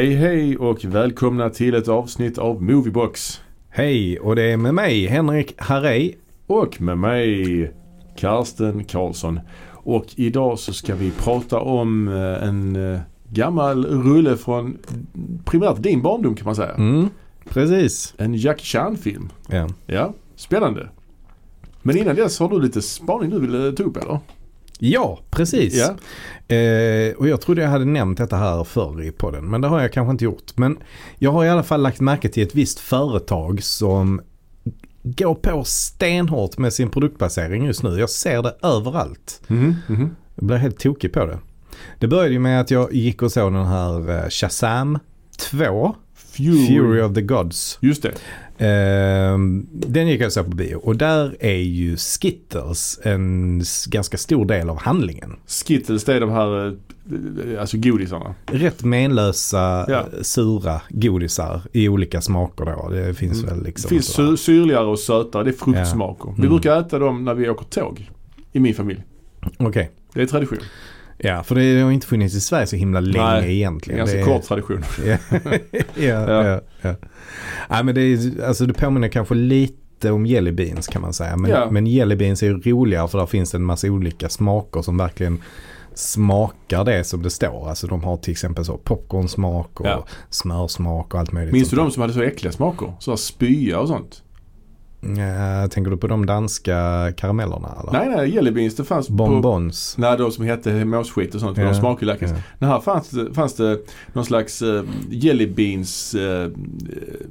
Hej 0.00 0.14
hej 0.14 0.56
och 0.56 0.84
välkomna 0.84 1.50
till 1.50 1.74
ett 1.74 1.88
avsnitt 1.88 2.38
av 2.38 2.62
Moviebox. 2.62 3.40
Hej, 3.68 4.20
och 4.20 4.36
det 4.36 4.42
är 4.42 4.56
med 4.56 4.74
mig 4.74 5.06
Henrik 5.06 5.54
Harrey. 5.56 6.14
Och 6.46 6.80
med 6.80 6.98
mig 6.98 7.72
Karsten 8.16 8.84
Karlsson. 8.84 9.40
Och 9.70 10.06
idag 10.16 10.58
så 10.58 10.72
ska 10.72 10.94
vi 10.94 11.10
prata 11.10 11.60
om 11.60 12.08
eh, 12.08 12.48
en 12.48 12.76
eh, 12.94 13.00
gammal 13.28 13.86
rulle 13.86 14.36
från 14.36 14.78
primärt 15.44 15.82
din 15.82 16.02
barndom 16.02 16.34
kan 16.34 16.44
man 16.44 16.56
säga. 16.56 16.74
Mm, 16.74 17.08
precis. 17.48 18.14
En 18.18 18.34
Jackie 18.34 18.64
Chan-film. 18.64 19.28
Ja. 19.48 19.68
Ja, 19.86 20.14
spännande. 20.36 20.88
Men 21.82 21.98
innan 21.98 22.16
dess 22.16 22.38
har 22.38 22.48
du 22.48 22.60
lite 22.60 22.82
spaning 22.82 23.30
du 23.30 23.40
vill 23.40 23.76
ta 23.76 23.82
upp 23.82 23.96
eller? 23.96 24.18
Ja, 24.82 25.18
precis. 25.30 25.74
Ja. 25.74 25.96
Eh, 26.56 27.14
och 27.14 27.28
jag 27.28 27.40
trodde 27.40 27.62
jag 27.62 27.68
hade 27.68 27.84
nämnt 27.84 28.18
detta 28.18 28.36
här 28.36 28.64
förr 28.64 29.02
i 29.02 29.10
podden. 29.12 29.50
Men 29.50 29.60
det 29.60 29.68
har 29.68 29.80
jag 29.80 29.92
kanske 29.92 30.10
inte 30.10 30.24
gjort. 30.24 30.56
Men 30.56 30.78
jag 31.18 31.32
har 31.32 31.44
i 31.44 31.48
alla 31.48 31.62
fall 31.62 31.82
lagt 31.82 32.00
märke 32.00 32.28
till 32.28 32.42
ett 32.42 32.54
visst 32.54 32.78
företag 32.78 33.62
som 33.62 34.20
går 35.02 35.34
på 35.34 35.64
stenhårt 35.64 36.58
med 36.58 36.72
sin 36.72 36.90
produktbasering 36.90 37.64
just 37.64 37.82
nu. 37.82 37.98
Jag 37.98 38.10
ser 38.10 38.42
det 38.42 38.56
överallt. 38.62 39.40
Mhm, 39.46 39.76
mhm. 39.86 40.16
Jag 40.34 40.44
blir 40.44 40.56
helt 40.56 40.78
tokig 40.78 41.12
på 41.12 41.26
det. 41.26 41.38
Det 41.98 42.08
började 42.08 42.32
ju 42.32 42.38
med 42.38 42.60
att 42.60 42.70
jag 42.70 42.94
gick 42.94 43.22
och 43.22 43.32
såg 43.32 43.52
den 43.52 43.66
här 43.66 44.24
eh, 44.24 44.28
Shazam 44.28 44.98
2. 45.50 45.94
Fury. 46.14 46.66
Fury 46.66 47.00
of 47.02 47.14
the 47.14 47.22
Gods. 47.22 47.78
Just 47.80 48.02
det. 48.02 48.12
Ehm, 48.62 49.66
den 49.72 50.08
gick 50.08 50.20
jag 50.20 50.32
såg 50.32 50.44
på 50.44 50.56
bio 50.56 50.74
och 50.76 50.96
där 50.96 51.36
är 51.40 51.56
ju 51.56 51.96
Skittles 51.96 53.00
en 53.02 53.62
ganska 53.86 54.16
stor 54.18 54.44
del 54.44 54.70
av 54.70 54.78
handlingen. 54.78 55.36
Skittles 55.46 56.04
det 56.04 56.14
är 56.14 56.20
de 56.20 56.30
här 56.30 56.66
eh, 57.54 57.60
alltså 57.60 57.76
godisarna. 57.78 58.34
Rätt 58.46 58.84
menlösa, 58.84 59.58
Ja. 59.88 59.98
eh, 59.98 60.22
sura 60.22 60.80
godisar 60.88 61.60
i 61.72 61.88
olika 61.88 62.20
smaker 62.20 62.64
då. 62.64 62.88
Det 62.88 63.14
finns 63.14 63.42
Mm. 63.42 63.54
väl 63.54 63.64
liksom 63.64 63.88
Det 63.88 63.94
finns 63.94 64.06
sådär. 64.06 64.30
sy- 64.30 64.36
syrligare 64.36 64.86
och 64.86 64.98
sötare. 64.98 65.44
Det 65.44 65.50
är 65.50 65.52
fruktsmaker. 65.52 66.30
Vi 66.36 66.38
Mm. 66.38 66.50
brukar 66.50 66.80
äta 66.80 66.98
dem 66.98 67.24
när 67.24 67.34
vi 67.34 67.48
åker 67.48 67.64
tåg. 67.64 68.10
I 68.52 68.60
min 68.60 68.74
familj. 68.74 69.02
Okej. 69.58 69.90
Det 70.14 70.22
är 70.22 70.26
tradition. 70.26 70.58
Ja, 71.22 71.42
för 71.42 71.54
det 71.54 71.80
har 71.80 71.90
inte 71.90 72.06
funnits 72.06 72.34
i 72.34 72.40
Sverige 72.40 72.66
så 72.66 72.76
himla 72.76 73.00
länge 73.00 73.24
Nej, 73.40 73.56
egentligen. 73.56 73.98
ganska 73.98 74.16
Det 74.16 74.22
är- 74.22 74.26
kort 74.26 74.42
tradition. 74.42 74.84
ja, 75.06 75.18
ja, 75.96 76.44
ja. 76.44 76.60
ja. 76.82 76.94
Nej, 77.70 77.84
men 77.84 77.94
det, 77.94 78.00
är, 78.00 78.44
alltså, 78.44 78.66
det 78.66 78.74
påminner 78.74 79.08
kanske 79.08 79.34
lite 79.34 80.10
om 80.10 80.26
jelly 80.26 80.52
beans 80.52 80.88
kan 80.88 81.02
man 81.02 81.12
säga. 81.12 81.36
Men, 81.36 81.50
Ja. 81.50 81.70
men 81.70 81.86
jelly 81.86 82.16
beans 82.16 82.42
är 82.42 82.46
ju 82.46 82.60
roligare 82.60 83.08
för 83.08 83.18
där 83.18 83.26
finns 83.26 83.50
det 83.50 83.58
en 83.58 83.64
massa 83.64 83.86
olika 83.86 84.28
smaker 84.28 84.82
som 84.82 84.96
verkligen 84.96 85.42
smakar 85.94 86.84
det 86.84 87.04
som 87.04 87.22
det 87.22 87.30
står. 87.30 87.68
Alltså 87.68 87.86
de 87.86 88.04
har 88.04 88.16
till 88.16 88.32
exempel 88.32 88.64
så 88.64 88.76
popcornsmak 88.76 89.80
och 89.80 89.86
Ja. 89.86 90.06
smörsmak 90.30 91.14
och 91.14 91.20
allt 91.20 91.32
möjligt. 91.32 91.52
Minns 91.52 91.70
du 91.70 91.76
de 91.76 91.90
som 91.90 92.00
hade 92.00 92.12
så 92.12 92.22
äckliga 92.22 92.52
smaker? 92.52 92.92
Så 92.98 93.16
spya 93.16 93.78
och 93.80 93.88
sånt? 93.88 94.22
Ja, 95.02 95.68
tänker 95.68 95.90
du 95.90 95.96
på 95.96 96.06
de 96.06 96.26
danska 96.26 96.72
karamellerna 97.16 97.68
eller? 97.80 97.92
Nej, 97.92 98.16
nej. 98.16 98.34
Jelly 98.34 98.50
beans 98.50 98.76
det 98.76 98.84
fanns 98.84 99.06
på... 99.08 99.12
Bonbons. 99.14 99.94
Nej, 99.98 100.18
de 100.18 100.30
som 100.32 100.44
hette 100.44 100.84
måsskit 100.84 101.34
och 101.34 101.40
sånt. 101.40 101.58
Ja, 101.58 101.64
De 101.64 101.74
smakar 101.74 102.00
ju 102.00 102.06
lakrits. 102.06 102.32
ja. 102.32 102.38
Men 102.58 102.68
här 102.68 102.80
fanns 102.80 103.10
det, 103.10 103.34
fanns 103.34 103.54
det 103.54 103.78
någon 104.12 104.24
slags 104.24 104.62
uh, 104.62 104.82
jelly 105.10 105.46
beans, 105.46 106.14
eh, 106.14 106.50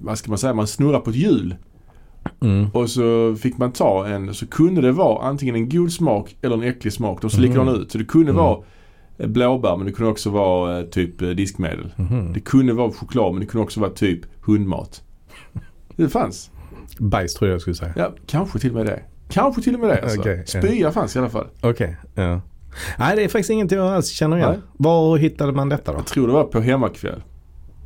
vad 0.02 0.18
ska 0.18 0.32
man 0.32 0.38
säga, 0.38 0.54
man 0.54 0.68
snurrar 0.68 1.00
på 1.00 1.10
ett 1.10 1.16
hjul. 1.16 1.56
Mm. 2.42 2.68
Och 2.74 2.90
så 2.90 3.36
fick 3.40 3.58
man 3.58 3.72
ta 3.72 4.08
en, 4.08 4.34
så 4.34 4.48
kunde 4.48 4.82
det 4.82 4.92
vara 4.92 5.28
antingen 5.28 5.56
en 5.56 5.70
god 5.70 5.92
smak 5.92 6.36
eller 6.42 6.56
en 6.56 6.64
äcklig 6.64 6.94
smak. 6.94 7.22
De 7.22 7.30
såg 7.30 7.40
Mhm. 7.40 7.50
likadana 7.50 7.72
ut. 7.72 7.92
Så 7.92 7.98
det 7.98 8.06
kunde 8.06 8.32
Mm. 8.32 8.44
vara 8.44 8.60
eh, 9.18 9.28
blåbär 9.28 9.78
men 9.78 9.86
det 9.86 9.92
kunde 9.92 10.12
också 10.12 10.30
vara 10.30 10.80
eh, 10.80 10.86
typ 10.86 11.22
eh, 11.22 11.30
diskmedel. 11.30 11.92
Mhm. 11.98 12.34
Det 12.34 12.40
kunde 12.40 12.74
vara 12.74 12.92
choklad 12.92 13.32
men 13.34 13.40
det 13.40 13.46
kunde 13.46 13.64
också 13.64 13.80
vara 13.80 13.92
typ 13.92 14.20
hundmat. 14.46 15.04
Det 15.96 16.10
fanns. 16.10 16.52
Bajs 16.98 17.34
tror 17.34 17.50
jag 17.50 17.54
jag 17.54 17.62
skulle 17.62 17.76
säga. 17.76 17.94
Ja, 17.96 18.14
kanske 18.28 18.60
till 18.60 18.70
och 18.70 18.76
med 18.76 18.86
det. 18.86 19.02
Kanske 19.30 19.62
till 19.62 19.74
och 19.74 19.80
med 19.80 19.90
det 19.90 20.02
alltså. 20.04 20.30
Ja. 20.30 20.46
Spya 20.46 20.92
fanns 20.92 21.16
i 21.16 21.20
alla 21.20 21.30
fall. 21.30 21.48
Okej, 21.62 21.98
ja. 22.16 22.42
Nej 22.98 23.16
det 23.16 23.24
är 23.24 23.28
faktiskt 23.28 23.50
ingenting 23.50 23.78
jag 23.78 23.88
alls 23.94 24.08
känner 24.10 24.38
igen. 24.38 24.50
Nej. 24.52 24.60
Var 24.78 25.18
hittade 25.18 25.52
man 25.52 25.70
detta 25.70 25.92
då? 25.92 25.98
Jag 25.98 26.06
tror 26.08 26.28
det 26.28 26.34
var 26.34 26.44
på 26.44 26.60
hemmakväll. 26.60 27.24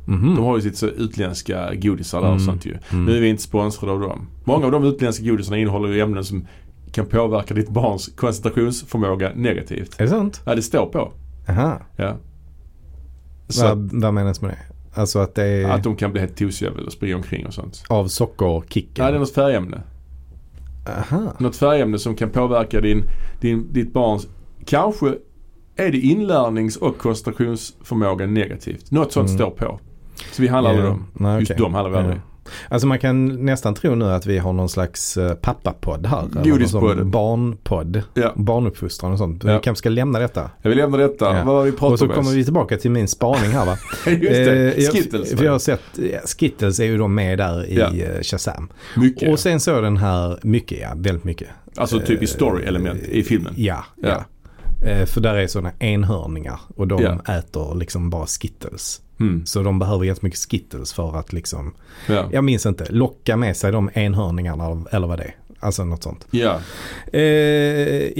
Mhm. 0.06 0.34
De 0.34 0.44
har 0.44 0.56
ju 0.56 0.62
sitt 0.62 0.76
så 0.76 0.86
utländska 0.86 1.74
godisar 1.74 2.20
där 2.20 2.26
och 2.28 2.34
Mm. 2.34 2.46
sånt 2.46 2.66
ju. 2.66 2.76
Mm. 2.92 3.04
Nu 3.04 3.16
är 3.16 3.20
vi 3.20 3.28
inte 3.28 3.42
sponsrade 3.42 3.92
av 3.92 4.00
dem. 4.00 4.26
Många 4.44 4.64
av 4.66 4.72
de 4.72 4.84
utländska 4.84 5.24
godisarna 5.24 5.58
innehåller 5.58 5.88
ju 5.88 6.00
ämnen 6.00 6.24
som 6.24 6.46
kan 6.92 7.06
påverka 7.06 7.54
ditt 7.54 7.68
barns 7.68 8.08
koncentrationsförmåga 8.16 9.32
negativt. 9.34 9.94
Är 10.00 10.04
det 10.04 10.10
sant? 10.10 10.40
Ja, 10.46 10.54
det 10.54 10.62
står 10.62 10.86
på. 10.86 11.12
Aha. 11.48 11.80
Ja. 11.96 12.16
Så 13.48 13.64
Vad, 13.68 13.90
vad 14.02 14.14
menas 14.14 14.40
med 14.40 14.50
det? 14.50 14.73
Alltså 14.94 15.18
att 15.18 15.34
det 15.34 15.44
är 15.44 15.68
att 15.70 15.82
de 15.82 15.96
kan 15.96 16.12
bli 16.12 16.20
helt 16.20 16.36
tosiga 16.36 16.70
och 16.86 16.92
springa 16.92 17.16
omkring 17.16 17.46
och 17.46 17.54
sånt. 17.54 17.82
av 17.88 18.08
sockerkicken? 18.08 19.04
Nej, 19.04 19.12
det 19.12 19.16
är 19.16 19.20
något 19.20 19.34
färgämne. 19.34 19.82
Aha. 20.88 21.32
Något 21.38 21.56
färgämne 21.56 21.98
som 21.98 22.14
kan 22.16 22.30
påverka 22.30 22.80
din, 22.80 23.04
din, 23.40 23.72
ditt 23.72 23.92
barns, 23.92 24.26
kanske 24.66 25.06
är 25.76 25.92
det 25.92 25.98
inlärnings 25.98 26.76
och 26.76 26.98
koncentrationsförmåga 26.98 28.26
negativt. 28.26 28.90
Något 28.90 29.12
sånt 29.12 29.28
Mm. 29.28 29.38
står 29.38 29.50
på. 29.50 29.80
Så 30.32 30.42
vi 30.42 30.48
handlar 30.48 30.70
aldrig 30.70 30.86
Ja. 30.88 30.98
om. 31.26 31.38
Just 31.40 31.50
okej. 31.50 31.62
de 31.64 31.74
handlar 31.74 31.90
vi 31.90 31.96
aldrig. 31.96 32.16
Ja. 32.16 32.33
Alltså 32.68 32.86
man 32.86 32.98
kan 32.98 33.44
nästan 33.44 33.74
tro 33.74 33.94
nu 33.94 34.04
att 34.04 34.26
vi 34.26 34.38
har 34.38 34.52
någon 34.52 34.68
slags 34.68 35.16
uh, 35.16 35.32
pappapodd 35.34 36.06
här. 36.06 36.22
Godispodd. 36.44 37.06
Barnpodd. 37.06 38.02
Ja. 38.14 38.32
Barnuppfostran 38.36 39.12
och 39.12 39.18
sånt. 39.18 39.44
Ja. 39.44 39.52
Vi 39.54 39.60
kanske 39.62 39.78
ska 39.78 39.88
lämna 39.88 40.18
detta. 40.18 40.50
Jag 40.62 40.68
vill 40.70 40.78
lämna 40.78 40.96
detta. 40.96 41.24
Ja. 41.24 41.44
Vad 41.44 41.54
var 41.54 41.62
vi 41.64 41.70
Och 41.70 41.78
pratade 41.78 41.98
så 41.98 42.04
om 42.04 42.10
kommer 42.10 42.30
vi 42.30 42.44
tillbaka 42.44 42.76
till 42.76 42.90
min 42.90 43.08
spaning 43.08 43.50
här 43.50 43.66
va. 43.66 43.76
Just 44.06 44.20
det. 44.30 44.74
Eh, 44.74 44.84
jag- 44.84 44.92
Skittles. 44.92 45.34
För 45.34 45.44
jag 45.44 45.52
har 45.52 45.58
sett, 45.58 45.80
Skittles 46.38 46.80
är 46.80 46.84
ju 46.84 46.98
då 46.98 47.08
med 47.08 47.38
där 47.38 47.66
i 47.66 47.76
Ja. 47.76 47.94
eh, 47.94 48.22
Shazam. 48.22 48.68
Mycket. 48.96 49.32
Och 49.32 49.38
sen 49.38 49.60
så 49.60 49.80
den 49.80 49.96
här, 49.96 50.38
mycket 50.42 50.78
ja, 50.80 50.92
väldigt 50.96 51.24
mycket. 51.24 51.48
alltså 51.76 52.00
typ 52.00 52.22
i 52.22 52.24
eh, 52.24 52.28
story-element 52.28 53.02
i 53.08 53.22
filmen. 53.22 53.54
Ja, 53.56 53.84
ja. 54.02 54.08
Ja. 54.08 54.24
Eh, 54.84 55.06
För 55.06 55.20
där 55.20 55.34
är 55.34 55.46
sådana 55.46 55.72
enhörningar 55.78 56.60
och 56.76 56.88
de 56.88 57.02
Ja. 57.02 57.34
äter 57.38 57.74
liksom 57.74 58.10
bara 58.10 58.26
Skittles. 58.26 59.00
Mm. 59.20 59.46
Så 59.46 59.62
de 59.62 59.78
behöver 59.78 60.04
jättemycket 60.04 60.40
Skittles 60.50 60.92
för 60.92 61.16
att 61.18 61.32
liksom, 61.32 61.74
Ja. 62.08 62.28
jag 62.32 62.44
minns 62.44 62.66
inte, 62.66 62.86
locka 62.92 63.36
med 63.36 63.56
sig 63.56 63.72
de 63.72 63.90
enhörningarna 63.94 64.84
eller 64.90 65.06
vad 65.06 65.18
det 65.18 65.24
är. 65.24 65.34
Alltså 65.60 65.84
något 65.84 66.02
sånt. 66.02 66.26
ja. 66.30 66.58
Eh, 67.12 67.22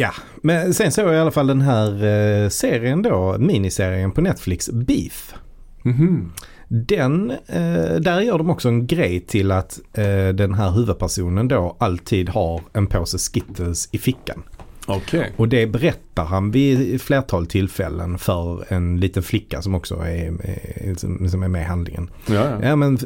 ja, 0.01 0.11
men 0.43 0.75
sen 0.75 0.93
såg 0.93 1.07
jag 1.07 1.15
i 1.15 1.19
alla 1.19 1.31
fall 1.31 1.47
den 1.47 1.61
här 1.61 2.05
eh, 2.05 2.49
serien 2.49 3.03
då, 3.03 3.37
miniserien 3.39 4.11
på 4.13 4.21
Netflix, 4.21 4.71
Beef. 4.71 5.35
Mhm. 5.83 6.33
Den, 6.69 7.31
eh, 7.31 7.95
där 8.01 8.21
gör 8.21 8.39
de 8.39 8.51
också 8.51 8.69
en 8.69 8.87
grej 8.87 9.21
till 9.21 9.51
att 9.53 9.81
eh, 9.93 10.29
den 10.29 10.55
här 10.55 10.71
huvudpersonen 10.71 11.49
då 11.49 11.77
alltid 11.81 12.29
har 12.29 12.61
en 12.73 12.87
påse 12.87 13.19
Skittles 13.19 13.89
i 13.93 13.99
fickan. 13.99 14.43
Okej. 14.87 15.33
Och 15.37 15.49
det 15.49 15.67
berättar 15.67 16.25
han 16.25 16.51
vid 16.51 17.01
flertal 17.01 17.47
tillfällen 17.47 18.19
för 18.19 18.65
en 18.69 19.01
liten 19.01 19.23
flicka 19.23 19.63
som 19.63 19.75
också 19.75 19.95
är, 19.95 20.33
är, 20.75 20.95
som- 20.95 21.29
är 21.43 21.49
med 21.49 21.63
i 21.63 21.65
handlingen. 21.65 22.11
Ja, 22.27 22.49
ja. 22.63 22.77
Men 22.77 22.99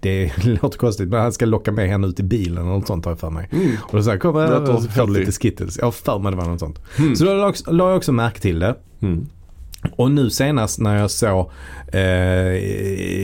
det 0.00 0.32
låter 0.62 0.78
konstigt 0.78 1.08
men 1.08 1.20
han 1.20 1.32
ska 1.32 1.46
locka 1.46 1.72
med 1.72 1.88
henne 1.88 2.06
ut 2.06 2.20
i 2.20 2.22
bilen 2.22 2.58
eller 2.58 2.70
något 2.70 2.86
sånt 2.86 3.04
har 3.04 3.12
jag 3.12 3.18
för 3.18 3.30
mig. 3.30 3.48
Mm. 3.52 3.70
Och 3.80 3.96
då 4.04 4.10
jag 4.10 4.20
kom 4.20 4.36
här 4.36 4.70
och 4.74 4.82
så 4.82 4.88
får 4.88 5.06
du 5.06 5.12
lite 5.12 5.32
Skittles. 5.32 5.78
Jag 5.78 5.94
för 5.94 6.18
mig 6.18 6.32
det 6.32 6.36
var 6.38 6.44
något 6.44 6.60
sånt. 6.60 6.80
Mm. 6.98 7.16
Så 7.16 7.24
då 7.24 7.52
la 7.66 7.88
jag 7.88 7.96
också 7.96 8.12
märke 8.12 8.40
till 8.40 8.58
det. 8.58 8.74
Mm. 9.00 9.26
Och 9.96 10.10
nu 10.10 10.30
senast 10.30 10.80
när 10.80 11.00
jag 11.00 11.10
såg, 11.10 11.50
eh, 11.92 12.00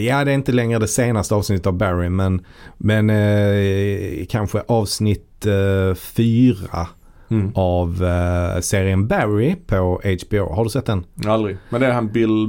ja 0.07 0.25
det 0.25 0.31
är 0.31 0.35
inte 0.35 0.53
längre 0.53 0.79
det 0.79 0.89
senaste 0.89 1.35
avsnittet 1.35 1.67
av 1.67 1.73
Barry 1.73 2.09
men, 2.09 2.45
men 2.77 3.11
eh, 3.11 4.27
kanske 4.29 4.63
avsnitt 4.69 5.47
eh, 5.47 5.95
fyra 5.95 6.87
Mm. 7.33 7.53
av 7.55 8.05
eh, 8.05 8.61
serien 8.61 9.07
Barry 9.07 9.57
på 9.67 10.01
HBO. 10.05 10.55
Har 10.55 10.65
du 10.65 10.71
sett 10.71 10.87
den? 10.87 11.05
Aldrig. 11.27 11.57
Men 11.71 11.81
det 11.81 11.87
är 11.87 11.93
han 11.93 12.09
Bill... 12.09 12.47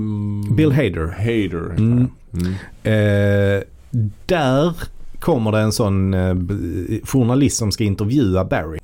Bill 0.58 0.72
Hader. 0.72 1.08
Hader. 1.08 1.76
Mm. 1.78 2.08
Mm. 2.34 2.54
Eh, 2.84 3.64
där 4.26 4.74
kommer 5.20 5.52
det 5.52 5.60
en 5.60 5.72
sån 5.72 6.14
eh, 6.14 6.36
journalist 7.04 7.58
som 7.58 7.72
ska 7.72 7.84
intervjua 7.84 8.46
Barry. 8.46 8.80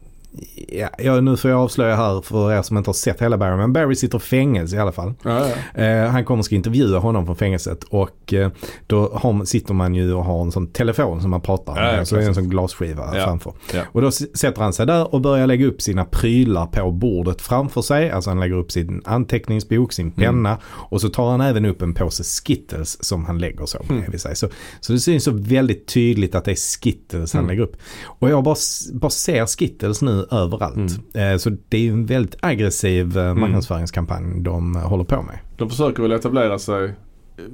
Ja, 0.72 0.90
ja, 0.98 1.22
nu 1.22 1.38
får 1.38 1.52
jag 1.52 1.60
avslöja 1.60 1.96
här 1.96 2.22
för 2.22 2.52
er 2.54 2.62
som 2.62 2.78
inte 2.78 2.88
har 2.90 2.94
sett 2.94 3.22
hela 3.22 3.38
Barry. 3.38 3.58
Men 3.58 3.74
Barry 3.74 3.96
sitter 3.96 4.18
i 4.18 4.22
fängelse 4.22 4.76
i 4.76 4.80
alla 4.80 4.92
fall. 4.92 5.14
Ja, 5.24 5.48
ja. 5.76 5.82
Eh, 5.84 6.10
han 6.10 6.26
kommer 6.26 6.40
och 6.40 6.46
ska 6.46 6.56
intervjua 6.56 7.00
honom 7.00 7.26
från 7.26 7.36
fängelset 7.36 7.84
och 7.84 8.34
eh, 8.34 8.52
då 8.88 9.10
har, 9.14 9.46
sitter 9.46 9.74
man 9.74 9.96
ju 9.96 10.14
och 10.14 10.26
har 10.26 10.42
en 10.42 10.52
sån 10.52 10.68
telefon 10.68 11.22
som 11.22 11.30
man 11.32 11.42
pratar 11.42 11.76
Ja, 11.76 11.86
ja, 11.92 11.92
med. 11.98 12.08
så 12.08 12.16
det 12.16 12.24
är 12.24 12.28
en 12.28 12.36
sån 12.36 12.50
glasskiva 12.50 13.12
Ja. 13.18 13.26
framför. 13.26 13.54
Ja. 13.74 13.82
Och 13.92 14.02
då 14.02 14.12
sätter 14.12 14.62
han 14.62 14.74
sig 14.74 14.86
där 14.86 15.14
och 15.14 15.22
börjar 15.22 15.48
lägga 15.48 15.66
upp 15.66 15.82
sina 15.82 16.06
prylar 16.06 16.66
på 16.66 16.92
bordet 16.92 17.42
framför 17.42 17.82
sig. 17.82 18.12
Alltså 18.12 18.30
han 18.30 18.40
lägger 18.40 18.56
upp 18.56 18.72
sin 18.72 19.02
anteckningsbok, 19.06 19.94
sin 19.94 20.12
penna 20.12 20.58
och 20.66 21.02
så 21.02 21.10
tar 21.10 21.32
han 21.32 21.42
även 21.42 21.66
upp 21.66 21.82
en 21.82 21.94
påse 21.94 22.24
Skittles 22.24 23.04
som 23.04 23.26
han 23.26 23.38
lägger 23.38 23.66
så 23.66 23.78
bredvid 23.88 24.22
sig. 24.22 24.36
Så, 24.36 24.48
så 24.80 24.94
det 24.94 25.00
syns 25.00 25.24
så 25.24 25.32
väldigt 25.32 25.88
tydligt 25.88 26.36
att 26.36 26.46
det 26.46 26.52
är 26.52 26.80
Skittles 26.82 27.34
han 27.34 27.40
Mm. 27.40 27.50
lägger 27.50 27.64
upp. 27.64 27.76
Och 28.06 28.30
jag 28.30 28.44
bara, 28.44 28.56
bara 28.94 29.10
ser 29.10 29.46
Skittles 29.46 30.02
nu 30.02 30.26
överallt. 30.62 31.00
Eh, 31.14 31.38
så 31.38 31.50
det 31.70 31.88
är 31.88 31.92
en 31.92 32.06
väldigt 32.06 32.36
aggressiv 32.42 33.18
eh, 33.18 33.34
marknadsföringskampanj 33.36 34.40
de 34.42 34.76
eh, 34.76 34.82
håller 34.82 35.04
på 35.04 35.22
med. 35.22 35.40
De 35.58 35.70
försöker 35.70 36.02
väl 36.04 36.12
etablera 36.12 36.60
sig 36.60 36.94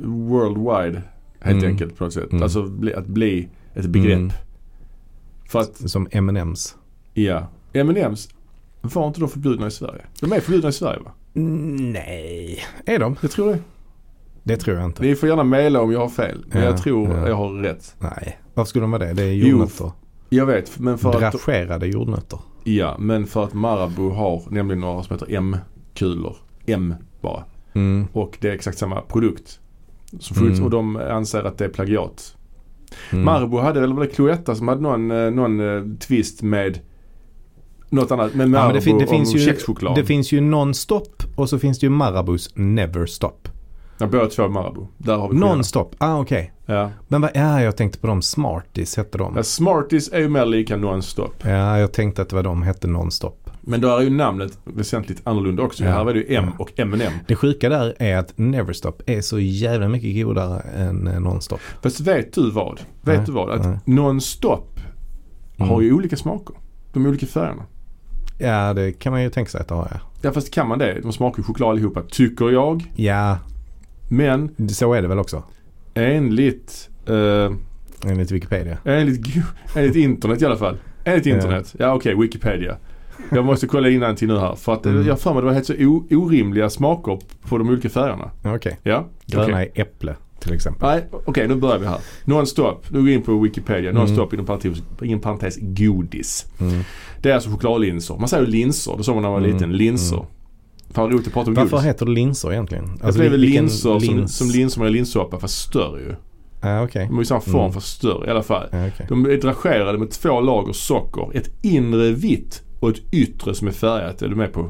worldwide 0.04 1.02
helt 1.40 1.64
Mm. 1.64 1.72
enkelt 1.72 1.98
på 1.98 2.04
något 2.04 2.14
sätt. 2.14 2.32
Mm. 2.32 2.44
Alltså 2.44 2.64
att 2.98 3.08
bli 3.08 3.50
ett 3.74 3.86
begrepp. 3.86 4.18
Mm. 4.18 4.32
För 5.50 5.60
att, 5.60 5.90
Som 5.90 6.08
M&M's. 6.12 6.76
ja. 7.14 7.48
M&M's 7.74 8.30
var 8.82 9.08
inte 9.08 9.20
de 9.20 9.30
förbjudna 9.30 9.68
i 9.68 9.72
Sverige? 9.72 10.02
De 10.22 10.34
är 10.34 10.40
förbjudna 10.40 10.70
i 10.70 10.74
Sverige 10.74 11.00
va? 11.00 11.12
Nej, 11.34 12.60
är 12.86 13.00
de? 13.00 13.16
Jag 13.22 13.32
tror 13.32 13.52
det. 13.52 13.60
Det 14.44 14.58
tror 14.58 14.76
jag 14.78 14.86
inte. 14.86 15.02
Ni 15.04 15.16
får 15.16 15.30
gärna 15.30 15.44
mejla 15.44 15.82
om 15.82 15.92
jag 15.92 16.00
har 16.00 16.10
fel. 16.10 16.46
Men 16.52 16.62
Ja, 16.62 16.68
jag 16.70 16.78
tror 16.82 17.10
ja. 17.18 17.28
jag 17.28 17.36
har 17.36 17.54
rätt. 17.54 17.96
Nej, 18.00 18.40
varför 18.54 18.70
skulle 18.70 18.84
de 18.84 18.92
vara 18.92 19.06
det? 19.06 19.14
Det 19.14 19.24
är 19.24 19.32
Jo, 19.34 19.48
jordnötter. 19.48 19.92
Jag 20.30 20.46
vet, 20.46 20.80
men 20.80 20.98
för 20.98 21.24
att, 21.26 21.34
Dragerade 21.46 21.88
jordnötter. 21.88 22.40
Ja, 22.68 22.96
men 23.00 23.28
för 23.28 23.44
att 23.44 23.54
Marabou 23.54 24.10
har 24.10 24.44
nämligen 24.50 24.82
några 24.82 25.04
som 25.04 25.14
heter 25.16 25.36
M-kulor. 25.36 26.36
M 26.66 26.96
bara. 27.22 27.44
Mm. 27.74 28.08
Och 28.14 28.38
det 28.42 28.50
är 28.50 28.54
exakt 28.54 28.78
samma 28.78 29.02
produkt. 29.02 29.60
Mm. 30.38 30.64
Och 30.64 30.70
de 30.70 30.96
anser 30.96 31.44
att 31.44 31.58
det 31.58 31.66
är 31.66 31.70
plagiat. 31.70 32.36
Mm. 33.12 33.26
Marabou 33.26 33.60
hade, 33.60 33.84
eller 33.84 33.96
var 33.96 34.04
det 34.04 34.10
Cloetta 34.10 34.56
som 34.56 34.68
hade 34.68 34.82
någon, 34.82 35.12
eh, 35.12 35.32
någon 35.32 35.60
eh, 35.60 35.98
twist 36.00 36.42
med 36.42 36.80
något 37.90 38.12
annat. 38.12 38.36
Med 38.36 38.50
Marabou 38.50 38.62
Ja, 38.62 38.68
men 38.68 38.76
det, 38.76 38.82
fin- 38.82 38.98
det, 38.98 39.08
finns 39.08 39.36
ju, 39.36 39.40
kexchoklad. 39.40 39.96
det 39.96 40.06
finns 40.06 40.32
ju 40.32 40.42
Non-Stop 40.42 41.24
och 41.36 41.50
så 41.50 41.60
finns 41.60 41.80
det 41.80 41.86
ju 41.86 41.90
Marabous 41.90 42.50
Never 42.56 43.06
Stop. 43.06 43.48
Ja, 43.98 44.08
båda 44.08 44.26
två 44.28 44.44
är 44.44 44.48
Marabou. 44.50 44.88
Där 44.98 45.18
har 45.18 45.30
vi. 45.30 45.36
Non-Stop, 45.38 45.90
ah 45.98 46.20
okej. 46.20 46.54
Ja. 46.66 46.92
Men 47.08 47.22
vad, 47.22 47.32
ja 47.34 47.62
jag 47.62 47.78
tänkte 47.78 48.00
på 48.00 48.08
de 48.08 48.22
Smarties 48.22 48.98
hette 48.98 49.18
de. 49.18 49.34
ja. 49.36 49.44
Smarties 49.44 50.10
är 50.14 50.20
ju 50.20 50.30
mer 50.30 50.46
lika 50.46 50.78
non-stop. 50.78 51.30
Ja, 51.44 51.80
jag 51.80 51.94
tänkte 51.94 52.22
att 52.22 52.30
det 52.30 52.36
var 52.36 52.44
de 52.44 52.64
hette 52.64 52.88
Non-Stop. 52.88 53.50
Men 53.62 53.82
då 53.82 53.98
är 53.98 54.02
ju 54.02 54.10
namnet 54.10 54.60
väsentligt 54.64 55.22
annorlunda 55.24 55.64
också. 55.64 55.84
Ja. 55.84 55.92
Här 55.92 56.04
var 56.04 56.14
det 56.14 56.20
ju 56.20 56.36
M 56.36 56.46
och 56.60 56.72
M&M. 56.76 57.14
Det 57.28 57.36
sjuka 57.36 57.70
där 57.70 57.96
är 58.00 58.18
att 58.18 58.34
Neverstop 58.38 59.02
är 59.06 59.22
så 59.22 59.40
jävla 59.40 59.88
mycket 59.88 60.26
godare 60.26 60.60
än 60.60 61.08
eh, 61.08 61.20
Nonstop. 61.20 61.60
Fast 61.84 62.00
vet 62.00 62.34
du 62.34 62.52
vad? 62.52 62.76
Vet 63.02 63.18
Nej, 63.18 63.20
du 63.26 63.32
vad? 63.32 63.50
Att 63.50 63.66
nej. 63.66 63.80
non-stop 63.86 64.62
Mm. 65.58 65.70
har 65.70 65.82
ju 65.82 65.94
olika 65.94 66.16
smaker. 66.18 66.56
De 66.94 67.06
olika 67.06 67.26
färgerna. 67.26 67.64
Ja, 68.40 68.74
det 68.74 68.92
kan 68.92 69.12
man 69.14 69.24
ju 69.24 69.30
tänka 69.30 69.52
sig 69.52 69.62
att 69.62 69.68
det 69.68 69.76
har 69.76 69.88
ja. 69.92 70.00
Ja 70.22 70.32
fast 70.32 70.52
kan 70.54 70.68
man 70.68 70.80
det? 70.80 71.00
De 71.02 71.14
smakar 71.14 71.38
ju 71.40 71.44
choklad 71.44 71.70
allihopa 71.70 72.02
tycker 72.12 72.50
jag. 72.50 72.92
Ja, 72.96 73.38
Men 74.08 74.68
så 74.70 74.94
är 74.94 75.02
det 75.02 75.08
väl 75.08 75.20
också. 75.20 75.44
enligt, 75.94 76.90
eh, 77.08 77.52
Enligt 78.12 78.32
Wikipedia. 78.32 78.78
enligt, 78.86 79.28
enligt 79.76 79.96
internet 79.96 80.42
i 80.42 80.46
alla 80.46 80.58
fall. 80.58 80.78
Enligt 81.04 81.26
Ja. 81.26 81.36
internet. 81.36 81.76
Ja 81.80 81.94
okej, 81.94 82.16
Wikipedia. 82.16 82.78
Jag 83.32 83.46
måste 83.46 83.68
kolla 83.68 83.90
innan 83.90 84.16
till 84.16 84.28
nu 84.28 84.38
här. 84.40 84.56
För 84.56 84.74
att 84.74 84.86
eh, 84.86 84.92
Mm. 84.92 85.08
jag 85.08 85.20
för 85.20 85.34
mig 85.34 85.42
det 85.42 85.46
var 85.46 85.54
helt 85.54 85.66
så 85.66 85.74
orimliga 86.12 86.70
smaker 86.70 87.20
på 87.50 87.58
de 87.58 87.70
olika 87.70 87.90
färgerna. 87.90 88.32
Ja, 88.44 88.56
Okej. 88.56 88.80
Ja? 88.84 89.08
Gröna 89.26 89.44
Okej. 89.44 89.72
är 89.76 89.82
äpple 89.82 90.16
till 90.40 90.54
exempel. 90.54 90.90
Nej, 90.90 91.06
okej 91.26 91.48
nu 91.48 91.56
börjar 91.56 91.80
vi 91.80 91.86
här. 91.88 92.00
Non-stop. 92.26 92.76
Nu 92.90 92.98
går 93.00 93.06
vi 93.06 93.14
in 93.14 93.22
på 93.22 93.40
Wikipedia. 93.40 93.90
Mm. 93.90 94.02
Non-stop 94.02 94.30
inom 94.34 94.46
parentes, 94.46 94.78
inom 95.02 95.22
parentes 95.22 95.58
godis. 95.62 96.46
Mm. 96.60 96.82
Det 97.22 97.30
är 97.30 97.34
alltså 97.36 97.50
chokladlinser. 97.50 98.16
Man 98.20 98.28
säger 98.28 98.44
ju 98.46 98.52
linser. 98.52 98.94
Det 98.98 99.04
sa 99.04 99.14
man 99.14 99.24
när 99.24 99.30
man 99.30 99.42
var 99.42 99.48
Mm, 99.48 99.54
liten. 99.58 99.72
Linser. 99.78 100.16
mm. 100.16 100.28
Fan 100.96 101.12
roligt 101.12 101.28
att 101.28 101.34
prata 101.34 101.48
om 101.50 101.54
Varför 101.54 101.72
godis. 101.72 101.86
heter 101.86 102.06
det 102.06 102.12
linser 102.12 102.52
egentligen? 102.52 103.00
det 103.04 103.14
blir 103.14 103.30
väl 103.30 103.42
vilken 103.42 103.64
linser 103.64 104.00
som, 104.00 104.16
lins? 104.16 104.36
som 104.38 104.48
linser 104.50 104.82
med 104.82 104.92
linssoppa 104.92 105.40
fast 105.40 105.58
större 105.62 106.00
ju. 106.02 106.16
Ja, 106.62 106.84
okej. 106.84 107.06
De 107.08 107.16
är 107.16 107.22
ju 107.22 107.26
samma 107.26 107.42
form 107.42 107.60
Mm. 107.60 107.74
fast 107.74 107.88
större 107.98 108.28
i 108.28 108.30
alla 108.30 108.44
fall. 108.44 108.68
Ja, 108.72 108.88
okej. 108.88 109.06
De 109.10 109.26
är 109.26 109.38
dragerade 109.38 109.98
med 109.98 110.12
två 110.12 110.42
lager 110.42 110.74
socker. 110.74 111.38
Ett 111.38 111.50
inre 111.62 112.12
vitt 112.12 112.64
och 112.80 112.90
ett 112.90 113.14
yttre 113.14 113.56
som 113.56 113.68
är 113.68 113.72
färgat. 113.72 114.22
Är 114.22 114.28
du 114.28 114.36
med 114.36 114.54
på? 114.54 114.60
Eh, 114.60 114.66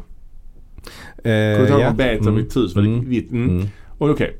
Kommer 1.24 1.60
du 1.60 1.68
ihåg 1.68 1.82
ja. 1.82 1.92
betet 1.94 2.22
Mm. 2.28 2.36
det 2.46 2.80
Mm. 2.80 3.10
vitt? 3.10 3.32
Mm. 3.32 3.50
Mm. 3.50 3.68
Och 3.98 4.10
okej. 4.10 4.38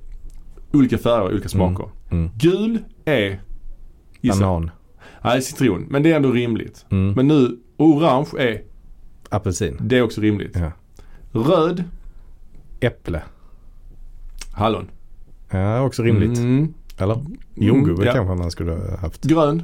Olika 0.74 0.98
färger, 0.98 1.32
olika 1.34 1.50
smaker. 1.50 1.90
Mm. 2.12 2.30
Gul 2.38 2.80
är... 3.06 3.42
Gissa. 4.22 4.40
Banan. 4.40 4.72
Nej, 5.24 5.42
citron. 5.42 5.86
Men 5.90 6.04
det 6.04 6.12
är 6.12 6.16
ändå 6.16 6.32
rimligt. 6.32 6.86
Mm. 6.90 7.12
Men 7.14 7.28
nu, 7.28 7.58
orange 7.78 8.28
är... 8.40 8.62
Apelsin. 9.30 9.78
Det 9.82 9.98
är 9.98 10.02
också 10.02 10.22
rimligt. 10.22 10.52
Ja. 10.56 10.72
Röd, 11.36 11.84
Äpple. 12.80 13.22
hallon. 14.52 14.92
Ja, 15.50 15.82
också 15.82 16.04
rimligt. 16.04 16.38
Mm. 16.38 16.74
Eller? 16.98 17.26
Jordgubbe 17.56 18.06
ja. 18.06 18.14
kanske 18.14 18.36
man 18.36 18.52
skulle 18.52 18.72
ha 18.72 18.98
haft. 18.98 19.24
Grön, 19.24 19.64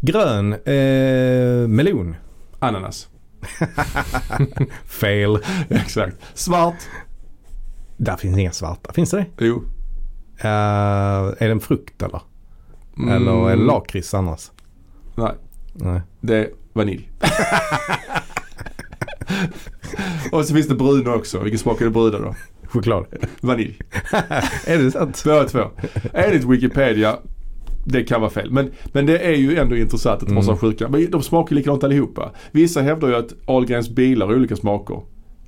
Grön. 0.00 0.52
Eh, 0.52 1.68
melon. 1.68 2.16
ananas. 2.58 3.08
Fail. 4.84 5.38
Exakt. 5.68 6.16
Svart, 6.34 6.74
Där 7.96 8.16
finns 8.16 8.38
inga 8.38 8.52
svarta. 8.52 8.92
Finns 8.92 9.10
det 9.10 9.26
det? 9.36 9.44
jo. 9.46 9.62
Eh, 10.38 10.48
är 11.38 11.44
det 11.46 11.50
en 11.50 11.60
frukt 11.60 12.02
eller? 12.02 12.22
Mm. 12.96 13.08
Eller 13.08 13.50
är 13.50 13.56
det 13.56 13.62
lakrits 13.62 14.14
annars? 14.14 14.50
Nej, 15.14 15.32
Nej. 15.74 16.00
det 16.20 16.36
är 16.36 16.50
vanilj. 16.72 17.10
Och 20.32 20.44
så 20.44 20.54
finns 20.54 20.68
det 20.68 20.74
bruna 20.74 21.14
också. 21.14 21.38
Vilken 21.40 21.58
smak 21.58 21.80
är 21.80 21.84
det 21.84 21.90
bruna 21.90 22.18
då? 22.18 22.34
Choklad. 22.66 23.06
Vanilj. 23.40 23.78
är 24.66 24.78
det 24.78 24.90
sant? 24.90 25.22
Båda 25.24 25.44
två. 25.44 25.60
Enligt 26.12 26.44
Wikipedia, 26.44 27.16
det 27.86 28.02
kan 28.04 28.20
vara 28.20 28.30
fel. 28.30 28.50
Men, 28.50 28.70
men 28.92 29.06
det 29.06 29.18
är 29.18 29.34
ju 29.36 29.56
ändå 29.58 29.76
intressant 29.76 30.22
att 30.22 30.28
Mm. 30.28 30.42
så 30.42 30.56
sjuka. 30.56 30.88
Men 30.88 31.10
de 31.10 31.22
smakar 31.22 31.56
likadant 31.56 31.84
allihopa. 31.84 32.30
Vissa 32.52 32.80
hävdar 32.82 33.08
ju 33.08 33.14
att 33.16 33.34
Ahlgrens 33.46 33.90
bilar 33.90 34.26
har 34.26 34.34
olika 34.34 34.56
smaker. 34.56 35.00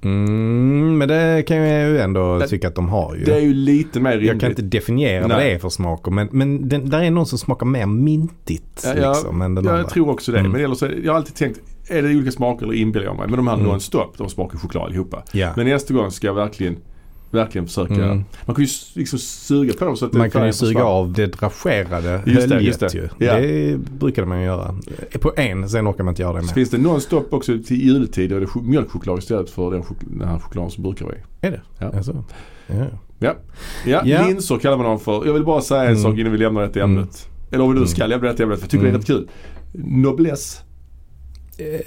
Mm, 0.02 0.98
men 0.98 1.08
det 1.08 1.42
kan 1.46 1.56
jag 1.56 1.88
ju 1.90 1.98
ändå 1.98 2.40
tycka 2.48 2.68
att 2.68 2.74
de 2.74 2.88
har 2.88 3.16
ju. 3.16 3.24
Det 3.24 3.34
är 3.34 3.40
ju 3.40 3.54
lite 3.54 4.00
mer 4.00 4.10
rimligt. 4.10 4.28
jag 4.28 4.40
kan 4.40 4.50
inte 4.50 4.62
definiera 4.62 5.20
vad 5.20 5.28
Nej. 5.38 5.48
det 5.48 5.54
är 5.54 5.58
för 5.58 5.68
smaker 5.68 6.10
men, 6.10 6.28
men 6.32 6.68
den, 6.68 6.90
där 6.90 7.02
är 7.02 7.10
någon 7.10 7.26
som 7.26 7.38
smakar 7.38 7.66
mer 7.66 7.86
mintigt. 7.86 8.82
Ja, 8.96 9.08
liksom, 9.08 9.40
jag 9.40 9.44
andra. 9.58 9.84
tror 9.84 10.10
också 10.10 10.32
det. 10.32 10.38
Mm. 10.38 10.52
Men 10.52 10.76
så, 10.76 10.88
jag 11.04 11.12
har 11.12 11.16
alltid 11.16 11.34
tänkt, 11.34 11.60
är 11.88 12.02
det 12.02 12.08
olika 12.16 12.30
smaker 12.32 12.66
eller 12.66 12.74
inbillar 12.76 13.06
jag 13.06 13.16
mig? 13.16 13.26
Men 13.28 13.36
de 13.36 13.46
här 13.46 13.54
Mm. 13.54 13.66
non-stop, 13.66 14.12
de 14.18 14.28
smakar 14.28 14.58
choklad 14.58 14.84
allihopa. 14.84 15.22
Ja. 15.32 15.52
Men 15.56 15.66
nästa 15.66 15.94
gång 15.94 16.10
ska 16.10 16.26
jag 16.26 16.34
verkligen, 16.34 16.76
verkligen 17.30 17.66
försöka. 17.66 17.94
Mm. 17.94 18.24
Man 18.46 18.54
kan 18.56 18.64
ju 18.64 18.70
liksom 18.94 19.18
suga 19.18 19.72
på 19.74 19.84
dem 19.84 19.96
så 19.96 20.06
att 20.06 20.12
det 20.12 20.18
Man 20.18 20.30
kan 20.30 20.46
ju 20.46 20.52
suga 20.52 20.68
försvann. 20.68 20.86
av 20.86 21.12
det 21.12 21.26
dragerade 21.26 22.22
Just 22.26 22.48
det, 22.48 22.60
just 22.60 22.80
det. 22.80 22.94
ju. 22.94 23.08
Ja. 23.18 23.40
Det 23.40 23.76
brukade 23.78 24.26
man 24.26 24.38
ju 24.38 24.44
göra. 24.44 24.74
På 25.20 25.32
en, 25.36 25.68
sen 25.68 25.88
orkar 25.90 26.04
man 26.04 26.12
inte 26.12 26.22
göra 26.22 26.32
det 26.32 26.40
Så 26.40 26.46
med. 26.46 26.54
finns 26.54 26.70
det 26.70 26.78
non-stop 26.78 27.24
också 27.30 27.58
till 27.66 27.82
juletid 27.86 28.32
och 28.32 28.40
det 28.40 28.44
är 28.46 28.48
ch- 28.48 28.62
mjölkchoklad 28.62 29.18
istället 29.18 29.50
för 29.50 29.70
den, 29.70 29.82
chok- 29.82 30.18
den 30.18 30.28
här 30.28 30.38
chokladen 30.38 30.70
som 30.70 30.82
brukar 30.82 31.04
vara 31.04 31.14
i. 31.16 31.18
Är 31.40 31.50
det? 31.50 31.60
Ja. 31.78 31.92
Alltså. 31.96 32.24
Ja. 32.66 32.74
Ja, 33.18 33.34
ja, 33.86 34.02
Ja. 34.04 34.26
linser 34.26 34.56
kallar 34.58 34.76
man 34.76 34.86
dem 34.86 35.00
för. 35.00 35.26
Jag 35.26 35.32
vill 35.32 35.44
bara 35.44 35.60
säga 35.60 35.82
en 35.82 35.88
Mm. 35.90 36.02
sak 36.02 36.18
innan 36.18 36.32
vi 36.32 36.38
lämnar 36.38 36.62
detta 36.62 36.82
ämnet. 36.82 37.28
Eller 37.52 37.64
om 37.64 37.68
vi 37.70 37.74
nu 37.74 37.78
Mm. 37.80 37.88
ska 37.88 38.06
lämna 38.06 38.28
detta 38.28 38.42
ämnet 38.42 38.58
för 38.58 38.64
jag 38.64 38.70
tycker 38.70 38.84
Mm. 38.86 38.92
det 38.92 38.96
är 38.96 39.00
rätt 39.00 39.06
kul. 39.06 39.28
Noblesse. 39.72 40.62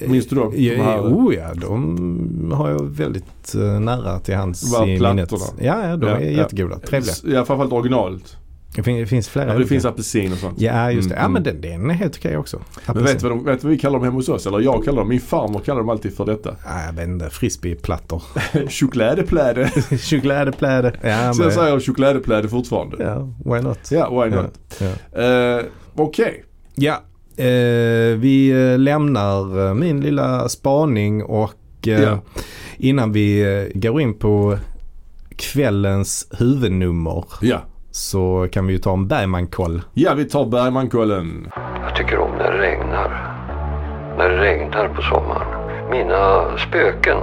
Minns 0.08 0.28
du 0.28 0.36
dem? 0.36 0.52
De 0.52 0.62
Ja, 0.76 0.84
här- 0.84 1.00
oh 1.02 1.36
ja, 1.36 1.54
de 1.54 2.52
har 2.56 2.70
jag 2.70 2.84
väldigt 2.86 3.56
eh, 3.56 3.80
nära 3.80 4.20
till 4.20 4.36
hans 4.36 4.72
Bara 4.72 4.88
i 4.88 5.00
minnet. 5.00 5.32
Ja, 5.60 5.90
ja, 5.90 5.98
de 5.98 6.10
Ja, 6.10 6.16
är 6.18 6.22
ja. 6.32 6.38
jättegoda. 6.38 6.80
Trevliga. 6.80 7.14
Ja, 7.24 7.46
framförallt 7.46 7.74
originalet. 7.74 8.38
Det 8.76 8.84
fin- 8.84 8.98
det 9.00 9.06
finns 9.06 9.30
flera 9.30 9.46
Ja, 9.46 9.52
det 9.52 9.56
olika. 9.56 9.70
finns 9.70 9.86
apelsin 9.86 10.32
och 10.32 10.38
sånt. 10.38 10.62
Ja, 10.62 10.92
just 10.92 11.10
det. 11.10 11.16
Mm, 11.16 11.24
Ja, 11.24 11.30
men 11.30 11.44
mm. 11.48 11.62
den, 11.62 11.80
den 11.82 11.90
är 11.90 11.94
helt 11.94 12.16
okej 12.18 12.38
också. 12.38 12.60
Men 12.88 13.04
vet 13.04 13.20
du, 13.20 13.30
vad 13.30 13.38
de, 13.38 13.46
vet 13.46 13.64
vad 13.64 13.72
vi 13.72 13.78
kallar 13.80 13.94
dem 13.94 14.04
hemma 14.04 14.16
hos 14.16 14.30
oss? 14.30 14.46
Eller 14.48 14.60
jag 14.60 14.86
kallar 14.86 14.98
dem, 14.98 15.10
min 15.10 15.20
farmor 15.22 15.60
kallar 15.60 15.80
dem 15.80 15.90
alltid 15.90 16.14
för 16.18 16.26
detta. 16.26 16.56
Ja, 16.66 16.86
jag 16.86 16.94
vet 16.94 17.08
inte, 17.08 17.30
frisbeeplattor. 17.30 18.22
Chokladepläde. 18.70 19.70
Chokladepläde. 19.98 20.94
Ja, 21.02 21.34
Så 21.34 21.44
jag 21.44 21.54
säger 21.54 21.80
chokladepläde 21.80 22.50
fortfarande. 22.50 23.04
ja, 23.04 23.30
why 23.56 23.62
not? 23.62 23.80
Ja, 23.92 24.24
why 24.24 24.30
not? 24.36 24.82
Ja. 25.14 25.22
Eh, 25.58 25.64
Okej. 25.96 26.44
Ja, 26.76 26.94
eh, 26.94 26.98
vi 28.18 28.50
eh, 28.74 28.80
lämnar 28.80 29.68
eh, 29.68 29.74
min 29.74 30.02
lilla 30.02 30.50
spaning 30.50 31.24
och 31.24 31.54
eh, 31.88 32.02
Ja. 32.02 32.20
innan 32.78 33.12
vi 33.12 33.42
eh, 33.74 33.80
går 33.80 34.02
in 34.02 34.14
på 34.20 34.58
kvällens 35.36 36.28
huvudnummer 36.40 37.24
Ja. 37.42 37.58
så 37.92 38.48
kan 38.52 38.68
vi 38.68 38.74
ju 38.74 38.80
ta 38.80 38.94
en 38.94 39.08
Bergman-koll. 39.08 39.82
Ja, 39.94 40.14
vi 40.14 40.26
tar 40.26 40.46
Bergmankollen. 40.46 41.52
Jag 41.84 41.96
tycker 41.96 42.18
om 42.20 42.32
när 42.38 42.52
det 42.52 42.58
regnar. 42.58 43.34
När 44.18 44.30
det 44.30 44.38
regnar 44.42 44.88
på 44.88 45.02
sommaren. 45.02 45.48
Mina 45.92 46.46
spöken 46.58 47.18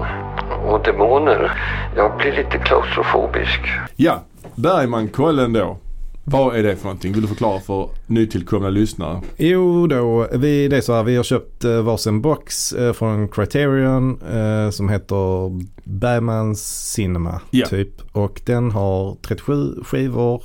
och 0.66 0.82
demoner. 0.84 1.52
Jag 1.96 2.16
blir 2.18 2.32
lite 2.32 2.58
klaustrofobisk. 2.58 3.60
Ja, 3.96 4.22
Bergmankollen 4.54 5.52
då. 5.52 5.76
Vad 6.24 6.56
är 6.56 6.62
det 6.62 6.76
för 6.76 6.84
någonting? 6.84 7.12
Vill 7.12 7.22
du 7.22 7.28
förklara 7.28 7.60
för 7.60 7.88
nytillkomna 8.06 8.68
lyssnare? 8.70 9.20
Jo 9.36 9.86
då, 9.86 10.26
vi, 10.32 10.68
det 10.68 10.76
är 10.76 10.80
så 10.80 10.92
här, 10.94 11.02
vi 11.02 11.16
har 11.16 11.22
köpt 11.24 11.64
eh, 11.64 11.80
varsin 11.82 12.20
box 12.20 12.72
eh, 12.72 12.92
från 12.92 13.28
Criterion 13.28 14.20
eh, 14.32 14.70
som 14.70 14.88
heter 14.88 15.50
Bergmans 15.84 16.90
Cinema 16.92 17.40
Ja. 17.50 17.66
typ. 17.66 17.90
Och 18.12 18.40
den 18.46 18.70
har 18.70 19.16
37 19.22 19.74
skivor 19.84 20.42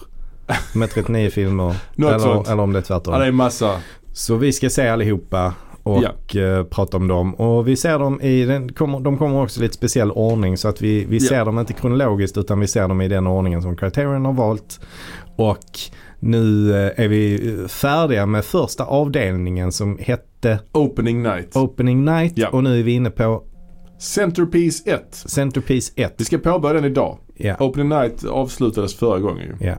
med 0.75 0.89
39 0.91 1.29
filmer. 1.29 1.75
Något 1.95 2.13
eller, 2.21 2.51
eller 2.51 2.63
om 2.63 2.73
det 2.73 2.79
är 2.79 2.83
tvärtom. 2.83 3.13
Ja, 3.13 3.19
det 3.19 3.25
är 3.25 3.31
massa. 3.31 3.79
Så 4.13 4.35
vi 4.35 4.53
ska 4.53 4.69
se 4.69 4.87
allihopa 4.87 5.53
och 5.83 6.35
eh, 6.35 6.63
prata 6.63 6.97
om 6.97 7.07
dem. 7.07 7.35
Och 7.35 7.67
vi 7.67 7.75
ser 7.75 7.99
dem 7.99 8.21
i, 8.21 8.45
den 8.45 8.73
kommer, 8.73 8.99
de 8.99 9.17
kommer 9.17 9.43
också 9.43 9.59
i 9.59 9.63
lite 9.63 9.73
speciell 9.75 10.11
ordning 10.11 10.57
så 10.57 10.67
att 10.67 10.81
vi, 10.81 11.05
vi 11.05 11.17
Ja. 11.17 11.29
ser 11.29 11.45
dem 11.45 11.59
inte 11.59 11.73
kronologiskt 11.73 12.37
utan 12.37 12.59
vi 12.59 12.67
ser 12.67 12.87
dem 12.87 13.01
i 13.01 13.07
den 13.07 13.27
ordningen 13.27 13.61
som 13.61 13.75
Criterion 13.77 14.25
har 14.25 14.33
valt. 14.33 14.79
Och 15.39 15.79
nu 16.19 16.71
eh, 16.71 17.03
är 17.03 17.07
vi 17.07 17.53
eh, 17.61 17.67
färdiga 17.67 18.25
med 18.25 18.45
första 18.45 18.85
avdelningen 18.85 19.71
som 19.71 19.97
hette 20.01 20.59
Opening 20.71 21.23
Night. 21.23 21.55
Opening 21.55 22.05
Night 22.05 22.33
Ja. 22.35 22.47
och 22.49 22.63
nu 22.63 22.79
är 22.79 22.83
vi 22.83 22.91
inne 22.91 23.09
på 23.09 23.43
Centerpiece 23.99 24.87
1. 24.87 25.01
Centerpiece 25.11 25.91
1. 25.95 26.13
Vi 26.17 26.25
ska 26.25 26.37
påbörja 26.37 26.73
den 26.73 26.91
idag. 26.91 27.17
Ja. 27.35 27.55
Opening 27.59 27.89
Night 27.89 28.25
avslutades 28.25 28.95
förra 28.95 29.19
gången 29.19 29.47
ju. 29.59 29.67
Ja. 29.67 29.75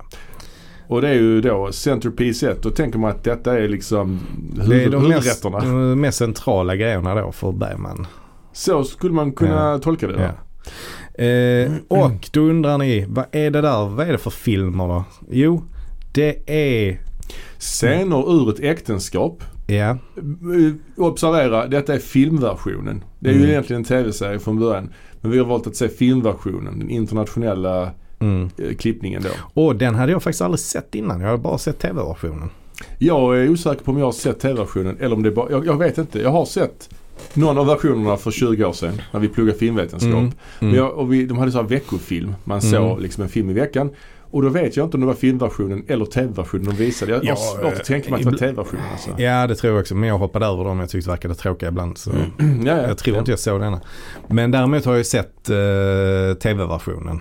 Och 0.88 1.00
det 1.02 1.08
är 1.08 1.14
ju 1.14 1.40
då 1.40 1.72
Centerpiece 1.72 2.42
1. 2.42 2.62
Då 2.62 2.70
tänker 2.70 2.98
man 2.98 3.10
att 3.10 3.24
detta 3.24 3.58
är 3.58 3.68
liksom 3.68 4.20
Det 4.66 4.84
är 4.84 4.90
de 4.90 5.08
mest, 5.08 5.42
huvudrätterna. 5.42 5.58
de 5.60 6.00
mest 6.00 6.18
centrala 6.18 6.76
grejerna 6.76 7.14
då 7.14 7.32
för 7.32 7.52
Bergman. 7.52 8.06
Så 8.52 8.84
skulle 8.84 9.14
man 9.14 9.32
kunna 9.32 9.78
tolka 9.78 10.06
det. 10.06 10.22
Ja. 10.22 10.30
Eh, 11.24 11.72
och 11.88 12.28
då 12.32 12.40
undrar 12.40 12.78
ni, 12.78 13.04
vad 13.08 13.24
är 13.32 13.50
det 13.50 13.60
där? 13.60 13.88
Vad 13.88 14.08
är 14.08 14.12
det 14.12 14.18
för 14.18 14.30
filmer 14.30 14.88
då? 14.88 15.04
Jo, 15.30 15.62
det 16.12 16.50
är, 16.50 17.00
Scener 17.58 18.32
ur 18.42 18.50
ett 18.50 18.60
äktenskap. 18.60 19.42
ja, 19.66 19.90
Eh, 19.90 20.72
Observera, 20.96 21.66
detta 21.66 21.94
är 21.94 21.98
filmversionen. 21.98 23.04
Det 23.18 23.28
är 23.28 23.32
ju 23.32 23.38
Mm. 23.38 23.50
egentligen 23.50 23.80
en 23.80 23.84
tv-serie 23.84 24.38
från 24.38 24.58
början. 24.58 24.90
Men 25.20 25.30
vi 25.30 25.38
har 25.38 25.44
valt 25.46 25.66
att 25.66 25.76
se 25.76 25.88
filmversionen. 25.88 26.78
Den 26.78 26.90
internationella 26.90 27.90
mm. 28.20 28.50
eh, 28.58 28.74
klippningen 28.76 29.22
då. 29.22 29.62
Och 29.62 29.76
den 29.76 29.94
hade 29.94 30.12
jag 30.12 30.22
faktiskt 30.22 30.42
aldrig 30.42 30.60
sett 30.60 30.94
innan. 30.94 31.20
Jag 31.20 31.26
hade 31.28 31.42
bara 31.42 31.58
sett 31.58 31.78
tv-versionen. 31.78 32.50
Jag 32.98 33.38
är 33.38 33.48
osäker 33.50 33.84
på 33.84 33.90
om 33.90 33.98
jag 33.98 34.04
har 34.04 34.12
sett 34.12 34.40
tv-versionen 34.40 34.96
eller 35.00 35.16
om 35.16 35.22
det 35.22 35.30
bara, 35.30 35.50
jag, 35.50 35.66
jag 35.66 35.78
vet 35.78 35.98
inte. 35.98 36.20
Jag 36.20 36.30
har 36.30 36.44
sett 36.44 36.88
någon 37.34 37.58
av 37.58 37.66
versionerna 37.66 38.16
för 38.16 38.30
20 38.30 38.64
år 38.64 38.72
sedan 38.72 39.00
när 39.12 39.20
vi 39.20 39.28
pluggade 39.28 39.58
filmvetenskap. 39.58 40.12
Mm. 40.12 40.32
Mm. 40.60 40.74
jag, 40.74 40.92
och 40.98 41.12
vi, 41.12 41.24
de 41.26 41.38
hade 41.38 41.52
så 41.52 41.58
här 41.58 41.68
veckofilm. 41.68 42.34
Man 42.44 42.58
Mm. 42.58 42.70
såg 42.72 43.00
liksom 43.00 43.22
en 43.22 43.28
film 43.28 43.50
i 43.50 43.52
veckan. 43.52 43.90
Och 44.32 44.42
då 44.42 44.48
vet 44.48 44.76
jag 44.76 44.86
inte 44.86 44.96
om 44.96 45.00
det 45.00 45.06
var 45.06 45.14
filmversionen 45.14 45.84
eller 45.88 46.04
tv-versionen 46.04 46.64
de 46.66 46.76
visade. 46.76 47.12
Jag 47.12 47.18
har 47.18 47.24
Ja, 47.26 47.36
svårt 47.36 47.72
att 47.72 47.84
tänka 47.84 48.10
mig 48.10 48.16
att 48.18 48.24
det 48.24 48.30
var 48.30 48.36
ibl- 48.36 48.38
tv-versionen. 48.38 48.84
Alltså. 48.92 49.10
Ja, 49.22 49.46
det 49.46 49.54
tror 49.54 49.72
jag 49.72 49.80
också. 49.80 49.94
Men 49.94 50.08
jag 50.08 50.18
hoppade 50.18 50.46
över 50.46 50.64
dem. 50.64 50.80
Jag 50.80 50.90
tyckte 50.90 51.08
det 51.10 51.12
verkade 51.12 51.34
tråkiga 51.34 51.68
ibland. 51.68 51.98
Så 51.98 52.10
ja, 52.38 52.44
ja. 52.64 52.82
jag 52.88 52.98
tror 52.98 53.18
inte 53.18 53.30
jag 53.32 53.38
såg 53.38 53.60
denna. 53.60 53.80
Men 54.28 54.50
däremot 54.50 54.84
har 54.84 54.96
jag 54.96 55.06
sett 55.06 55.50
eh, 55.50 55.56
tv-versionen 56.42 57.20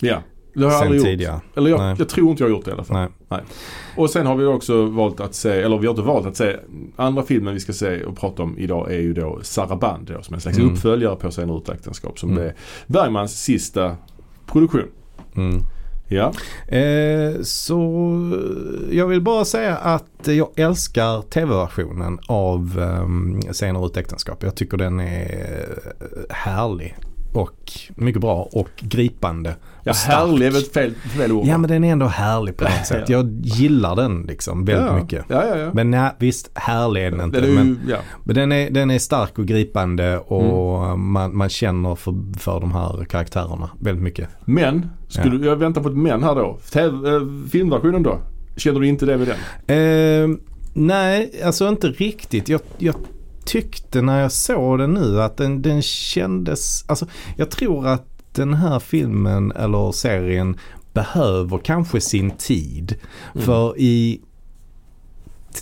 Ja, 0.00 0.22
det 0.54 0.64
har 0.64 0.72
jag 0.72 0.72
sen 0.72 0.82
aldrig 0.86 0.98
gjort. 1.00 1.06
tidigare. 1.06 1.40
Eller 1.56 1.70
jag, 1.70 1.78
Nej. 1.80 1.94
jag 1.98 2.08
tror 2.08 2.30
inte 2.30 2.42
jag 2.42 2.48
har 2.50 2.56
gjort 2.56 2.64
det 2.64 2.70
i 2.70 2.74
alla 2.74 2.84
fall. 2.84 3.08
Nej. 3.28 3.40
Och 3.96 4.10
sen 4.10 4.26
har 4.26 4.34
vi 4.36 4.44
också 4.44 4.84
valt 4.86 5.20
att 5.20 5.34
se, 5.34 5.50
eller 5.50 5.78
vi 5.78 5.86
har 5.86 5.92
inte 5.92 6.02
valt 6.02 6.26
att 6.26 6.36
se, 6.36 6.56
andra 6.96 7.22
filmen 7.22 7.54
vi 7.54 7.60
ska 7.60 7.72
se 7.72 8.04
och 8.04 8.16
prata 8.16 8.42
om 8.42 8.58
idag 8.58 8.92
är 8.92 9.00
ju 9.00 9.12
då 9.14 9.38
Saraband 9.42 10.06
då, 10.16 10.22
som 10.22 10.34
en 10.34 10.40
slags 10.40 10.58
Mm. 10.58 10.72
uppföljare 10.72 11.16
på 11.16 11.26
ur 11.26 11.58
ett 11.58 11.68
äktenskap 11.68 12.18
som 12.18 12.30
Mm. 12.30 12.44
är 12.44 12.54
Bergmans 12.86 13.42
sista 13.42 13.96
produktion. 14.46 14.88
Mm. 15.36 15.60
Ja, 16.08 16.32
Eh, 16.76 17.40
så 17.42 17.78
eh, 18.90 18.96
jag 18.96 19.06
vill 19.06 19.20
bara 19.20 19.44
säga 19.44 19.76
att 19.76 20.06
jag 20.24 20.48
älskar 20.56 21.22
tv-versionen 21.22 22.18
av 22.28 22.80
Scener 23.52 23.80
ur 23.80 23.86
ett 23.86 23.96
äktenskap. 23.96 24.42
Jag 24.42 24.54
tycker 24.54 24.76
den 24.76 25.00
är 25.00 25.68
eh, 26.00 26.34
härlig 26.34 26.96
och 27.34 27.72
mycket 27.96 28.20
bra 28.20 28.48
och 28.52 28.68
gripande. 28.80 29.54
Ja 29.84 29.92
härlig 29.92 30.46
är 30.46 30.50
väl 30.50 30.62
fel, 30.62 30.94
fel 30.94 31.32
ord? 31.32 31.46
Ja 31.46 31.58
men 31.58 31.70
den 31.70 31.84
är 31.84 31.92
ändå 31.92 32.06
härlig 32.06 32.56
på 32.56 32.64
något 32.64 32.86
sätt. 32.86 33.08
Ja. 33.08 33.16
Jag 33.16 33.40
gillar 33.42 33.96
den 33.96 34.22
liksom 34.22 34.64
väldigt 34.64 34.86
ja. 34.86 34.96
mycket. 34.96 35.24
Ja, 35.28 35.44
ja, 35.46 35.56
ja. 35.56 35.70
Men 35.74 35.90
nej, 35.90 36.10
visst, 36.18 36.50
härlig 36.54 37.04
är 37.04 37.10
den 37.10 37.20
inte. 37.20 37.40
Den 37.40 37.50
är 37.50 37.54
men 37.54 37.80
ja. 37.88 37.96
men 38.24 38.34
den, 38.34 38.52
är, 38.52 38.70
den 38.70 38.90
är 38.90 38.98
stark 38.98 39.38
och 39.38 39.46
gripande 39.46 40.18
och 40.18 40.64
Mm. 40.84 41.12
man, 41.12 41.36
man 41.36 41.48
känner 41.48 41.94
för, 41.94 42.14
för 42.38 42.60
de 42.60 42.72
här 42.72 43.04
karaktärerna 43.04 43.70
väldigt 43.80 44.02
mycket. 44.02 44.28
Men, 44.44 44.90
skulle, 45.08 45.46
jag 45.46 45.56
väntar 45.56 45.82
på 45.82 45.88
ett 45.88 45.96
men 45.96 46.22
här 46.22 46.34
då. 46.34 46.58
Eh, 46.74 47.50
filmversionen 47.50 48.02
då? 48.02 48.18
Känner 48.56 48.80
du 48.80 48.86
inte 48.86 49.06
det 49.06 49.18
med 49.18 49.28
den? 49.66 50.32
Eh, 50.32 50.38
nej, 50.74 51.40
alltså 51.44 51.68
inte 51.68 51.88
riktigt. 51.88 52.48
Jag, 52.48 52.60
jag 52.78 52.94
tyckte 53.44 54.02
när 54.02 54.20
jag 54.20 54.32
såg 54.32 54.78
den 54.78 54.94
nu 54.94 55.22
att 55.22 55.36
den, 55.36 55.62
den 55.62 55.82
kändes, 55.82 56.84
alltså 56.88 57.06
jag 57.36 57.50
tror 57.50 57.86
att 57.86 58.13
den 58.34 58.54
här 58.54 58.78
filmen 58.78 59.52
eller 59.52 59.92
serien 59.92 60.56
behöver 60.92 61.58
kanske 61.58 62.00
sin 62.00 62.30
tid. 62.30 62.94
Mm. 63.34 63.46
För 63.46 63.78
i 63.78 64.20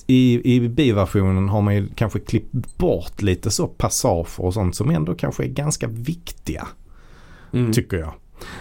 i, 0.07 0.55
i 0.55 0.69
biversionen 0.69 1.49
har 1.49 1.61
man 1.61 1.75
ju 1.75 1.89
kanske 1.95 2.21
klippt 2.21 2.79
bort 2.79 3.23
lite 3.23 3.51
så 3.51 3.67
passager 3.67 4.41
och 4.45 4.55
sånt 4.55 4.77
som 4.77 4.91
ändå 4.91 5.15
kanske 5.15 5.45
är 5.45 5.49
ganska 5.49 5.87
viktiga. 5.87 6.69
Mm. 7.53 7.73
tycker 7.73 7.97
jag. 7.97 8.13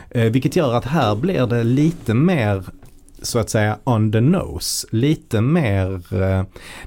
Eh, 0.10 0.32
vilket 0.32 0.56
gör 0.56 0.74
att 0.74 0.86
här 0.86 1.16
blir 1.16 1.48
det 1.48 1.64
lite 1.64 2.14
mer 2.14 2.64
så 3.22 3.40
att 3.40 3.50
säga 3.50 3.78
on 3.84 4.12
the 4.12 4.22
nose. 4.22 4.88
Lite 4.92 5.42
mer, 5.42 5.94
eh, 6.22 6.44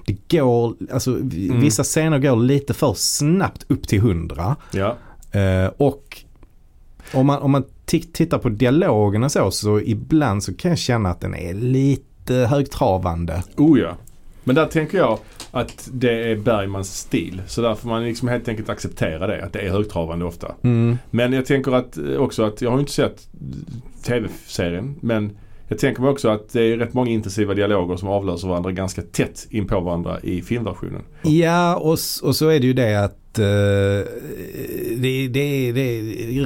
det 0.07 0.37
går, 0.37 0.75
alltså 0.93 1.11
Mm. 1.16 1.61
vissa 1.61 1.85
scener 1.85 2.19
går 2.19 2.37
lite 2.37 2.75
för 2.75 2.95
snabbt 2.97 3.64
upp 3.69 3.88
till 3.88 3.99
100. 3.99 4.57
Ja. 4.73 4.97
Eh, 5.40 5.66
och 5.76 6.24
om 7.14 7.26
man, 7.26 7.42
om 7.42 7.50
man 7.50 7.64
ti- 7.87 8.12
tittar 8.12 8.38
på 8.38 8.49
dialogen 8.49 9.23
och 9.23 9.33
så, 9.33 9.50
så 9.50 9.80
ibland 9.80 10.42
så 10.42 10.54
kan 10.54 10.68
jag 10.68 10.78
känna 10.78 11.11
att 11.11 11.21
den 11.21 11.35
är 11.35 11.54
lite 11.54 12.35
högtravande. 12.35 13.42
Oh 13.56 13.80
ja. 13.80 13.97
Men 14.44 14.54
där 14.56 14.66
tänker 14.66 14.99
jag 14.99 15.18
att 15.50 15.88
det 15.92 16.30
är 16.30 16.37
Bergmans 16.37 16.99
stil. 16.99 17.42
Så 17.47 17.62
där 17.62 17.75
får 17.75 17.88
man 17.88 18.04
liksom 18.04 18.28
helt 18.28 18.49
enkelt 18.49 18.68
acceptera 18.68 19.26
det. 19.26 19.44
Att 19.44 19.52
det 19.52 19.59
är 19.61 19.71
högtravande 19.71 20.25
ofta. 20.25 20.54
Mm. 20.62 20.99
Men 21.11 21.33
jag 21.33 21.47
tänker 21.47 21.73
att 21.73 21.97
eh, 21.97 22.16
också 22.16 22.42
att, 22.42 22.62
jag 22.62 22.71
har 22.71 22.80
inte 22.80 22.92
sett 22.92 23.28
tv-serien. 24.06 24.97
Men 25.00 25.37
jag 25.68 25.78
tänker 25.78 26.02
mig 26.02 26.11
också 26.11 26.28
att 26.28 26.52
det 26.52 26.62
är 26.62 26.76
rätt 26.76 26.94
många 26.94 27.11
intensiva 27.11 27.54
dialoger 27.54 27.97
som 27.97 28.09
avlöser 28.09 28.49
varandra 28.49 28.73
ganska 28.73 29.02
tätt 29.02 29.47
in 29.50 29.66
på 29.66 29.80
varandra 29.80 30.21
i 30.21 30.42
filmversionen. 30.42 31.02
Ja, 31.23 31.76
och, 31.76 31.99
och 32.23 32.37
så 32.37 32.49
är 32.49 32.61
det 32.61 32.66
ju 32.66 32.73
det 32.73 33.04
att 33.04 33.38
eh, 33.38 33.44
det, 34.97 35.28
det, 35.28 35.73
det, 35.73 36.00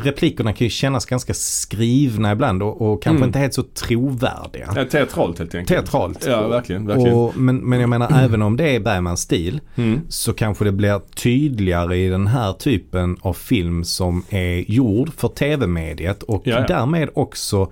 replikerna 0.04 0.52
kan 0.52 0.64
ju 0.64 0.70
kännas 0.70 1.06
ganska 1.06 1.34
skrivna 1.34 2.32
ibland 2.32 2.62
och, 2.62 2.82
och 2.92 3.02
kanske 3.02 3.18
Mm. 3.18 3.28
inte 3.28 3.38
helt 3.38 3.54
så 3.54 3.62
trovärdiga. 3.62 4.72
Ja, 4.76 4.84
teatralt 4.84 5.38
helt 5.38 5.54
enkelt. 5.54 5.68
Teatralt. 5.68 6.26
Ja, 6.26 6.48
verkligen. 6.48 6.86
verkligen. 6.86 7.14
Och, 7.14 7.36
men, 7.36 7.56
men 7.56 7.80
jag 7.80 7.88
menar 7.88 8.24
även 8.24 8.42
om 8.42 8.56
det 8.56 8.76
är 8.76 8.80
Bergmans 8.80 9.20
stil 9.20 9.60
Mm. 9.76 10.00
så 10.08 10.32
kanske 10.32 10.64
det 10.64 10.72
blir 10.72 11.00
tydligare 11.14 11.96
i 11.96 12.08
den 12.08 12.26
här 12.26 12.52
typen 12.52 13.16
av 13.20 13.32
film 13.32 13.84
som 13.84 14.24
är 14.28 14.70
gjord 14.70 15.10
för 15.16 15.28
tv-mediet 15.28 16.22
och 16.22 16.42
Ja, 16.44 16.58
ja. 16.60 16.66
därmed 16.68 17.08
också 17.14 17.70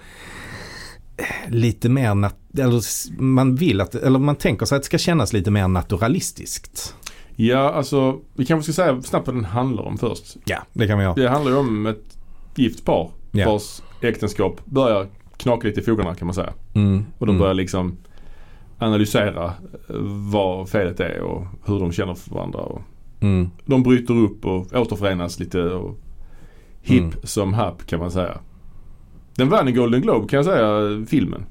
lite 1.49 1.89
mer, 1.89 2.11
nat- 2.15 2.61
eller 2.61 2.83
man 3.23 3.55
vill 3.55 3.81
att, 3.81 3.95
eller 3.95 4.19
man 4.19 4.37
tänker 4.37 4.67
sig 4.67 4.77
att 4.77 4.83
det 4.83 4.87
ska 4.87 4.99
kännas 4.99 5.33
lite 5.33 5.51
mer 5.51 5.69
naturalistiskt. 5.69 6.95
Ja, 7.37 7.73
alltså 7.73 8.21
vi 8.35 8.47
kanske 8.47 8.73
ska 8.73 8.83
säga 8.83 9.03
snabbt 9.03 9.27
vad 9.27 9.37
den 9.37 9.45
handlar 9.45 9.83
om 9.83 9.99
först. 9.99 10.37
Ja, 10.45 10.59
det 10.73 10.87
kan 10.87 10.99
vi 10.99 11.05
göra. 11.05 11.15
Det 11.15 11.29
handlar 11.29 11.53
ju 11.53 11.59
om 11.59 11.87
ett 11.87 12.19
gift 12.55 12.85
par 12.85 13.11
Ja. 13.33 13.53
vars 13.53 13.83
äktenskap 14.03 14.61
börjar 14.65 15.07
knaka 15.37 15.69
lite 15.69 15.81
i 15.81 15.83
fogarna 15.83 16.15
kan 16.15 16.27
man 16.27 16.35
säga. 16.35 16.53
Mm. 16.75 17.05
Och 17.19 17.27
de 17.27 17.31
mm. 17.31 17.41
börjar 17.41 17.55
liksom 17.55 17.97
analysera 18.79 19.45
eh, 19.45 19.97
vad 20.33 20.69
felet 20.69 21.01
är 21.01 21.21
och 21.21 21.47
hur 21.65 21.81
de 21.81 21.93
känner 21.93 22.15
för 22.15 22.35
varandra. 22.35 22.59
Och 22.59 22.83
Mm. 23.21 23.51
de 23.67 23.83
bryter 23.83 24.15
upp 24.15 24.45
och 24.45 24.73
återförenas 24.75 25.41
lite 25.41 25.61
och 25.63 25.99
hipp 26.83 27.03
Mm. 27.03 27.15
som 27.23 27.55
happ 27.55 27.87
kan 27.87 27.99
man 28.01 28.11
säga. 28.11 28.39
Den 29.37 29.49
vann 29.49 29.69
en 29.69 29.75
Golden 29.75 30.01
Globe 30.03 30.29
kan 30.29 30.37
jag 30.37 30.45
säga, 30.47 31.07
filmen. 31.09 31.47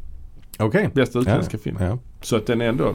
Okej. 0.59 0.89
Bästa 0.93 1.19
utländska 1.19 1.57
Ja, 1.57 1.61
film. 1.63 1.77
ja. 1.79 1.97
Så 2.21 2.35
att 2.35 2.45
den 2.47 2.61
är 2.61 2.65
ändå, 2.69 2.93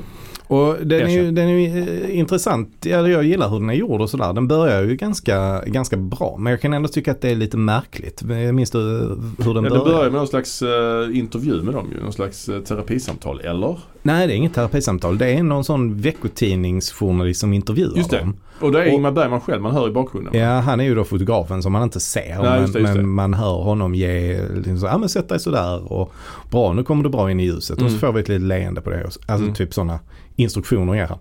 Och 0.51 0.77
den 0.87 1.01
är 1.03 1.09
ju, 1.09 1.31
den 1.31 1.49
är 1.49 1.53
ju 1.53 1.79
eh, 2.05 2.19
intressant. 2.19 2.69
Ja, 2.83 3.09
jag 3.09 3.25
gillar 3.25 3.49
hur 3.49 3.61
den 3.61 3.71
är 3.71 3.75
gjord 3.75 4.01
och 4.01 4.11
sådär. 4.11 4.33
Den 4.33 4.49
börjar 4.49 4.83
ju 4.83 4.97
ganska, 4.97 5.63
ganska 5.67 5.97
bra. 5.97 6.37
Men 6.39 6.51
jag 6.51 6.61
kan 6.61 6.73
ändå 6.73 6.89
tycka 6.89 7.11
att 7.11 7.21
det 7.21 7.31
är 7.31 7.35
lite 7.37 7.57
märkligt. 7.57 8.23
Minns 8.53 8.71
du 8.71 8.79
hur 8.79 9.55
den 9.55 9.55
ja, 9.55 9.61
det 9.63 9.69
börjar? 9.71 9.85
börjar 9.85 10.03
med 10.11 10.13
någon 10.13 10.27
slags 10.27 10.63
eh, 10.63 11.19
intervju 11.19 11.63
med 11.63 11.75
dem 11.75 11.87
ju. 11.97 12.03
Någon 12.03 12.13
slags 12.13 12.49
uh, 12.49 12.61
terapisamtal, 12.61 13.41
eller? 13.41 13.79
Nej, 14.03 14.27
det 14.27 14.33
är 14.33 14.37
inget 14.37 14.55
terapisamtal. 14.55 15.19
Det 15.19 15.27
är 15.35 15.43
någon 15.43 15.65
sån 15.65 16.01
veckotidningsjournalist 16.01 17.41
som 17.41 17.53
intervjuar 17.53 17.97
Just 17.97 18.11
det. 18.11 18.19
dem. 18.19 18.37
Och 18.61 18.73
det 18.73 18.83
är 18.83 18.87
Och- 18.87 18.93
Ingmar 18.93 19.13
Bergman 19.13 19.41
själv 19.41 19.63
man 19.63 19.73
hör 19.73 19.89
i 19.89 19.91
bakgrunden. 19.93 20.35
Ja, 20.41 20.59
han 20.61 20.81
är 20.81 20.85
ju 20.85 20.95
då 20.95 21.05
fotografen 21.05 21.63
som 21.63 21.73
man 21.73 21.83
inte 21.83 22.01
ser. 22.01 22.43
Nej, 22.43 22.61
just 22.61 22.73
det, 22.73 22.79
men 22.81 22.89
just 22.89 22.97
det. 22.97 23.03
men 23.03 23.11
man 23.11 23.35
hör 23.35 23.57
honom 23.63 23.95
ge, 23.95 24.41
liksom 24.55 24.79
så, 24.79 24.87
ja 24.87 24.99
men 24.99 25.09
sätt 25.09 25.29
dig 25.29 25.41
sådär 25.41 25.93
och 25.93 26.13
bra 26.51 26.73
nu 26.73 26.83
kommer 26.83 27.05
du 27.05 27.11
bra 27.11 27.31
in 27.31 27.41
i 27.41 27.45
ljuset. 27.45 27.77
Och 27.77 27.81
så 27.83 27.87
Mm. 27.87 27.99
får 28.01 28.13
vi 28.13 28.21
ett 28.21 28.29
litet 28.29 28.43
leende 28.47 28.81
på 28.81 28.91
det. 28.91 29.05
Alltså 29.05 29.21
Mm. 29.33 29.55
typ 29.55 29.75
sådana 29.75 29.99
instruktioner 30.43 30.95
ger 30.95 31.07
han. 31.07 31.19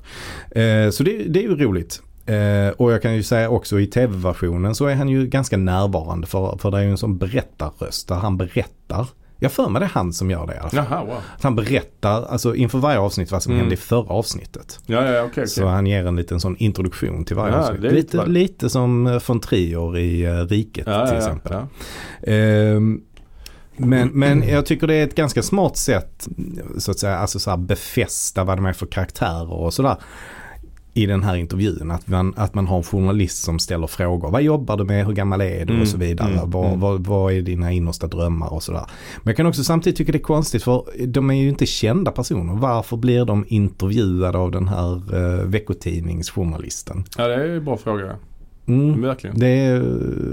Eh, 0.52 0.90
så 0.92 1.04
det, 1.04 1.18
det 1.18 1.40
är 1.40 1.44
ju 1.44 1.56
roligt. 1.56 2.02
Eh, 2.26 2.70
och 2.78 2.92
jag 2.92 3.02
kan 3.02 3.16
ju 3.16 3.24
säga 3.24 3.50
också 3.50 3.80
i 3.80 3.88
tv-versionen 3.88 4.76
så 4.76 4.86
är 4.86 4.96
han 4.96 5.10
ju 5.10 5.28
ganska 5.28 5.58
närvarande 5.58 6.28
för, 6.28 6.58
för 6.62 6.72
det 6.72 6.78
är 6.78 6.82
ju 6.82 6.90
en 6.92 6.98
sån 6.98 7.18
berättarröst 7.18 8.08
där 8.08 8.16
han 8.16 8.38
berättar 8.38 9.08
Jag 9.42 9.52
för 9.52 9.70
mig 9.70 9.80
det 9.80 9.86
är 9.86 9.90
han 9.90 10.14
som 10.14 10.32
gör 10.32 10.48
det 10.48 10.54
i 10.54 10.58
alla 10.58 10.70
fall. 10.70 10.86
Jaha, 10.90 11.06
wow. 11.06 11.14
Att 11.38 11.44
han 11.44 11.56
berättar 11.56 12.26
alltså, 12.26 12.56
inför 12.56 12.78
varje 12.78 13.00
avsnitt 13.00 13.32
vad 13.32 13.44
som 13.44 13.52
Mm. 13.54 13.60
hände 13.62 13.74
i 13.74 13.78
förra 13.78 14.14
avsnittet. 14.14 14.80
Ja, 14.86 15.12
ja, 15.12 15.24
okej. 15.24 15.48
Så 15.48 15.62
okej. 15.62 15.74
han 15.74 15.88
ger 15.88 16.06
en 16.08 16.16
liten 16.16 16.40
sån 16.40 16.58
introduktion 16.58 17.26
till 17.26 17.36
varje 17.36 17.54
Ja, 17.54 17.60
avsnitt. 17.60 17.82
Lite, 17.82 18.18
lite 18.18 18.30
lite, 18.30 18.70
som 18.70 19.08
eh, 19.08 19.22
von 19.28 19.40
Trier 19.40 19.98
i 19.98 20.28
Riket 20.28 20.86
till 20.86 21.18
exempel. 21.18 21.52
Ja. 21.54 21.68
Men, 23.80 24.08
men 24.08 24.50
jag 24.50 24.66
tycker 24.66 24.88
det 24.88 24.96
är 24.96 25.04
ett 25.04 25.16
ganska 25.16 25.44
smart 25.44 25.78
sätt 25.78 26.28
så 26.78 26.92
att 26.92 27.00
säga, 27.00 27.18
alltså 27.18 27.40
så 27.40 27.50
här 27.50 27.58
befästa 27.58 28.44
vad 28.44 28.58
de 28.58 28.66
är 28.66 28.74
för 28.74 28.86
karaktärer 28.86 29.54
och 29.54 29.74
sådär 29.74 29.98
i 30.94 31.06
den 31.06 31.24
här 31.24 31.36
intervjun. 31.36 31.92
Att 31.92 32.08
man, 32.08 32.34
att 32.38 32.54
man 32.54 32.68
har 32.68 32.78
en 32.78 32.84
journalist 32.84 33.44
som 33.44 33.60
ställer 33.60 33.88
frågor. 33.88 34.32
Vad 34.32 34.42
jobbar 34.42 34.78
du 34.78 34.84
med? 34.84 35.06
Hur 35.06 35.14
gammal 35.14 35.42
är 35.42 35.66
du? 35.66 35.74
Mm, 35.74 35.82
Och 35.82 35.88
så 35.88 35.98
vidare. 35.98 36.32
mm, 36.32 36.50
vad, 36.50 36.66
mm. 36.68 36.80
vad, 36.80 37.08
vad 37.08 37.34
är 37.34 37.42
dina 37.42 37.72
innersta 37.72 38.08
drömmar 38.08 38.54
och 38.54 38.64
sådär. 38.64 38.86
Men 39.18 39.32
jag 39.32 39.38
kan 39.38 39.46
också 39.46 39.64
samtidigt 39.64 39.98
tycka 39.98 40.12
det 40.12 40.18
är 40.18 40.24
konstigt 40.24 40.64
för 40.64 40.84
de 41.08 41.30
är 41.30 41.34
ju 41.34 41.50
inte 41.50 41.66
kända 41.66 42.12
personer. 42.12 42.54
Varför 42.54 42.98
blir 42.98 43.26
de 43.26 43.46
intervjuade 43.48 44.38
av 44.38 44.52
den 44.52 44.68
här 44.68 45.16
uh, 45.16 45.46
veckotidningsjournalisten? 45.46 47.04
ja, 47.18 47.28
det 47.28 47.34
är 47.34 47.50
en 47.50 47.66
bra 47.66 47.78
fråga. 47.78 48.16
Mm. 48.70 49.02
Verkligen. 49.02 49.40
Det 49.40 49.48
är, 49.48 49.80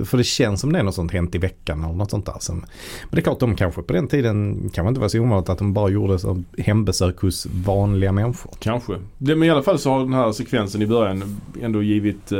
för 0.04 0.18
det 0.18 0.24
känns 0.24 0.60
som 0.60 0.72
det 0.72 0.78
är 0.78 0.82
något 0.82 0.94
sånt 0.94 1.12
hänt 1.12 1.34
i 1.34 1.38
veckan 1.38 1.84
eller 1.84 1.94
något 1.94 2.10
sånt 2.10 2.26
där. 2.26 2.36
Som, 2.40 2.56
men 2.56 2.66
det 3.10 3.18
är 3.18 3.22
klart 3.22 3.40
de 3.40 3.56
kanske 3.56 3.82
på 3.82 3.92
den 3.92 4.08
tiden 4.08 4.70
kanske 4.74 4.88
inte 4.88 5.00
var 5.00 5.08
så 5.08 5.20
ovanligt 5.20 5.48
att 5.48 5.58
de 5.58 5.72
bara 5.72 5.88
gjorde 5.90 6.18
så 6.18 6.42
hembesök 6.58 7.18
hos 7.20 7.46
vanliga 7.64 8.12
människor. 8.12 8.52
Kanske. 8.58 8.92
Det, 9.18 9.36
men 9.36 9.48
i 9.48 9.50
alla 9.50 9.62
fall 9.62 9.78
så 9.78 9.90
har 9.90 9.98
den 10.00 10.12
här 10.14 10.32
sekvensen 10.32 10.82
i 10.82 10.86
början 10.86 11.36
ändå 11.62 11.82
givit 11.82 12.32
eh, 12.32 12.38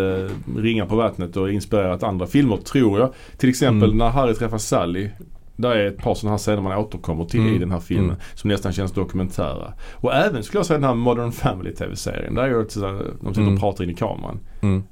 ringar 0.56 0.86
på 0.86 0.96
vattnet 0.96 1.36
och 1.36 1.52
inspirerat 1.52 2.02
andra 2.02 2.26
filmer 2.26 2.56
tror 2.56 2.98
jag. 3.00 3.12
Till 3.38 3.48
exempel 3.48 3.88
Mm. 3.88 3.98
när 3.98 4.08
Harry 4.10 4.34
träffar 4.34 4.58
Sally. 4.58 5.10
Där 5.56 5.70
är 5.70 5.86
ett 5.86 5.96
par 5.98 6.14
sådana 6.14 6.32
här 6.32 6.38
scener 6.38 6.62
man 6.62 6.78
återkommer 6.78 7.24
till 7.24 7.40
Mm. 7.40 7.54
i 7.54 7.58
den 7.58 7.70
här 7.70 7.80
filmen. 7.80 8.04
Mm. 8.04 8.20
Som 8.34 8.48
nästan 8.50 8.72
känns 8.72 8.92
dokumentära. 8.92 9.72
Och 9.94 10.14
även 10.14 10.42
skulle 10.42 10.58
jag 10.58 10.66
säga 10.66 10.78
den 10.78 10.88
här 10.88 10.94
Modern 10.94 11.32
Family 11.32 11.74
TV-serien. 11.74 12.34
Där 12.34 12.42
är 12.42 12.48
ju 12.48 12.54
de 12.54 12.68
sitter 12.70 13.40
Mm. 13.40 13.54
och 13.54 13.60
pratar 13.60 13.84
in 13.84 13.90
i 13.90 13.94
kameran. 13.94 14.38
Mm. 14.60 14.82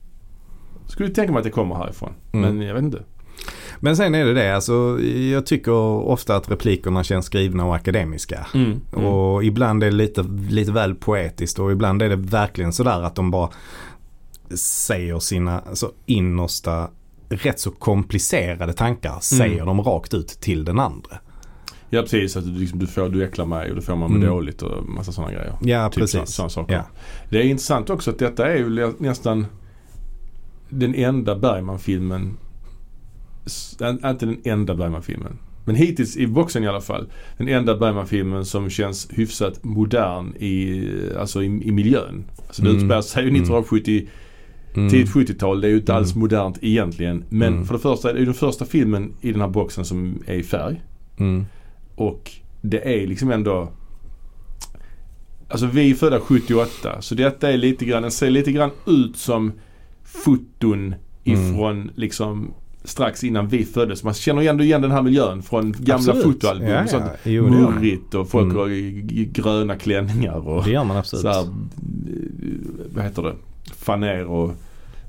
Skulle 0.86 1.08
tänka 1.08 1.32
mig 1.32 1.38
att 1.38 1.44
det 1.44 1.50
kommer 1.50 1.74
härifrån. 1.74 2.12
Mm. 2.32 2.56
Men 2.58 2.66
jag 2.66 2.74
vet 2.74 2.82
inte. 2.82 3.02
Men 3.80 3.96
sen 3.96 4.14
är 4.14 4.24
det 4.24 4.34
det, 4.34 4.54
alltså 4.54 4.98
jag 5.32 5.46
tycker 5.46 5.72
ofta 6.08 6.36
att 6.36 6.50
replikerna 6.50 7.04
känns 7.04 7.26
skrivna 7.26 7.64
och 7.66 7.74
akademiska. 7.76 8.46
Mm. 8.54 8.80
Mm. 8.96 9.06
Och 9.06 9.44
ibland 9.44 9.82
är 9.82 9.86
det 9.90 9.96
lite, 9.96 10.22
lite 10.50 10.72
väl 10.72 10.94
poetiskt 10.94 11.58
och 11.58 11.72
ibland 11.72 12.02
är 12.02 12.08
det 12.08 12.16
verkligen 12.16 12.72
sådär 12.72 13.02
att 13.02 13.14
de 13.14 13.30
bara 13.30 13.50
säger 14.56 15.18
sina 15.18 15.60
alltså, 15.60 15.92
innersta 16.06 16.88
rätt 17.28 17.60
så 17.60 17.70
komplicerade 17.70 18.72
tankar 18.72 19.20
säger 19.20 19.54
Mm. 19.62 19.66
de 19.66 19.82
rakt 19.82 20.14
ut 20.14 20.28
till 20.28 20.64
den 20.64 20.78
andra. 20.78 21.16
Ja 21.90 22.00
precis. 22.02 22.36
Att 22.36 22.44
du, 22.44 22.50
liksom, 22.60 22.78
du, 22.78 22.86
får, 22.86 23.08
du 23.08 23.24
äcklar 23.24 23.46
mig 23.46 23.70
och 23.70 23.76
du 23.76 23.82
får 23.82 23.96
må 23.96 24.06
Mm. 24.06 24.20
dåligt 24.28 24.62
och 24.62 24.88
massa 24.88 25.12
sådana 25.12 25.32
grejer. 25.32 25.54
Ja, 25.62 25.88
Typ 25.88 25.98
precis. 26.00 26.20
så- 26.20 26.26
sådana 26.26 26.50
saker. 26.50 26.74
Ja. 26.74 26.82
Det 27.30 27.38
är 27.38 27.42
intressant 27.42 27.90
också 27.90 28.10
att 28.10 28.18
detta 28.18 28.52
är 28.52 28.56
ju 28.56 28.92
nästan 28.98 29.46
den 30.74 30.94
enda 30.94 31.36
Bergman-filmen. 31.36 32.36
Inte 34.04 34.26
den 34.26 34.36
enda 34.44 34.74
Bergman-filmen. 34.74 35.38
Men 35.66 35.74
hittills 35.76 36.16
i 36.16 36.26
boxen 36.26 36.64
i 36.64 36.68
alla 36.68 36.80
fall. 36.80 37.06
Den 37.38 37.48
enda 37.48 37.76
Bergman-filmen 37.76 38.44
som 38.44 38.70
känns 38.70 39.08
hyfsat 39.10 39.64
modern 39.64 40.34
i, 40.36 40.88
alltså 41.18 41.42
i, 41.42 41.46
i 41.46 41.72
miljön. 41.72 42.24
Alltså 42.46 42.62
det 42.62 42.68
Mm. 42.68 42.76
utspelar 42.82 43.02
sig 43.02 43.22
ju 43.22 43.28
Mm. 43.28 43.40
1970, 43.42 44.08
Mm. 44.76 44.90
tidigt 44.90 45.08
70-tal. 45.10 45.60
Det 45.60 45.66
är 45.66 45.70
ju 45.70 45.76
inte 45.76 45.94
alls 45.94 46.10
Mm. 46.12 46.20
modernt 46.20 46.58
egentligen. 46.62 47.24
Men 47.28 47.52
Mm. 47.52 47.64
för 47.64 47.74
det 47.74 47.80
första 47.80 48.10
är 48.10 48.14
det 48.14 48.24
den 48.24 48.34
första 48.34 48.64
filmen 48.64 49.12
i 49.20 49.32
den 49.32 49.40
här 49.40 49.48
boxen 49.48 49.84
som 49.84 50.22
är 50.26 50.34
i 50.34 50.42
färg. 50.42 50.82
Mm. 51.18 51.46
Och 51.94 52.30
det 52.62 53.02
är 53.02 53.06
liksom 53.06 53.30
ändå 53.30 53.68
Alltså 55.48 55.66
vi 55.66 55.90
är 55.90 55.94
födda 55.94 56.20
78 56.20 57.02
så 57.02 57.14
detta 57.14 57.52
är 57.52 57.56
lite 57.56 57.84
grann, 57.84 58.02
den 58.02 58.10
ser 58.10 58.30
lite 58.30 58.52
grann 58.52 58.70
ut 58.86 59.16
som 59.16 59.52
foton 60.04 60.94
ifrån 61.24 61.90
liksom 61.94 62.50
strax 62.84 63.24
innan 63.24 63.48
vi 63.48 63.64
föddes. 63.64 64.04
Man 64.04 64.14
känner 64.14 64.42
ändå 64.48 64.64
igen 64.64 64.82
den 64.82 64.90
här 64.90 65.02
miljön 65.02 65.42
från 65.42 65.72
gamla 65.78 65.94
Absolut. 65.94 66.22
fotoalbum. 66.24 66.68
Ja, 66.68 66.84
ja. 66.92 67.00
Jo, 67.24 67.48
murrigt 67.48 68.14
och 68.14 68.28
folk 68.30 68.44
Mm. 68.44 68.56
har 68.56 68.68
gröna 69.24 69.76
klänningar 69.76 70.48
och 70.48 70.64
Det 70.64 70.70
gör 70.70 70.84
man 70.84 70.96
absolut. 70.96 71.22
så 71.22 71.28
här, 71.28 71.40
eh, 71.40 71.46
vad 72.94 73.04
heter 73.04 73.22
det, 73.22 73.34
faner 73.76 74.24
och 74.24 74.52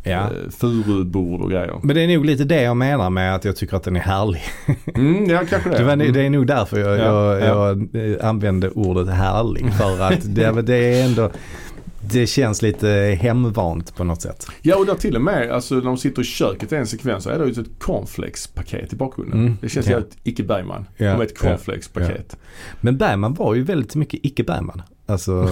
Ja. 0.08 0.12
eh, 0.12 0.50
furubord 0.50 1.42
och 1.42 1.50
grejer. 1.52 1.80
Men 1.84 1.96
det 1.96 2.02
är 2.02 2.08
nog 2.08 2.26
lite 2.26 2.44
det 2.44 2.62
jag 2.62 2.78
menar 2.78 3.10
med 3.10 3.36
att 3.36 3.46
jag 3.46 3.56
tycker 3.56 3.78
att 3.78 3.84
den 3.84 3.96
är 3.96 4.00
härlig. 4.00 4.42
Mm, 4.96 5.26
ja 5.30 5.42
kanske 5.50 5.70
det. 5.70 5.78
Det, 5.78 5.84
var, 5.84 5.94
Mm. 5.94 6.14
det 6.14 6.22
är 6.26 6.30
nog 6.30 6.48
därför 6.48 6.80
jag, 6.80 7.00
Ja, 7.00 7.40
jag, 7.40 7.80
jag 7.94 8.12
eh, 8.22 8.28
använde 8.30 8.70
ordet 8.70 9.08
härlig. 9.10 9.74
För 9.74 10.02
att 10.02 10.36
det, 10.36 10.62
det 10.62 10.76
är 10.76 11.06
ändå, 11.06 11.32
det 12.12 12.28
känns 12.28 12.62
lite 12.62 13.18
hemvant 13.22 13.96
på 13.96 14.04
något 14.04 14.22
sätt. 14.22 14.48
Ja 14.62 14.76
och 14.78 14.86
där 14.86 14.96
till 14.96 15.16
och 15.16 15.22
med, 15.22 15.52
alltså 15.52 15.76
när 15.76 15.82
de 15.82 15.98
sitter 15.98 16.22
i 16.22 16.26
köket 16.26 16.72
i 16.72 16.76
en 16.76 16.88
sekvens 16.88 17.24
så 17.24 17.30
är 17.30 17.40
det 17.40 17.46
ju 17.46 17.52
ett 17.62 17.80
cornflakes-paket 17.80 18.94
i 18.94 18.96
bakgrunden. 18.96 19.40
Mm, 19.40 19.58
Det 19.62 19.70
känns 19.70 19.86
ja. 19.86 19.92
jävligt 19.92 20.18
icke 20.24 20.44
Bergman. 20.44 20.86
Ja, 20.98 21.12
Som 21.14 21.22
ett 21.22 21.38
cornflakes-paket. 21.40 22.38
Men 22.82 22.98
Bergman 22.98 23.34
var 23.34 23.56
ju 23.56 23.64
väldigt 23.64 23.96
mycket 23.96 24.20
icke 24.24 24.44
Bergman. 24.44 24.82
Alltså 25.08 25.50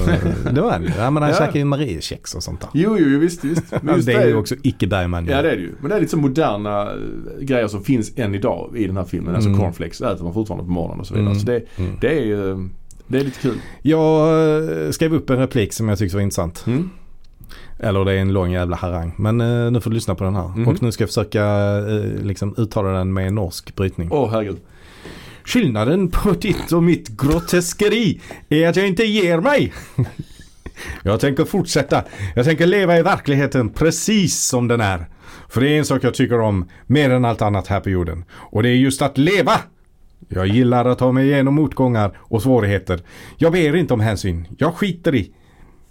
det 0.54 0.62
var 0.62 0.72
han 0.72 0.84
ju. 0.84 0.90
Ja, 0.98 1.04
han 1.04 1.16
Ja. 1.22 1.34
käkade 1.34 1.60
ju 1.60 1.66
Mariekex 1.66 2.36
och 2.36 2.44
sånt 2.44 2.62
där. 2.62 2.70
Jo, 2.74 2.98
jo, 3.00 3.20
visst, 3.20 3.44
visst. 3.44 3.64
Men 3.82 3.96
just 3.96 4.08
det 4.08 4.14
är 4.14 4.28
ju 4.28 4.36
också 4.36 4.56
icke 4.64 4.88
Bergman. 4.88 5.26
Ja 5.26 5.42
det 5.42 5.52
är 5.52 5.56
det 5.56 5.62
ju. 5.62 5.72
Men 5.80 5.90
det 5.90 5.96
är 5.96 6.00
lite 6.00 6.12
så 6.12 6.18
moderna 6.18 6.82
eh, 6.92 6.98
grejer 7.42 7.68
som 7.68 7.84
finns 7.84 8.12
än 8.18 8.36
idag 8.36 8.74
i 8.78 8.88
den 8.88 8.98
här 8.98 9.06
filmen. 9.06 9.36
Alltså 9.36 9.50
Mm. 9.50 9.62
cornflakes 9.62 10.02
äter 10.02 10.24
man 10.24 10.34
fortfarande 10.34 10.66
på 10.66 10.72
morgonen 10.72 11.00
och 11.00 11.08
så 11.08 11.14
vidare. 11.14 11.30
Mm. 11.30 11.40
Så 11.40 11.46
det, 11.46 11.62
Mm. 11.78 11.98
det 12.02 12.20
är 12.20 12.24
ju, 12.26 12.70
det 13.08 13.20
är 13.20 13.24
lite 13.24 13.40
kul. 13.40 13.60
Jag 13.82 14.86
eh, 14.86 14.92
skrev 14.92 15.14
upp 15.14 15.30
en 15.30 15.38
replik 15.38 15.74
som 15.74 15.90
jag 15.90 15.98
tyckte 15.98 16.16
var 16.18 16.22
intressant. 16.22 16.64
Mm. 16.68 16.90
Eller 17.80 18.06
det 18.06 18.12
är 18.12 18.18
en 18.18 18.34
lång 18.34 18.52
jävla 18.52 18.76
harang. 18.76 19.14
Men 19.18 19.42
eh, 19.42 19.72
nu 19.72 19.82
får 19.82 19.90
du 19.90 19.94
lyssna 19.94 20.16
på 20.16 20.24
den 20.24 20.36
här. 20.36 20.48
Mhm. 20.48 20.68
Och 20.68 20.84
nu 20.84 20.92
ska 20.92 21.02
jag 21.02 21.10
försöka 21.10 21.46
eh, 21.78 22.26
liksom 22.26 22.56
uttala 22.58 22.90
den 22.90 23.14
med 23.14 23.34
norsk 23.34 23.76
brytning. 23.76 24.10
Åh 24.12 24.32
herregud. 24.32 24.58
Skillnaden 25.44 26.12
på 26.12 26.32
ditt 26.32 26.72
och 26.72 26.84
mitt 26.84 27.08
groteskeri 27.08 28.22
är 28.50 28.68
att 28.68 28.76
jag 28.76 28.88
inte 28.88 29.04
ger 29.04 29.40
mig. 29.40 29.74
Jag 31.04 31.20
tänker 31.20 31.46
fortsätta. 31.46 32.04
Jag 32.36 32.46
tänker 32.46 32.66
leva 32.66 32.98
i 32.98 33.02
verkligheten 33.02 33.70
precis 33.70 34.44
som 34.44 34.68
den 34.68 34.82
är. 34.82 35.06
För 35.50 35.62
det 35.62 35.70
är 35.70 35.78
en 35.78 35.86
sak 35.86 36.04
jag 36.04 36.14
tycker 36.14 36.40
om 36.40 36.70
mer 36.88 37.10
än 37.10 37.26
allt 37.26 37.42
annat 37.42 37.68
här 37.68 37.80
på 37.80 37.90
jorden. 37.90 38.26
Och 38.32 38.64
det 38.64 38.70
är 38.70 38.76
just 38.76 39.02
att 39.02 39.18
leva. 39.18 39.60
Jag 40.30 40.48
gillar 40.48 40.86
att 40.86 41.00
ta 41.00 41.12
mig 41.12 41.28
igenom 41.28 41.54
motgångar 41.56 42.18
och 42.18 42.42
svårigheter. 42.42 43.02
Jag 43.38 43.52
ber 43.52 43.76
inte 43.76 43.94
om 43.94 44.00
hänsyn. 44.00 44.48
Jag 44.58 44.74
skiter 44.74 45.16
i. 45.16 45.32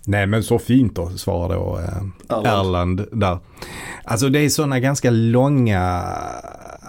Nej 0.06 0.26
men 0.26 0.42
så 0.42 0.58
fint 0.58 0.96
då, 0.96 1.08
svarade 1.10 1.54
då 1.54 1.78
eh, 1.78 2.52
Erland. 2.52 3.06
Där. 3.12 3.38
Alltså 4.04 4.28
det 4.28 4.38
är 4.38 4.48
sådana 4.48 4.80
ganska 4.80 5.10
långa 5.10 6.02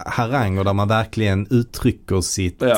haranger 0.06 0.64
där 0.64 0.72
man 0.72 0.88
verkligen 0.88 1.46
uttrycker 1.50 2.20
sitt, 2.20 2.56
Ja. 2.60 2.76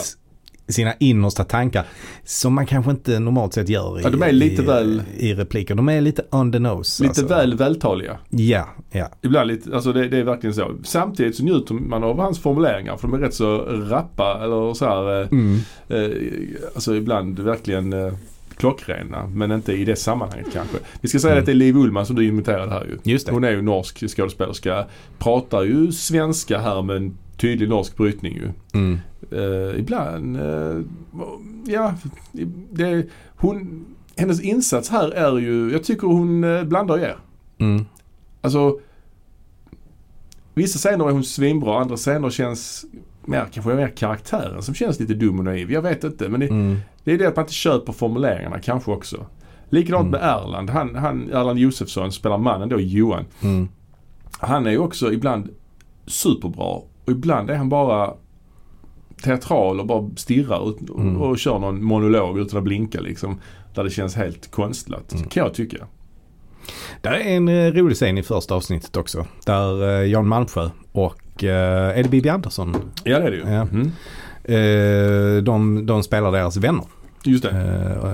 Sina 0.69 0.93
innersta 0.99 1.45
tankar. 1.45 1.85
Som 2.25 2.55
man 2.55 2.67
kanske 2.67 2.91
inte 2.91 3.19
normalt 3.21 3.55
sett 3.55 3.69
gör 3.69 4.01
i, 4.01 4.03
Ja, 4.03 4.11
de 4.11 4.23
är 4.23 4.33
lite 4.33 4.63
i, 4.63 4.65
väl- 4.65 5.03
i 5.19 5.35
repliker. 5.35 5.75
De 5.75 5.89
är 5.89 6.01
lite 6.01 6.23
on 6.31 6.53
the 6.53 6.59
nose. 6.59 7.03
Lite 7.03 7.11
alltså. 7.21 7.35
väl 7.35 7.57
vältaliga. 7.57 8.19
Ja, 8.31 8.69
ja. 8.91 9.09
Ibland 9.23 9.49
lite, 9.49 9.75
alltså 9.75 9.93
det, 9.93 10.09
det 10.09 10.19
är 10.19 10.25
verkligen 10.25 10.55
så. 10.55 10.75
Samtidigt 10.85 11.37
så 11.37 11.45
njuter 11.45 11.75
man 11.75 12.05
av 12.05 12.21
hans 12.21 12.39
formuleringar 12.39 12.97
för 12.97 13.09
de 13.09 13.15
är 13.15 13.19
rätt 13.19 13.35
så 13.35 13.59
rappa 13.69 14.41
eller 14.45 14.75
så 14.75 14.85
här. 14.85 15.21
eh, 15.23 15.29
Mm. 15.31 15.59
Eh, 15.89 16.11
alltså 16.75 16.95
ibland 16.97 17.39
verkligen 17.39 17.93
eh, 17.93 18.13
klockrena 18.57 19.27
men 19.27 19.53
inte 19.53 19.73
i 19.73 19.85
det 19.85 19.97
sammanhanget 19.97 20.47
kanske. 20.53 20.77
Vi 21.01 21.09
ska 21.09 21.19
säga 21.19 21.33
Mm. 21.33 21.41
att 21.43 21.47
det 21.47 21.53
är 21.53 21.55
Liv 21.55 21.77
Ullmann 21.77 22.07
som 22.07 22.17
du 22.17 22.27
imiterade 22.27 22.71
här 22.73 22.85
ju. 22.85 23.13
Just 23.13 23.27
det. 23.27 23.33
Hon 23.33 23.45
är 23.45 23.51
ju 23.51 23.63
norsk 23.63 24.09
skådespelerska. 24.17 24.85
Pratar 25.19 25.63
ju 25.63 25.93
svenska 25.93 26.59
här 26.59 26.83
med 26.83 26.97
en 26.97 27.17
tydlig 27.37 27.69
norsk 27.69 27.97
brytning 27.97 28.35
ju. 28.35 28.49
Mm. 28.81 28.99
Eh, 29.33 29.81
ibland, 29.81 30.37
eh, 30.37 30.81
ja, 31.67 31.95
det, 32.71 33.07
hon, 33.37 33.85
hennes 34.17 34.41
insats 34.41 34.91
här 34.91 35.11
är 35.11 35.39
ju, 35.39 35.73
jag 35.73 35.85
tycker 35.85 36.07
hon 36.07 36.45
eh, 36.45 36.65
blandar 36.65 36.99
ger. 36.99 37.17
Mm. 37.59 37.85
Alltså 38.41 38.79
Vissa 40.55 40.79
scener 40.79 41.09
är 41.09 41.13
hon 41.13 41.25
svinbra, 41.25 41.81
andra 41.81 41.97
scener 41.97 42.31
känns 42.31 42.85
mer, 43.25 43.47
kanske 43.53 43.75
mer 43.75 43.89
karaktären 43.89 44.63
som 44.63 44.75
känns 44.75 45.01
lite 45.01 45.15
dum 45.15 45.39
och 45.39 45.45
naiv. 45.45 45.73
Jag 45.73 45.83
vet 45.83 46.05
inte 46.05 46.29
men 46.29 46.41
det, 46.41 46.47
Mm. 46.47 46.77
det 47.05 47.13
är 47.13 47.19
det 47.19 47.27
att 47.29 47.37
man 47.37 47.43
inte 47.43 47.55
köper 47.55 47.93
formuleringarna 47.93 48.59
kanske 48.61 48.91
också. 48.91 49.27
Likadant 49.69 50.09
Mm. 50.09 50.11
med 50.11 50.21
Erland. 50.31 50.71
Han, 50.71 50.95
han, 50.95 51.29
Erland 51.33 51.59
Josefsson 51.59 52.13
spelar 52.13 52.39
mannen 52.39 52.69
då, 52.69 52.81
Johan. 52.81 53.25
Mm. 53.43 53.69
Han 54.39 54.67
är 54.67 54.71
ju 54.71 54.79
också 54.79 55.13
ibland 55.13 55.49
superbra 56.07 56.65
och 56.65 56.89
ibland 57.07 57.51
är 57.51 57.57
han 57.57 57.69
bara 57.69 58.15
teatral 59.23 59.81
och 59.81 59.87
bara 59.87 60.11
stirrar 60.17 60.59
och, 60.59 61.01
Mm. 61.01 61.17
och 61.17 61.39
kör 61.39 61.59
någon 61.59 61.85
monolog 61.85 62.39
utan 62.39 62.59
att 62.59 62.65
blinka 62.65 63.01
liksom. 63.01 63.41
Där 63.75 63.85
det 63.85 63.91
känns 63.91 64.15
helt 64.17 64.51
konstlat, 64.51 65.13
Mm. 65.13 65.29
kan 65.29 65.43
jag 65.45 65.55
tycka. 65.55 65.87
Där 67.03 67.11
är 67.13 67.37
en 67.37 67.49
eh, 67.49 67.73
rolig 67.73 67.97
scen 67.97 68.19
i 68.19 68.23
första 68.23 68.55
avsnittet 68.55 68.97
också. 68.97 69.27
Där 69.47 69.89
eh, 70.01 70.07
Jan 70.11 70.29
Malmsjö 70.29 70.71
och, 70.93 71.45
eh, 71.45 71.99
är 71.99 72.03
det 72.03 72.09
Bibi 72.09 72.29
Andersson? 72.29 72.77
Ja 73.05 73.19
det 73.19 73.25
är 73.27 73.31
det 73.31 73.37
ju. 73.37 73.43
Ja. 73.43 73.63
Mm. 73.63 73.91
Eh, 74.45 75.43
de, 75.43 75.87
de 75.87 76.03
spelar 76.03 76.33
deras 76.33 76.57
vänner. 76.57 76.85
Just 77.25 77.43
det. 77.45 77.51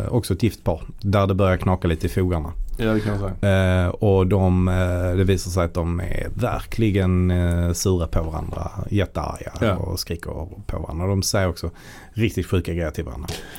Eh, 0.06 0.12
också 0.12 0.34
ett 0.34 0.42
gift 0.42 0.64
par. 0.64 0.82
Där 1.00 1.26
det 1.26 1.34
börjar 1.34 1.56
knaka 1.56 1.88
lite 1.88 2.06
i 2.06 2.10
fogarna. 2.10 2.52
Ja 2.82 2.92
det 2.94 3.00
kan 3.00 3.12
jag 3.20 3.32
säga. 3.40 3.84
Eh, 3.84 3.88
och 3.88 4.26
de, 4.26 4.68
eh, 4.68 5.16
det 5.16 5.24
visar 5.24 5.50
sig 5.50 5.64
att 5.64 5.74
de 5.74 6.00
är 6.00 6.28
verkligen 6.34 7.30
eh, 7.30 7.72
sura 7.72 8.06
på 8.06 8.22
varandra. 8.22 8.70
Jättearga 8.90 9.52
Ja. 9.60 9.76
och 9.76 10.00
skriker 10.00 10.48
på 10.66 10.78
varandra. 10.78 11.06
De 11.06 11.22
säger 11.22 11.48
också 11.48 11.70
riktigt 12.12 12.46
sjuka 12.46 12.72
grejer 12.74 12.90
till 12.90 13.04
varandra. 13.04 13.28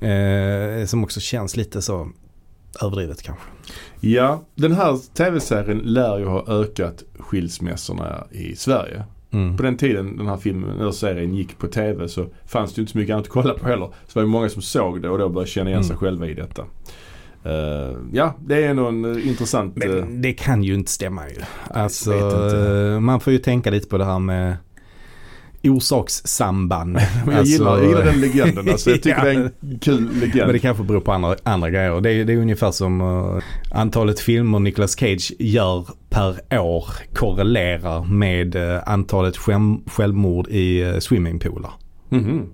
Ja. 0.00 0.06
Eh, 0.08 0.86
som 0.86 1.04
också 1.04 1.20
känns 1.20 1.56
lite 1.56 1.82
så 1.82 2.08
överdrivet 2.82 3.22
kanske. 3.22 3.44
ja, 4.00 4.42
den 4.54 4.72
här 4.72 5.14
tv-serien 5.14 5.78
lär 5.78 6.18
ju 6.18 6.24
ha 6.26 6.44
ökat 6.48 7.02
skilsmässorna 7.18 8.24
i 8.30 8.56
Sverige. 8.56 9.02
Mm. 9.30 9.56
På 9.56 9.62
den 9.62 9.76
tiden 9.76 10.16
den 10.16 10.26
här 10.26 10.36
filmen 10.36 10.80
eller 10.80 10.90
serien 10.92 11.34
gick 11.34 11.58
på 11.58 11.66
tv 11.66 12.08
så 12.08 12.26
fanns 12.46 12.74
det 12.74 12.78
ju 12.78 12.82
inte 12.82 12.92
så 12.92 12.98
mycket 12.98 13.14
annat 13.14 13.26
att 13.26 13.32
kolla 13.32 13.54
på 13.54 13.66
heller. 13.66 13.86
Så 14.06 14.18
var 14.18 14.22
det 14.22 14.28
många 14.28 14.48
som 14.48 14.62
såg 14.62 15.02
det 15.02 15.08
och 15.08 15.18
då 15.18 15.28
började 15.28 15.50
känna 15.50 15.70
igen 15.70 15.84
sig 15.84 15.90
Mm. 15.94 16.00
själva 16.00 16.26
i 16.26 16.34
detta. 16.34 16.64
Eh, 17.44 17.96
ja, 18.12 18.34
det 18.46 18.64
är 18.64 18.68
en 18.70 19.04
eh, 19.16 19.28
intressant... 19.28 19.84
eh, 19.84 19.90
Men 19.90 20.22
det 20.22 20.32
kan 20.32 20.62
ju 20.62 20.74
inte 20.74 20.90
stämma 20.90 21.28
ju. 21.28 21.36
Alltså, 21.70 22.14
inte. 22.14 22.58
eh, 22.94 23.00
man 23.00 23.20
får 23.20 23.32
ju 23.32 23.38
tänka 23.38 23.70
lite 23.70 23.88
på 23.88 23.98
det 23.98 24.04
här 24.04 24.18
med 24.18 24.56
orsakssamband. 25.64 26.92
men 26.92 27.02
jag, 27.36 27.44
gillar, 27.44 27.78
jag 27.78 27.86
gillar 27.88 28.04
den 28.04 28.20
legenden. 28.20 28.68
Alltså, 28.68 28.90
jag 28.90 29.02
tycker 29.02 29.18
Ja. 29.24 29.24
det 29.24 29.30
är 29.30 29.50
en 29.62 29.78
kul 29.78 30.08
legend. 30.20 30.36
Men 30.46 30.52
det 30.52 30.58
kanske 30.58 30.82
beror 30.84 31.00
på 31.00 31.12
andra, 31.12 31.36
andra 31.42 31.70
grejer. 31.70 32.00
Det 32.00 32.10
är, 32.12 32.24
det 32.24 32.32
är 32.32 32.36
ungefär 32.36 32.70
som 32.70 33.00
uh, 33.00 33.42
antalet 33.70 34.20
filmer 34.20 34.58
Nicolas 34.58 34.96
Cage 34.98 35.32
gör 35.38 35.86
per 36.10 36.58
år 36.60 36.84
korrelerar 37.14 38.04
med 38.04 38.56
uh, 38.56 38.80
antalet 38.86 39.36
självmord 39.86 40.48
i 40.48 40.84
uh, 40.84 40.98
swimmingpooler. 40.98 41.70
Mhm. 42.08 42.46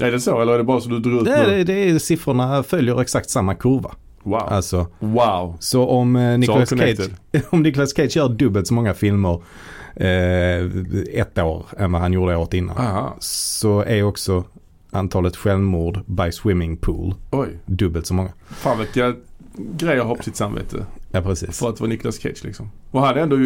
Är 0.00 0.12
det 0.12 0.20
så 0.20 0.40
eller 0.40 0.52
är 0.52 0.58
det 0.58 0.64
bara 0.64 0.80
så 0.80 0.88
du 0.88 0.98
drar 0.98 1.18
ut 1.18 1.24
Det, 1.24 1.46
nu? 1.46 1.56
det, 1.56 1.64
det 1.64 1.90
är, 1.90 1.98
siffrorna 1.98 2.62
följer 2.62 3.00
exakt 3.00 3.30
samma 3.30 3.54
kurva. 3.54 3.90
Wow. 4.22 4.34
Alltså, 4.42 4.86
Wow. 4.98 5.56
så 5.60 5.86
om, 5.88 6.16
uh, 6.16 6.38
Nicolas 6.38 6.68
Så 6.68 6.76
Cage, 6.76 7.10
om 7.50 7.62
Nicolas 7.62 7.94
Cage 7.96 8.16
gör 8.16 8.28
dubbelt 8.28 8.66
så 8.66 8.74
många 8.74 8.94
filmer 8.94 9.42
eh, 9.96 10.64
ett 11.20 11.38
år 11.38 11.66
än 11.78 11.92
vad 11.92 12.00
han 12.02 12.12
gjorde 12.12 12.36
året 12.36 12.54
innan. 12.54 12.76
Aha. 12.78 13.16
Så 13.18 13.80
är 13.82 14.02
också 14.02 14.44
antalet 14.90 15.36
självmord 15.36 16.00
by 16.06 16.32
swimming 16.32 16.76
pool 16.76 17.14
Oj. 17.30 17.48
dubbelt 17.66 18.06
så 18.06 18.14
många. 18.14 18.30
Fan 18.48 18.78
vilka 18.78 19.14
grejer 19.56 20.04
har 20.04 20.14
på 20.14 20.22
sitt 20.22 20.36
samvete. 20.36 20.86
Ja 21.10 21.20
precis. 21.22 21.58
För 21.58 21.68
att 21.68 21.80
vara 21.80 21.88
Nicolas 21.90 22.16
Cage 22.18 22.44
liksom. 22.44 22.70
Och 22.90 23.00
han 23.00 23.08
har 23.08 23.22
ändå 23.22 23.36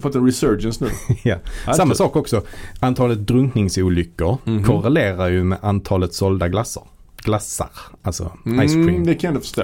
fått 0.00 0.14
en 0.14 0.26
resurgence 0.26 0.84
nu. 0.84 0.90
Ja. 1.66 1.74
Samma 1.74 1.94
sak 1.94 2.16
också. 2.16 2.42
Antalet 2.80 3.26
drunkningsolyckor 3.26 4.38
Mhm. 4.44 4.64
korrelerar 4.64 5.28
ju 5.28 5.44
med 5.44 5.58
antalet 5.62 6.14
sålda 6.14 6.48
glassar. 6.48 6.82
Glassar, 7.16 7.68
alltså 8.02 8.32
Mm, 8.46 8.68
ice 8.68 8.72
cream. 8.74 9.06
det 9.06 9.14
kan 9.14 9.28
ändå 9.28 9.40
förstå. 9.40 9.62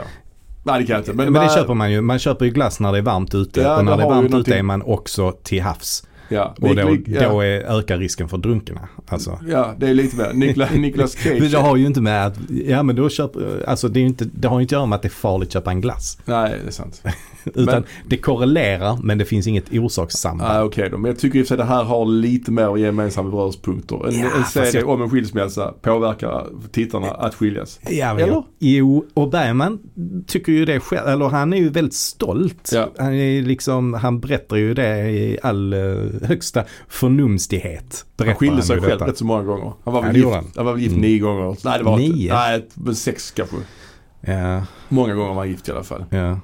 Nej 0.62 0.80
det 0.80 0.86
kan 0.86 0.94
jag 0.94 1.00
inte. 1.00 1.12
Men, 1.12 1.32
Men, 1.32 1.42
det 1.46 1.54
köper 1.54 1.74
man 1.74 1.92
ju. 1.92 2.00
Man 2.00 2.18
köper 2.18 2.44
ju 2.44 2.50
glass 2.50 2.80
när 2.80 2.92
det 2.92 2.98
är 2.98 3.02
varmt 3.02 3.34
ute. 3.34 3.60
Ja, 3.60 3.78
och 3.78 3.84
när 3.84 3.96
det 3.96 4.02
är 4.02 4.08
varmt 4.08 4.30
någonting- 4.30 4.40
ute 4.40 4.58
är 4.58 4.62
man 4.62 4.82
också 4.82 5.32
till 5.42 5.62
havs. 5.62 6.06
Ja, 6.32 6.54
Och 6.60 6.76
då, 6.76 6.96
ja. 7.06 7.28
då 7.28 7.40
är, 7.40 7.78
ökar 7.78 7.98
risken 7.98 8.28
för 8.28 8.38
drunkna. 8.38 8.88
Alltså. 9.08 9.38
ja, 9.48 9.74
det 9.78 9.88
är 9.88 9.94
lite 9.94 10.16
mer. 10.16 10.32
Nikla, 10.34 10.68
Nicolas 10.74 11.12
Cage. 11.12 11.40
Men 11.40 11.50
det 11.50 11.58
har 11.58 11.76
ju 11.76 11.86
inte 11.86 12.00
med 12.00 12.26
att, 12.26 12.34
ja 12.66 12.82
men 12.82 12.96
då 12.96 13.08
köper, 13.08 13.64
alltså 13.68 13.88
det, 13.88 14.00
är 14.00 14.04
inte, 14.04 14.24
det 14.24 14.48
har 14.48 14.58
ju 14.58 14.62
inte 14.62 14.74
att 14.76 14.78
göra 14.78 14.86
med 14.86 14.96
att 14.96 15.02
det 15.02 15.08
är 15.08 15.10
farligt 15.10 15.48
att 15.48 15.52
köpa 15.52 15.70
en 15.70 15.80
glass. 15.80 16.18
Nej, 16.24 16.54
det 16.62 16.68
är 16.68 16.72
sant. 16.72 17.02
Utan 17.44 17.64
Men- 17.64 17.84
det 18.06 18.16
korrelerar 18.16 18.98
men 19.02 19.18
det 19.18 19.24
finns 19.24 19.46
inget 19.46 19.72
orsakssamband. 19.72 20.52
Ah, 20.52 20.62
Okej 20.64 20.88
då, 20.90 20.98
men 20.98 21.08
jag 21.10 21.18
tycker 21.18 21.38
i 21.38 21.42
och 21.42 21.46
för 21.46 21.48
sig 21.48 21.56
det 21.56 21.64
här 21.64 21.84
har 21.84 22.06
lite 22.06 22.52
mer 22.52 22.76
gemensamma 22.76 23.30
beröringspunkter. 23.30 24.08
En, 24.08 24.18
Ja, 24.20 24.28
en 24.38 24.44
serie 24.44 24.80
jag- 24.80 24.88
om 24.88 25.02
en 25.02 25.10
skilsmässa 25.10 25.74
påverkar 25.82 26.46
tittarna 26.72 27.06
att 27.10 27.34
skiljas. 27.34 27.80
Ja, 27.88 28.14
men 28.14 28.22
Eller? 28.22 28.32
jag- 28.32 28.44
Jo, 28.58 29.04
och 29.14 29.30
Bergman 29.30 29.78
tycker 30.26 30.52
ju 30.52 30.64
det 30.64 30.80
själv, 30.80 31.08
eller 31.08 31.28
han 31.28 31.52
är 31.52 31.56
ju 31.56 31.68
väldigt 31.68 31.94
stolt. 31.94 32.70
Ja. 32.74 32.88
Han, 32.98 33.14
är 33.14 33.42
liksom, 33.42 33.94
han 33.94 34.20
berättar 34.20 34.56
ju 34.56 34.74
det 34.74 35.10
i 35.10 35.38
all 35.42 35.72
eh, 35.72 35.78
högsta 36.26 36.64
förnumstighet. 36.88 38.04
Han 38.18 38.34
skilde 38.34 38.62
sig 38.62 38.80
själv 38.80 38.90
detta. 38.90 39.06
rätt 39.06 39.18
så 39.18 39.24
många 39.24 39.42
gånger. 39.42 39.72
Han 39.84 39.94
var 39.94 40.00
Ja, 40.00 40.06
väl 40.06 40.12
det 40.12 40.18
gift, 40.20 40.34
han. 40.34 40.44
han 40.56 40.64
var 40.66 40.76
gift 40.76 40.90
Mm. 40.96 41.00
nio 41.00 41.18
gånger. 41.18 41.56
Nej 41.64 41.78
det 41.78 41.84
var 41.84 41.96
Nio? 41.98 42.34
Nej, 42.34 42.94
sex 42.94 43.30
kanske. 43.30 43.56
Ja, 44.20 44.62
Många 44.88 45.14
gånger 45.14 45.28
var 45.34 45.40
han 45.40 45.48
gift 45.48 45.68
i 45.68 45.72
alla 45.72 45.82
fall. 45.82 46.04
ja. 46.10 46.38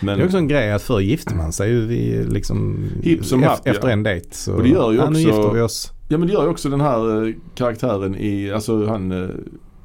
Men, 0.00 0.18
Det 0.18 0.22
är 0.22 0.26
också 0.26 0.38
en 0.38 0.48
grej 0.48 0.72
att 0.72 0.82
förr 0.82 1.00
gifte 1.00 1.34
man 1.34 1.52
sig 1.52 1.70
ju 1.70 2.28
liksom 2.30 2.88
Hipp 3.02 3.24
som 3.24 3.42
happ, 3.42 3.60
ja. 3.64 3.72
efter 3.72 3.88
en 3.88 4.02
dejt. 4.02 4.26
Så, 4.32 4.54
Och 4.54 4.62
det 4.62 4.68
gör 4.68 4.92
ju 4.92 4.98
ja, 4.98 5.04
nu 5.04 5.08
också- 5.10 5.20
gifter 5.20 5.50
vi 5.54 5.60
oss. 5.60 5.92
Ja 6.08 6.18
men 6.18 6.26
det 6.28 6.34
gör 6.34 6.42
ju 6.42 6.48
också 6.48 6.68
den 6.68 6.80
här 6.80 7.26
eh, 7.28 7.34
karaktären 7.54 8.14
i, 8.18 8.50
alltså 8.52 8.86
han 8.86 9.12
eh, 9.22 9.28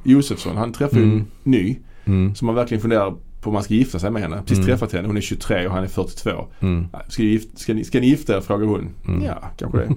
Josefsson. 0.03 0.57
Han 0.57 0.73
träffar 0.73 0.97
ju 0.97 1.03
en 1.03 1.11
Mm. 1.11 1.25
ny. 1.43 1.77
Mm, 2.05 2.35
Så 2.35 2.45
man 2.45 2.55
verkligen 2.55 2.81
funderar 2.81 3.13
på 3.41 3.49
om 3.49 3.53
man 3.53 3.63
ska 3.63 3.73
gifta 3.73 3.99
sig 3.99 4.11
med 4.11 4.21
henne. 4.21 4.37
Precis 4.41 4.57
Mm. 4.57 4.67
träffat 4.67 4.93
henne. 4.93 5.07
Hon 5.07 5.17
är 5.17 5.21
23 5.21 5.67
och 5.67 5.73
han 5.73 5.83
är 5.83 5.87
42. 5.87 6.47
mm, 6.59 6.87
Ska, 7.07 7.23
ni 7.23 7.29
gift, 7.29 7.59
ska, 7.59 7.73
ni, 7.73 7.83
ska 7.83 7.99
ni 7.99 8.07
gifta 8.07 8.37
er? 8.37 8.41
frågar 8.41 8.65
hon. 8.67 8.89
Mm. 9.07 9.23
Ja, 9.23 9.51
kanske 9.57 9.77
det. 9.77 9.89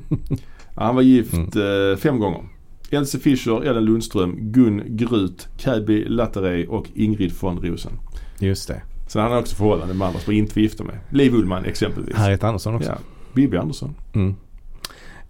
han 0.74 0.94
var 0.94 1.02
gift 1.02 1.34
eh, 1.34 1.96
fem 1.98 2.18
gånger. 2.18 2.40
Else 2.90 3.18
Fischer, 3.18 3.62
Ellen 3.64 3.84
Lundström, 3.84 4.36
Gun 4.52 4.82
Grut, 4.86 5.48
Käbi 5.56 6.04
Latterey 6.08 6.66
och 6.66 6.86
Ingrid 6.94 7.32
von 7.40 7.58
Rosen. 7.62 7.92
Just 8.38 8.68
det. 8.68 8.82
Sen 9.08 9.22
han 9.22 9.32
har 9.32 9.38
också 9.38 9.56
förhållande 9.56 9.94
med 9.94 10.08
andra 10.08 10.20
som 10.20 10.32
inte 10.32 10.54
var 10.54 10.62
gifta 10.62 10.84
med. 10.84 10.98
Liv 11.10 11.34
Ullmann 11.34 11.64
exempelvis. 11.64 12.16
Harriet 12.16 12.44
Andersson 12.44 12.74
också. 12.74 12.88
Ja. 12.90 12.98
Bibi 13.34 13.56
Andersson. 13.56 13.94
Mm. 14.14 14.34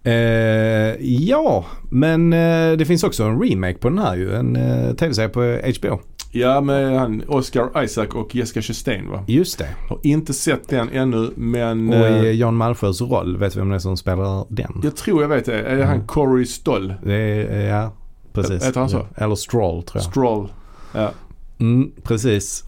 Eh, 0.05 0.95
ja, 1.01 1.65
men 1.89 2.33
eh, 2.33 2.71
det 2.77 2.85
finns 2.85 3.03
också 3.03 3.23
en 3.23 3.41
remake 3.41 3.77
på 3.77 3.89
den 3.89 3.97
här 3.99 4.15
ju. 4.15 4.33
En 4.35 4.55
eh, 4.55 4.93
tv-serie 4.95 5.29
på 5.29 5.59
HBO. 5.79 5.99
Ja, 6.35 6.61
med 6.61 6.99
han 6.99 7.23
Oscar 7.27 7.83
Isaac 7.83 8.07
och 8.07 8.35
Jessica 8.35 8.61
Chastain 8.61 9.09
va? 9.09 9.23
Just 9.27 9.59
det. 9.59 9.67
Har 9.89 9.99
inte 10.03 10.33
sett 10.33 10.67
den 10.69 10.89
ännu 10.89 11.29
men 11.35 11.89
Och 11.89 11.95
eh, 11.95 12.23
i 12.25 12.33
Jan 12.35 12.55
Malmsjös 12.55 13.01
roll, 13.01 13.37
vet 13.37 13.53
du 13.53 13.59
vem 13.59 13.69
det 13.69 13.75
är 13.75 13.79
som 13.79 13.97
spelar 13.97 14.45
den? 14.49 14.81
jag 14.83 14.95
tror 14.95 15.21
jag 15.21 15.29
vet 15.29 15.45
det. 15.45 15.61
Är 15.61 15.77
det 15.77 15.85
han 15.85 15.95
Mm. 15.95 16.07
Corey 16.07 16.45
Stoll? 16.45 16.93
Är, 17.05 17.61
ja, 17.67 17.91
precis. 18.33 18.65
Heter 18.67 18.79
han 18.79 18.89
så? 18.89 19.07
Eller 19.15 19.35
Stroll 19.35 19.83
tror 19.83 20.01
jag. 20.01 20.11
Stroll. 20.11 20.51
Ja. 20.93 21.11
Mm, 21.59 21.91
precis. 22.03 22.63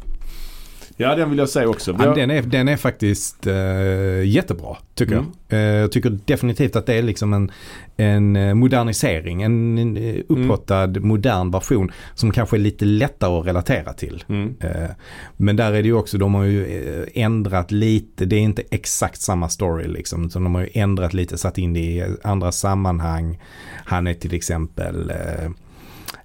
Ja, 0.98 1.16
den 1.16 1.30
vill 1.30 1.40
jag 1.40 1.50
säga 1.50 1.70
också. 1.70 1.96
Ja, 2.00 2.14
den, 2.14 2.32
är, 2.32 2.42
den 2.42 2.68
är 2.68 2.78
faktiskt 2.78 3.48
eh, 3.48 4.24
jättebra 4.24 4.78
tycker 4.94 5.14
Mm. 5.14 5.26
jag. 5.48 5.60
Eh, 5.60 5.66
jag 5.66 5.92
tycker 5.92 6.20
definitivt 6.26 6.76
att 6.76 6.86
det 6.86 6.94
är 6.94 7.02
liksom 7.02 7.34
en, 7.34 7.52
en 7.98 8.36
eh, 8.36 8.54
modernisering. 8.54 9.42
En, 9.42 9.78
en 9.78 9.98
eh, 9.98 10.16
upphottad 10.30 10.88
modern 11.00 11.52
version 11.52 11.92
som 12.14 12.32
kanske 12.32 12.58
är 12.58 12.60
lite 12.60 12.86
lättare 12.86 13.40
att 13.40 13.46
relatera 13.48 13.94
till. 13.94 14.24
Mm. 14.30 14.56
Eh, 14.60 14.90
Men 15.38 15.56
där 15.56 15.74
är 15.74 15.82
det 15.82 15.88
ju 15.88 15.94
också, 15.94 16.18
de 16.18 16.34
har 16.34 16.44
ju 16.44 16.66
eh, 16.66 17.24
ändrat 17.24 17.72
lite, 17.72 18.26
det 18.26 18.36
är 18.36 18.40
inte 18.42 18.64
exakt 18.72 19.22
samma 19.22 19.50
story 19.50 19.88
liksom. 19.88 20.30
Så 20.30 20.40
de 20.40 20.56
har 20.56 20.62
ju 20.62 20.70
ändrat 20.74 21.14
lite, 21.14 21.38
satt 21.38 21.58
in 21.58 21.74
det 21.74 21.80
i 21.80 22.06
andra 22.24 22.52
sammanhang. 22.52 23.40
Han 23.86 24.08
är 24.08 24.14
till 24.14 24.34
exempel, 24.34 25.12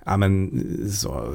ja 0.05 0.17
men 0.17 0.51
så, 0.91 1.35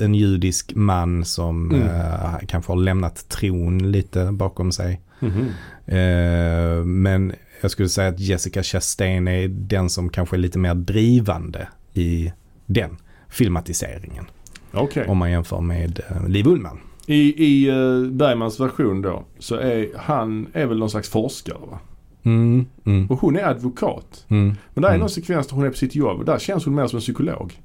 en 0.00 0.14
judisk 0.14 0.74
man 0.74 1.24
som 1.24 1.70
Mm. 1.70 1.86
eh, 1.88 2.38
kanske 2.48 2.72
har 2.72 2.76
lämnat 2.76 3.28
tron 3.28 3.92
lite 3.92 4.32
bakom 4.32 4.72
sig. 4.72 5.00
Mhm. 5.20 5.46
Eh, 5.86 6.84
men 6.84 7.32
jag 7.60 7.70
skulle 7.70 7.88
säga 7.88 8.08
att 8.08 8.20
Jessica 8.20 8.62
Chastain 8.62 9.28
är 9.28 9.48
den 9.48 9.90
som 9.90 10.08
kanske 10.08 10.36
är 10.36 10.38
lite 10.38 10.58
mer 10.58 10.74
drivande 10.74 11.68
i 11.92 12.32
den 12.66 12.96
filmatiseringen. 13.28 14.24
Okej. 14.72 15.06
Om 15.08 15.18
man 15.18 15.30
jämför 15.30 15.60
med 15.60 16.00
uh, 16.10 16.28
Liv 16.28 16.46
Ullmann. 16.46 16.78
I, 17.06 17.44
i 17.46 17.70
uh, 17.70 18.10
Bergmans 18.10 18.60
version 18.60 19.02
då 19.02 19.24
så 19.38 19.54
är 19.56 19.88
han 19.98 20.46
är 20.52 20.66
väl 20.66 20.78
någon 20.78 20.90
slags 20.90 21.08
forskare 21.08 21.58
va? 21.70 21.78
Mm, 22.24 22.66
mm, 22.84 23.06
Och 23.10 23.18
hon 23.20 23.36
är 23.36 23.44
advokat. 23.44 24.24
mm. 24.28 24.54
Men 24.74 24.82
där 24.82 24.88
är 24.88 24.92
Mm. 24.94 25.00
någon 25.00 25.10
sekvens 25.10 25.46
där 25.46 25.54
hon 25.56 25.64
är 25.66 25.70
på 25.70 25.76
sitt 25.76 25.94
jobb 25.94 26.18
och 26.18 26.24
där 26.24 26.38
känns 26.38 26.64
hon 26.64 26.74
mer 26.74 26.86
som 26.86 26.96
en 26.96 27.00
psykolog. 27.00 27.60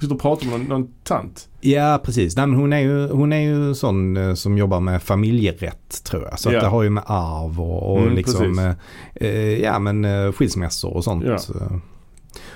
Hon 0.00 0.08
sitter 0.08 0.14
och 0.14 0.20
pratar 0.20 0.46
med 0.46 0.58
någon, 0.60 0.68
någon 0.68 0.88
tant. 1.04 1.48
Ja, 1.60 2.00
precis. 2.04 2.36
Nej, 2.36 2.46
men 2.46 2.58
hon, 2.60 2.72
är 2.72 2.78
ju, 2.78 3.08
hon 3.08 3.32
är 3.32 3.40
ju 3.40 3.74
sån 3.74 4.16
eh, 4.16 4.34
som 4.34 4.58
jobbar 4.58 4.80
med 4.80 5.02
familjerätt 5.02 6.04
tror 6.04 6.22
jag. 6.30 6.38
Så 6.38 6.48
att 6.48 6.54
Ja. 6.54 6.60
det 6.60 6.66
har 6.66 6.82
ju 6.82 6.90
med 6.90 7.02
arv 7.06 7.60
och, 7.60 7.92
och 7.92 8.00
Mm, 8.02 8.14
liksom, 8.14 8.58
eh, 8.58 8.72
eh, 9.14 9.58
ja 9.62 9.78
men 9.78 10.04
eh, 10.04 10.32
skilsmässor 10.32 10.96
och 10.96 11.04
sånt. 11.04 11.24
Ja. 11.26 11.38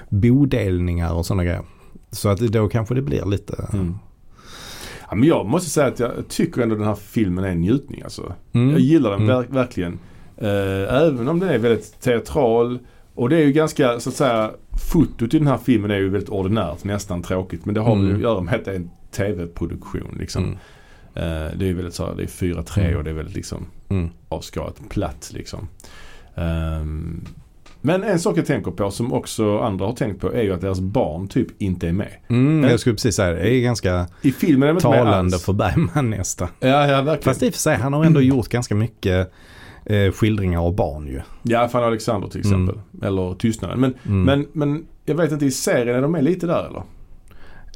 Bodelningar 0.09 1.13
och 1.15 1.27
sådana 1.27 1.45
grejer. 1.45 1.63
Så 2.11 2.29
att 2.29 2.39
då 2.39 2.69
kanske 2.69 2.95
det 2.95 3.03
blir 3.03 3.25
lite... 3.27 3.69
Mm. 3.73 3.95
Ja, 5.11 5.15
men 5.15 5.29
jag 5.29 5.47
måste 5.47 5.71
säga 5.71 5.87
att 5.87 5.99
jag 5.99 6.13
tycker 6.29 6.63
ändå 6.63 6.75
den 6.75 6.85
här 6.87 6.95
filmen 6.95 7.45
är 7.45 7.49
en 7.49 7.61
njutning 7.61 8.03
alltså. 8.03 8.33
Mm. 8.53 8.71
Jag 8.71 8.81
gillar 8.81 9.11
den 9.11 9.23
Mm. 9.23 9.37
ver- 9.37 9.53
verkligen. 9.55 9.99
Eh, 10.37 10.95
även 11.03 11.29
om 11.29 11.41
den 11.41 11.49
är 11.49 11.59
väldigt 11.59 12.01
teatral. 12.01 12.79
Och 13.15 13.29
det 13.29 13.37
är 13.37 13.41
ju 13.45 13.53
ganska 13.53 14.01
så 14.01 14.09
att 14.11 14.15
säga 14.17 14.51
fotot 14.93 15.35
i 15.35 15.39
den 15.39 15.47
här 15.49 15.59
filmen 15.59 15.91
är 15.91 15.97
ju 15.97 16.09
väldigt 16.09 16.29
ordinärt, 16.31 16.85
nästan 16.85 17.23
tråkigt. 17.23 17.65
Men 17.65 17.75
det 17.75 17.81
har 17.81 17.93
Mm. 17.97 18.15
att 18.15 18.21
göra 18.21 18.41
med 18.41 18.55
att 18.55 18.65
det 18.65 18.71
är 18.71 18.77
en 18.77 18.91
tv-produktion 19.11 20.17
liksom. 20.21 20.45
Mm. 20.45 20.57
Eh, 21.15 21.53
det 21.59 21.69
är 21.69 21.75
väldigt 21.75 21.95
så 21.95 22.15
det 22.15 22.23
är 22.23 22.27
4-3 22.27 22.81
Mm. 22.85 22.97
och 22.99 23.05
det 23.05 23.11
är 23.11 23.15
väldigt 23.15 23.35
liksom 23.37 23.67
Mm. 23.89 24.09
avskalat 24.29 24.81
platt 24.89 25.31
liksom. 25.35 25.69
Ehm, 26.35 27.25
Men 27.81 28.03
en 28.03 28.19
sak 28.19 28.39
jag 28.39 28.47
tänker 28.47 28.71
på 28.71 28.91
som 28.91 29.13
också 29.13 29.59
andra 29.59 29.87
har 29.87 29.93
tänkt 29.93 30.21
på 30.21 30.33
är 30.33 30.43
ju 30.43 30.53
att 30.55 30.61
deras 30.61 30.81
barn 30.81 31.29
typ 31.29 31.49
inte 31.63 31.89
är 31.89 31.93
med. 31.93 32.11
Mm, 32.29 32.71
jag 32.71 32.81
skulle 32.81 32.95
precis 32.95 33.17
säga 33.17 33.33
det. 33.33 33.49
Är 33.55 33.61
ganska 33.61 34.07
I 34.23 34.33
filmen 34.33 34.69
är 34.69 34.73
med 34.73 34.83
talande 34.83 35.19
alls. 35.37 35.45
för 35.45 35.53
Bergman 35.53 36.11
nästan. 36.11 36.49
Ja, 36.61 36.69
ja 36.89 37.03
verkligen. 37.03 37.23
Fast 37.23 37.43
i 37.43 37.49
och 37.49 37.53
för 37.53 37.61
sig, 37.61 37.77
han 37.77 37.93
har 37.93 38.05
ändå 38.05 38.21
gjort 38.21 38.49
ganska 38.49 38.75
mycket 38.75 39.33
eh, 39.87 40.13
skildringar 40.13 40.61
av 40.61 40.75
barn 40.75 41.07
ju. 41.07 41.21
Ja, 41.43 41.69
Fanny 41.69 41.85
Alexander 41.87 42.29
till 42.29 42.41
exempel. 42.41 42.81
Eller 43.03 43.35
Tystnaden. 43.35 43.81
Men, 43.81 43.95
Mm. 44.07 44.23
men, 44.25 44.47
men 44.53 44.87
jag 45.05 45.15
vet 45.15 45.33
inte, 45.33 45.47
i 45.47 45.51
serien 45.51 45.97
är 45.97 46.03
de 46.03 46.13
med 46.13 46.25
lite 46.25 46.47
där 46.47 46.67
eller? 46.69 46.83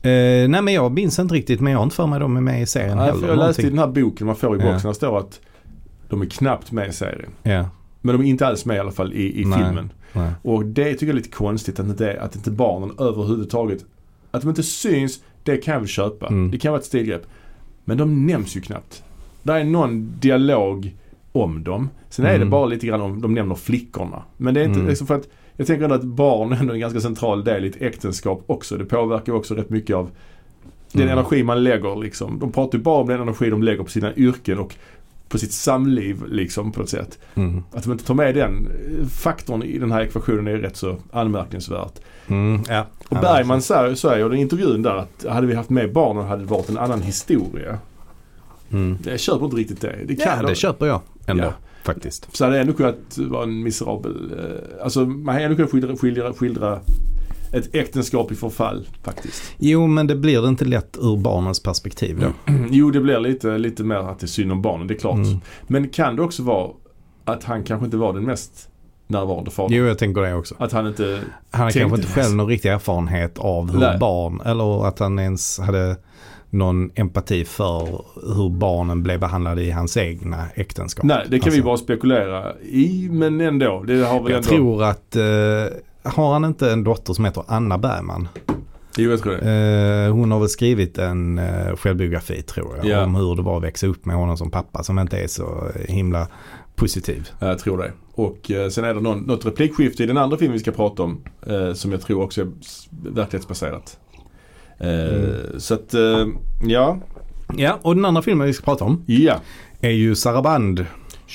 Eh, 0.03 0.49
nej 0.49 0.63
men 0.63 0.75
jag 0.75 0.93
minns 0.93 1.19
inte 1.19 1.35
riktigt 1.35 1.61
men 1.61 1.73
jag 1.73 1.79
har 1.79 1.85
inte 1.85 1.97
för 1.97 2.07
mig 2.07 2.21
de 2.21 2.37
är 2.37 2.41
med 2.41 2.63
i 2.63 2.67
serien 2.67 2.97
Nej, 2.97 3.07
heller. 3.07 3.21
för 3.21 3.29
jag 3.29 3.39
läste 3.39 3.63
i 3.63 3.65
någonting. 3.65 3.77
den 3.95 3.97
här 3.97 4.03
boken 4.11 4.27
man 4.27 4.37
får 4.37 4.57
i 4.57 4.61
Ja. 4.65 4.73
boxen, 4.73 4.89
där 4.89 4.93
står 4.95 5.19
att 5.19 5.41
de 6.09 6.21
är 6.23 6.27
knappt 6.27 6.73
med 6.73 6.89
i 6.89 6.93
serien. 6.93 7.31
Ja, 7.43 7.69
Men 8.01 8.17
de 8.17 8.25
är 8.25 8.29
inte 8.29 8.47
alls 8.47 8.65
med 8.65 8.77
i 8.77 8.79
alla 8.79 8.91
fall 8.91 9.13
i, 9.13 9.41
i 9.41 9.45
Nej. 9.45 9.59
filmen. 9.59 9.93
nej. 10.13 10.31
Och 10.43 10.65
det 10.65 10.85
tycker 10.93 11.07
jag 11.07 11.13
är 11.13 11.17
lite 11.17 11.29
konstigt 11.37 11.81
att 11.81 11.87
inte, 11.87 12.21
att 12.21 12.37
inte 12.37 12.51
barnen 12.51 12.91
överhuvudtaget, 12.99 13.85
att 14.31 14.43
de 14.43 14.49
inte 14.49 14.63
syns, 14.63 15.21
det 15.43 15.57
kan 15.57 15.73
jag 15.73 15.81
väl 15.81 15.89
köpa. 15.89 16.27
Mm. 16.27 16.51
Det 16.51 16.59
kan 16.59 16.73
vara 16.73 16.81
ett 16.81 16.87
stilgrepp. 16.87 17.23
Men 17.85 17.99
de 17.99 18.27
nämns 18.27 18.57
ju 18.57 18.61
knappt. 18.61 19.03
Det 19.43 19.53
är 19.53 19.65
någon 19.65 20.13
dialog 20.21 20.95
om 21.33 21.65
dem. 21.65 21.89
Sen 22.11 22.25
är 22.25 22.29
det 22.31 22.37
Mm. 22.37 22.51
bara 22.51 22.67
lite 22.67 22.87
grann 22.87 23.01
om, 23.01 23.21
de 23.21 23.35
nämner 23.35 23.55
flickorna. 23.55 24.23
Men 24.37 24.55
det 24.55 24.61
är 24.61 24.65
inte 24.65 24.77
Mm. 24.79 24.89
liksom 24.89 25.07
för 25.07 25.15
att, 25.15 25.29
jag 25.57 25.67
tänker 25.67 25.85
ändå 25.85 25.95
att 25.97 26.05
barn 26.05 26.53
är 26.53 26.73
en 26.73 26.81
ganska 26.81 27.01
central 27.01 27.45
del 27.45 27.65
i 27.65 27.69
ett 27.69 27.83
äktenskap 27.83 28.45
också. 28.47 28.77
Det 28.77 28.85
påverkar 28.85 29.33
också 29.33 29.55
rätt 29.55 29.71
mycket 29.71 29.97
av 29.97 30.11
den 30.93 31.03
Mm. 31.03 31.19
energi 31.19 31.43
man 31.43 31.65
lägger 31.65 31.97
liksom. 31.97 32.39
De 32.39 32.53
pratar 32.53 32.79
ju 32.79 32.85
bara 32.85 33.01
om 33.01 33.09
den 33.09 33.21
energi 33.21 33.51
de 33.51 33.63
lägger 33.63 33.83
på 33.83 33.91
sina 33.91 34.15
yrken 34.15 34.59
och 34.59 34.75
på 35.29 35.39
sitt 35.39 35.53
samliv 35.53 36.23
liksom 36.27 36.73
på 36.73 36.81
något 36.81 36.89
sätt. 36.89 37.19
Mm. 37.35 37.63
Att 37.73 37.83
de 37.83 37.93
inte 37.93 38.05
tar 38.05 38.15
med 38.15 38.35
den 38.35 38.69
faktorn 39.11 39.63
i 39.63 39.79
den 39.79 39.93
här 39.93 40.01
ekvationen 40.01 40.47
är 40.47 40.57
rätt 40.59 40.77
så 40.77 40.97
anmärkningsvärt. 41.13 41.93
Mm, 42.29 42.63
ja. 42.69 42.87
Och 43.09 43.17
Bergman 43.17 43.63
säger, 43.63 43.95
säger 43.95 44.35
i 44.35 44.39
intervjun 44.39 44.83
där 44.83 44.97
att 44.97 45.27
hade 45.29 45.47
vi 45.47 45.55
haft 45.55 45.71
med 45.71 45.93
barnen 45.93 46.27
hade 46.27 46.43
det 46.43 46.49
varit 46.51 46.69
en 46.69 46.79
annan 46.79 47.03
historia. 47.03 47.79
Mm. 48.71 48.99
Jag 49.05 49.21
köper 49.21 49.45
inte 49.45 49.57
riktigt 49.57 49.81
det. 49.81 49.97
Det 50.07 50.17
kan 50.17 50.37
Ja, 50.37 50.43
då- 50.43 50.49
det 50.49 50.55
köper 50.55 50.87
jag 50.87 51.01
ändå 51.29 51.45
Ja. 51.45 51.53
faktiskt. 51.83 52.37
Så 52.37 52.45
hade 52.45 52.61
ändå 52.61 52.73
kunnat 52.73 53.19
vara 53.19 53.43
en 53.43 53.63
miserabel... 53.63 54.33
Eh, 54.39 54.85
alltså 54.85 55.01
man 55.07 55.35
hade 55.35 55.45
ändå 55.45 55.57
kunnat 55.57 55.71
skildra, 55.71 55.97
skildra, 55.97 56.33
skildra 56.33 56.81
ett 57.53 57.75
äktenskap 57.75 58.33
i 58.33 58.35
förfall 58.35 58.89
faktiskt. 59.03 59.43
Jo, 59.59 59.87
men 59.87 60.07
det 60.07 60.17
blir 60.17 60.43
det 60.43 60.49
inte 60.49 60.65
lätt 60.65 60.97
ur 61.01 61.17
barnens 61.17 61.63
perspektiv 61.63 62.21
då. 62.21 62.53
Jo 62.71 62.91
det 62.91 63.01
blir 63.01 63.21
lite, 63.21 63.59
lite 63.59 63.85
mer 63.85 63.97
att 63.97 64.19
det 64.19 64.25
är 64.25 64.29
synd 64.29 64.53
om 64.53 64.63
barnen, 64.63 64.87
det 64.87 64.95
är 64.95 64.99
klart. 64.99 65.17
Mm. 65.17 65.41
Men 65.67 65.89
kan 65.89 66.17
det 66.17 66.23
också 66.23 66.43
vara 66.43 66.71
att 67.25 67.45
han 67.45 67.65
kanske 67.65 67.85
inte 67.85 67.97
var 67.97 68.13
den 68.13 68.25
mest 68.25 68.69
närvarande 69.07 69.51
fadern? 69.51 69.77
Jo, 69.79 69.85
jag 69.87 69.99
tänker 69.99 70.21
det 70.21 70.35
också. 70.35 70.55
Att 70.59 70.73
han 70.73 70.87
inte... 70.87 71.21
Han 71.51 71.61
Tänkte 71.73 71.81
kanske 71.81 71.97
inte 71.97 72.09
själv 72.13 72.35
någon 72.37 72.47
riktig 72.47 72.69
erfarenhet 72.69 73.39
av 73.39 73.71
hur 73.73 73.81
Nej. 73.81 73.99
barn, 73.99 74.41
eller 74.45 74.87
att 74.89 74.99
han 74.99 75.19
ens 75.19 75.59
hade 75.59 75.97
någon 76.51 76.91
empati 76.95 77.45
för 77.45 78.05
hur 78.37 78.49
barnen 78.51 79.03
blev 79.03 79.21
behandlade 79.21 79.63
i 79.63 79.71
hans 79.71 79.97
egna 79.97 80.47
äktenskap. 80.55 81.05
Nej, 81.05 81.27
det 81.29 81.39
kan 81.41 81.53
vi 81.53 81.57
Alltså, 81.59 81.65
bara 81.67 81.77
spekulera 81.77 82.59
i 82.61 83.09
men 83.13 83.41
ändå. 83.41 83.83
Det 83.87 84.05
har 84.07 84.23
väl 84.23 84.33
Jag 84.33 84.37
ändå... 84.37 84.49
tror 84.49 84.83
att, 84.83 85.17
eh, 85.17 85.23
har 86.13 86.33
han 86.33 86.45
inte 86.45 86.73
en 86.73 86.85
dotter 86.85 87.13
som 87.15 87.25
heter 87.25 87.45
Anna 87.49 87.79
Bergman? 87.79 88.29
Jo, 88.97 89.11
jag 89.11 89.21
tror 89.23 89.33
det. 89.33 90.07
Eh, 90.07 90.13
hon 90.13 90.31
har 90.33 90.39
väl 90.41 90.49
skrivit 90.49 90.99
en 90.99 91.39
eh, 91.39 91.77
självbiografi 91.77 92.43
tror 92.43 92.77
jag. 92.77 92.87
Ja. 92.87 93.05
Om 93.05 93.15
hur 93.15 93.35
det 93.37 93.43
var 93.43 93.57
att 93.57 93.63
växa 93.63 93.87
upp 93.87 94.05
med 94.07 94.17
honom 94.17 94.37
som 94.37 94.51
pappa 94.51 94.83
som 94.83 94.99
inte 94.99 95.19
är 95.19 95.27
så 95.27 95.69
himla 95.89 96.29
positiv. 96.77 97.29
Ja, 97.39 97.47
Jag 97.47 97.59
tror 97.59 97.79
det. 97.79 97.93
Och 98.15 98.51
eh, 98.51 98.69
sen 98.69 98.85
är 98.85 98.95
det 98.95 99.01
någon, 99.01 99.19
något 99.19 99.47
replikskifte 99.47 100.03
i 100.03 100.07
den 100.07 100.17
andra 100.17 100.37
filmen 100.37 100.53
vi 100.53 100.59
ska 100.59 100.71
prata 100.71 101.03
om 101.03 101.21
eh, 101.47 101.73
som 101.73 101.93
jag 101.93 102.01
tror 102.01 102.23
också 102.23 102.41
är 102.41 102.47
verklighetsbaserat. 103.11 103.99
Eh, 104.81 104.89
Mm. 105.15 105.61
Så 105.61 105.75
att, 105.75 105.95
eh, 105.95 106.27
ja. 106.63 106.99
Ja, 107.57 107.79
och 107.83 107.95
den 107.97 108.05
andra 108.05 108.23
filmen 108.23 108.47
vi 108.47 108.53
ska 108.53 108.65
prata 108.65 108.85
om 108.85 109.03
Ja. 109.07 109.35
är 109.81 109.91
ju 109.91 110.15
Saraband. 110.15 110.87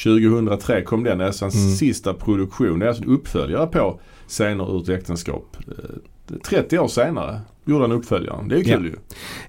2003 0.04 0.82
kom 0.82 1.04
den, 1.04 1.22
alltså 1.22 1.46
hans 1.46 1.56
Mm. 1.56 1.76
sista 1.76 2.14
produktion. 2.14 2.80
Det 2.80 2.86
är 2.86 2.88
alltså 2.88 3.04
en 3.04 3.10
uppföljare 3.10 3.68
på 3.68 4.00
Scener 4.28 4.76
ur 4.78 4.82
ett 4.82 4.90
äktenskap. 4.90 5.58
Eh, 5.68 6.36
30 6.46 6.80
år 6.80 6.88
senare 6.88 7.42
gjorde 7.66 7.84
han 7.84 7.92
uppföljaren. 7.92 8.48
Det 8.48 8.56
är 8.56 8.60
ju 8.60 8.64
kul 8.66 8.86
ju. 8.86 8.96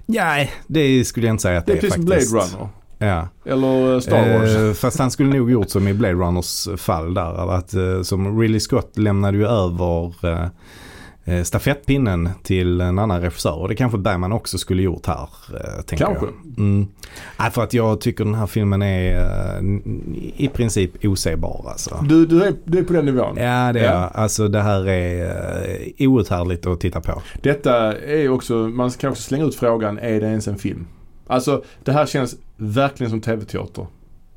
Nej, 0.05 0.51
det 0.67 1.05
skulle 1.05 1.27
jag 1.27 1.33
inte 1.33 1.41
säga 1.41 1.57
att 1.59 1.65
Det 1.65 1.71
det 1.73 1.77
är 1.77 1.77
är, 1.77 1.81
precis 1.81 1.95
som 1.95 2.07
faktiskt. 2.07 2.31
Blade 2.31 2.45
Runner. 2.45 2.69
Ja. 2.97 3.27
Eller 3.45 3.93
eh, 3.93 3.99
Star 3.99 4.39
Wars. 4.39 4.55
Eh, 4.55 4.73
fast 4.73 4.99
han 4.99 5.11
skulle 5.11 5.29
nog 5.37 5.51
gjort 5.51 5.69
som 5.69 5.87
i 5.87 5.93
Blade 5.93 6.13
Runners 6.13 6.67
fall 6.77 7.13
där. 7.13 7.51
Att, 7.55 7.73
eh, 7.73 8.01
som 8.01 8.39
Ridley 8.41 8.59
Scott 8.59 8.97
lämnade 8.97 9.37
ju 9.37 9.47
över 9.47 10.13
eh, 10.23 10.41
eh, 10.43 10.47
stafettpinnen 11.43 12.29
till 12.43 12.81
en 12.81 12.99
annan 12.99 13.21
regissör. 13.21 13.55
Och 13.55 13.67
det 13.67 13.75
kanske 13.75 13.97
Bergman 13.97 14.31
också 14.31 14.57
skulle 14.57 14.81
gjort 14.83 15.05
här. 15.05 15.29
Eh, 15.53 15.81
tänker 15.81 16.05
Kanske. 16.05 16.25
Jag. 16.25 16.57
Mm. 16.57 16.87
Nej, 17.39 17.51
för 17.51 17.63
att 17.63 17.73
jag 17.73 18.01
tycker 18.01 18.25
den 18.25 18.33
här 18.35 18.47
filmen 18.47 18.81
är 18.81 19.15
eh, 19.19 19.63
i 20.37 20.49
princip 20.53 21.05
osebar 21.05 21.65
alltså. 21.67 22.05
Du, 22.09 22.25
du, 22.25 22.43
är, 22.43 22.53
du 22.63 22.79
är 22.79 22.83
på 22.83 22.93
den 22.93 23.05
nivån. 23.05 23.37
Ja 23.37 23.73
det 23.73 23.79
är 23.79 23.83
Ja. 23.83 24.01
jag. 24.01 24.11
Alltså 24.13 24.47
det 24.47 24.61
här 24.61 24.87
är 24.89 26.07
outhärdligt 26.07 26.65
att 26.65 26.79
titta 26.79 27.01
på. 27.01 27.21
Detta 27.41 27.97
är 27.97 28.29
också, 28.29 28.53
man 28.53 28.89
kan 28.89 29.09
också 29.11 29.23
slänga 29.23 29.45
ut 29.45 29.55
frågan, 29.55 29.99
är 29.99 30.21
det 30.21 30.27
ens 30.27 30.47
en 30.47 30.57
film? 30.57 30.87
Alltså 31.27 31.63
det 31.83 31.91
här 31.91 32.05
känns 32.05 32.35
verkligen 32.57 33.09
som 33.09 33.21
tv-teater. 33.21 33.87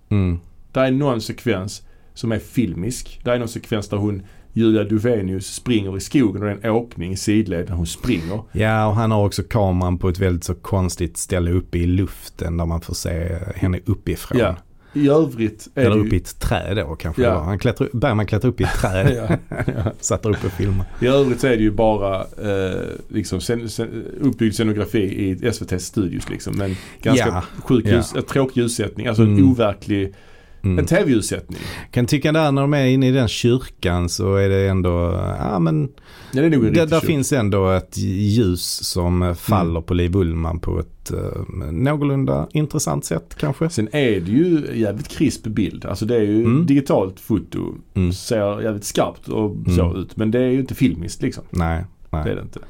Mm. 0.09 0.41
Det 0.73 0.81
är 0.81 0.91
någon 0.91 1.21
sekvens 1.21 1.83
som 2.15 2.33
är 2.33 2.39
filmisk. 2.39 3.21
Det 3.25 3.31
är 3.31 3.39
någon 3.39 3.49
sekvens 3.49 3.89
där 3.89 3.97
hon, 3.97 4.23
Julia 4.59 4.85
Duvenius, 4.85 5.55
springer 5.55 5.97
i 5.97 6.01
skogen 6.01 6.43
och 6.43 6.49
det 6.49 6.55
är 6.55 6.59
en 6.69 6.71
åkning 6.71 7.13
i 7.13 7.17
sidled 7.17 7.69
när 7.69 7.77
hon 7.77 7.87
springer. 7.87 8.43
Ja 8.53 8.87
och 8.87 8.95
han 8.95 9.11
har 9.11 9.25
också 9.27 9.43
kameran 9.43 9.99
på 9.99 10.09
ett 10.09 10.19
väldigt 10.19 10.45
så 10.45 10.55
konstigt 10.55 11.17
ställe 11.17 11.51
uppe 11.51 11.79
i 11.79 11.87
luften 11.87 12.57
där 12.57 12.67
man 12.67 12.81
får 12.81 12.95
se 12.95 13.39
henne 13.55 13.81
uppifrån. 13.87 14.39
Ja. 14.39 14.57
I 14.93 15.09
övrigt 15.09 15.69
är 15.75 15.81
Eller 15.85 15.95
det 15.97 16.01
uppe 16.01 16.09
i 16.09 16.13
ju, 16.13 16.23
ett 16.23 16.41
träd 16.41 16.77
då 16.77 16.95
kanske 16.95 17.23
Ja. 17.23 17.29
det 17.29 17.35
var. 17.35 17.43
Han 17.45 17.59
klättrar, 17.59 17.89
Bergman 17.93 18.27
klättrar 18.27 18.51
upp 18.51 18.61
i 18.61 18.65
ett 18.65 18.75
träd. 18.81 19.39
ja, 19.49 19.93
Satt 20.01 20.23
där 20.23 20.31
uppe 20.31 20.47
och 20.47 20.53
filmade. 20.53 20.89
I 21.01 21.07
övrigt 21.07 21.41
så 21.41 21.47
är 21.47 21.51
det 21.57 21.63
ju 21.63 21.71
bara 21.71 22.21
eh, 22.21 22.81
liksom 23.09 23.41
scen, 23.41 23.69
scen, 23.69 24.05
uppbyggd 24.21 24.55
scenografi 24.55 24.99
i 24.99 25.35
SVT's 25.35 25.79
studios 25.79 26.31
liksom. 26.31 26.57
Men 26.57 26.77
ganska 27.03 27.27
Ja. 27.29 27.43
sjuk 27.65 27.85
Ja. 27.87 27.91
ljus, 27.91 28.15
tråkig 28.29 28.61
ljussättning. 28.61 29.07
Alltså 29.07 29.23
en 29.23 29.29
Mm. 29.37 29.51
overklig, 29.51 30.15
Mm. 30.63 30.79
en 30.79 30.87
tv-ljussättning. 30.87 31.59
Kan 31.91 32.07
tycka 32.07 32.33
där 32.33 32.53
när 32.53 32.63
de 32.63 32.75
är 32.75 32.87
inne 32.87 33.09
i 33.09 33.13
den 33.13 33.29
kyrkan 33.29 34.09
så 34.09 34.35
är 34.37 34.49
det 34.49 34.69
ändå, 34.69 35.21
ja 35.39 35.59
men 35.59 35.89
Ja, 36.33 36.43
det 36.43 36.71
där, 36.71 36.87
där 36.87 37.01
finns 37.01 37.33
ändå 37.33 37.71
ett 37.71 37.99
ljus 37.99 38.85
som 38.85 39.23
eh, 39.23 39.35
faller 39.35 39.71
Mm. 39.71 39.83
på 39.83 39.95
Liv 39.95 40.17
Ullman 40.17 40.61
på 40.61 40.81
ett 40.81 41.13
uh, 41.15 41.71
någorlunda 41.73 42.49
intressant 42.53 43.05
sätt 43.05 43.35
kanske. 43.41 43.71
Sen 43.71 43.89
är 43.93 44.21
det 44.21 44.31
ju 44.31 44.67
jävligt 44.75 45.09
krisp 45.09 45.47
bild. 45.47 45.85
Alltså 45.85 46.05
det 46.05 46.17
är 46.17 46.21
ju 46.23 46.45
Mm. 46.45 46.67
digitalt 46.67 47.21
foto. 47.21 47.59
Mm. 47.95 48.13
Ser 48.13 48.61
jävligt 48.63 48.85
skarpt 48.85 49.29
och 49.29 49.57
så 49.77 49.85
Mm. 49.85 49.97
ut. 49.97 50.17
Men 50.17 50.31
det 50.31 50.39
är 50.41 50.49
ju 50.51 50.61
inte 50.61 50.75
filmiskt 50.75 51.23
liksom. 51.23 51.45
Nej, 51.51 51.85
Det 52.11 52.17
är 52.17 52.25
nej. 52.25 52.35
det 52.35 52.41
inte. 52.43 52.61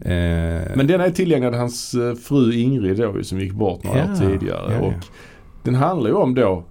Eh, 0.00 0.76
Men 0.76 0.86
den 0.86 1.00
är 1.00 1.10
tillägnad 1.10 1.54
hans 1.54 1.94
eh, 1.94 2.14
fru 2.14 2.52
Ingrid 2.54 2.96
då 2.96 3.22
som 3.22 3.40
gick 3.40 3.52
bort 3.52 3.84
några 3.84 3.98
Ja, 3.98 4.12
år 4.12 4.16
tidigare. 4.16 4.72
ja, 4.72 4.78
ja. 4.80 4.80
Och 4.86 4.92
den 5.62 5.74
handlar 5.74 6.10
ju 6.10 6.16
om 6.16 6.34
då 6.34 6.52
eh, 6.52 6.62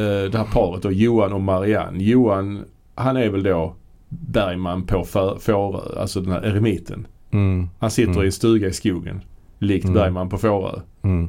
det 0.00 0.34
här 0.38 0.46
paret 0.52 0.82
då, 0.82 0.90
Johan 0.92 1.32
och 1.32 1.40
Marianne. 1.40 2.04
Johan, 2.04 2.64
han 2.94 3.16
är 3.16 3.28
väl 3.30 3.42
då 3.42 3.74
Bergman 4.08 4.86
på 4.86 5.04
Få- 5.04 5.38
Fårö, 5.40 6.00
alltså 6.00 6.20
den 6.20 6.32
här 6.32 6.42
eremiten. 6.46 7.06
mm, 7.30 7.68
Han 7.78 7.90
sitter 7.90 8.10
Mm. 8.12 8.22
i 8.22 8.26
en 8.26 8.32
stuga 8.32 8.68
i 8.68 8.72
skogen. 8.72 9.20
Likt 9.58 9.84
Mm. 9.84 9.94
Bergman 9.94 10.28
på 10.28 10.38
Fårö. 10.38 10.80
mm. 11.02 11.28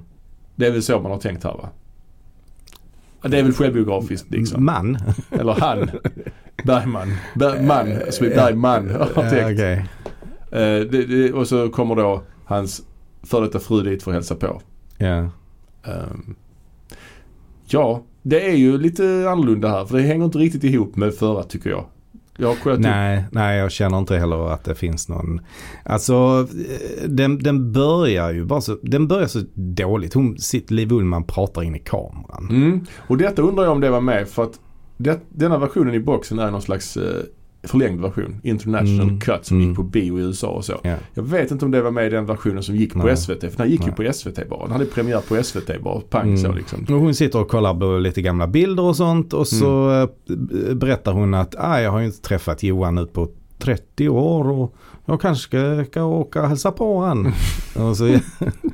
Det 0.55 0.67
är 0.67 0.71
väl 0.71 0.83
så 0.83 0.99
man 0.99 1.11
har 1.11 1.19
tänkt 1.19 1.43
här 1.43 1.53
va? 1.53 1.69
Ja, 3.21 3.29
Det 3.29 3.39
är 3.39 3.43
väl 3.43 3.53
självbiografiskt 3.53 4.31
liksom. 4.31 4.65
Man. 4.65 4.97
Eller 5.31 5.53
han. 5.53 5.89
Bergman. 6.63 7.13
Bergman, 7.35 7.85
som 8.11 8.25
är 8.25 8.29
Bergman 8.29 8.89
har 8.89 9.09
Ja, 9.15 9.29
tänkt. 9.29 9.59
okej. 9.59 9.85
Eh, 10.51 10.85
det, 10.91 11.05
det, 11.05 11.33
och 11.33 11.47
så 11.47 11.69
kommer 11.69 11.95
då 11.95 12.23
hans 12.45 12.81
före 13.23 13.45
detta 13.45 13.59
fru 13.59 13.81
dit 13.83 14.03
för 14.03 14.11
att 14.11 14.15
hälsa 14.15 14.35
på. 14.35 14.61
Ja. 14.97 15.07
Ehm, 15.83 16.35
ja, 17.73 18.03
det 18.21 18.49
är 18.49 18.55
ju 18.55 18.77
lite 18.77 19.29
annorlunda 19.29 19.69
här 19.69 19.85
för 19.85 19.97
det 19.97 20.03
hänger 20.03 20.25
inte 20.25 20.37
riktigt 20.37 20.63
ihop 20.63 20.95
med 20.95 21.13
förra 21.13 21.43
tycker 21.43 21.69
jag. 21.69 21.85
Jag. 22.39 22.79
Nej, 22.79 23.23
nej, 23.31 23.57
jag 23.57 23.71
känner 23.71 23.97
inte 23.97 24.17
heller 24.17 24.49
att 24.49 24.63
det 24.63 24.75
finns 24.75 25.09
någon. 25.09 25.41
Alltså, 25.83 26.47
den, 27.07 27.39
den 27.39 27.71
börjar 27.71 28.33
ju 28.33 28.45
bara 28.45 28.61
så, 28.61 28.77
den 28.81 29.07
börjar 29.07 29.27
så 29.27 29.41
dåligt. 29.53 30.13
Hon 30.13 30.37
sitter, 30.37 30.73
Liv 30.73 30.91
Ullman 30.91 31.23
pratar 31.23 31.63
in 31.63 31.75
i 31.75 31.79
kameran. 31.79 32.47
Mm. 32.49 32.85
Och 32.97 33.17
detta 33.17 33.41
undrar 33.41 33.63
jag 33.63 33.73
om 33.73 33.81
det 33.81 33.89
var 33.89 34.01
med 34.01 34.27
för 34.27 34.43
att 34.43 34.59
det, 34.97 35.19
denna 35.29 35.57
versionen 35.57 35.93
i 35.93 35.99
boxen 35.99 36.39
är 36.39 36.51
någon 36.51 36.61
slags 36.61 36.97
eh, 36.97 37.23
förlängd 37.63 38.01
version. 38.01 38.35
International 38.43 39.01
Mm. 39.07 39.19
cut 39.19 39.45
som 39.45 39.57
Mm. 39.57 39.67
gick 39.69 39.77
på 39.77 39.83
bio 39.83 40.19
i 40.19 40.23
USA 40.23 40.47
och 40.47 40.65
så. 40.65 40.73
Ja. 40.83 40.95
Jag 41.13 41.23
vet 41.23 41.51
inte 41.51 41.65
om 41.65 41.71
det 41.71 41.81
var 41.81 41.91
med 41.91 42.07
i 42.07 42.09
den 42.09 42.25
versionen 42.25 42.63
som 42.63 42.75
gick 42.75 42.93
på 42.93 42.99
Nej. 42.99 43.17
SVT. 43.17 43.41
För 43.51 43.57
den 43.57 43.69
gick 43.69 43.81
ju 43.81 43.87
Nej. 43.87 43.95
på 43.95 44.13
SVT 44.13 44.49
bara. 44.49 44.63
Den 44.63 44.71
hade 44.71 44.85
premiär 44.85 45.21
på 45.27 45.35
SVT 45.43 45.79
bara. 45.83 46.01
Pang 46.01 46.27
Mm. 46.27 46.37
så 46.37 46.51
liksom. 46.51 46.79
Och 46.89 46.99
hon 47.01 47.13
sitter 47.15 47.39
och 47.41 47.47
kollar 47.49 47.73
på 47.73 47.97
lite 47.97 48.21
gamla 48.21 48.47
bilder 48.47 48.83
och 48.83 48.95
sånt 48.95 49.33
och 49.33 49.47
så 49.47 49.89
Mm. 49.89 50.09
eh, 50.69 50.73
berättar 50.75 51.11
hon 51.11 51.33
att 51.33 51.55
ah, 51.57 51.79
jag 51.81 51.91
har 51.91 51.99
ju 51.99 52.05
inte 52.05 52.21
träffat 52.21 52.63
Johan 52.63 52.95
nu 52.95 53.05
på 53.05 53.27
30 53.59 54.09
år 54.09 54.49
och 54.49 54.75
jag 55.05 55.21
kanske 55.21 55.43
ska, 55.43 55.85
ska 55.91 56.03
åka 56.03 56.41
och 56.41 56.47
hälsa 56.47 56.71
på 56.71 56.99
han. 57.01 57.25
och, 57.75 57.97
så, 57.97 58.17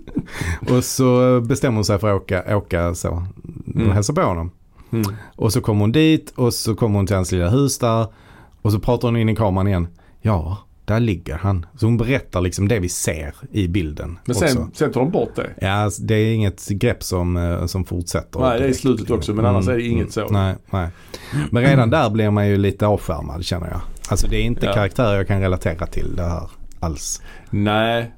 och 0.75 0.83
så 0.83 1.41
bestämmer 1.41 1.75
hon 1.75 1.85
sig 1.85 1.99
för 1.99 2.15
att 2.15 2.21
åka, 2.21 2.57
åka 2.57 2.95
så 2.95 3.09
och 3.09 3.75
Mm. 3.75 3.91
hälsa 3.91 4.13
på 4.13 4.21
honom. 4.21 4.51
Mm. 4.91 5.05
Och 5.35 5.53
så 5.53 5.61
kommer 5.61 5.81
hon 5.81 5.91
dit 5.91 6.33
och 6.35 6.53
så 6.53 6.75
kommer 6.75 6.95
hon 6.99 7.07
till 7.07 7.15
hans 7.15 7.31
lilla 7.31 7.49
hus 7.49 7.77
där 7.79 8.05
och 8.63 8.71
så 8.71 8.79
pratar 8.79 9.07
hon 9.07 9.17
in 9.17 9.29
i 9.29 9.35
kameran 9.35 9.67
igen. 9.67 9.87
Ja, 10.21 10.57
där 10.85 10.99
ligger 10.99 11.35
han. 11.37 11.65
Så 11.75 11.85
hon 11.85 11.97
berättar 11.97 12.41
liksom 12.41 12.67
det 12.67 12.79
vi 12.79 12.89
ser 12.89 13.35
i 13.51 13.67
bilden. 13.67 14.19
Men 14.25 14.35
också. 14.35 14.47
sen, 14.47 14.71
sen 14.73 14.91
tar 14.91 15.01
de 15.01 15.11
bort 15.11 15.35
det. 15.35 15.49
Ja, 15.61 15.89
det 16.01 16.15
är 16.15 16.33
inget 16.33 16.67
grepp 16.69 17.03
som, 17.03 17.37
eh, 17.37 17.65
som 17.65 17.85
fortsätter. 17.85 18.39
Nej, 18.39 18.59
det 18.59 18.65
är 18.65 18.69
i 18.69 18.73
slutet 18.73 19.09
också, 19.11 19.33
men 19.33 19.45
annars 19.45 19.67
är 19.67 19.73
det 19.77 19.83
inget 19.83 20.11
så. 20.11 20.27
Nej, 20.29 20.55
nej. 20.69 20.89
Men 21.51 21.63
redan 21.63 21.89
där 21.89 22.09
blir 22.09 22.29
man 22.31 22.47
ju 22.47 22.57
lite 22.57 22.87
avskärmad 22.87 23.45
känner 23.45 23.67
jag. 23.69 23.81
Alltså 24.09 24.27
det 24.27 24.37
är 24.37 24.43
inte 24.43 24.65
Ja. 24.65 24.73
karaktärer 24.73 25.17
jag 25.17 25.27
kan 25.27 25.41
relatera 25.41 25.85
till 25.87 26.15
det 26.15 26.23
här 26.23 26.49
alls. 26.79 27.21
Nej. 27.49 28.11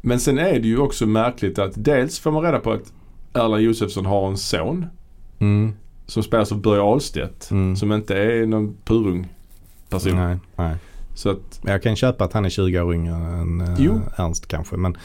Men 0.00 0.20
sen 0.20 0.38
är 0.38 0.52
det 0.60 0.68
ju 0.68 0.78
också 0.78 1.06
märkligt 1.06 1.58
att 1.58 1.72
dels 1.74 2.18
får 2.18 2.30
man 2.30 2.42
reda 2.42 2.58
på 2.58 2.72
att 2.72 2.92
Erland 3.34 3.62
Josefsson 3.62 4.06
har 4.06 4.28
en 4.28 4.36
son 4.36 4.86
Mm, 5.38 5.72
som 6.06 6.22
spelas 6.22 6.52
av 6.52 6.60
Börje 6.60 6.82
Ahlstedt. 6.82 7.50
mm. 7.50 7.76
Som 7.76 7.92
inte 7.92 8.16
är 8.18 8.46
någon 8.46 8.76
purung 8.84 9.33
person. 9.94 10.16
Nej, 10.16 10.36
nej. 10.56 10.76
Så 11.16 11.30
att 11.30 11.60
Jag 11.62 11.82
kan 11.82 11.96
köpa 11.96 12.24
att 12.24 12.32
han 12.32 12.44
är 12.44 12.48
20 12.48 12.80
år 12.80 12.94
yngre 12.94 13.14
än 13.14 13.60
uh, 13.60 13.74
Jo. 13.78 14.00
Ernst 14.16 14.48
kanske. 14.48 14.76
Men 14.76 14.96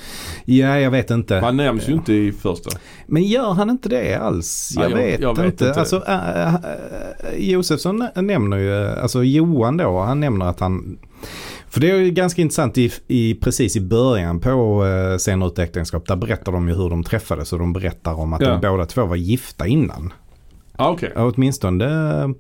ja, 0.46 0.80
jag 0.80 0.92
vet 0.92 1.12
inte. 1.12 1.36
han 1.36 1.58
nämns 1.58 1.90
ju 1.90 1.94
inte 1.94 2.14
i 2.14 2.32
första. 2.32 2.70
Men 3.08 3.24
gör 3.24 3.52
han 3.54 3.70
inte 3.70 3.90
det 3.90 4.16
alls? 4.16 4.72
Jag, 4.76 4.86
Ja, 4.86 4.90
jag- 4.90 4.98
vet, 4.98 5.20
jag 5.20 5.36
vet 5.38 5.46
inte. 5.46 5.66
inte. 5.68 5.80
Alltså, 5.80 6.04
äh, 6.08 6.56
äh, 6.56 6.60
Josefsson 7.38 8.08
nämner 8.16 8.58
ju, 8.58 8.88
alltså 8.88 9.24
Johan 9.24 9.78
då, 9.78 10.00
han 10.00 10.20
nämner 10.20 10.46
att 10.46 10.60
han 10.60 10.98
för 11.68 11.82
det 11.82 11.92
är 11.92 11.96
ju 11.96 12.12
ganska 12.12 12.42
intressant 12.42 12.78
i, 12.78 12.92
i, 13.08 13.36
precis 13.36 13.76
i 13.76 13.82
början 13.82 14.40
på 14.40 14.84
uh, 14.86 15.18
Scener 15.18 15.48
ut 15.48 15.60
äktenskap. 15.60 16.08
Där 16.08 16.16
berättar 16.16 16.52
de 16.52 16.68
ju 16.68 16.74
hur 16.76 16.90
de 16.90 17.04
träffades 17.04 17.54
och 17.54 17.60
de 17.60 17.74
berättar 17.74 18.14
om 18.20 18.34
att 18.34 18.42
Ja. 18.42 18.50
de 18.50 18.62
båda 18.62 18.86
två 18.86 19.06
var 19.06 19.16
gifta 19.16 19.68
innan. 19.68 20.14
Ah. 20.80 20.98
Ja, 21.16 21.32
åtminstone 21.36 22.34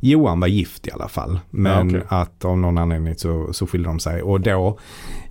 Johan 0.00 0.40
var 0.40 0.46
gift 0.48 0.86
i 0.86 0.90
alla 0.90 1.08
fall. 1.08 1.38
Men 1.50 1.90
Ja, 1.90 1.96
okej. 1.98 2.06
att 2.08 2.44
av 2.44 2.58
någon 2.58 2.78
anledning 2.78 3.14
så, 3.14 3.52
så 3.52 3.66
skilde 3.66 3.88
de 3.88 3.98
sig. 4.00 4.22
Och 4.22 4.40
då 4.40 4.78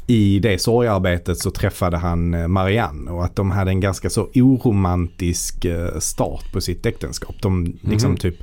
i 0.08 0.39
det 0.39 0.62
sorgarbetet 0.62 1.38
så 1.38 1.51
träffade 1.51 1.97
han 1.97 2.34
eh, 2.34 2.47
Marianne 2.47 3.12
och 3.12 3.25
att 3.25 3.36
de 3.36 3.51
hade 3.51 3.71
en 3.71 3.80
ganska 3.80 4.10
så 4.10 4.30
oromantisk 4.36 5.65
eh, 5.65 5.99
start 5.99 6.51
på 6.54 6.62
sitt 6.62 6.86
äktenskap. 6.86 7.36
De 7.41 7.78
liksom 7.82 8.10
Mhm. 8.12 8.17
typ 8.19 8.36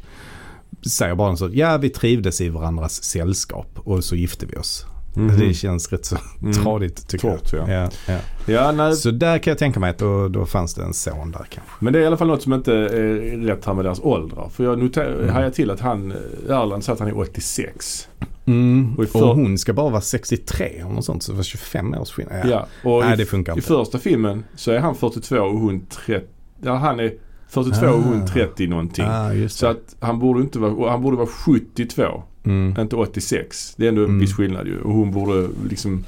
säger 0.87 1.15
bara 1.15 1.37
så 1.37 1.51
ja 1.53 1.77
vi 1.77 1.91
trivdes 1.91 2.41
i 2.41 2.49
varandras 2.49 3.03
sällskap 3.05 3.69
och 3.75 4.05
så 4.05 4.17
gifte 4.17 4.47
vi 4.47 4.57
oss. 4.57 4.87
Mhm. 5.15 5.39
Det 5.39 5.55
känns 5.55 5.93
rätt 5.93 6.05
så 6.05 6.17
Mm. 6.43 6.53
tradigt 6.53 7.09
tycker 7.09 7.31
Kort, 7.37 7.53
jag. 7.53 7.69
ja. 7.69 7.91
Ja, 8.09 8.19
ja. 8.47 8.73
Ja. 8.77 8.93
Så 8.93 9.11
där 9.11 9.39
kan 9.39 9.51
jag 9.51 9.59
tänka 9.59 9.81
mig 9.81 9.91
att 9.91 9.99
då, 9.99 10.29
då 10.29 10.47
fanns 10.47 10.75
det 10.75 10.83
en 10.83 10.95
son 10.95 11.31
där 11.31 11.47
kanske. 11.51 11.73
Men 11.79 11.93
det 11.93 11.99
är 11.99 12.03
i 12.03 12.07
alla 12.07 12.17
fall 12.17 12.27
något 12.29 12.43
som 12.43 12.53
inte 12.53 12.73
är 12.75 13.47
rätt 13.47 13.65
här 13.65 13.75
med 13.75 13.85
deras 13.85 14.01
åldrar. 14.01 14.49
För 14.49 14.65
jag 14.65 14.79
noterar, 14.79 15.15
Mm. 15.15 15.29
hajar 15.35 15.51
till 15.51 15.71
att 15.71 15.81
han, 15.81 16.13
Erland 16.49 16.85
säger 16.85 16.95
att 16.95 17.01
han 17.01 17.09
är 17.09 17.19
86. 17.19 18.09
Mm. 18.47 18.93
Och 18.93 18.99
Och, 18.99 19.05
i 19.05 19.07
för- 19.07 19.35
hon 19.35 19.59
ska 19.59 19.73
bara 19.73 19.91
vara 19.91 20.01
63 20.01 20.67
eller 20.81 20.91
något 20.91 21.05
sånt. 21.05 21.23
Så 21.23 21.33
det 21.33 21.37
var 21.37 21.43
25 21.45 21.95
års 21.95 22.11
skillnad. 22.13 22.49
Ja. 22.49 22.67
Och 22.85 23.01
Nej 23.05 23.15
i, 23.15 23.17
det 23.17 23.27
funkar 23.27 23.53
i 23.53 23.57
inte. 23.57 23.69
första 23.69 23.99
filmen 23.99 24.45
så 24.57 24.71
är 24.71 24.79
han 24.79 24.95
42 24.95 25.37
och 25.39 25.59
hon 25.59 25.87
30. 26.07 26.27
Ja, 26.65 26.75
han 26.75 27.01
är 27.01 27.13
42 27.53 27.87
och 27.87 28.03
hon 28.03 28.23
Ah. 28.23 28.27
30 28.27 28.67
någonting. 28.67 29.05
Ah, 29.09 29.49
Så 29.49 29.67
att 29.67 29.97
han 30.01 30.19
borde 30.19 30.41
inte 30.41 30.59
vara, 30.59 30.91
han 30.91 31.03
borde 31.03 31.17
vara 31.17 31.27
72. 31.27 32.23
Mm. 32.45 32.75
Inte 32.81 32.97
86. 32.97 33.75
Det 33.77 33.85
är 33.85 33.89
ändå 33.89 34.01
en 34.03 34.09
Mm. 34.09 34.21
viss 34.21 34.35
skillnad 34.37 34.67
ju. 34.67 34.81
Och 34.81 34.93
hon 34.95 35.11
borde 35.11 35.49
liksom 35.69 36.05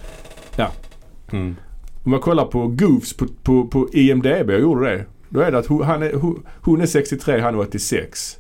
Mm. 1.33 1.57
Om 2.04 2.11
man 2.11 2.20
kollar 2.20 2.44
på 2.44 2.66
Goofs 2.68 3.16
på, 3.16 3.26
på, 3.42 3.66
på 3.66 3.88
IMDB, 3.92 4.50
jag 4.50 4.61
gjorde 4.61 4.87
det. 4.90 5.04
Då 5.28 5.40
är 5.40 5.52
det 5.52 5.59
att 5.59 5.66
hon, 5.66 5.83
han 5.83 6.02
är, 6.02 6.12
hon, 6.61 6.80
är 6.80 6.87
63, 6.87 7.40
han 7.40 7.54
är 7.54 7.59
86. 7.59 8.38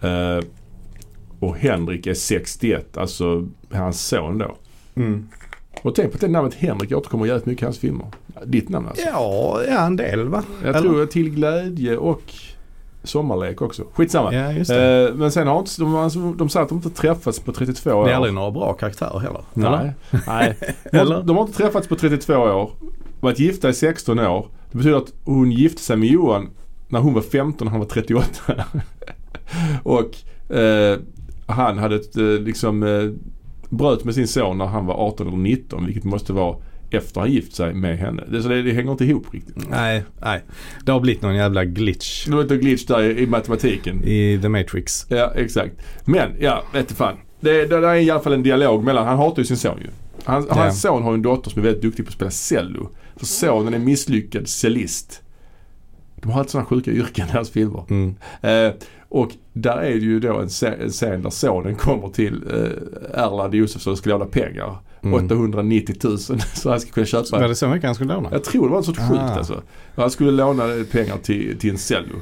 Eh, 0.00 0.40
och 1.40 1.56
Henrik 1.56 2.06
är 2.06 2.14
61, 2.14 2.96
alltså 2.96 3.48
hans 3.72 4.00
son 4.06 4.38
då. 4.38 4.56
Mm. 4.94 5.28
Och 5.82 5.94
tänk 5.94 6.10
på 6.10 6.14
att 6.14 6.20
det 6.20 6.28
namnet 6.28 6.54
Henrik 6.54 6.92
återkommer 6.92 7.26
jävligt 7.26 7.46
mycket 7.46 7.62
i 7.62 7.64
hans 7.64 7.78
filmer. 7.78 8.06
Ditt 8.44 8.68
namn 8.68 8.88
alltså. 8.88 9.06
Ja, 9.06 9.60
ja, 9.68 9.86
en 9.86 9.96
del 9.96 10.28
va? 10.28 10.42
Jag 10.62 10.68
eller? 10.68 10.80
tror 10.80 11.06
Till 11.06 11.30
glädje 11.30 11.96
och 11.96 12.22
Sommarlek 13.02 13.62
också. 13.62 13.84
Skitsamma. 13.92 14.34
Ja, 14.34 14.52
just 14.52 14.70
det. 14.70 15.08
Eh, 15.08 15.14
men 15.14 15.32
sen 15.32 15.46
har 15.46 15.58
inte, 15.58 15.70
de, 15.78 15.94
alltså, 15.96 16.32
de 16.32 16.48
säger 16.48 16.62
att 16.62 16.68
de 16.68 16.74
inte 16.74 16.90
träffats 16.90 17.40
på 17.40 17.52
32 17.52 17.90
år. 17.90 18.04
det 18.04 18.10
är 18.10 18.14
aldrig 18.14 18.34
några 18.34 18.50
bra 18.50 18.72
karaktärer 18.72 19.18
heller. 19.18 19.42
Nej. 19.54 19.92
Nej. 20.26 20.56
De, 20.92 21.26
de 21.26 21.36
har 21.36 21.42
inte 21.42 21.56
träffats 21.56 21.88
på 21.88 21.96
32 21.96 22.34
år. 22.34 22.70
Varit 23.20 23.38
gifta 23.38 23.68
i 23.68 23.74
16 23.74 24.18
år. 24.18 24.46
Det 24.70 24.78
betyder 24.78 24.96
att 24.96 25.12
hon 25.24 25.52
gifte 25.52 25.82
sig 25.82 25.96
med 25.96 26.08
Johan 26.08 26.48
när 26.88 27.00
hon 27.00 27.14
var 27.14 27.22
15 27.22 27.66
och 27.66 27.70
han 27.70 27.80
var 27.80 27.86
38. 27.86 28.26
och 29.82 30.54
eh, 30.56 30.98
han 31.46 31.78
hade 31.78 31.96
ett, 31.96 32.16
eh, 32.16 32.24
liksom 32.24 32.82
eh, 32.82 33.10
bröt 33.70 34.04
med 34.04 34.14
sin 34.14 34.28
son 34.28 34.58
när 34.58 34.66
han 34.66 34.86
var 34.86 34.94
18 34.94 35.26
eller 35.26 35.36
19 35.36 35.86
vilket 35.86 36.04
måste 36.04 36.32
vara 36.32 36.56
efter 36.90 37.20
han 37.20 37.30
gift 37.32 37.54
sig 37.54 37.74
med 37.74 37.98
henne. 37.98 38.24
Det, 38.30 38.42
så 38.42 38.48
det, 38.48 38.62
det 38.62 38.72
hänger 38.72 38.92
inte 38.92 39.04
ihop 39.04 39.34
riktigt. 39.34 39.68
Nej, 39.70 40.02
nej. 40.22 40.42
Det 40.84 40.92
har 40.92 41.00
blivit 41.00 41.22
någon 41.22 41.34
jävla 41.34 41.64
glitch 41.64 42.26
Det 42.26 42.34
var 42.34 42.42
inte 42.42 42.56
glitch 42.56 42.84
där 42.86 43.02
i, 43.02 43.22
i 43.22 43.26
matematiken. 43.26 44.04
i 44.04 44.38
The 44.42 44.48
Matrix. 44.48 45.06
Ja, 45.08 45.32
exakt. 45.36 45.72
Men, 46.04 46.30
ja, 46.40 46.64
vet 46.72 46.92
fan. 46.92 47.16
Det, 47.40 47.52
det 47.66 47.80
där 47.80 47.82
är 47.82 47.94
i 47.94 48.10
alla 48.10 48.20
fall 48.20 48.32
en 48.32 48.42
dialog 48.42 48.84
mellan, 48.84 49.06
han 49.06 49.16
hatar 49.18 49.42
ju 49.42 49.46
sin 49.46 49.56
son 49.56 49.78
ju. 49.80 49.86
Han, 50.24 50.46
Ja. 50.48 50.54
Hans 50.54 50.80
son 50.80 51.02
har 51.02 51.14
en 51.14 51.22
dotter 51.22 51.50
som 51.50 51.60
är 51.60 51.64
väldigt 51.64 51.82
duktig 51.82 52.04
på 52.04 52.08
att 52.08 52.14
spela 52.14 52.30
cello. 52.30 52.90
För 53.16 53.26
sonen 53.26 53.74
är 53.74 53.78
misslyckad 53.78 54.48
cellist. 54.48 55.22
De 56.16 56.30
har 56.30 56.38
alltid 56.38 56.50
sådana 56.50 56.66
sjuka 56.66 56.90
yrken 56.90 57.28
i 57.28 57.32
deras 57.32 57.50
filmer. 57.50 57.84
Mm. 57.90 58.14
Eh, 58.42 58.72
och 59.10 59.30
där 59.52 59.76
är 59.76 59.90
det 59.94 59.98
ju 60.00 60.20
då 60.20 60.38
en, 60.38 60.46
sce- 60.48 60.82
en 60.82 60.90
scen 60.90 61.22
där 61.22 61.30
sonen 61.30 61.74
kommer 61.74 62.08
till 62.08 62.42
eh, 62.50 63.22
Erland 63.24 63.54
Josefsson 63.54 63.92
och 63.92 63.98
ska 63.98 64.10
låna 64.10 64.24
pengar. 64.24 64.76
Mm. 65.02 65.14
890 65.14 65.94
000 66.04 66.18
så 66.18 66.70
han 66.70 66.80
ska 66.80 66.90
kunna 66.90 67.06
köpa. 67.06 67.38
Var 67.40 67.48
det 67.48 67.54
så 67.54 67.68
mycket 67.68 67.84
han 67.84 67.94
skulle 67.94 68.14
låna? 68.14 68.28
Jag 68.32 68.44
tror 68.44 68.68
det 68.68 68.74
var 68.74 68.82
sorts 68.82 68.98
sjukt 68.98 69.20
Ah. 69.20 69.34
alltså. 69.34 69.62
Han 69.96 70.10
skulle 70.10 70.30
låna 70.30 70.62
pengar 70.92 71.16
till, 71.22 71.58
till 71.58 71.70
en 71.70 71.78
cello. 71.78 72.14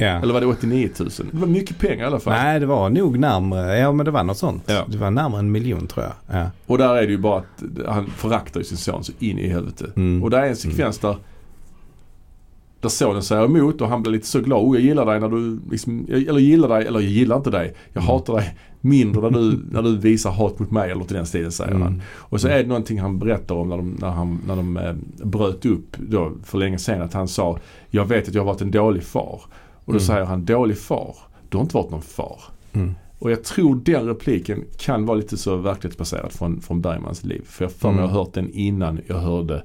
Ja. 0.00 0.06
Eller 0.06 0.34
var 0.34 0.40
det 0.40 0.46
89 0.46 0.90
000? 0.98 1.08
Det 1.32 1.38
var 1.38 1.46
mycket 1.46 1.78
pengar 1.78 2.04
i 2.04 2.06
alla 2.06 2.20
fall. 2.20 2.32
Nej, 2.32 2.60
det 2.60 2.66
var 2.66 2.90
nog 2.90 3.18
närmare. 3.18 3.78
Ja, 3.78 3.92
men 3.92 4.04
det 4.04 4.10
var 4.10 4.24
något 4.24 4.38
sånt. 4.38 4.62
Ja. 4.66 4.84
Det 4.88 4.98
var 4.98 5.10
närmare 5.10 5.38
en 5.40 5.52
miljon 5.52 5.86
tror 5.86 6.04
jag. 6.06 6.40
Ja. 6.40 6.50
Och 6.66 6.78
där 6.78 6.94
är 6.96 7.02
det 7.06 7.12
ju 7.12 7.18
bara 7.18 7.38
att 7.38 7.62
han 7.86 8.06
föraktar 8.06 8.60
ju 8.60 8.64
sin 8.64 8.76
son 8.78 9.04
så 9.04 9.12
in 9.18 9.38
i 9.38 9.48
helvete. 9.48 9.84
Mm. 9.96 10.22
Och 10.22 10.30
där 10.30 10.42
är 10.42 10.48
en 10.48 10.56
sekvens 10.56 10.98
där 10.98 11.16
där 12.80 12.88
sonen 12.88 13.22
säger 13.22 13.44
emot 13.44 13.80
och 13.80 13.88
han 13.88 14.02
blir 14.02 14.12
lite 14.12 14.26
så 14.26 14.40
glad. 14.40 14.62
Oh, 14.64 14.76
jag 14.76 14.84
gillar 14.84 15.06
dig 15.06 15.20
när 15.20 15.28
du 15.28 15.60
liksom, 15.70 16.06
jag- 16.08 16.22
eller 16.22 16.38
gillar 16.40 16.68
dig, 16.68 16.86
eller 16.86 17.00
jag 17.00 17.10
gillar 17.10 17.36
inte 17.36 17.50
dig. 17.50 17.74
Jag 17.92 18.02
Mm. 18.02 18.06
hatar 18.14 18.34
dig 18.36 18.56
mindre 18.80 19.30
när 19.30 19.38
du, 19.40 19.60
när 19.70 19.82
du 19.82 19.96
visar 19.98 20.30
hat 20.30 20.58
mot 20.58 20.70
mig 20.70 20.90
eller 20.90 21.04
till 21.04 21.16
den 21.16 21.26
stilen 21.26 21.52
säger 21.52 21.72
han. 21.72 21.82
Mm. 21.82 22.00
Och 22.16 22.40
så 22.40 22.48
är 22.48 22.62
det 22.62 22.68
någonting 22.68 23.00
han 23.00 23.18
berättar 23.18 23.54
om 23.54 23.68
när 23.68 23.76
de, 23.76 23.96
när 24.00 24.08
han, 24.10 24.38
när 24.46 24.56
de 24.56 24.76
eh, 24.76 24.94
bröt 25.26 25.66
upp 25.66 25.96
då 25.98 26.32
för 26.44 26.58
länge 26.58 26.78
sedan. 26.78 27.02
Att 27.02 27.12
han 27.12 27.28
sa, 27.28 27.58
jag 27.90 28.04
vet 28.04 28.28
att 28.28 28.34
jag 28.34 28.42
har 28.42 28.46
varit 28.52 28.62
en 28.62 28.70
dålig 28.70 29.02
far. 29.02 29.40
Och 29.84 29.92
då 29.92 29.98
Mm. 29.98 30.00
säger 30.00 30.24
han, 30.24 30.44
dålig 30.44 30.78
far? 30.78 31.16
Du 31.48 31.56
har 31.56 31.62
inte 31.64 31.76
varit 31.76 31.90
någon 31.90 32.02
far. 32.02 32.40
Mm. 32.72 32.94
Och 33.18 33.30
jag 33.30 33.44
tror 33.44 33.80
den 33.84 34.06
repliken 34.06 34.64
kan 34.78 35.06
vara 35.06 35.16
lite 35.16 35.36
så 35.36 35.56
verklighetsbaserad 35.56 36.32
från, 36.32 36.60
från 36.60 36.80
Bergmans 36.80 37.24
liv. 37.24 37.42
För 37.46 37.64
jag 37.64 37.72
för 37.72 37.88
mig 37.90 37.98
Mm. 37.98 38.10
har 38.10 38.18
hört 38.18 38.32
den 38.34 38.50
innan 38.52 39.00
jag 39.06 39.16
hörde 39.18 39.62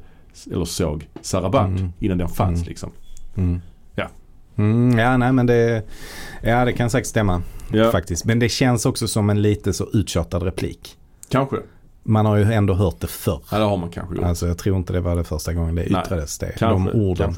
eller 0.51 0.65
såg 0.65 1.07
Saraband. 1.21 1.79
Mm. 1.79 1.91
Innan 1.99 2.17
den 2.17 2.29
fanns 2.29 2.59
Mm. 2.59 2.67
liksom. 2.69 2.89
Mm. 3.35 3.61
Ja. 3.95 4.07
Mm, 4.57 4.99
ja, 4.99 5.17
nej 5.17 5.31
men 5.33 5.45
det, 5.45 5.83
ja, 6.41 6.65
det 6.65 6.73
kan 6.73 6.89
säkert 6.89 7.07
stämma 7.07 7.41
Ja, 7.71 7.91
faktiskt. 7.91 8.25
Men 8.25 8.39
det 8.39 8.49
känns 8.49 8.85
också 8.85 9.07
som 9.07 9.29
en 9.29 9.41
lite 9.41 9.73
så 9.73 9.87
uttjatad 9.93 10.43
replik. 10.43 10.97
kanske. 11.29 11.55
Man 12.05 12.25
har 12.25 12.35
ju 12.37 12.53
ändå 12.53 12.73
hört 12.73 12.99
det 12.99 13.07
förr. 13.07 13.41
Ja, 13.51 13.57
det 13.57 13.63
har 13.65 13.77
man 13.77 13.89
kanske 13.89 14.15
gjort. 14.15 14.25
Alltså 14.25 14.47
jag 14.47 14.57
tror 14.57 14.77
inte 14.77 14.93
det 14.93 14.99
var 14.99 15.15
det 15.15 15.23
första 15.23 15.53
gången 15.53 15.75
det 15.75 15.85
Nej, 15.89 16.01
yttrades 16.05 16.37
det. 16.37 16.51
kanske, 16.57 16.91
de 16.91 16.99
orden. 17.01 17.29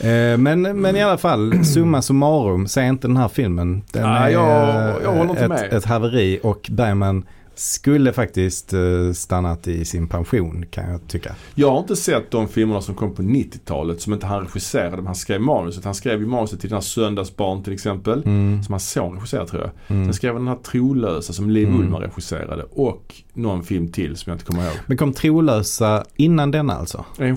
Eh, 0.00 0.38
men, 0.38 0.80
men 0.80 0.96
i 0.96 1.02
alla 1.02 1.18
fall, 1.18 1.64
summa 1.64 2.02
summarum, 2.02 2.66
se 2.68 2.82
inte 2.82 3.06
den 3.08 3.16
här 3.16 3.28
filmen. 3.28 3.82
Den 3.92 4.02
Nej, 4.02 4.34
är 4.34 4.38
jag- 4.38 4.88
eh, 4.88 5.02
jag 5.02 5.30
inte 5.30 5.44
ett, 5.44 5.72
ett 5.72 5.84
haveri 5.84 6.40
och 6.42 6.66
Bergman 6.70 7.24
skulle 7.60 8.12
faktiskt 8.12 8.72
eh, 8.72 9.12
stannat 9.14 9.68
i 9.68 9.84
sin 9.84 10.08
pension 10.08 10.66
kan 10.70 10.90
jag 10.90 11.08
tycka. 11.08 11.34
Jag 11.54 11.70
har 11.70 11.78
inte 11.78 11.96
sett 11.96 12.30
de 12.30 12.48
filmerna 12.48 12.80
som 12.80 12.94
kom 12.94 13.14
på 13.14 13.22
90-talet 13.22 14.00
som 14.00 14.12
inte 14.12 14.26
han 14.26 14.40
regisserade 14.40 14.96
men 14.96 15.06
han 15.06 15.14
skrev 15.14 15.40
manuset. 15.40 15.84
Han 15.84 15.94
skrev 15.94 16.20
ju 16.20 16.26
manuset 16.26 16.60
till 16.60 16.68
den 16.68 16.76
här 16.76 16.80
Söndagsbarn 16.80 17.62
till 17.62 17.72
exempel. 17.72 18.22
Mm. 18.26 18.62
Som 18.62 18.72
hans 18.72 18.90
son 18.90 19.14
regisserade 19.14 19.48
tror 19.48 19.62
jag. 19.62 19.96
Mm. 19.96 20.04
Sen 20.04 20.14
skrev 20.14 20.32
han 20.32 20.44
den 20.44 20.54
här 20.54 20.62
Trolösa 20.62 21.32
som 21.32 21.50
Liv 21.50 21.68
Mm. 21.68 21.80
Ullmann 21.80 22.02
regisserade. 22.02 22.62
Och 22.62 23.14
någon 23.32 23.64
film 23.64 23.92
till 23.92 24.16
som 24.16 24.30
jag 24.30 24.34
inte 24.34 24.44
kommer 24.44 24.64
ihåg. 24.64 24.76
Men 24.86 24.96
kom 24.96 25.12
Trolösa 25.12 26.04
innan 26.16 26.50
denna 26.50 26.72
alltså? 26.72 27.04
En, 27.18 27.36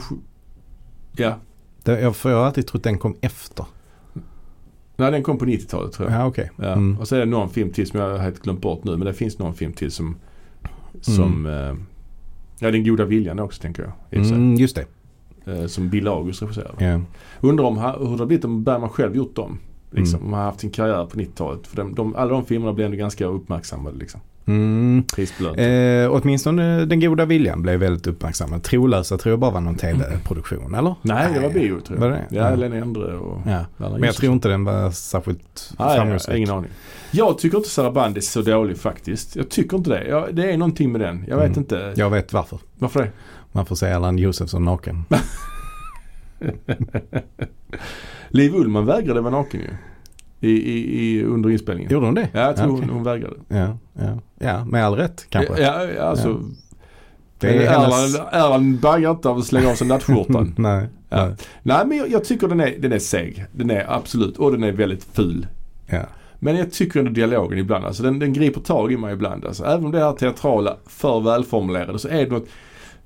ja. 1.18 1.38
Jag, 1.84 2.00
jag 2.02 2.14
har 2.24 2.46
alltid 2.46 2.68
trott 2.68 2.84
den 2.84 2.98
kom 2.98 3.16
efter. 3.22 3.66
Nej 4.96 5.12
den 5.12 5.24
kom 5.24 5.38
på 5.38 5.46
90-talet 5.46 5.92
tror 5.94 6.10
jag. 6.12 6.20
Ja 6.20 6.26
okej. 6.26 6.52
Ja. 6.58 6.72
Mm. 6.72 7.00
Och 7.00 7.08
så 7.08 7.16
är 7.16 7.20
det 7.20 7.26
någon 7.26 7.50
film 7.50 7.70
till 7.70 7.88
som 7.88 8.00
jag 8.00 8.10
har 8.10 8.18
helt 8.18 8.40
glömt 8.42 8.62
bort 8.62 8.84
nu. 8.84 8.92
Men 8.92 9.06
det 9.08 9.14
finns 9.14 9.40
någon 9.40 9.54
film 9.54 9.74
till 9.74 9.92
som, 9.92 10.16
som 11.02 11.46
Mm. 11.46 11.70
eh, 11.70 11.84
Ja 12.60 12.72
den 12.72 12.84
goda 12.84 13.06
viljan 13.06 13.40
också 13.40 13.62
tänker 13.62 13.84
jag. 13.84 14.26
Mm, 14.32 14.56
just 14.56 14.76
det. 14.76 14.86
Eh, 15.52 15.66
som 15.68 15.90
Bill 15.90 16.08
August 16.08 16.42
regisserade. 16.42 16.86
Ja. 16.86 17.02
Undrar 17.42 17.66
om, 17.66 17.78
hur 17.78 18.12
det 18.12 18.18
har 18.20 18.26
blivit 18.26 18.46
om 18.46 18.64
Bergman 18.64 18.90
själv 18.90 19.16
gjort 19.16 19.36
dem. 19.36 19.60
Liksom, 19.92 20.20
Mm. 20.20 20.28
Om 20.28 20.34
han 20.34 20.40
har 20.44 20.50
haft 20.52 20.60
sin 20.60 20.70
karriär 20.70 21.06
på 21.06 21.18
90-talet. 21.20 21.68
För 21.68 21.76
de, 21.78 21.96
de, 21.96 22.16
alla 22.16 22.32
de 22.32 22.46
filmerna 22.46 22.74
blev 22.74 22.86
ändå 22.86 22.98
ganska 22.98 23.26
uppmärksammade 23.26 23.98
liksom. 23.98 24.22
Mm. 24.46 25.04
Eh, 25.58 26.12
åtminstone 26.12 26.86
Den 26.86 27.00
goda 27.00 27.26
viljan 27.26 27.62
blev 27.62 27.80
väldigt 27.80 28.08
uppmärksammad. 28.08 28.64
Trolösa 28.64 29.18
tror 29.18 29.32
jag 29.32 29.40
bara 29.40 29.52
var 29.52 29.62
någon 29.62 29.76
tv-produktion, 29.76 30.76
eller? 30.76 30.96
Nej, 31.02 31.34
det 31.34 31.40
var 31.40 31.50
bio 31.50 31.80
tror 31.80 32.00
jag. 32.00 32.06
Var 32.06 32.10
det? 32.10 32.26
Ja. 32.30 32.56
Lena 32.56 32.76
Endre 32.76 33.14
och 33.14 33.42
Ja. 33.48 33.66
Men 33.78 34.04
jag 34.04 34.16
tror 34.16 34.34
inte 34.34 34.48
den 34.50 34.64
var 34.64 34.92
särskilt 34.92 35.74
Nej, 35.80 35.98
framgångsrik. 35.98 36.38
ingen 36.38 36.50
aning. 36.50 36.70
Jag 37.12 37.38
tycker 37.38 37.58
inte 37.58 37.70
Sarabande 37.70 38.20
är 38.20 38.22
så 38.22 38.42
dålig 38.42 38.78
faktiskt. 38.78 39.36
Jag 39.36 39.50
tycker 39.50 39.78
inte 39.78 39.90
det. 39.90 40.08
Jag, 40.08 40.36
det 40.36 40.52
är 40.52 40.58
någonting 40.58 40.92
med 40.92 41.02
den. 41.02 41.26
Jag 41.28 41.36
vet 41.38 41.46
Mm. 41.48 41.60
inte. 41.60 41.94
Jag 41.96 42.10
vet 42.10 42.34
varför. 42.34 42.60
Varför 42.80 43.02
det? 43.02 43.12
Man 43.52 43.66
får 43.66 43.76
se 43.76 43.86
Erland 43.88 44.20
Josefsson 44.20 44.66
naken. 44.66 45.06
Liv 48.30 48.56
Ullmann 48.56 48.86
vägrade 48.86 49.22
vara 49.22 49.32
naken 49.32 49.60
ju. 49.60 49.70
I, 50.44 50.52
i, 50.52 51.06
i, 51.06 51.24
under 51.24 51.50
inspelningen. 51.50 51.92
Gjorde 51.92 52.06
hon 52.06 52.16
det? 52.16 52.30
Ja, 52.32 52.40
jag 52.40 52.56
tror 52.56 52.68
Ja, 52.68 52.74
okej. 52.74 52.88
hon, 52.88 52.96
hon 52.96 53.04
vägrade. 53.04 53.36
Ja, 53.48 53.78
ja. 53.94 54.20
ja, 54.40 54.66
med 54.66 54.86
all 54.86 54.96
rätt 54.96 55.26
kanske. 55.30 55.62
Ja, 55.62 55.84
ja, 55.84 56.04
alltså. 56.04 56.42
Det 57.40 57.66
är 57.66 57.72
hennes... 57.72 58.16
Erland 58.32 58.80
baggar 58.80 59.12
inte 59.12 59.30
av 59.30 59.38
att 59.38 59.46
slänga 59.46 59.70
av 59.70 59.76
sig 59.76 59.88
nattskjortan. 59.88 60.54
Nej. 60.58 60.88
Ja. 61.10 61.26
nej. 61.26 61.36
Nej 61.64 61.86
men 61.86 61.98
jag, 61.98 62.10
jag 62.12 62.24
tycker 62.24 62.48
den 62.48 62.60
är, 62.60 62.76
den 62.80 62.92
är 62.92 63.00
seg. 63.00 63.46
Den 63.52 63.72
är 63.72 63.86
absolut, 63.94 64.38
och 64.38 64.52
den 64.52 64.64
är 64.64 64.72
väldigt 64.72 65.04
ful. 65.04 65.48
Ja. 65.86 66.02
Men 66.40 66.58
jag 66.58 66.72
tycker 66.72 67.00
ändå 67.00 67.12
dialogen 67.12 67.60
ibland, 67.60 67.86
alltså 67.86 68.04
den, 68.04 68.20
den 68.20 68.34
griper 68.34 68.62
tag 68.62 68.92
i 68.92 68.98
mig 68.98 69.14
ibland. 69.14 69.46
Alltså, 69.46 69.66
även 69.66 69.86
om 69.86 69.92
det 69.92 70.00
här 70.00 70.14
teatrala 70.14 70.78
för 70.86 71.20
välformulerade 71.20 72.00
så 72.00 72.08
är 72.08 72.26
det 72.26 72.32
något, 72.32 72.48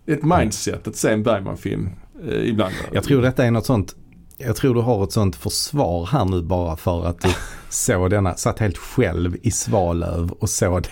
ett 0.05 0.23
mindset 0.23 0.88
att 0.88 0.95
se 0.95 1.09
en 1.09 1.23
Bergman-film 1.23 1.89
eh, 2.29 2.49
ibland. 2.49 2.73
Jag 2.91 3.03
tror 3.03 3.21
detta 3.21 3.45
är 3.45 3.51
något 3.51 3.65
sånt. 3.65 3.95
Jag 4.39 4.55
tror 4.55 4.73
du 4.73 4.81
har 4.81 5.03
ett 5.03 5.11
sånt 5.11 5.35
försvar 5.35 6.05
här 6.05 6.25
nu 6.25 6.41
bara 6.41 6.75
för 6.75 7.05
att 7.05 7.21
du 7.21 7.29
såg 7.69 8.09
denna, 8.09 8.35
satt 8.35 8.59
helt 8.59 8.77
själv 8.77 9.38
i 9.41 9.51
Svalöv 9.51 10.31
och 10.31 10.49
såg 10.49 10.81
det 10.81 10.89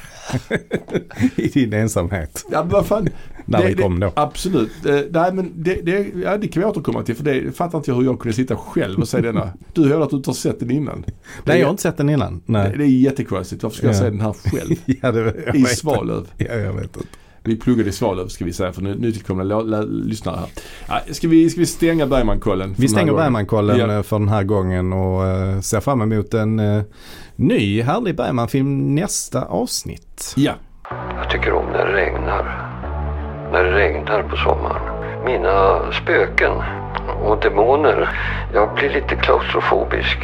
i 1.35 1.47
din 1.47 1.73
ensamhet. 1.73 2.45
Ja 2.51 2.63
vad 2.63 2.85
fan. 2.85 3.09
När 3.45 3.61
Det- 3.61 3.73
det, 3.73 3.81
kom 3.83 3.99
då. 3.99 4.11
Absolut. 4.15 4.85
Eh, 4.85 4.99
nej 5.11 5.33
men 5.33 5.51
det, 5.55 5.73
det, 5.81 6.07
ja, 6.23 6.37
det 6.37 6.47
kan 6.47 6.63
vi 6.63 6.69
återkomma 6.69 7.03
till 7.03 7.15
för 7.15 7.23
det 7.23 7.51
fattar 7.57 7.77
inte 7.77 7.91
jag 7.91 7.95
hur 7.97 8.03
jag 8.03 8.19
kunde 8.19 8.35
sitta 8.35 8.55
själv 8.55 8.99
och 8.99 9.07
se 9.07 9.21
denna. 9.21 9.53
Du 9.73 9.89
hörde 9.89 10.03
att 10.03 10.09
du 10.09 10.15
inte 10.15 10.29
har 10.29 10.35
sett 10.35 10.59
den 10.59 10.71
innan. 10.71 11.05
Nej, 11.43 11.59
jag 11.59 11.65
har 11.67 11.71
inte 11.71 11.83
sett 11.83 11.97
den 11.97 12.09
innan. 12.09 12.33
Det, 12.37 12.41
Nej. 12.45 12.73
det 12.77 12.83
är 12.83 12.87
jättekonstigt. 12.87 13.63
Varför 13.63 13.77
ska 13.77 13.87
jag 13.87 13.95
Ja. 13.95 13.99
se 13.99 14.09
den 14.09 14.21
här 14.21 14.33
själv? 14.33 14.75
Ja, 15.01 15.11
det, 15.11 15.51
I. 15.57 15.65
Svalöv. 15.65 16.27
Ja, 16.37 16.53
jag 16.53 16.73
vet 16.73 16.83
inte. 16.97 16.99
Vi 17.45 17.55
pluggade 17.55 17.89
i 17.89 17.91
Svalöv 17.91 18.27
ska 18.27 18.45
vi 18.45 18.53
säga 18.53 18.73
för 18.73 18.81
nu, 18.81 18.95
nytillkomna 18.95 19.43
lyssnare 19.87 20.35
här. 20.37 20.47
Ja, 21.07 21.13
ska, 21.13 21.27
vi, 21.27 21.49
ska 21.49 21.59
vi 21.59 21.65
stänga 21.65 22.05
Bergman-kollen? 22.07 22.75
Vi 22.77 22.87
stänger? 22.87 23.13
Bergman-kollen 23.13 23.77
Ja. 23.77 23.91
eh, 23.97 24.03
för 24.03 24.19
den 24.19 24.29
här 24.29 24.43
gången 24.43 24.93
och 24.93 25.25
eh, 25.27 25.59
ser 25.59 25.79
fram 25.79 26.01
emot 26.01 26.33
en 26.33 26.59
eh, 26.59 26.83
ny 27.35 27.81
härlig 27.81 28.15
Bergman-film 28.15 28.95
nästa 28.95 29.45
avsnitt. 29.45 30.33
Ja. 30.37 30.51
Jag 31.17 31.29
tycker 31.31 31.53
om 31.53 31.65
när 31.65 31.85
det 31.85 31.93
regnar. 31.93 32.71
När 33.51 33.63
det 33.63 33.71
regnar 33.71 34.23
på 34.23 34.35
sommaren. 34.35 34.81
Mina 35.25 35.79
spöken 36.03 36.51
och 37.25 37.39
demoner. 37.41 38.09
Jag 38.53 38.75
blir 38.75 38.89
lite 38.89 39.15
klaustrofobisk. 39.15 40.17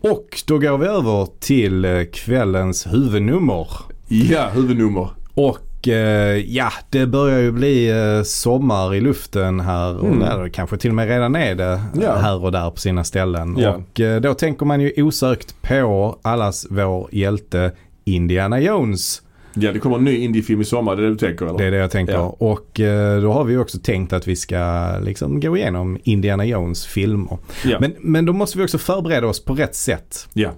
Och 0.00 0.42
då 0.46 0.58
går 0.58 0.78
vi 0.78 0.86
över 0.86 1.28
till 1.40 1.84
eh, 1.84 2.04
kvällens 2.12 2.86
huvudnummer. 2.86 3.66
Ja, 4.08 4.48
huvudnummer. 4.54 5.08
Och 5.34 5.88
eh, 5.88 6.36
ja, 6.36 6.72
det 6.90 7.06
börjar 7.06 7.38
ju 7.38 7.52
bli 7.52 7.88
eh, 7.90 8.22
sommar 8.22 8.94
i 8.94 9.00
luften 9.00 9.60
här 9.60 9.96
och 9.98 10.04
Mm. 10.06 10.18
där, 10.18 10.48
kanske 10.48 10.76
till 10.76 10.90
och 10.90 10.94
med 10.96 11.08
redan 11.08 11.36
är 11.36 11.54
det 11.54 11.80
Ja. 12.02 12.16
här 12.16 12.44
och 12.44 12.52
där 12.52 12.70
på 12.70 12.76
sina 12.80 13.04
ställen. 13.04 13.56
Ja. 13.58 13.74
Och 13.74 14.22
då 14.22 14.34
tänker 14.34 14.66
man 14.66 14.80
ju 14.80 15.02
osökt 15.02 15.54
på 15.62 16.18
allas 16.22 16.66
vår 16.70 17.08
hjälte 17.12 17.72
Indiana 18.04 18.60
Jones. 18.60 19.22
Ja, 19.54 19.72
det 19.72 19.78
kommer 19.78 19.96
en 19.96 20.04
ny 20.04 20.16
indiefilm 20.16 20.60
i 20.60 20.64
sommar. 20.64 20.96
Det 20.96 21.02
är 21.02 21.04
det 21.04 21.10
du 21.10 21.16
tänker 21.16 21.46
eller? 21.46 21.58
Det 21.58 21.64
är 21.64 21.70
det 21.70 21.76
jag 21.76 21.90
tänker. 21.90 22.12
Ja. 22.12 22.36
Och 22.38 22.80
eh, 22.80 23.22
då 23.22 23.32
har 23.32 23.44
vi 23.44 23.56
också 23.56 23.78
tänkt 23.78 24.12
att 24.12 24.28
vi 24.28 24.36
ska 24.36 24.92
liksom 25.02 25.40
gå 25.40 25.56
igenom 25.56 25.98
Indiana 26.02 26.44
Jones 26.44 26.86
filmer. 26.86 27.38
Ja. 27.64 27.76
Men, 27.80 27.94
men 28.00 28.24
då 28.24 28.32
måste 28.32 28.58
vi 28.58 28.64
också 28.64 28.78
förbereda 28.78 29.26
oss 29.26 29.44
på 29.44 29.54
rätt 29.54 29.74
sätt. 29.74 30.28
ja. 30.32 30.50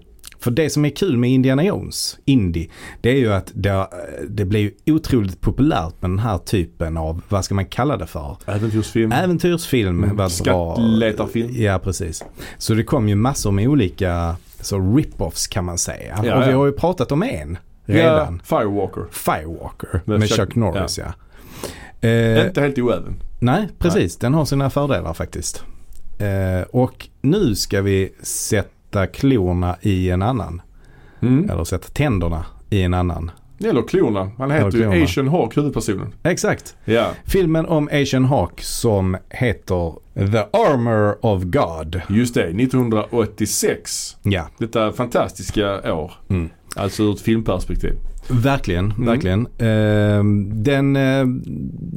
För 0.43 0.51
det 0.51 0.71
som 0.71 0.85
är 0.85 0.91
kul 0.91 1.17
med 1.17 1.31
Indiana 1.31 1.65
Jones, 1.65 2.19
Indy, 2.25 2.69
det 3.01 3.11
är 3.11 3.17
ju 3.17 3.33
att 3.33 3.51
det, 3.55 3.87
det 4.29 4.45
blir 4.45 4.61
ju 4.61 4.95
otroligt 4.95 5.41
populärt 5.41 6.03
med 6.03 6.11
den 6.11 6.19
här 6.19 6.39
typen 6.39 6.97
av, 6.97 7.23
vad 7.29 7.45
ska 7.45 7.55
man 7.55 7.67
kalla 7.67 7.97
det 7.97 8.07
för? 8.07 8.37
Äventyrsfilm. 8.47 9.13
Äventyrsfilm. 9.13 10.05
Mm, 10.05 10.31
skattletarfilm. 10.31 11.51
Ja, 11.53 11.79
precis. 11.79 12.25
Så 12.59 12.75
det 12.75 12.85
kom 12.85 13.09
ju 13.09 13.15
massor 13.15 13.51
med 13.51 13.69
olika 13.69 14.37
så 14.61 14.79
rip-offs 14.79 15.53
kan 15.53 15.65
man 15.65 15.79
säga. 15.79 16.19
Ja, 16.25 16.37
och 16.37 16.49
vi 16.49 16.53
har 16.53 16.67
ju 16.67 16.73
pratat 16.73 17.13
om 17.13 17.23
en 17.23 17.59
redan. 17.85 18.41
Ja, 18.49 18.59
Firewalker. 18.59 19.05
Firewalker 19.11 20.01
Med 20.05 20.19
med, 20.19 20.29
Chuck- 20.29 20.37
Chuck, 20.37 20.57
Norris 20.57 20.99
ja. 20.99 21.05
Eh, 22.09 22.47
Inte 22.47 22.61
helt 22.61 22.79
oäven. 22.79 23.15
nej, 23.39 23.69
precis. 23.79 24.17
Den 24.17 24.35
har 24.35 24.45
sina 24.45 24.71
fördelar 24.71 25.15
faktiskt. 25.15 25.65
Eh, 26.19 26.63
och 26.71 27.09
nu 27.23 27.55
ska 27.55 27.83
vi 27.83 28.13
sätta 28.23 29.07
klorna 29.07 29.77
i 29.81 30.11
en 30.11 30.23
annan. 30.23 30.63
Mm. 31.23 31.51
Eller 31.51 31.65
sätta 31.65 31.89
tänderna 31.89 32.45
i 32.71 32.83
en 32.83 32.95
annan. 32.95 33.31
Eller 33.65 33.83
klorna. 33.83 34.31
Han 34.39 34.51
heter 34.51 34.67
Eller 34.67 34.79
ju 34.79 34.83
klorna. 34.91 35.05
Asian 35.05 35.29
Hawk, 35.29 35.57
huvudpersonen. 35.57 36.15
Exakt. 36.23 36.77
Ja. 36.85 37.07
Filmen 37.25 37.67
om 37.67 37.89
Asian 37.93 38.25
Hawk 38.25 38.61
som 38.63 39.17
heter 39.31 39.93
The 40.15 40.39
Armor 40.59 41.27
of 41.27 41.43
God. 41.43 42.01
Just 42.09 42.35
det, 42.35 42.53
1986. 42.53 44.17
Ja, 44.23 44.49
Detta 44.59 44.93
fantastiska 44.93 45.93
år. 45.95 46.13
Mm. 46.29 46.51
Alltså 46.77 47.03
ur 47.03 47.13
ett 47.13 47.21
filmperspektiv. 47.21 47.95
verkligen, 48.29 48.85
Mm. 48.93 49.07
verkligen. 49.07 49.47
Ehm, 49.59 50.63
den, 50.63 50.97
eh, 50.97 51.25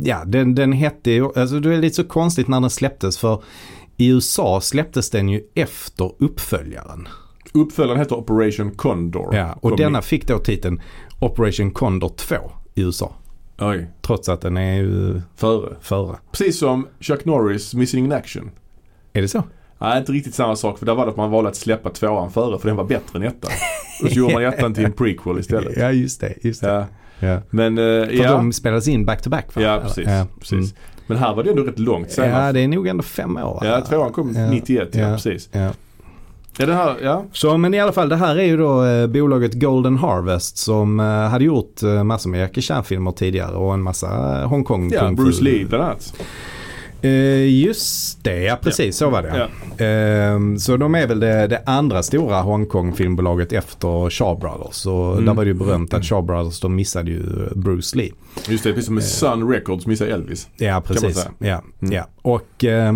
ja, 0.03 0.23
den, 0.25 0.55
den 0.55 0.71
hette 0.71 1.11
ju, 1.11 1.29
alltså 1.35 1.59
det 1.59 1.73
är 1.75 1.77
lite 1.81 1.95
så 1.95 2.03
konstigt 2.03 2.47
när 2.47 2.61
den 2.61 2.69
släpptes 2.69 3.17
för 3.17 3.43
i 3.97 4.07
USA 4.09 4.61
släpptes 4.61 5.09
den 5.09 5.29
ju 5.29 5.41
efter 5.55 6.11
uppföljaren. 6.19 7.07
Uppföljaren 7.53 7.99
heter 7.99 8.15
Operation 8.15 8.71
Condor. 8.71 9.35
Ja, 9.35 9.53
och 9.53 9.61
Kom 9.69 9.77
denna 9.77 9.99
i- 9.99 10.01
fick 10.01 10.27
då 10.27 10.37
titeln 10.39 10.81
Operation 11.19 11.71
Condor 11.71 12.09
2 12.17 12.35
i 12.75 12.81
USA. 12.81 13.13
Oj, 13.59 13.87
Trots 14.01 14.29
att 14.29 14.41
den 14.41 14.57
är 14.57 14.75
ju 14.75 15.21
före. 15.35 15.75
före. 15.81 16.15
Precis 16.31 16.59
som 16.59 16.87
Chuck 16.99 17.25
Norris 17.25 17.73
Missing 17.73 18.05
in 18.05 18.11
Action. 18.11 18.51
Är 19.13 19.21
det 19.21 19.27
så? 19.27 19.43
Nej, 19.79 19.99
inte 19.99 20.11
riktigt 20.11 20.35
samma 20.35 20.55
sak. 20.55 20.79
För 20.79 20.85
där 20.85 20.95
var 20.95 21.05
det 21.05 21.11
att 21.11 21.17
man 21.17 21.31
valde 21.31 21.49
att 21.49 21.55
släppa 21.55 21.89
tvåan 21.89 22.31
före 22.31 22.59
för 22.59 22.67
den 22.67 22.77
var 22.77 22.83
bättre 22.83 23.19
än 23.19 23.23
ettan. 23.23 23.51
Och 24.03 24.09
så 24.09 24.15
gjorde 24.19 24.33
man 24.33 24.43
ettan 24.43 24.73
till 24.73 24.85
en 24.85 24.91
prequel 24.91 25.39
istället. 25.39 25.77
Ja, 25.77 25.91
just 25.91 26.21
det. 26.21 26.33
Just 26.41 26.61
det. 26.61 26.67
Ja. 26.67 26.85
Ja. 27.19 27.41
Men, 27.49 27.77
eh, 27.77 27.83
För 27.83 28.13
ja. 28.13 28.31
de 28.31 28.53
spelades 28.53 28.87
in 28.87 29.05
back 29.05 29.21
to 29.21 29.29
back 29.29 29.55
va? 29.55 29.61
Ja, 29.61 29.79
precis. 29.83 30.07
Ja, 30.07 30.27
precis. 30.39 30.51
mm. 30.53 30.67
Men 31.07 31.17
här 31.17 31.33
var 31.33 31.43
det 31.43 31.49
ändå 31.49 31.63
rätt 31.63 31.79
långt 31.79 32.11
senare. 32.11 32.45
Ja, 32.45 32.51
det 32.51 32.59
är 32.59 32.67
nog 32.67 32.87
ändå 32.87 33.03
fem 33.03 33.37
år. 33.37 33.59
Ja, 33.65 33.81
tvåan 33.81 34.11
kom 34.11 34.33
Ja, 34.35 34.49
91, 34.49 34.89
ja, 34.95 35.11
precis. 35.13 35.49
Ja. 35.51 35.69
Här, 36.57 36.95
ja. 37.03 37.25
Så 37.31 37.57
men 37.57 37.73
i 37.73 37.79
alla 37.79 37.91
fall 37.91 38.09
det 38.09 38.15
här 38.15 38.35
är 38.35 38.43
ju 38.45 38.57
då 38.57 38.85
eh, 38.85 39.07
bolaget 39.07 39.53
Golden 39.53 39.97
Harvest 39.97 40.57
som 40.57 40.99
eh, 40.99 41.05
hade 41.05 41.43
gjort 41.45 41.83
eh, 41.83 42.03
massor 42.03 42.29
med 42.29 42.39
Jackie 42.41 42.61
Chan-filmer 42.63 43.11
tidigare 43.11 43.55
och 43.55 43.73
en 43.73 43.81
massa 43.81 44.41
eh, 44.41 44.47
Hongkong 44.49 44.91
Ja. 44.93 45.11
Bruce 45.11 45.43
Lee 45.43 45.65
bland 45.65 45.83
annat. 45.83 46.13
Eh, 47.01 47.47
just 47.65 48.23
det, 48.23 48.39
ja 48.43 48.57
precis 48.61 48.97
så 48.97 49.09
var 49.09 49.21
det. 49.21 49.49
Ja. 49.77 49.85
Eh, 49.85 50.55
så 50.57 50.77
de 50.77 50.95
är 50.95 51.07
väl 51.07 51.19
det, 51.19 51.47
det 51.47 51.63
andra 51.65 52.03
stora 52.03 52.41
Hongkong-filmbolaget 52.41 53.53
efter 53.53 54.09
Shaw 54.09 54.39
Brothers. 54.39 54.85
Och 54.85 55.11
Mm. 55.13 55.25
där 55.25 55.33
var 55.33 55.45
det 55.45 55.49
ju 55.49 55.53
berömt 55.53 55.93
att 55.93 56.05
Shaw 56.05 56.21
Brothers 56.25 56.59
de 56.59 56.75
missade 56.75 57.11
ju 57.11 57.23
Bruce 57.55 57.97
Lee. 57.97 58.11
Just 58.49 58.63
det, 58.63 58.69
precis 58.73 58.85
som 58.85 58.95
med 58.95 59.03
Sun 59.03 59.49
Records 59.49 59.85
missade 59.87 60.11
Elvis. 60.11 60.47
Ja, 60.57 60.81
precis. 60.85 61.25
Ja, 61.39 61.61
Mm. 61.81 61.93
ja. 61.93 62.07
Och 62.21 62.63
eh, 62.65 62.93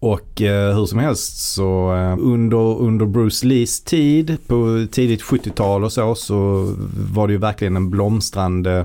Och 0.00 0.42
eh, 0.42 0.76
hur 0.76 0.86
som 0.86 0.98
helst 0.98 1.52
så 1.54 1.94
eh, 1.96 2.16
under, 2.20 2.78
under 2.80 3.06
Bruce 3.06 3.46
Lees 3.46 3.80
tid 3.84 4.36
på 4.46 4.86
tidigt 4.92 5.22
70-tal 5.22 5.84
och 5.84 5.92
så 5.92 6.14
så 6.14 6.72
var 7.12 7.26
det 7.26 7.32
ju 7.32 7.38
verkligen 7.38 7.76
en 7.76 7.90
blomstrande 7.90 8.84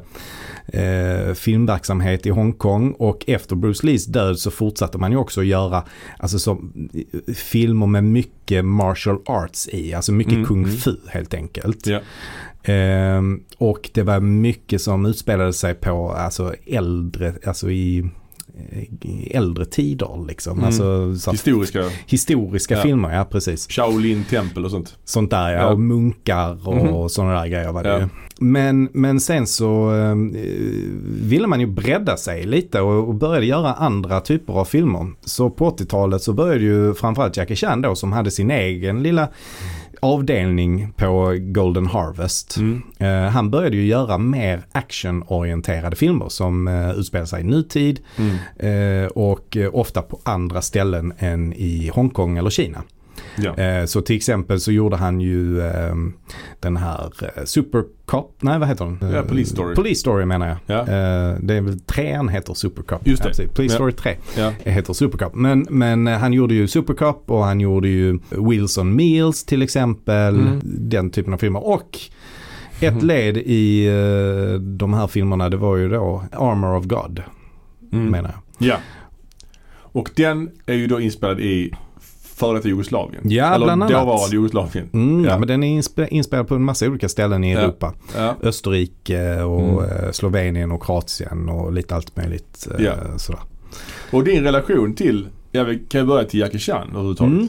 eh, 0.68 1.34
filmverksamhet 1.34 2.26
i 2.26 2.30
Hongkong 2.30 2.92
och 2.92 3.24
efter 3.30 3.56
Bruce 3.56 3.86
Lees 3.86 4.06
död 4.06 4.40
så 4.40 4.52
fortsatte 4.52 4.98
man 4.98 5.12
ju 5.12 5.18
också 5.18 5.44
göra 5.44 5.84
alltså 6.20 6.40
så, 6.40 6.52
eh, 6.52 7.34
filmer 7.34 7.86
med 7.88 8.04
mycket 8.04 8.66
martial 8.66 9.18
arts 9.26 9.68
i, 9.68 9.94
alltså 9.94 10.12
mycket 10.12 10.34
Mm, 10.34 10.46
kung 10.46 10.64
mm. 10.64 10.78
fu 10.78 10.96
helt 11.10 11.34
enkelt. 11.34 11.88
Ja. 11.88 12.00
Ehm, 12.64 13.44
och 13.58 13.90
det 13.94 14.04
var 14.04 14.20
mycket 14.20 14.82
som 14.82 15.06
utspelade 15.06 15.54
sig 15.54 15.74
på 15.74 16.12
alltså 16.12 16.54
äldre, 16.66 17.34
alltså 17.46 17.72
i, 17.72 18.10
i 19.02 19.32
äldre 19.36 19.66
tider 19.66 20.26
liksom. 20.28 20.54
Mm. 20.54 20.66
Alltså 20.66 21.16
så 21.16 21.30
att, 21.30 21.36
Historiska 21.36 21.84
historiska 22.08 22.76
Ja. 22.76 22.82
filmer, 22.82 23.16
ja 23.16 23.26
precis. 23.26 23.68
Shaolin 23.70 24.24
tempel 24.30 24.66
och 24.66 24.72
sånt. 24.72 24.98
Sånt 25.06 25.30
där 25.32 25.50
ja, 25.52 25.58
Ja. 25.60 25.68
och 25.70 25.80
munkar 25.80 26.68
och 26.68 26.76
Mhm. 26.76 27.10
sådana 27.10 27.34
där 27.42 27.48
grejer 27.48 27.72
var 27.72 27.84
det 27.84 27.90
Ja. 28.00 28.10
Men, 28.40 28.90
men 28.94 29.20
sen 29.20 29.48
så 29.48 29.96
eh, 29.96 30.16
ville 31.22 31.48
man 31.48 31.60
ju 31.60 31.68
bredda 31.68 32.18
sig 32.18 32.46
lite 32.46 32.82
och, 32.82 33.08
och 33.08 33.16
började 33.16 33.46
göra 33.46 33.74
andra 33.74 34.20
typer 34.22 34.54
av 34.54 34.66
filmer. 34.66 35.08
Så 35.26 35.50
på 35.50 35.70
80-talet 35.70 36.22
så 36.22 36.34
började 36.34 36.64
ju 36.64 36.94
framförallt 36.94 37.38
Jackie 37.38 37.56
Chan 37.56 37.82
då 37.82 37.96
som 37.96 38.12
hade 38.12 38.32
sin 38.32 38.52
egen 38.52 39.04
lilla 39.04 39.28
avdelning 40.02 40.92
på 40.98 41.36
Golden 41.40 41.88
Harvest. 41.88 42.58
Mm. 42.58 42.82
Eh, 43.00 43.32
han 43.32 43.50
började 43.50 43.76
ju 43.76 43.86
göra 43.86 44.18
mer 44.18 44.62
actionorienterade 44.72 45.96
filmer 45.96 46.30
som 46.30 46.68
uh, 46.68 47.00
utspelar 47.00 47.26
sig 47.26 47.42
i 47.42 47.44
nutid 47.44 48.00
Mm. 48.18 49.04
eh, 49.04 49.08
och 49.08 49.58
eh, 49.58 49.70
ofta 49.76 50.02
på 50.02 50.20
andra 50.24 50.62
ställen 50.62 51.14
än 51.20 51.54
i 51.54 51.92
Hongkong 51.94 52.38
eller 52.38 52.50
Kina. 52.50 52.84
Ja. 53.36 53.56
Eh, 53.58 53.86
så 53.86 54.02
till 54.02 54.16
exempel 54.16 54.60
så 54.60 54.72
gjorde 54.72 54.96
han 54.96 55.22
ju 55.22 55.62
ehm, 55.62 56.14
den 56.60 56.78
här 56.78 57.12
eh, 57.36 57.44
Super 57.46 57.84
Cop, 58.06 58.36
nej 58.40 58.60
vad 58.60 58.68
heter 58.68 58.86
den? 58.86 58.98
Ja, 59.12 59.18
Eh, 59.18 59.26
Police 59.26 59.50
Story. 59.52 59.76
Police 59.76 60.00
Story 60.00 60.26
menar 60.26 60.48
jag. 60.48 60.58
Ja. 60.66 60.80
Eh, 60.82 61.36
det 61.42 61.54
är 61.54 61.62
väl 61.62 61.80
trean 61.80 62.30
heter 62.30 62.54
Super 62.54 62.84
Cop. 62.84 63.08
Just 63.08 63.24
det. 63.24 63.32
Ja. 63.44 63.50
Police. 63.56 63.76
Story 63.76 63.92
3 63.92 64.16
Ja. 64.38 64.52
heter 64.60 64.94
Super 64.94 65.18
Cop. 65.18 65.36
Men, 65.36 65.68
men 65.70 66.08
eh, 66.08 66.18
han 66.18 66.34
gjorde 66.34 66.54
ju 66.54 66.68
Super 66.68 66.94
Cop 66.94 67.24
och 67.32 67.44
han 67.44 67.60
gjorde 67.60 67.88
ju 67.88 68.20
Wheels 68.30 68.78
on 68.78 68.96
Meals 68.96 69.44
till 69.44 69.62
exempel. 69.62 70.36
Mm. 70.36 70.60
Den 70.64 71.10
typen 71.10 71.34
av 71.34 71.38
filmer. 71.38 71.68
Och 71.68 72.00
ett 72.80 72.94
Mhm. 72.94 73.06
led 73.08 73.38
i 73.38 73.88
eh, 73.88 74.60
de 74.62 74.94
här 74.94 75.08
filmerna 75.08 75.50
det 75.50 75.58
var 75.58 75.78
ju 75.78 75.90
då 75.90 76.24
Armor 76.32 76.76
of 76.78 76.86
God 76.86 77.24
Mm. 77.94 78.06
menar 78.06 78.30
jag. 78.30 78.68
Ja. 78.68 78.78
Och 79.80 80.10
den 80.16 80.50
är 80.66 80.74
ju 80.74 80.88
då 80.88 81.00
inspelad 81.02 81.40
i 81.40 81.72
före 82.38 82.58
detta 82.58 82.68
Jugoslavien. 82.68 83.22
Ja, 83.30 83.56
Eller 83.56 83.66
bland 83.66 83.84
annat. 83.84 83.94
dåvarande 84.02 84.36
Jugoslavien. 84.36 84.90
Mm, 84.94 85.26
ja. 85.26 85.40
Men 85.40 85.48
den 85.48 85.64
är 85.64 85.82
inspe- 85.82 86.08
inspelad 86.12 86.48
på 86.48 86.56
en 86.56 86.64
massa 86.64 86.86
olika 86.88 87.10
ställen 87.10 87.44
i 87.44 87.54
Ja. 87.54 87.60
Europa. 87.60 87.94
Ja. 88.16 88.36
Österrike 88.44 89.42
och 89.42 89.62
Mm. 89.62 89.80
eh, 90.06 90.12
Slovenien 90.12 90.72
och 90.72 90.84
Kroatien 90.84 91.50
och 91.50 91.74
lite 91.74 91.96
allt 91.96 92.18
möjligt. 92.18 92.68
eh, 92.80 92.86
Ja. 92.86 92.94
Sådär. 93.18 93.42
Och 94.12 94.24
din 94.24 94.44
relation 94.44 94.94
till, 94.94 95.28
ja 95.52 95.64
vi 95.64 95.80
kan 95.80 96.02
ju 96.02 96.08
börja 96.08 96.24
till 96.24 96.40
Jackie 96.40 96.60
Chan 96.60 96.88
överhuvudtaget. 96.90 97.34
Mm. 97.34 97.48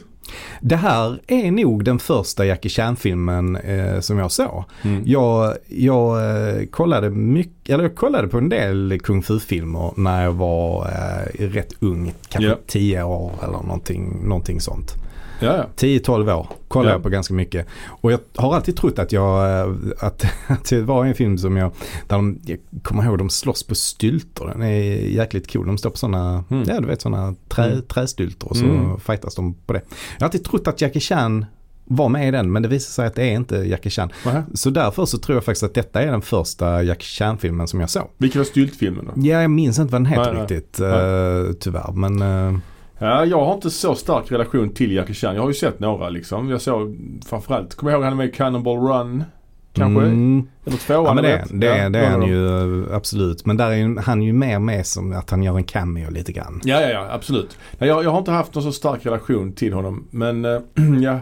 Det 0.61 0.75
här 0.75 1.19
är 1.27 1.51
nog 1.51 1.83
den 1.83 1.99
första 1.99 2.45
Jackie 2.45 2.69
Chan-filmen 2.69 3.55
eh, 3.55 3.99
som 3.99 4.17
jag 4.17 4.31
såg. 4.31 4.63
Mm. 4.81 5.03
Jag, 5.05 5.53
jag, 5.67 6.19
eh, 6.57 6.65
kollade 6.65 7.09
mycket, 7.09 7.69
eller 7.69 7.83
jag 7.83 7.95
kollade 7.95 8.27
på 8.27 8.37
en 8.37 8.49
del 8.49 8.99
kung 9.03 9.23
fu-filmer 9.23 9.91
när 9.95 10.23
jag 10.23 10.31
var 10.33 10.85
eh, 10.85 11.47
rätt 11.49 11.73
ung. 11.79 12.13
Kanske 12.29 12.49
Ja. 12.49 12.55
10 12.67 13.03
år 13.03 13.31
eller 13.43 13.53
någonting, 13.57 14.17
någonting 14.23 14.61
sånt. 14.61 14.95
Ja, 15.39 15.57
ja. 15.57 15.65
10-12 15.75 16.33
år 16.35 16.47
kollade 16.67 16.89
Ja. 16.89 16.95
jag 16.95 17.03
på 17.03 17.09
ganska 17.09 17.33
mycket. 17.33 17.67
Och 17.87 18.11
jag 18.11 18.19
har 18.35 18.55
alltid 18.55 18.75
trott 18.77 18.99
att 18.99 19.11
jag, 19.11 19.59
eh, 19.59 19.75
att, 19.99 20.25
att 20.47 20.69
det 20.69 20.81
var 20.81 21.05
en 21.05 21.13
film 21.13 21.37
som 21.37 21.57
jag, 21.57 21.71
där 22.07 22.15
de, 22.15 22.39
jag 22.45 22.57
kommer 22.83 23.03
ihåg 23.03 23.17
de 23.17 23.29
slåss 23.29 23.63
på 23.63 23.75
styltor. 23.75 24.47
Den 24.47 24.61
är 24.61 24.83
jäkligt 25.07 25.53
cool. 25.53 25.67
De 25.67 25.77
står 25.77 25.89
på 25.89 25.97
sådana, 25.97 26.43
Mm. 26.49 26.63
ja 26.67 26.79
du 26.79 26.87
vet 26.87 27.01
sådana 27.01 27.35
trä, 27.47 27.65
Mm. 27.65 27.81
trästyltor 27.81 28.49
och 28.49 28.57
så 28.57 28.65
Mm. 28.65 28.99
fightas 28.99 29.35
de 29.35 29.53
på 29.53 29.73
det. 29.73 29.81
Jag 30.17 30.21
har 30.21 30.25
alltid 30.25 30.43
trott 30.43 30.67
att 30.67 30.81
Jackie 30.81 31.01
Chan 31.01 31.45
var 31.91 32.09
med 32.09 32.27
i 32.27 32.31
den 32.31 32.51
men 32.51 32.61
det 32.63 32.69
visar 32.69 32.91
sig 32.91 33.07
att 33.07 33.15
det 33.15 33.23
är 33.23 33.31
inte 33.35 33.55
Jackie 33.55 33.89
Chan. 33.89 34.09
Nähä. 34.25 34.43
Så 34.53 34.69
därför 34.69 35.05
så 35.05 35.17
tror 35.17 35.35
jag 35.35 35.43
faktiskt 35.43 35.63
att 35.63 35.73
detta 35.73 36.01
är 36.01 36.11
den 36.11 36.21
första 36.21 36.83
Jackie 36.83 37.05
Chan-filmen 37.05 37.67
som 37.67 37.79
jag 37.79 37.89
såg. 37.89 38.07
Vilken 38.17 38.39
var 38.39 38.45
styltfilmen 38.45 39.05
då? 39.05 39.11
Ja, 39.27 39.41
jag 39.41 39.51
minns 39.51 39.79
inte 39.79 39.91
vad 39.91 40.01
den 40.01 40.05
heter 40.05 40.23
Nej, 40.23 40.33
nej. 40.33 40.41
riktigt 40.41 40.79
uh, 40.81 41.53
tyvärr. 41.59 41.91
Men 41.93 42.21
uh, 42.21 42.59
Ja, 42.99 43.25
jag 43.25 43.45
har 43.45 43.53
inte 43.53 43.69
så 43.69 43.95
stark 43.95 44.31
relation 44.31 44.69
till 44.69 44.91
Jackie 44.91 45.15
Chan. 45.15 45.35
Jag 45.35 45.41
har 45.41 45.49
ju 45.49 45.53
sett 45.55 45.79
några 45.79 46.09
liksom. 46.09 46.49
Jag 46.49 46.61
såg 46.61 46.97
framförallt, 47.29 47.75
kommer 47.75 47.91
jag 47.91 47.97
ihåg 47.97 48.03
han 48.03 48.13
är 48.13 48.17
med 48.17 48.27
i 48.27 48.31
Cannonball 48.31 48.77
Run? 48.77 49.23
Kanske? 49.73 50.01
Mm, 50.05 50.47
Eller 50.65 50.77
tvåan? 50.77 51.05
ja 51.05 51.13
men 51.13 51.23
det, 51.23 51.45
det, 51.51 51.65
Ja, 51.77 51.89
det 51.89 51.99
är 51.99 52.09
han 52.09 52.27
ju 52.27 52.83
eh, 52.87 52.95
absolut. 52.95 53.45
Men 53.45 53.57
där 53.57 53.71
är 53.71 54.01
han 54.01 54.21
ju 54.21 54.33
mer 54.33 54.59
med 54.59 54.85
som 54.85 55.13
att 55.13 55.29
han 55.29 55.43
gör 55.43 55.57
en 55.57 55.63
cameo 55.63 56.09
lite 56.11 56.31
grann. 56.31 56.61
Ja, 56.63 56.81
ja, 56.81 56.89
ja, 56.89 57.07
absolut. 57.11 57.57
Jag, 57.77 58.03
jag 58.03 58.09
har 58.11 58.17
inte 58.17 58.31
haft 58.31 58.55
någon 58.55 58.63
så 58.63 58.71
stark 58.71 59.05
relation 59.05 59.51
till 59.53 59.73
honom. 59.73 60.07
Men 60.11 60.45
eh, 60.45 60.59
jag 61.01 61.19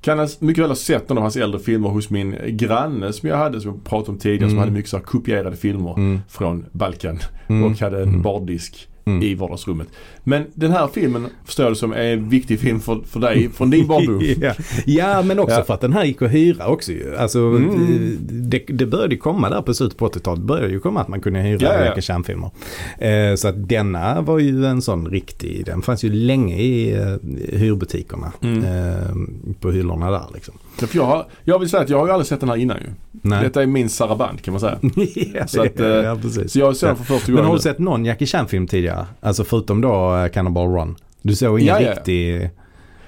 kan 0.00 0.28
mycket 0.38 0.62
väl 0.62 0.70
ha 0.70 0.76
sett 0.76 1.08
någon 1.08 1.18
av 1.18 1.22
hans 1.22 1.36
äldre 1.36 1.60
filmer 1.60 1.88
hos 1.88 2.10
min 2.10 2.36
granne 2.46 3.12
som 3.12 3.28
jag 3.28 3.36
hade, 3.36 3.60
som 3.60 3.70
jag 3.70 3.84
pratade 3.84 4.12
om 4.12 4.18
tidigare, 4.18 4.48
som 4.48 4.58
Mm. 4.58 4.58
hade 4.60 4.72
mycket 4.72 4.90
så 4.90 5.00
kopierade 5.00 5.56
filmer 5.56 5.94
Mm, 5.96 6.20
från 6.28 6.66
Balkan 6.72 7.18
mm, 7.48 7.64
och 7.72 7.78
hade 7.80 8.02
en 8.02 8.22
bardisk 8.22 8.88
mm. 9.04 9.22
i 9.22 9.34
vardagsrummet. 9.34 9.88
Men 10.24 10.46
den 10.54 10.70
här 10.72 10.88
filmen 10.94 11.26
förstår 11.44 11.68
du 11.68 11.74
som 11.74 11.92
är 11.92 12.02
en 12.12 12.28
viktig 12.28 12.60
film 12.60 12.80
för, 12.80 13.00
för 13.06 13.20
dig 13.20 13.50
från 13.50 13.70
din 13.70 13.86
barndom. 13.86 14.22
ja. 14.40 14.54
ja 14.86 15.22
men 15.22 15.38
också 15.38 15.54
Ja. 15.56 15.64
för 15.64 15.74
att 15.74 15.80
den 15.80 15.92
här 15.92 16.04
gick 16.04 16.22
att 16.22 16.30
hyra 16.30 16.66
också 16.66 16.92
ju. 16.92 17.16
Alltså 17.16 17.38
Mm. 17.38 18.18
det, 18.30 18.64
det 18.68 18.86
började 18.86 19.16
komma 19.16 19.50
där 19.50 19.62
på 19.62 19.74
slutet 19.74 19.98
på 19.98 20.08
80-talet. 20.08 20.40
Det 20.40 20.46
började 20.46 20.72
ju 20.72 20.80
komma 20.80 21.00
att 21.00 21.08
man 21.08 21.20
kunde 21.20 21.40
hyra 21.40 21.58
Ja, 21.60 21.72
ja, 21.72 21.78
ja. 21.78 21.84
Jackie 21.84 22.02
Chan-filmer. 22.02 22.50
Eh, 22.98 23.34
så 23.34 23.48
att 23.48 23.68
denna 23.68 24.20
var 24.20 24.38
ju 24.38 24.66
en 24.66 24.82
sån 24.82 25.06
riktig, 25.10 25.64
den 25.66 25.82
fanns 25.82 26.04
ju 26.04 26.12
länge 26.12 26.56
i 26.56 26.92
eh, 26.92 27.16
hyrbutikerna. 27.58 28.32
Mm. 28.42 28.64
Eh, 28.64 29.54
på 29.60 29.70
hyllorna 29.70 30.10
där 30.10 30.24
liksom. 30.34 30.54
Ja, 30.80 30.86
jag, 30.92 31.04
har, 31.04 31.26
jag 31.44 31.58
vill 31.58 31.68
säga 31.68 31.82
att 31.82 31.88
jag 31.88 31.98
har 31.98 32.06
ju 32.06 32.12
aldrig 32.12 32.26
sett 32.26 32.40
den 32.40 32.48
här 32.48 32.56
innan 32.56 32.76
ju. 32.76 32.86
Nej. 33.22 33.42
Detta 33.44 33.62
är 33.62 33.66
min 33.66 33.88
saraband 33.88 34.42
kan 34.42 34.52
man 34.52 34.60
säga. 34.60 34.78
ja, 35.34 35.46
Så 35.46 35.62
att, 35.62 35.80
eh, 35.80 35.86
ja, 35.86 36.16
precis. 36.22 36.52
Så 36.52 36.58
jag 36.58 36.76
såg 36.76 36.88
den 36.88 36.96
för 36.96 37.04
första 37.04 37.28
Men 37.32 37.36
gången. 37.36 37.48
har 37.48 37.56
du 37.56 37.62
sett 37.62 37.78
någon 37.78 38.04
Jackie 38.04 38.26
Chan-film 38.26 38.66
tidigare? 38.66 39.06
Alltså 39.20 39.44
förutom 39.44 39.80
då 39.80 40.16
eh, 40.16 40.28
Cannonball 40.28 40.68
Run? 40.68 40.96
Du 41.22 41.34
såg 41.36 41.60
ingen 41.60 41.82
Ja, 41.82 41.90
riktig... 41.92 42.50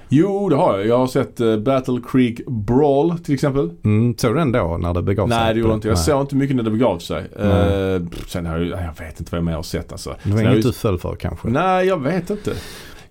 Jo, 0.09 0.49
det 0.49 0.55
har 0.55 0.77
jag. 0.77 0.87
Jag 0.87 0.97
har 0.97 1.07
sett 1.07 1.39
eh, 1.39 1.57
Battle 1.57 1.99
Creek 2.11 2.45
Brawl 2.47 3.19
till 3.19 3.33
exempel. 3.33 3.69
Mm, 3.83 4.17
såg 4.17 4.31
du 4.31 4.39
den 4.39 4.51
då 4.51 4.77
när 4.81 4.93
det 4.93 5.01
begav 5.01 5.27
sig? 5.27 5.37
Nej, 5.37 5.53
det 5.53 5.59
gjorde 5.59 5.69
jag 5.71 5.77
inte. 5.77 5.87
Jag 5.87 5.97
såg 5.99 6.21
inte 6.21 6.35
mycket 6.35 6.55
när 6.55 6.63
det 6.63 6.71
begav 6.71 6.99
sig. 6.99 7.17
Eh, 7.39 8.01
sen 8.27 8.45
har 8.45 8.57
jag, 8.57 8.67
jag 8.67 9.05
vet 9.05 9.19
inte 9.19 9.31
vad 9.31 9.37
jag 9.37 9.45
mer 9.45 9.53
har 9.53 9.63
sett 9.63 9.91
alltså. 9.91 10.15
Det 10.23 10.29
var 10.31 10.37
Sen 10.37 10.51
inget 10.51 10.63
du 10.63 10.73
föll 10.73 10.99
för 10.99 11.15
kanske? 11.15 11.49
Nej, 11.49 11.87
jag 11.87 12.01
vet 12.03 12.29
inte. 12.29 12.53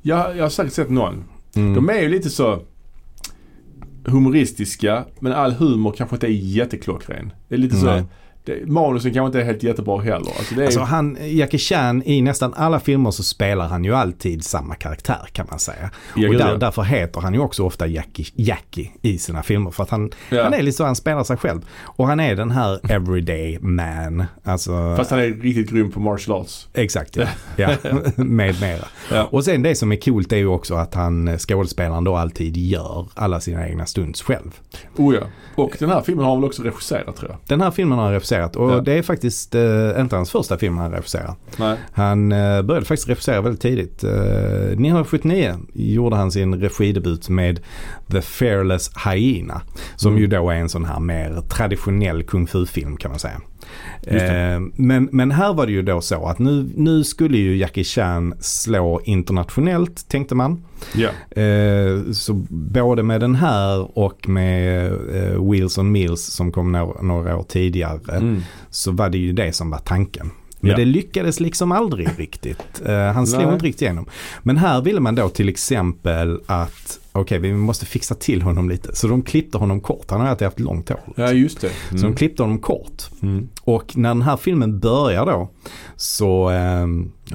Jag, 0.03 0.37
jag 0.37 0.45
har 0.45 0.49
säkert 0.51 0.73
sett 0.73 0.91
någon. 0.91 1.25
Mm. 1.57 1.75
De 1.75 1.89
är 1.91 2.01
ju 2.01 2.09
lite 2.09 2.31
så 2.31 2.59
humoristiska 4.07 5.05
men 5.21 5.33
all 5.33 5.53
humor 5.53 5.95
kanske 5.97 6.17
inte 6.17 6.27
är 6.27 6.31
jätteklockren. 6.31 7.33
Det 7.49 7.55
är 7.55 7.59
lite 7.59 7.77
så, 7.77 8.03
det, 8.47 8.67
manusen 8.69 9.15
kanske 9.15 9.27
inte 9.27 9.41
är 9.41 9.45
helt 9.45 9.63
jättebra 9.63 10.01
heller. 10.01 10.33
Alltså 10.39 10.55
det 10.55 10.63
är, 10.63 10.67
Alltså 10.67 10.81
han, 10.81 11.19
Jackie 11.21 11.59
Chan 11.59 12.03
i 12.07 12.23
nästan 12.23 12.55
alla 12.57 12.81
filmer 12.81 13.11
så 13.11 13.23
spelar 13.23 13.69
han 13.69 13.85
ju 13.85 13.95
alltid 13.95 14.45
samma 14.45 14.75
karaktär 14.75 15.27
kan 15.33 15.47
man 15.51 15.59
säga. 15.59 15.91
Ja, 16.17 16.29
och 16.29 16.35
där, 16.35 16.49
ja. 16.51 16.57
därför 16.57 16.83
heter 16.83 17.21
han 17.21 17.35
ju 17.35 17.41
också 17.41 17.63
ofta 17.63 17.87
Jackie, 17.87 18.27
Jackie 18.35 18.91
i 19.03 19.19
sina 19.19 19.43
filmer. 19.43 19.71
För 19.71 19.83
att 19.83 19.91
han, 19.91 20.11
Ja. 20.29 20.43
han 20.43 20.55
är 20.55 20.63
lite 20.63 20.77
så, 20.77 20.85
han 20.85 20.97
spelar 20.97 21.25
sig 21.25 21.37
själv. 21.37 21.61
Och 21.83 22.07
han 22.07 22.21
är 22.21 22.35
den 22.37 22.51
här 22.51 22.81
everyday 22.93 23.59
man. 23.61 24.25
Alltså, 24.45 24.95
Fast 24.97 25.11
han 25.11 25.21
är 25.21 25.29
riktigt 25.29 25.71
grym 25.71 25.91
på 25.93 26.01
martial 26.01 26.41
arts. 26.41 26.69
exakt 26.75 27.17
ja. 27.17 27.27
ja. 27.57 27.71
Med 28.17 28.61
mera. 28.61 29.25
Och 29.25 29.45
sen 29.45 29.63
det 29.63 29.75
som 29.75 29.93
är 29.93 29.97
coolt 29.97 30.33
är 30.33 30.37
ju 30.37 30.47
också 30.47 30.75
att 30.75 30.95
han, 30.95 31.39
skådespelaren 31.39 32.05
då 32.05 32.17
alltid 32.17 32.57
gör 32.57 33.07
alla 33.15 33.41
sina 33.41 33.69
egna 33.69 33.87
stunts 33.87 34.23
själv. 34.23 34.61
Oh 34.97 35.15
ja. 35.15 35.21
Och 35.55 35.77
den 35.79 35.91
här 35.91 36.01
filmen 36.03 36.25
har 36.25 36.33
han 36.33 36.41
väl 36.41 36.49
också 36.49 36.63
regisserat 36.63 37.17
tror 37.17 37.31
jag. 37.31 37.39
Den 37.47 37.61
här 37.61 37.71
filmen 37.71 37.99
har 37.99 38.05
han 38.05 38.13
regisserat 38.15 38.36
och 38.45 38.71
Ja. 38.73 38.81
det 38.81 38.93
är 38.93 39.03
faktiskt 39.03 39.55
eh, 39.55 39.91
inte 40.01 40.17
hans 40.17 40.31
första 40.31 40.59
film 40.59 40.79
han 40.79 40.91
regisserar. 40.91 41.35
Nej. 41.59 41.77
Han 41.93 42.33
eh, 42.33 42.63
började 42.63 42.87
faktiskt 42.87 43.09
regissera 43.09 43.41
väldigt 43.41 43.61
tidigt. 43.63 44.05
Eh, 44.05 44.11
1979 44.11 45.55
gjorde 45.75 46.17
han 46.17 46.31
sin 46.33 46.55
regidebut 46.61 47.29
med 47.29 47.61
The 48.11 48.21
Fearless 48.23 48.91
Hyena. 49.07 49.61
Som 49.97 50.11
Mm. 50.13 50.21
ju 50.21 50.27
då 50.27 50.51
är 50.51 50.55
en 50.57 50.69
sån 50.69 50.85
här 50.85 51.01
mer 51.01 51.41
traditionell 51.49 52.23
kung 52.23 52.47
fu-film 52.47 52.97
kan 52.97 53.11
man 53.11 53.19
säga. 53.21 53.41
Eh, 54.03 54.61
men, 54.75 55.09
men 55.13 55.31
här 55.31 55.55
var 55.55 55.67
det 55.67 55.73
ju 55.73 55.83
då 55.83 56.01
så 56.01 56.27
att 56.27 56.39
nu, 56.39 56.71
nu 56.77 57.05
skulle 57.05 57.39
ju 57.39 57.57
Jackie 57.57 57.85
Chan 57.85 58.35
slå 58.41 59.01
internationellt 59.05 60.09
tänkte 60.09 60.35
man. 60.35 60.65
Eh, 61.31 62.13
så 62.13 62.33
både 62.51 63.03
med 63.03 63.21
den 63.21 63.35
här 63.35 63.99
och 63.99 64.29
med 64.29 64.87
eh, 64.93 65.51
Wheels 65.51 65.79
on 65.79 65.93
Meals 65.93 66.23
som 66.25 66.53
kom 66.53 66.73
några, 66.73 67.03
några 67.03 67.37
år 67.37 67.43
tidigare 67.43 68.17
Mm. 68.17 68.43
så 68.71 68.91
var 68.93 69.09
det 69.09 69.19
ju 69.19 69.33
det 69.33 69.53
som 69.53 69.71
var 69.71 69.79
tanken. 69.79 70.31
Men 70.67 70.71
Ja. 70.71 70.77
det 70.77 70.85
lyckades 70.85 71.41
liksom 71.41 71.73
aldrig 71.73 72.09
riktigt. 72.19 72.83
Eh, 72.87 72.95
han 73.13 73.27
slog 73.27 73.45
Nej. 73.45 73.53
inte 73.53 73.67
riktigt 73.67 73.83
igenom. 73.83 74.07
Men 74.43 74.57
här 74.57 74.83
ville 74.83 75.01
man 75.01 75.15
då 75.15 75.29
till 75.29 75.49
exempel 75.49 76.41
att 76.47 76.99
okej 77.13 77.39
vi 77.39 77.53
måste 77.53 77.87
fixa 77.87 78.15
till 78.15 78.43
honom 78.43 78.69
lite. 78.69 78.97
Så 78.97 79.09
de 79.09 79.23
klippte 79.23 79.59
honom 79.59 79.81
kort. 79.81 80.11
Han 80.11 80.21
har 80.21 80.29
alltid 80.29 80.45
haft 80.47 80.61
långt 80.61 80.89
hår. 80.89 81.01
Ja, 81.17 81.33
just 81.33 81.61
det. 81.61 81.71
Så 81.91 81.97
de 82.07 82.15
klippte 82.15 82.43
honom 82.43 82.59
kort. 82.59 83.03
Mm. 83.23 83.49
Och 83.63 83.97
när 83.97 84.09
den 84.09 84.23
här 84.23 84.37
filmen 84.37 84.79
börjar 84.81 85.27
då 85.27 85.49
så, 85.97 86.51
eh, 86.51 86.87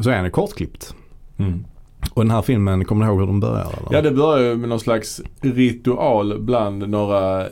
så 0.01 0.09
är 0.09 0.17
han 0.17 0.31
kortklippt. 0.31 0.95
Mm. 1.37 1.65
Och 2.13 2.23
den 2.23 2.31
här 2.31 2.41
filmen, 2.41 2.85
kommer 2.85 3.05
du 3.05 3.11
ihåg 3.11 3.19
hur 3.19 3.27
den 3.27 3.39
börjar? 3.39 3.61
Eller? 3.77 3.87
Ja, 3.91 4.01
det 4.01 4.11
börjar 4.11 4.49
ju 4.49 4.55
med 4.57 4.69
någon 4.69 4.79
slags 4.79 5.21
ritual 5.41 6.41
bland 6.41 6.89
några 6.89 7.47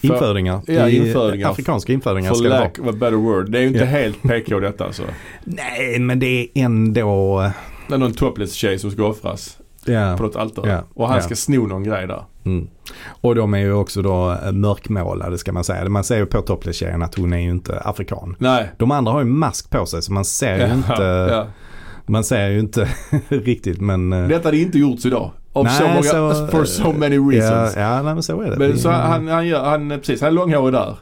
för- 0.00 0.08
infödingar. 0.08 0.60
Ja, 0.66 0.88
I- 0.88 0.96
infödingar. 0.96 1.50
Afrikanska 1.50 1.92
infödingar 1.92 2.28
For 2.28 2.34
ska 2.36 2.44
det 2.44 2.50
vara. 2.50 2.60
lack 2.60 2.78
of 2.78 2.86
a 2.88 2.92
better 2.92 3.16
word. 3.16 3.50
Det 3.50 3.58
är 3.58 3.62
ju 3.62 3.68
inte 3.68 3.78
Ja. 3.80 3.86
helt 3.86 4.22
PK 4.22 4.60
detta 4.60 4.84
alltså. 4.84 5.02
Nej, 5.44 5.98
men 5.98 6.18
det 6.18 6.26
är 6.40 6.46
ändå... 6.54 7.50
Det 7.88 7.94
är 7.94 7.98
någon 7.98 8.12
topless 8.14 8.52
tjej 8.52 8.78
som 8.78 8.90
ska 8.90 9.04
offras 9.06 9.58
Ja. 9.84 10.14
på 10.16 10.22
något 10.22 10.36
altare. 10.36 10.70
Ja. 10.70 10.82
Och 10.94 11.08
han 11.08 11.22
ska 11.22 11.36
sno 11.36 11.66
någon 11.66 11.84
grej 11.84 12.06
där. 12.06 12.24
Mm. 12.44 12.68
Och 13.06 13.34
de 13.34 13.54
är 13.54 13.58
ju 13.58 13.72
också 13.72 14.02
då 14.02 14.30
eh, 14.46 14.52
mörkmålade 14.52 15.38
ska 15.38 15.52
man 15.52 15.64
säga. 15.64 15.88
Man 15.88 16.04
ser 16.04 16.16
ju 16.16 16.26
på 16.26 16.42
topless-tjejen 16.42 17.02
att 17.02 17.14
hon 17.14 17.32
är 17.32 17.38
ju 17.38 17.50
inte 17.50 17.80
afrikan. 17.80 18.36
Nej. 18.38 18.70
De 18.78 18.90
andra 18.90 19.12
har 19.12 19.18
ju 19.20 19.24
mask 19.26 19.70
på 19.70 19.86
sig 19.86 20.02
så 20.02 20.12
man 20.12 20.24
ser 20.24 20.66
ju 20.68 20.74
inte, 20.74 21.46
man 22.06 22.24
ser 22.24 22.48
ju 22.50 22.60
inte 22.60 22.88
riktigt 23.28 23.80
men... 23.80 24.12
eh, 24.12 24.28
Detta 24.28 24.48
hade 24.48 24.58
inte 24.58 24.78
gjorts 24.78 25.06
idag. 25.06 25.30
Of 25.56 25.64
Nej, 25.64 25.78
so 25.78 25.88
många, 25.88 26.34
så- 26.34 26.46
for 26.50 26.64
so 26.64 26.92
many 26.92 27.18
reasons. 27.18 27.76
Ja, 27.76 27.82
ja 27.82 28.02
nej, 28.02 28.14
men 28.14 28.22
så 28.22 28.40
är 28.40 28.50
det. 28.50 28.56
Men 28.56 28.78
så 28.78 28.90
han, 28.90 29.28
han 29.28 29.46
gör, 29.46 29.64
han, 29.64 29.88
precis, 29.88 30.20
han 30.20 30.28
är 30.28 30.32
långhårig 30.34 30.72
där. 30.74 30.96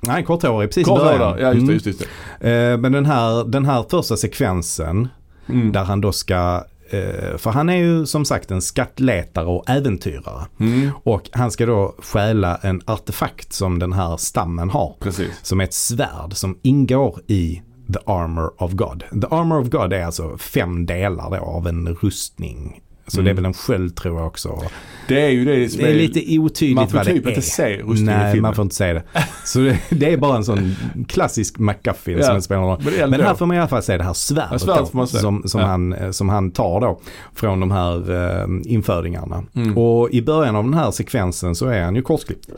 Nej, 0.00 0.24
korthårig 0.24 0.68
precis 0.70 0.80
i 0.80 0.84
Korthårig 0.84 1.18
början. 1.18 1.36
där. 1.36 1.42
Ja, 1.42 1.52
just 1.54 1.66
det, 1.66 1.72
Mm. 1.72 1.74
just 1.74 1.84
det. 1.84 1.90
Just 1.90 2.04
det. 2.40 2.70
Eh, 2.72 2.78
Men 2.78 2.92
den 2.92 3.06
här, 3.06 3.44
den 3.44 3.64
här 3.64 3.84
första 3.90 4.16
sekvensen 4.16 5.08
Mm. 5.48 5.72
där 5.72 5.84
han 5.84 6.00
då 6.00 6.12
ska, 6.12 6.64
eh, 6.90 7.36
för 7.36 7.50
han 7.50 7.68
är 7.68 7.76
ju 7.76 8.06
som 8.06 8.24
sagt 8.24 8.50
en 8.50 8.62
skattletare 8.62 9.44
och 9.46 9.70
äventyrare. 9.70 10.44
Mm. 10.60 10.90
Och 11.02 11.22
han 11.32 11.50
ska 11.50 11.66
då 11.66 11.94
stjäla 11.98 12.56
en 12.62 12.80
artefakt 12.86 13.52
som 13.52 13.78
den 13.78 13.92
här 13.92 14.16
stammen 14.16 14.70
har. 14.70 14.94
Precis. 15.00 15.30
Som 15.42 15.60
är 15.60 15.64
ett 15.64 15.74
svärd 15.74 16.32
som 16.34 16.58
ingår 16.62 17.20
i 17.26 17.62
The 17.92 17.98
Armor 18.06 18.62
of 18.62 18.72
God. 18.72 19.00
The 19.20 19.26
Armor 19.36 19.60
of 19.60 19.68
God 19.68 19.92
är 19.92 20.04
alltså 20.04 20.38
fem 20.38 20.86
delar 20.86 21.30
då 21.30 21.36
av 21.36 21.66
en 21.66 21.96
rustning. 22.02 22.80
Så 23.08 23.16
Mm. 23.20 23.24
det 23.24 23.30
är 23.30 23.34
väl 23.34 23.44
en 23.44 23.54
sköld 23.54 23.96
tror 23.96 24.18
jag 24.18 24.26
också. 24.26 24.62
Det 25.08 25.20
är 25.20 25.28
ju 25.30 25.44
det 25.44 25.68
som 25.68 25.80
Det 25.82 25.90
är 25.90 25.94
lite 25.94 26.38
otydligt 26.38 26.76
Man 26.76 26.88
får 26.88 26.96
vad 26.98 27.06
det 27.06 27.12
typ 27.12 27.24
är. 27.26 27.28
inte 27.28 27.42
se 27.42 27.76
rustningen 27.76 28.04
Nej, 28.20 28.40
man 28.40 28.54
får 28.54 28.62
inte 28.62 28.74
se 28.74 28.92
det. 28.92 29.02
Så 29.44 29.58
det, 29.58 29.78
det 29.90 30.12
är 30.12 30.16
bara 30.16 30.36
en 30.36 30.44
sån 30.44 30.74
klassisk 31.08 31.58
McGuffin 31.58 32.18
Ja, 32.18 32.24
som 32.24 32.42
spelar 32.42 32.60
någon. 32.62 32.84
Men. 32.84 33.10
Men 33.10 33.20
här 33.20 33.34
får 33.34 33.46
man 33.46 33.56
i 33.56 33.60
alla 33.60 33.68
fall 33.68 33.82
se 33.82 33.96
det 33.96 34.04
här 34.04 34.12
svärdet, 34.12 34.60
svärdet 34.60 34.90
får 34.90 34.96
man 34.98 35.06
då, 35.12 35.18
som, 35.18 35.42
som, 35.46 35.60
Ja. 35.60 35.66
han, 35.66 36.12
som 36.12 36.28
han 36.28 36.50
tar 36.50 36.80
då 36.80 37.00
från 37.34 37.60
de 37.60 37.70
här 37.70 38.10
eh, 38.42 38.46
införingarna. 38.72 39.44
Mm. 39.54 39.78
Och 39.78 40.10
i 40.10 40.22
början 40.22 40.56
av 40.56 40.64
den 40.64 40.74
här 40.74 40.90
sekvensen 40.90 41.54
så 41.54 41.66
är 41.66 41.82
han 41.82 41.94
ju 41.96 42.02
kortklippt. 42.02 42.48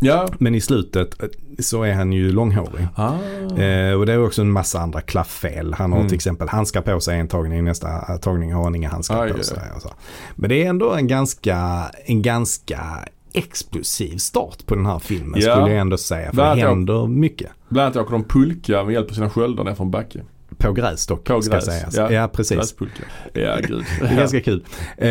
Ja. 0.00 0.28
Men 0.38 0.54
i 0.54 0.60
slutet 0.60 1.22
eh, 1.22 1.28
så 1.58 1.82
är 1.82 1.92
han 1.92 2.12
ju 2.12 2.32
långhårig. 2.32 2.86
Ah. 2.94 3.12
Eh, 3.62 3.94
och 3.94 4.06
det 4.06 4.12
är 4.12 4.24
också 4.24 4.42
en 4.42 4.50
massa 4.50 4.80
andra 4.80 5.00
klafffel. 5.00 5.74
Han 5.74 5.92
har 5.92 5.98
Mm. 5.98 6.08
till 6.08 6.14
exempel 6.16 6.48
handskar 6.48 6.80
på 6.82 7.00
sig 7.00 7.18
en 7.20 7.28
tagning, 7.28 7.64
nästa 7.64 8.18
tagning 8.18 8.52
har 8.52 8.64
han 8.64 8.74
inga 8.74 8.88
handskar 8.88 9.22
Aj, 9.22 9.30
på 9.30 9.36
aj, 9.38 9.44
sig. 9.44 9.58
Men 10.34 10.48
det 10.50 10.64
är 10.64 10.68
ändå 10.68 10.92
en 10.92 11.06
ganska, 11.06 11.90
en 12.04 12.22
ganska 12.22 12.80
explosiv 13.32 14.16
start 14.16 14.66
på 14.66 14.74
den 14.74 14.86
här 14.86 14.98
filmen 14.98 15.40
Ja. 15.40 15.54
skulle 15.56 15.72
jag 15.72 15.80
ändå 15.80 15.98
säga. 15.98 16.26
För 16.26 16.34
Bland 16.34 16.60
det 16.60 16.66
händer 16.68 17.06
mycket. 17.06 17.50
Bland 17.68 17.84
annat 17.86 17.96
åker 18.06 18.12
de 18.12 18.24
pulka 18.24 18.84
med 18.84 18.92
hjälp 18.92 19.10
av 19.10 19.14
sina 19.14 19.30
sköldar 19.30 19.64
ner 19.64 19.74
från 19.74 19.90
backe. 19.90 20.20
På 20.58 20.72
gräs 20.72 21.06
dock 21.06 21.24
På 21.24 21.42
ska 21.42 21.52
gräs, 21.52 21.64
sägas. 21.64 21.96
ja. 21.96 22.12
Ja, 22.12 22.28
precis. 22.28 22.56
Gräspulka. 22.56 23.02
Ja, 23.32 23.56
gud. 23.68 23.84
Det 24.00 24.06
är 24.06 24.16
ganska 24.16 24.40
kul. 24.40 24.64
Eh, 24.96 25.08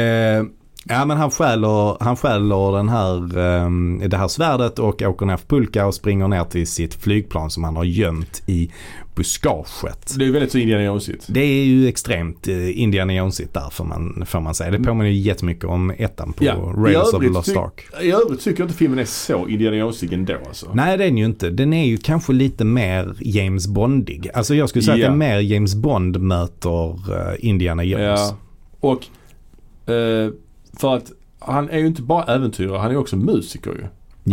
ja 0.85 1.05
men 1.05 1.17
han 1.17 1.31
stjäler, 1.31 2.03
han 2.03 2.15
stjäler 2.15 2.77
den 2.77 2.89
här, 2.89 3.15
eh, 3.37 3.69
det 4.09 4.17
här 4.17 4.27
svärdet 4.27 4.79
och 4.79 5.01
åker 5.01 5.25
ner 5.25 5.37
för 5.37 5.47
pulka 5.47 5.87
och 5.87 5.93
springer 5.95 6.27
ner 6.27 6.43
till 6.43 6.67
sitt 6.67 6.93
flygplan 6.93 7.49
som 7.49 7.63
han 7.63 7.75
har 7.75 7.83
gömt 7.83 8.43
i 8.47 8.71
buskaget. 9.15 10.15
Det 10.17 10.25
är 10.25 10.31
väldigt 10.31 10.51
så 10.51 10.57
Indiana 10.57 10.83
Jonesigt. 10.83 11.25
Det 11.29 11.39
är 11.39 11.63
ju 11.65 11.87
extremt 11.87 12.47
eh, 12.47 12.79
Indiana 12.81 13.13
Jonesigt 13.13 13.53
där 13.53 13.69
får 13.71 13.85
man, 13.85 14.23
får 14.25 14.39
man 14.39 14.55
säga. 14.55 14.71
Det 14.71 14.79
påminner 14.79 15.09
ju 15.09 15.17
jättemycket 15.17 15.63
om 15.65 15.91
ettan 15.97 16.33
på 16.33 16.43
Ja, 16.45 16.73
Rails 16.77 17.13
of 17.13 17.21
the 17.21 17.29
Lost 17.29 17.57
Ark. 17.57 17.87
I 18.01 18.11
övrigt 18.11 18.41
tycker 18.41 18.59
jag 18.61 18.65
inte 18.67 18.77
filmen 18.77 18.99
är 18.99 19.05
så 19.05 19.47
Indiana 19.47 19.77
Jonesig 19.77 20.13
ändå 20.13 20.33
alltså. 20.47 20.71
Nej 20.73 20.97
det 20.97 21.03
är 21.03 21.07
den 21.07 21.17
ju 21.17 21.25
inte. 21.25 21.49
Den 21.49 21.73
är 21.73 21.85
ju 21.85 21.97
kanske 21.97 22.33
lite 22.33 22.65
mer 22.65 23.15
James 23.19 23.67
Bondig. 23.67 24.29
Alltså 24.33 24.55
jag 24.55 24.69
skulle 24.69 24.83
säga 24.83 24.97
Ja. 24.97 25.05
att 25.05 25.19
det 25.19 25.25
är 25.25 25.31
mer 25.33 25.39
James 25.39 25.75
Bond 25.75 26.21
möter 26.21 26.89
eh, 27.15 27.35
Indiana 27.39 27.83
Jones. 27.83 28.19
Ja. 28.19 28.37
Och 28.79 29.05
eh, 29.93 30.31
för 30.79 30.95
att 30.95 31.11
han 31.39 31.69
är 31.69 31.77
ju 31.77 31.87
inte 31.87 32.01
bara 32.01 32.23
äventyrare, 32.35 32.77
han 32.77 32.91
är 32.91 32.97
också 32.97 33.15
musiker 33.15 33.71
ju. 33.71 33.81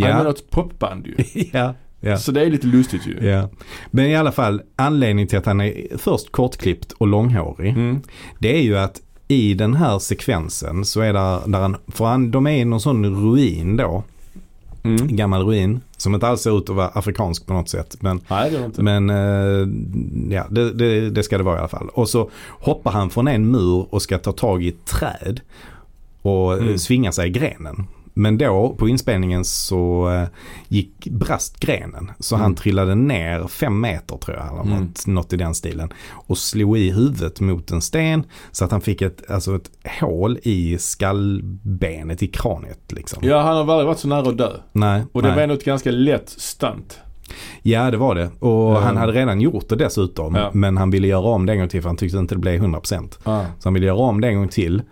Han 0.02 0.10
är 0.12 0.18
Ja. 0.18 0.22
något 0.22 0.50
popband 0.50 1.06
ju. 1.06 1.14
ja. 1.52 1.74
ja. 2.00 2.18
Så 2.18 2.32
det 2.32 2.40
är 2.42 2.50
lite 2.50 2.66
lustigt 2.66 3.06
ju. 3.06 3.26
Ja. 3.28 3.48
Men 3.90 4.06
i 4.06 4.16
alla 4.16 4.32
fall 4.32 4.62
anledningen 4.76 5.28
till 5.28 5.38
att 5.38 5.46
han 5.46 5.60
är 5.60 5.98
först 5.98 6.32
kortklippt 6.32 6.92
och 6.92 7.06
långhårig. 7.06 7.70
Mm. 7.70 8.00
Det 8.38 8.56
är 8.56 8.62
ju 8.62 8.78
att 8.78 9.00
i 9.28 9.54
den 9.54 9.74
här 9.74 9.98
sekvensen 9.98 10.84
så 10.84 11.00
är 11.00 11.12
där, 11.12 11.40
där 11.46 11.58
han, 11.60 11.76
för 11.88 12.04
han, 12.04 12.30
de 12.30 12.46
är 12.46 12.50
i 12.50 12.64
någon 12.64 12.80
sån 12.80 13.06
ruin 13.32 13.76
då. 13.76 14.02
Mm. 14.82 15.16
Gammal 15.16 15.42
ruin. 15.46 15.80
Som 15.96 16.14
inte 16.14 16.26
alls 16.28 16.40
ser 16.42 16.58
ut 16.58 16.70
att 16.70 16.76
vara 16.76 16.88
afrikansk 16.88 17.46
på 17.46 17.52
något 17.52 17.68
sätt. 17.68 17.96
Men, 18.00 18.20
Nej 18.30 18.50
det 18.50 18.58
det 18.58 18.64
inte. 18.64 18.82
men 18.82 19.10
eh, 19.10 19.68
ja, 20.36 20.46
det, 20.50 20.72
det, 20.72 21.10
det 21.10 21.22
ska 21.22 21.38
det 21.38 21.44
vara 21.44 21.56
i 21.56 21.58
alla 21.58 21.68
fall. 21.68 21.88
Och 21.92 22.08
så 22.08 22.30
hoppar 22.48 22.90
han 22.90 23.10
från 23.10 23.28
en 23.28 23.50
mur 23.50 23.86
och 23.94 24.02
ska 24.02 24.18
ta 24.18 24.32
tag 24.32 24.62
i 24.64 24.68
ett 24.68 24.84
träd. 24.84 25.40
Och 26.28 26.52
eh, 26.52 26.58
Mm. 26.62 26.78
svinga 26.78 27.12
sig 27.12 27.28
i 27.28 27.30
grenen. 27.32 27.86
Men 28.18 28.38
då 28.38 28.76
på 28.78 28.88
inspelningen 28.88 29.44
så 29.44 30.10
eh, 30.10 30.28
gick 30.68 31.06
brast 31.10 31.60
grenen. 31.60 32.10
Så 32.18 32.34
Mm. 32.34 32.42
han 32.42 32.54
trillade 32.54 32.94
ner 32.94 33.46
fem 33.46 33.80
meter 33.80 34.16
tror 34.16 34.36
jag. 34.36 34.46
Eller 34.52 34.60
Mm. 34.72 34.84
något, 34.84 35.06
något 35.06 35.32
i 35.32 35.36
den 35.36 35.54
stilen. 35.54 35.92
Och 36.12 36.38
slog 36.38 36.78
i 36.78 36.90
huvudet 36.90 37.40
mot 37.40 37.70
en 37.70 37.80
sten. 37.80 38.24
Så 38.52 38.64
att 38.64 38.70
han 38.70 38.80
fick 38.80 39.02
ett, 39.02 39.30
alltså 39.30 39.56
ett 39.56 39.70
hål 40.00 40.38
i 40.42 40.78
skallbenet 40.78 42.22
i 42.22 42.26
kraniet. 42.26 42.92
Liksom. 42.92 43.22
Ja 43.26 43.40
han 43.42 43.54
har 43.56 43.72
aldrig 43.72 43.86
varit 43.86 43.98
så 43.98 44.08
nära 44.08 44.28
att 44.28 44.38
dö. 44.38 44.50
Nej, 44.72 45.04
Och 45.12 45.22
det 45.22 45.28
nej. 45.28 45.36
var 45.36 45.42
ändå 45.42 45.54
ett 45.54 45.64
ganska 45.64 45.90
lätt 45.90 46.28
stunt. 46.28 46.98
Ja 47.62 47.90
det 47.90 47.96
var 47.96 48.14
det. 48.14 48.30
Och 48.38 48.50
Ja. 48.74 48.80
han 48.80 48.96
hade 48.96 49.12
redan 49.12 49.40
gjort 49.40 49.68
det 49.68 49.76
dessutom. 49.76 50.34
Ja. 50.34 50.50
Men 50.54 50.76
han 50.76 50.90
ville 50.90 51.08
göra 51.08 51.20
om 51.26 51.46
det 51.46 51.52
en 51.52 51.58
gång 51.58 51.68
till 51.68 51.82
för 51.82 51.88
han 51.88 51.96
tyckte 51.96 52.18
inte 52.18 52.34
det 52.34 52.38
blev 52.38 52.60
100%. 52.62 53.18
Ah. 53.24 53.40
Så 53.58 53.66
han 53.66 53.74
ville 53.74 53.86
göra 53.86 53.96
om 53.96 54.20
det 54.20 54.28
en 54.28 54.36
gång 54.36 54.48
till. 54.48 54.82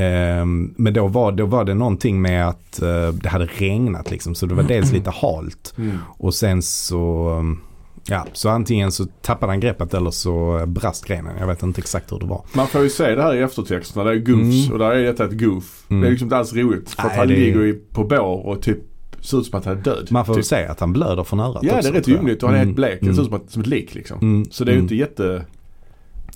Ehm, 0.00 0.74
men 0.76 0.94
då 0.94 1.06
var, 1.06 1.32
då 1.32 1.46
var 1.46 1.64
det 1.64 1.74
någonting 1.74 2.22
med 2.22 2.48
att 2.48 2.82
eh, 2.82 3.08
det 3.08 3.28
hade 3.28 3.46
regnat 3.46 4.10
liksom. 4.10 4.34
Så 4.34 4.46
det 4.46 4.54
var 4.54 4.62
dels 4.62 4.92
lite 4.92 5.10
halt. 5.10 5.74
Mm. 5.78 5.98
Och 6.18 6.34
sen 6.34 6.62
så, 6.62 7.28
um, 7.38 7.60
ja, 8.06 8.26
så 8.32 8.48
antingen 8.48 8.92
så 8.92 9.06
tappade 9.22 9.52
han 9.52 9.60
greppet 9.60 9.94
eller 9.94 10.10
så 10.10 10.64
brast 10.66 11.04
grenen. 11.06 11.32
Jag 11.40 11.46
vet 11.46 11.62
inte 11.62 11.78
exakt 11.80 12.12
hur 12.12 12.18
det 12.18 12.26
var. 12.26 12.42
Man 12.52 12.66
får 12.66 12.82
ju 12.82 12.90
se 12.90 13.14
det 13.14 13.22
här 13.22 13.34
i 13.34 13.38
eftertexterna. 13.42 14.04
Det 14.04 14.10
är 14.10 14.18
goofs 14.18 14.66
Mm. 14.66 14.72
och 14.72 14.78
där 14.78 14.90
är 14.90 15.02
detta 15.04 15.24
ett 15.24 15.38
goof. 15.40 15.84
Mm. 15.88 16.00
Det 16.02 16.08
är 16.08 16.10
liksom 16.10 16.26
inte 16.26 16.36
alls 16.36 16.52
roligt. 16.54 16.90
För 16.90 17.02
att 17.02 17.08
Nej, 17.08 17.18
han 17.18 17.28
det 17.28 17.34
ligger 17.36 17.78
på 17.92 18.04
bår 18.04 18.46
och 18.46 18.62
typ 18.62 18.78
ser 19.20 19.38
ut 19.40 19.46
som 19.46 19.58
att 19.58 19.64
han 19.64 19.78
är 19.78 19.82
död. 19.82 20.08
Man 20.10 20.24
får 20.26 20.34
typ. 20.34 20.44
säga 20.44 20.70
att 20.70 20.80
han 20.80 20.92
blöder 20.92 21.24
från 21.24 21.40
örat 21.40 21.58
Ja 21.62 21.72
det 21.72 21.78
också, 21.78 21.88
är 21.88 21.92
rätt 21.92 22.08
ymnigt 22.08 22.42
och 22.42 22.48
han 22.48 22.54
är 22.54 22.58
helt 22.58 22.66
Mm, 22.66 22.74
blek. 22.74 22.98
Det 23.00 23.06
mm, 23.06 23.14
ser 23.16 23.22
ut 23.22 23.28
som, 23.28 23.36
att, 23.36 23.56
ett 23.56 23.66
lik 23.66 23.94
liksom. 23.94 24.18
mm, 24.22 24.44
Så 24.50 24.64
det 24.64 24.70
är 24.70 24.72
ju 24.72 24.78
mm. 24.78 24.84
inte 24.84 24.94
jätte 24.94 25.44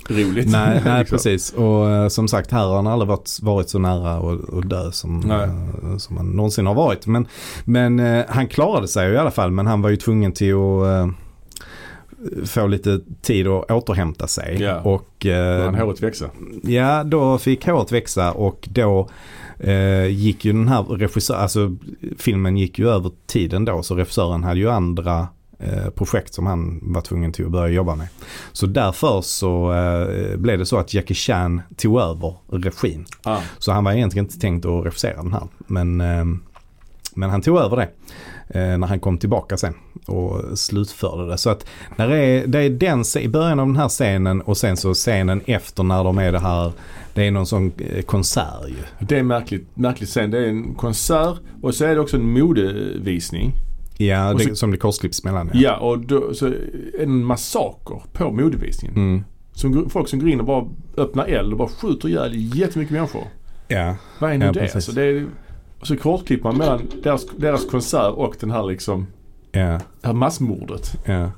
roligt. 0.09 0.51
Nej, 0.51 0.83
nej 0.85 0.99
liksom. 0.99 1.17
precis. 1.17 1.53
Och 1.53 1.91
eh, 1.91 2.09
som 2.09 2.29
sagt 2.29 2.51
här 2.51 2.67
har 2.67 2.77
han 2.77 2.87
aldrig 2.87 3.09
varit, 3.09 3.39
varit 3.43 3.69
så 3.69 3.79
nära 3.79 4.15
att 4.59 4.71
dö 4.71 4.93
som, 4.93 5.21
Nej. 5.21 5.49
eh, 5.83 5.97
som 5.97 6.17
han 6.17 6.31
någonsin 6.31 6.67
har 6.67 6.75
varit. 6.75 7.07
Men, 7.07 7.27
men 7.65 8.01
eh, 8.01 8.25
han 8.29 8.49
klarade 8.49 8.89
sig 8.89 9.09
ju 9.09 9.15
i 9.15 9.19
alla 9.19 9.31
fall 9.31 9.51
men 9.51 9.67
han 9.67 9.83
var 9.83 9.91
ju 9.91 9.97
tvungen 9.97 10.33
till 10.33 10.55
att 10.55 11.11
få 12.45 12.67
lite 12.67 13.01
tid 13.23 13.47
att 13.47 13.71
återhämta 13.71 14.27
sig. 14.27 14.63
Ja. 14.63 14.81
Och, 14.81 15.27
eh, 15.27 15.65
han 15.65 15.75
håret 15.75 16.03
växa. 16.03 16.31
Ja, 16.63 17.05
då 17.05 17.39
fick 17.39 17.67
håret 17.67 17.93
växa 17.93 18.33
och 18.33 18.69
då 18.71 19.09
eh, 19.59 20.07
gick 20.07 20.45
ju 20.45 20.53
den 20.53 20.69
här 20.69 20.83
regissören, 20.83 21.41
alltså 21.43 21.77
filmen 22.19 22.57
gick 22.57 22.79
ju 22.79 22.89
över 22.89 23.11
tiden 23.27 23.65
då 23.65 23.83
så 23.83 23.95
regissören 23.95 24.45
hade 24.45 24.61
ju 24.61 24.71
andra 24.71 25.29
projekt 25.95 26.35
som 26.35 26.47
han 26.47 26.81
var 26.83 27.01
tvungen 27.01 27.33
till 27.33 27.45
att 27.45 27.51
börja 27.51 27.75
jobba 27.75 27.95
med. 27.95 28.09
Så 28.53 28.67
därför 28.67 29.21
så 29.21 29.73
eh, 29.73 30.37
blev 30.37 30.59
det 30.59 30.67
så 30.67 30.79
att 30.79 30.95
Jackie 30.95 31.15
Chan 31.15 31.63
tog 31.77 32.01
över 32.01 32.35
regin. 32.49 33.07
Ah. 33.23 33.41
Så 33.59 33.73
han 33.73 33.85
var 33.85 33.93
egentligen 33.93 34.25
inte 34.25 34.41
tänkt 34.41 34.67
att 34.67 34.85
regissera 34.85 35.17
den 35.17 35.33
här. 35.33 35.49
Men, 35.67 36.01
eh, 36.01 36.25
men 37.15 37.31
han 37.31 37.43
tog 37.43 37.59
över 37.59 37.77
det 37.77 37.89
eh, 38.61 38.79
när 38.79 38.87
han 38.87 39.01
kom 39.01 39.19
tillbaka 39.19 39.57
sen 39.57 39.75
och 40.07 40.59
slutförde 40.59 41.31
det. 41.31 41.39
Så 41.39 41.51
att 41.51 41.67
när 41.97 42.09
det 42.09 42.17
är, 42.17 42.47
det 42.47 42.59
är 42.59 42.71
den, 42.71 43.05
i 43.19 43.29
början 43.29 43.61
av 43.61 43.67
den 43.67 43.77
här 43.77 43.89
scenen 43.89 44.41
och 44.41 44.57
sen 44.57 44.77
så 44.77 44.95
scenen 44.95 45.41
efter 45.47 45.83
när 45.83 46.05
de 46.05 46.19
är 46.19 46.33
det 46.33 46.41
här, 46.41 46.73
det 47.15 47.27
är 47.27 47.31
någon 47.31 47.47
sån 47.47 47.73
eh, 47.79 48.03
konsert 48.03 48.69
ju. 48.69 49.07
Det 49.07 49.19
är 49.19 49.23
märkligt, 49.23 49.69
märkligt 49.75 50.09
scen. 50.09 50.31
Det 50.31 50.39
är 50.39 50.49
en 50.49 50.75
konsert 50.75 51.39
och 51.63 51.75
så 51.75 51.85
är 51.85 51.95
det 51.95 52.01
också 52.01 52.17
en 52.17 52.33
modevisning. 52.33 53.64
Ja, 53.99 54.35
det, 54.35 54.45
så- 54.45 54.55
som 54.55 54.71
det 54.71 54.77
korsklipps 54.77 55.25
mellan. 55.25 55.51
Ja, 55.55 55.77
och 55.77 55.99
då, 55.99 56.35
så 56.35 56.49
det 56.49 56.57
en 57.03 57.25
massaker 57.25 58.03
på 58.13 58.31
modevisningen. 58.33 58.97
Mm. 58.97 59.25
Som, 59.53 59.91
folk 59.91 60.09
som 60.09 60.19
går 60.19 60.29
in 60.29 60.41
och 60.41 60.47
bara 60.47 60.67
öppnar 60.97 61.27
eld 61.27 61.53
och 61.53 61.59
bara 61.59 61.69
skjuter 61.69 62.09
ihjäl 62.09 62.33
jättemycket 62.35 62.93
människor. 62.93 63.23
ja. 63.69 63.97
Vad 64.19 64.33
är 64.33 64.39
nu 64.39 64.45
Ja, 64.45 64.53
det? 64.53 64.61
precis. 64.61 64.75
Alltså, 64.75 64.93
det 64.93 65.03
är, 65.03 65.27
och 65.81 65.87
så 65.87 65.97
kortklipper 65.97 66.45
man 66.49 66.57
mellan 66.57 66.81
deras, 67.03 67.27
deras 67.37 67.67
konsert 67.67 68.13
och 68.17 68.35
den 68.41 68.51
här 68.51 68.63
liksom, 68.63 69.07
ja. 69.53 69.61
det 70.01 70.07
här 70.07 70.13
massmordet. 70.13 70.93
Ja. 71.05 71.31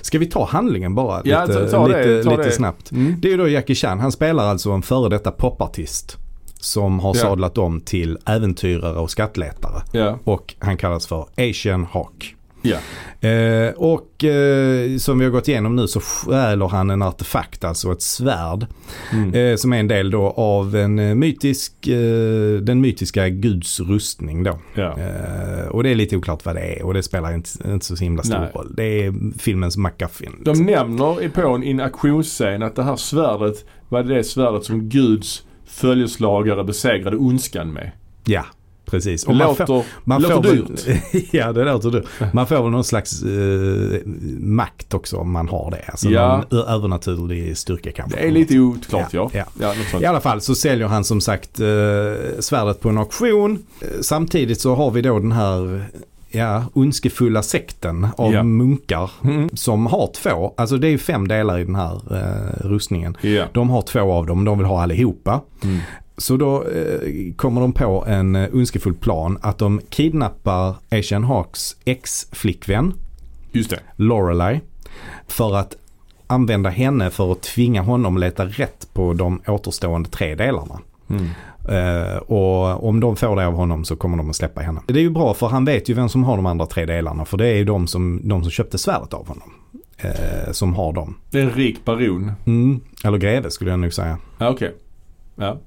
Ska 0.00 0.18
vi 0.18 0.26
ta 0.26 0.44
handlingen 0.44 0.94
bara 0.94 1.22
Ja, 1.24 1.44
lite, 1.44 1.60
ta- 1.64 1.70
ta 1.70 1.88
det, 1.88 1.98
lite, 2.16 2.24
ta 2.24 2.30
lite 2.30 2.42
det. 2.42 2.52
snabbt? 2.52 2.90
Mm. 2.92 3.14
Det 3.20 3.28
är 3.28 3.32
ju 3.32 3.36
då 3.38 3.48
Jackie 3.48 3.76
Chan. 3.76 4.00
Han 4.00 4.12
spelar 4.12 4.44
alltså 4.44 4.70
en 4.70 4.82
före 4.82 5.08
detta 5.08 5.30
popartist. 5.30 6.16
Som 6.60 7.00
har 7.00 7.14
Ja. 7.16 7.20
sadlat 7.20 7.58
om 7.58 7.80
till 7.80 8.18
äventyrare 8.26 8.98
och 8.98 9.10
skattletare. 9.10 9.82
Ja, 9.92 10.18
Och 10.24 10.54
han 10.58 10.76
kallas 10.76 11.06
för 11.06 11.26
Asian 11.50 11.84
Hawk. 11.84 12.34
ja. 12.62 12.76
Eh, 13.28 13.72
och 13.76 14.24
eh, 14.24 14.96
som 14.98 15.18
vi 15.18 15.24
har 15.24 15.32
gått 15.32 15.48
igenom 15.48 15.76
nu 15.76 15.88
så 15.88 16.00
stjäler 16.00 16.68
han 16.68 16.90
en 16.90 17.02
artefakt, 17.02 17.64
alltså 17.64 17.92
ett 17.92 18.02
svärd. 18.02 18.66
Mm. 19.12 19.34
Eh, 19.34 19.56
som 19.56 19.72
är 19.72 19.80
en 19.80 19.88
del 19.88 20.10
då 20.10 20.22
av 20.30 20.76
en 20.76 20.98
eh, 20.98 21.14
mytisk, 21.14 21.86
eh, 21.86 22.60
den 22.60 22.80
mytiska 22.80 23.28
guds 23.28 23.80
rustning 23.80 24.42
då. 24.42 24.58
Eh, 24.76 25.66
och 25.68 25.82
det 25.82 25.90
är 25.90 25.94
lite 25.94 26.16
oklart 26.16 26.44
vad 26.44 26.54
det 26.54 26.60
är 26.60 26.82
och 26.82 26.94
det 26.94 27.02
spelar 27.02 27.34
inte, 27.34 27.50
inte 27.66 27.86
så 27.86 27.96
himla 27.96 28.22
stor 28.22 28.38
Nej. 28.38 28.50
roll. 28.54 28.74
Det 28.76 28.84
är 29.04 29.38
filmens 29.38 29.76
MacGuffin. 29.76 30.32
De 30.44 30.52
nämner 30.66 31.22
i- 31.22 31.28
på 31.28 31.40
en, 31.48 31.62
i 31.64 31.70
en 31.70 31.80
auktionsscen 31.80 32.62
att 32.62 32.76
det 32.76 32.82
här 32.82 32.96
svärdet 32.96 33.64
var 33.88 34.02
det 34.02 34.24
svärdet 34.24 34.64
som 34.64 34.88
Guds 34.88 35.42
följeslagare 35.66 36.64
besegrade 36.64 37.16
ondskan 37.16 37.72
med. 37.72 37.90
Ja, 38.24 38.44
precis. 38.84 39.24
Det 39.24 39.30
Och 39.30 39.36
man 39.36 39.46
låter, 39.48 39.66
får, 39.66 39.84
man 40.04 40.22
låter 40.22 40.34
får 40.34 40.42
dyrt. 40.42 40.88
Väl, 40.88 41.22
ja, 41.30 41.52
det 41.52 41.64
låter 41.64 41.90
dyrt. 41.90 42.04
Man 42.32 42.46
får 42.46 42.62
väl 42.62 42.70
någon 42.70 42.84
slags 42.84 43.22
eh, 43.22 44.00
makt 44.40 44.94
också 44.94 45.16
om 45.16 45.30
man 45.32 45.48
har 45.48 45.70
det. 45.70 45.84
Alltså 45.86 46.08
Ja. 46.10 46.44
någon 46.50 46.60
övernaturlig 46.68 47.56
styrka 47.58 47.92
kanske. 47.92 48.18
Det 48.20 48.26
är 48.26 48.30
lite 48.30 48.58
oklart 48.58 49.12
ja. 49.14 49.30
Ja, 49.32 49.44
ja. 49.60 49.72
sånt. 49.90 50.02
I 50.02 50.06
alla 50.06 50.20
fall 50.20 50.40
så 50.40 50.54
säljer 50.54 50.86
han 50.86 51.04
som 51.04 51.20
sagt 51.20 51.60
eh, 51.60 51.66
svärdet 52.40 52.80
på 52.80 52.88
en 52.88 52.98
auktion. 52.98 53.58
Eh, 53.80 53.88
Samtidigt 54.00 54.60
så 54.60 54.74
har 54.74 54.90
vi 54.90 55.02
då 55.02 55.18
den 55.18 55.32
här 55.32 55.84
ja, 56.36 56.64
ondskefulla 56.72 57.42
sekten 57.42 58.06
av 58.16 58.32
Ja. 58.32 58.42
munkar 58.42 59.10
Mm. 59.24 59.48
som 59.52 59.86
har 59.86 60.06
två, 60.22 60.54
alltså 60.56 60.76
det 60.76 60.88
är 60.88 60.98
fem 60.98 61.28
delar 61.28 61.58
i 61.58 61.64
den 61.64 61.74
här 61.74 62.00
eh, 62.10 62.66
rustningen. 62.68 63.16
Ja. 63.20 63.44
De 63.52 63.70
har 63.70 63.82
två 63.82 64.12
av 64.12 64.26
dem, 64.26 64.44
de 64.44 64.58
vill 64.58 64.66
ha 64.66 64.82
allihopa. 64.82 65.40
Mm. 65.64 65.78
Så 66.18 66.36
då 66.36 66.62
eh, 66.64 67.34
kommer 67.36 67.60
de 67.60 67.72
på 67.72 68.04
en 68.06 68.36
eh, 68.36 68.48
ondskefull 68.54 68.94
plan 68.94 69.38
att 69.42 69.58
de 69.58 69.80
kidnappar 69.90 70.74
Asian 70.90 71.24
Hawks 71.24 71.76
ex-flickvän 71.84 72.92
Just 73.52 73.70
det. 73.70 73.80
Lorelei 73.96 74.60
för 75.28 75.56
att 75.56 75.76
använda 76.26 76.70
henne 76.70 77.10
för 77.10 77.32
att 77.32 77.42
tvinga 77.42 77.82
honom 77.82 78.18
leta 78.18 78.44
rätt 78.46 78.88
på 78.92 79.12
de 79.12 79.40
återstående 79.46 80.08
tre 80.08 80.34
delarna. 80.34 80.78
Mm. 81.10 81.28
Eh, 81.68 82.16
och 82.16 82.88
om 82.88 83.00
de 83.00 83.16
får 83.16 83.36
det 83.36 83.46
av 83.46 83.54
honom 83.54 83.84
så 83.84 83.96
kommer 83.96 84.16
de 84.16 84.30
att 84.30 84.36
släppa 84.36 84.60
henne. 84.60 84.80
Det 84.86 84.98
är 84.98 85.02
ju 85.02 85.10
bra 85.10 85.34
för 85.34 85.46
han 85.46 85.64
vet 85.64 85.88
ju 85.88 85.94
vem 85.94 86.08
som 86.08 86.24
har 86.24 86.36
de 86.36 86.46
andra 86.46 86.66
tre 86.66 86.86
delarna 86.86 87.24
för 87.24 87.36
det 87.36 87.46
är 87.46 87.54
ju 87.56 87.64
de 87.64 87.86
som, 87.86 88.20
de 88.28 88.42
som 88.42 88.50
köpte 88.50 88.78
svärdet 88.78 89.14
av 89.14 89.28
honom. 89.28 89.52
Eh, 89.98 90.52
som 90.52 90.74
har 90.74 90.92
dem. 90.92 91.14
Det 91.30 91.38
är 91.38 91.42
en 91.42 91.50
rik 91.50 91.84
baron. 91.84 92.32
Mm. 92.46 92.80
Eller 93.04 93.18
greve 93.18 93.50
skulle 93.50 93.70
jag 93.70 93.78
nog 93.80 93.92
säga. 93.92 94.18
Ja, 94.38 94.48
okej. 94.50 94.74
Ja. 95.36 95.58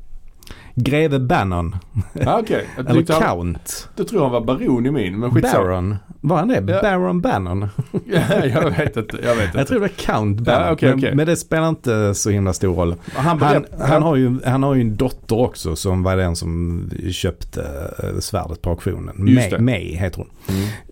Greve 0.76 1.20
Bannon. 1.20 1.76
Ja, 2.14 2.40
okej. 2.44 2.66
Jag 2.78 2.86
Eller 2.90 3.00
tyckte 3.00 3.14
han, 3.14 3.22
Count. 3.22 3.90
jag 3.96 4.08
tror 4.08 4.22
han 4.22 4.32
var 4.32 4.42
baron 4.42 4.86
i 4.86 4.92
min, 4.92 5.20
men 5.20 5.32
skitsamma. 5.32 5.64
Baron. 5.64 5.96
Var 6.22 6.38
han 6.38 6.48
det? 6.48 6.64
Ja. 6.68 6.82
Baron 6.82 7.22
Bannon? 7.22 7.68
Ja, 8.06 8.46
jag 8.46 8.70
vet 8.72 8.98
inte. 8.98 9.18
Jag 9.24 9.36
vet 9.36 9.46
inte. 9.46 9.58
Jag 9.58 9.68
tror 9.68 9.80
det 9.80 9.86
är 9.86 9.90
Count 9.90 10.40
Bannon. 10.40 10.62
Ja, 10.68 10.72
okej, 10.74 10.90
men, 10.90 10.98
okej. 11.00 11.16
men 11.16 11.26
det 11.28 11.36
spelar 11.36 11.70
inte 11.70 12.14
så 12.16 12.30
himla 12.30 12.54
stor 12.54 12.76
roll. 12.76 12.96
han, 13.14 13.42
Han, 13.42 13.66
han, 13.80 14.02
har 14.04 14.16
ju, 14.16 14.40
han 14.46 14.64
har 14.64 14.76
ju 14.76 14.82
en 14.82 14.96
dotter 14.96 15.40
också 15.40 15.76
som 15.76 16.04
var 16.04 16.18
den 16.18 16.36
som 16.36 16.84
köpte 17.12 17.62
eh, 18.04 18.20
svärdet 18.20 18.62
på 18.62 18.70
auktionen. 18.70 19.16
May, 19.60 19.96
heter 19.96 20.18
hon. 20.18 20.30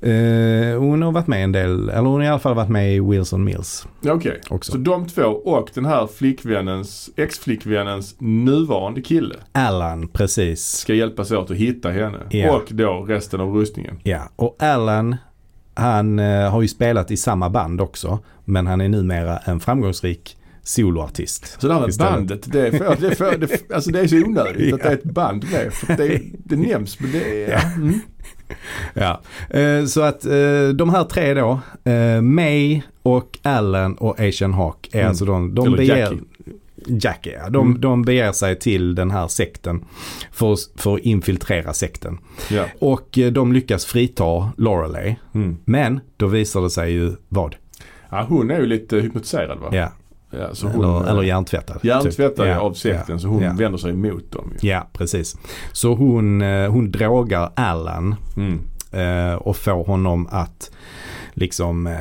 Mm. 0.01 0.73
Eh, 0.73 0.79
hon 0.79 1.01
har 1.01 1.11
varit 1.11 1.27
med 1.27 1.43
en 1.43 1.51
del, 1.51 1.89
eller 1.89 2.01
hon 2.09 2.13
har 2.13 2.23
i 2.23 2.27
alla 2.27 2.39
fall 2.39 2.55
varit 2.55 2.69
med 2.69 2.95
i 2.95 2.99
Wheels 2.99 3.33
on 3.33 3.43
Mills 3.43 3.87
Ja, 4.01 4.13
Okej. 4.13 4.41
också. 4.49 4.71
Så 4.71 4.77
de 4.77 5.07
två 5.07 5.21
och 5.23 5.69
den 5.73 5.85
här 5.85 6.07
flickvännens, 6.07 7.09
ex-flickvännens 7.15 8.15
nuvarande 8.19 9.01
kille 9.01 9.35
Alan, 9.51 10.07
precis. 10.07 10.67
ska 10.67 10.93
hjälpas 10.93 11.31
åt 11.31 11.51
att 11.51 11.57
hitta 11.57 11.89
henne. 11.89 12.17
Ja. 12.29 12.55
Och 12.55 12.63
då 12.69 13.05
resten 13.07 13.41
av 13.41 13.53
rustningen. 13.55 13.99
Ja, 14.03 14.21
och 14.35 14.55
Alan 14.59 15.15
han 15.77 16.19
eh, 16.19 16.51
har 16.51 16.61
ju 16.61 16.67
spelat 16.67 17.11
i 17.11 17.17
samma 17.17 17.49
band 17.49 17.81
också. 17.81 18.19
Men 18.45 18.67
han 18.67 18.81
är 18.81 18.89
numera 18.89 19.37
en 19.37 19.59
framgångsrik 19.59 20.37
soloartist. 20.63 21.61
Så 21.61 21.67
det 21.67 21.73
här 21.73 21.81
med 21.81 21.89
Istället. 21.89 22.13
bandet, 22.13 22.51
det 22.51 22.67
är, 22.67 22.71
för, 22.71 22.95
det, 23.01 23.07
är 23.07 23.15
för, 23.15 23.37
det, 23.37 23.71
alltså 23.75 23.91
det 23.91 23.99
är 23.99 24.07
så 24.07 24.15
onödigt 24.15 24.73
att 24.73 24.79
det 24.83 24.89
är 24.89 24.93
ett 24.93 25.03
band 25.03 25.45
med. 25.51 25.73
För 25.73 25.97
det, 25.97 26.21
det 26.33 26.55
nämns 26.55 26.99
men 26.99 27.11
det 27.11 27.43
är... 27.45 27.51
Ja. 27.51 27.61
Mm. 27.75 27.99
Ja, 28.93 29.21
eh, 29.49 29.85
så 29.85 30.01
att 30.01 30.25
eh, 30.25 30.67
de 30.75 30.89
här 30.89 31.03
tre 31.03 31.33
då, 31.33 31.59
eh, 31.91 32.21
May 32.21 32.81
och 33.03 33.39
Alan 33.41 33.93
och 33.95 34.19
Asian 34.19 34.53
Hawk 34.53 34.89
är 34.91 34.97
Mm. 34.97 35.09
alltså 35.09 35.25
de, 35.25 35.55
de 35.55 35.67
Eller 35.67 35.77
beger, 35.77 35.97
Jackie. 35.97 36.19
Jackie, 36.89 37.33
ja. 37.43 37.49
De, 37.49 37.67
Mm. 37.67 37.81
de 37.81 38.01
beger 38.03 38.31
sig 38.31 38.59
till 38.59 38.95
den 38.95 39.11
här 39.11 39.27
sekten 39.27 39.85
för, 40.31 40.53
att- 40.53 40.69
för 40.75 40.93
att 40.95 40.99
infiltrera 41.01 41.73
sekten. 41.73 42.17
Ja. 42.49 42.63
Och 42.79 43.17
eh, 43.17 43.31
de 43.31 43.53
lyckas 43.53 43.85
frita 43.85 44.51
Lorelei. 44.57 45.15
Mm. 45.33 45.57
Men 45.65 45.99
då 46.17 46.27
visar 46.27 46.61
det 46.61 46.69
sig 46.69 46.91
ju 46.91 47.15
vad? 47.29 47.55
ja, 48.09 48.25
hon 48.29 48.51
är 48.51 48.59
ju 48.59 48.65
lite 48.65 48.95
hypnotiserad 48.97 49.59
va? 49.59 49.69
Ja, 49.71 49.91
Ja, 50.31 50.55
så 50.55 50.67
hon, 50.67 50.83
eller, 50.85 51.09
eller 51.11 51.23
hjärntvättad. 51.23 51.79
hjärntvättad 51.83 52.35
typ. 52.35 52.45
Ja, 52.45 52.59
av 52.59 52.73
sekten 52.73 53.15
ja, 53.15 53.19
så 53.19 53.27
hon 53.27 53.41
ja. 53.43 53.53
vänder 53.53 53.77
sig 53.77 53.91
emot 53.91 54.31
dem 54.31 54.53
ju. 54.61 54.69
Ja, 54.69 54.87
precis. 54.93 55.37
Så 55.71 55.93
hon, 55.95 56.41
eh, 56.41 56.71
hon 56.71 56.91
drogar 56.91 57.51
Alan 57.55 58.15
Mm. 58.37 58.59
eh, 58.91 59.35
och 59.35 59.57
får 59.57 59.83
honom 59.85 60.27
att 60.31 60.71
liksom 61.33 61.87
eh, 61.87 61.95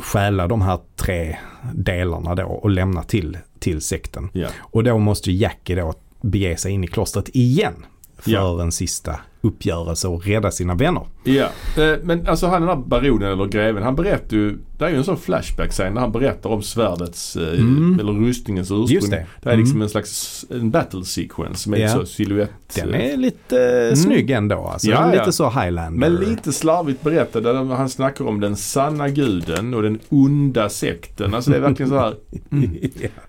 stjäla 0.00 0.46
de 0.48 0.62
här 0.62 0.78
tre 0.96 1.36
delarna 1.74 2.34
då 2.34 2.42
och 2.44 2.70
lämna 2.70 3.02
till, 3.02 3.38
till 3.62 3.80
sekten. 3.80 4.30
Ja. 4.32 4.48
Och 4.58 4.84
då 4.84 4.98
måste 4.98 5.32
Jackie 5.32 5.76
då 5.76 5.94
bege 6.22 6.56
sig 6.56 6.72
in 6.72 6.84
i 6.84 6.86
klostret 6.86 7.28
igen 7.28 7.74
för 8.18 8.30
Ja. 8.30 8.62
en 8.62 8.72
sista 8.72 9.20
uppgörelse 9.44 10.08
och 10.08 10.26
rädda 10.26 10.50
sina 10.50 10.74
vänner. 10.74 11.02
Ja, 11.24 11.48
eh, 11.82 11.94
men 12.02 12.26
alltså 12.28 12.46
han 12.46 12.60
den 12.60 12.68
här 12.68 12.76
baronen 12.86 13.32
eller 13.32 13.46
greven, 13.46 13.82
han 13.82 13.94
berättar 13.96 14.36
ju, 14.36 14.58
det 14.78 14.84
är 14.84 14.90
ju 14.90 14.96
en 14.96 15.04
sån 15.04 15.16
flashback-scen 15.16 15.94
när 15.94 16.00
han 16.00 16.12
berättar 16.12 16.50
om 16.50 16.62
svärdets, 16.62 17.36
eh, 17.36 17.60
Mm. 17.60 18.00
eller 18.00 18.12
rustningens 18.12 18.70
ursprung. 18.70 18.86
Just 18.88 19.10
det. 19.10 19.26
det 19.42 19.50
är 19.50 19.56
liksom 19.56 19.76
Mm. 19.76 19.82
en 19.82 19.88
slags 19.88 20.44
en 20.50 20.70
battle 20.70 21.04
sequence 21.04 21.70
med 21.70 21.80
Ja. 21.80 21.88
så 21.88 22.06
silhuett. 22.06 22.50
Den 22.74 22.94
är 22.94 23.16
lite 23.16 23.88
eh, 23.88 23.94
snygg 23.94 24.30
ändå 24.30 24.58
alltså. 24.64 24.86
Mm. 24.90 25.00
Ja, 25.02 25.06
lite 25.10 25.22
ja. 25.24 25.32
så 25.32 25.50
Highlander. 25.50 25.90
Men 26.10 26.14
lite 26.14 26.52
slarvigt 26.52 27.02
berättad. 27.02 27.54
Han 27.76 27.88
snackar 27.88 28.24
om 28.28 28.40
den 28.40 28.56
sanna 28.56 29.08
guden 29.08 29.74
och 29.74 29.82
den 29.82 29.98
onda 30.08 30.68
sekten. 30.68 31.34
Alltså 31.34 31.50
det 31.50 31.56
är 31.56 31.60
verkligen 31.60 31.90
så 31.90 31.98
här. 31.98 32.14
Mm. 32.52 32.76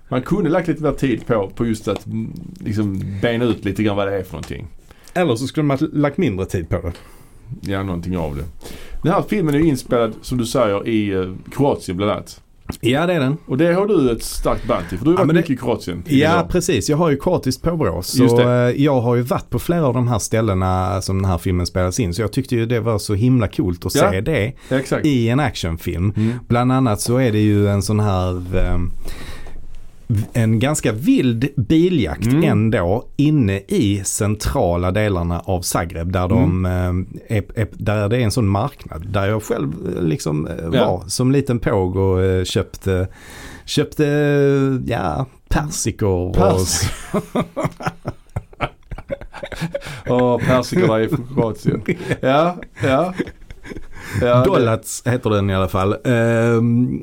Man 0.09 0.22
kunde 0.22 0.49
lagt 0.49 0.68
lite 0.68 0.84
mer 0.84 0.91
tid 0.91 1.26
på, 1.28 1.51
på 1.55 1.66
just 1.66 1.88
att 1.88 2.05
mm, 2.05 2.34
liksom 2.59 3.03
bena 3.22 3.45
ut 3.45 3.66
lite 3.66 3.84
grann 3.84 3.97
vad 3.97 4.07
det 4.07 4.16
är 4.16 4.24
för 4.24 4.32
någonting. 4.34 4.68
Eller 5.14 5.36
så 5.36 5.47
skulle 5.47 5.64
man 5.66 5.78
ha 5.80 5.88
lagt 5.93 6.18
mindre 6.18 6.45
tid 6.45 6.70
på 6.70 6.76
det. 6.82 6.93
Ja, 7.61 7.84
någonting 7.84 8.18
av 8.18 8.36
det. 8.36 8.43
Den 9.03 9.11
här 9.14 9.24
filmen 9.30 9.55
är 9.55 9.59
ju 9.59 9.66
inspelad, 9.68 10.14
som 10.22 10.38
du 10.38 10.45
säger, 10.45 10.88
i 10.88 11.11
eh, 11.14 11.34
Kroatien 11.51 11.97
bland 11.97 12.11
annat. 12.11 12.39
Ja 12.82 13.05
det 13.05 13.14
är 13.14 13.20
den. 13.20 13.38
Och 13.45 13.57
det 13.57 13.74
har 13.74 13.88
du 13.88 14.11
ett 14.11 14.24
starkt 14.24 14.68
band 14.68 14.89
till, 14.89 14.97
för 14.97 15.05
du 15.05 15.11
har 15.11 15.18
Ja, 15.18 15.24
varit 15.24 15.28
det- 15.28 15.34
mycket 15.34 15.49
i 15.51 15.57
Kroatien. 15.57 16.03
Ja 16.07 16.47
precis, 16.49 16.89
jag 16.89 16.97
har 16.97 17.09
ju 17.09 17.18
kroatiskt 17.20 17.61
påbrå. 17.64 18.01
Så 18.01 18.41
eh, 18.41 18.47
jag 18.84 19.01
har 19.01 19.16
ju 19.16 19.22
varit 19.22 19.49
på 19.49 19.59
flera 19.59 19.86
av 19.88 19.93
de 19.93 20.07
här 20.07 20.20
ställena 20.20 21.01
som 21.01 21.18
den 21.22 21.26
här 21.32 21.38
filmen 21.38 21.66
spelas 21.66 21.99
in. 21.99 22.14
Så 22.14 22.22
jag 22.22 22.32
tyckte 22.32 22.55
ju 22.55 22.66
det 22.66 22.80
var 22.80 22.99
så 22.99 23.14
himla 23.14 23.47
coolt 23.47 23.86
att 23.86 23.95
Ja. 23.95 24.11
se 24.11 24.22
det 24.22 24.53
exakt. 24.70 25.05
i 25.05 25.30
en 25.30 25.39
actionfilm. 25.39 26.14
Mm. 26.18 26.34
Bland 26.47 26.72
annat 26.72 27.01
så 27.01 27.18
är 27.18 27.32
det 27.32 27.39
ju 27.39 27.68
en 27.68 27.82
sån 27.82 27.99
här 27.99 28.57
eh, 28.57 28.78
en 30.34 30.59
ganska 30.59 30.91
vild 30.91 31.47
biljakt 31.55 32.26
Mm. 32.28 32.43
ändå 32.43 33.07
inne 33.16 33.57
i 33.68 34.01
centrala 34.05 34.91
delarna 34.91 35.39
av 35.39 35.61
Zagreb 35.61 36.11
där, 36.11 36.28
de, 36.28 36.66
Mm. 36.66 37.07
eh, 37.28 37.38
är, 37.38 37.43
är, 37.55 37.68
där 37.72 38.09
det 38.09 38.18
är 38.18 38.22
en 38.22 38.32
sån 38.32 38.47
marknad. 38.47 39.07
Där 39.09 39.26
jag 39.28 39.43
själv 39.43 39.74
eh, 39.97 40.03
liksom 40.03 40.47
eh, 40.47 40.66
var 40.70 40.76
Ja. 40.78 41.03
som 41.07 41.32
liten 41.32 41.59
påg 41.59 41.95
och 41.95 42.45
köpte, 42.45 43.07
köpte 43.66 44.05
ja, 44.86 45.26
persikor. 45.49 46.34
Pers- 46.34 46.91
Åh, 50.07 50.38
persikorna 50.39 51.01
i 51.01 51.09
Kroatien. 51.34 51.82
Ja, 52.22 52.57
ja. 52.84 53.14
Ja, 54.22 54.36
det- 54.36 54.45
Dollats 54.45 55.03
heter 55.05 55.30
den 55.30 55.49
i 55.49 55.55
alla 55.55 55.68
fall. 55.68 55.93
Ehm, 56.05 57.01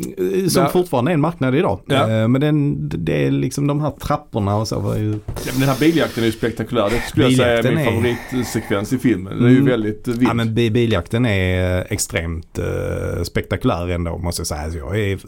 som 0.49 0.63
Ja. 0.63 0.69
fortfarande 0.69 1.11
är 1.11 1.15
en 1.15 1.21
marknad 1.21 1.55
idag. 1.55 1.81
Ja. 1.87 2.09
Ehm, 2.11 2.33
men 2.33 2.41
den, 2.41 2.89
det 2.89 3.27
är 3.27 3.31
liksom 3.31 3.67
de 3.67 3.81
här 3.81 3.91
trapporna 3.91 4.57
och 4.57 4.69
så 4.69 4.81
var 4.81 4.97
ju... 4.97 5.11
Ja, 5.11 5.19
men 5.53 5.61
den 5.61 5.69
här 5.69 5.79
biljakten 5.81 6.23
är 6.23 6.27
ju 6.27 6.33
spektakulär. 6.33 6.91
Det 6.91 7.01
skulle 7.09 7.25
jag 7.25 7.35
säga 7.37 7.59
är 7.59 7.63
min 7.63 7.75
Biljakten 7.75 8.07
är- 8.07 8.15
favoritsekvens 8.15 8.93
i 8.93 8.99
filmen. 8.99 9.37
Den 9.37 9.45
är 9.47 9.51
ju 9.51 9.57
Mm. 9.57 9.69
väldigt 9.69 10.09
eh, 10.09 10.15
vild. 10.15 10.29
Ja 10.29 10.35
men 10.35 10.55
bi- 10.55 10.71
biljakten 10.71 11.27
är 11.27 11.79
eh, 11.79 11.85
extremt 11.91 12.59
uh, 12.59 13.23
spektakulär 13.23 13.89
ändå 13.89 14.19
måste 14.19 14.41
jag 14.41 14.47
säga. 14.47 14.61
Alltså, 14.61 14.79
jag 14.79 14.99
är 14.99 15.13
eh, 15.13 15.19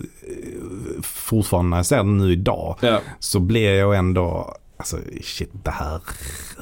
fortfarande 1.02 1.70
när 1.70 1.76
jag 1.76 1.86
ser 1.86 1.96
den 1.96 2.18
nu 2.18 2.32
idag 2.32 2.76
så 3.18 3.40
blir 3.40 3.72
jag 3.74 3.96
ändå, 3.96 4.54
alltså 4.82 4.96
shit 5.22 5.50
det 5.64 5.70
här, 5.70 6.00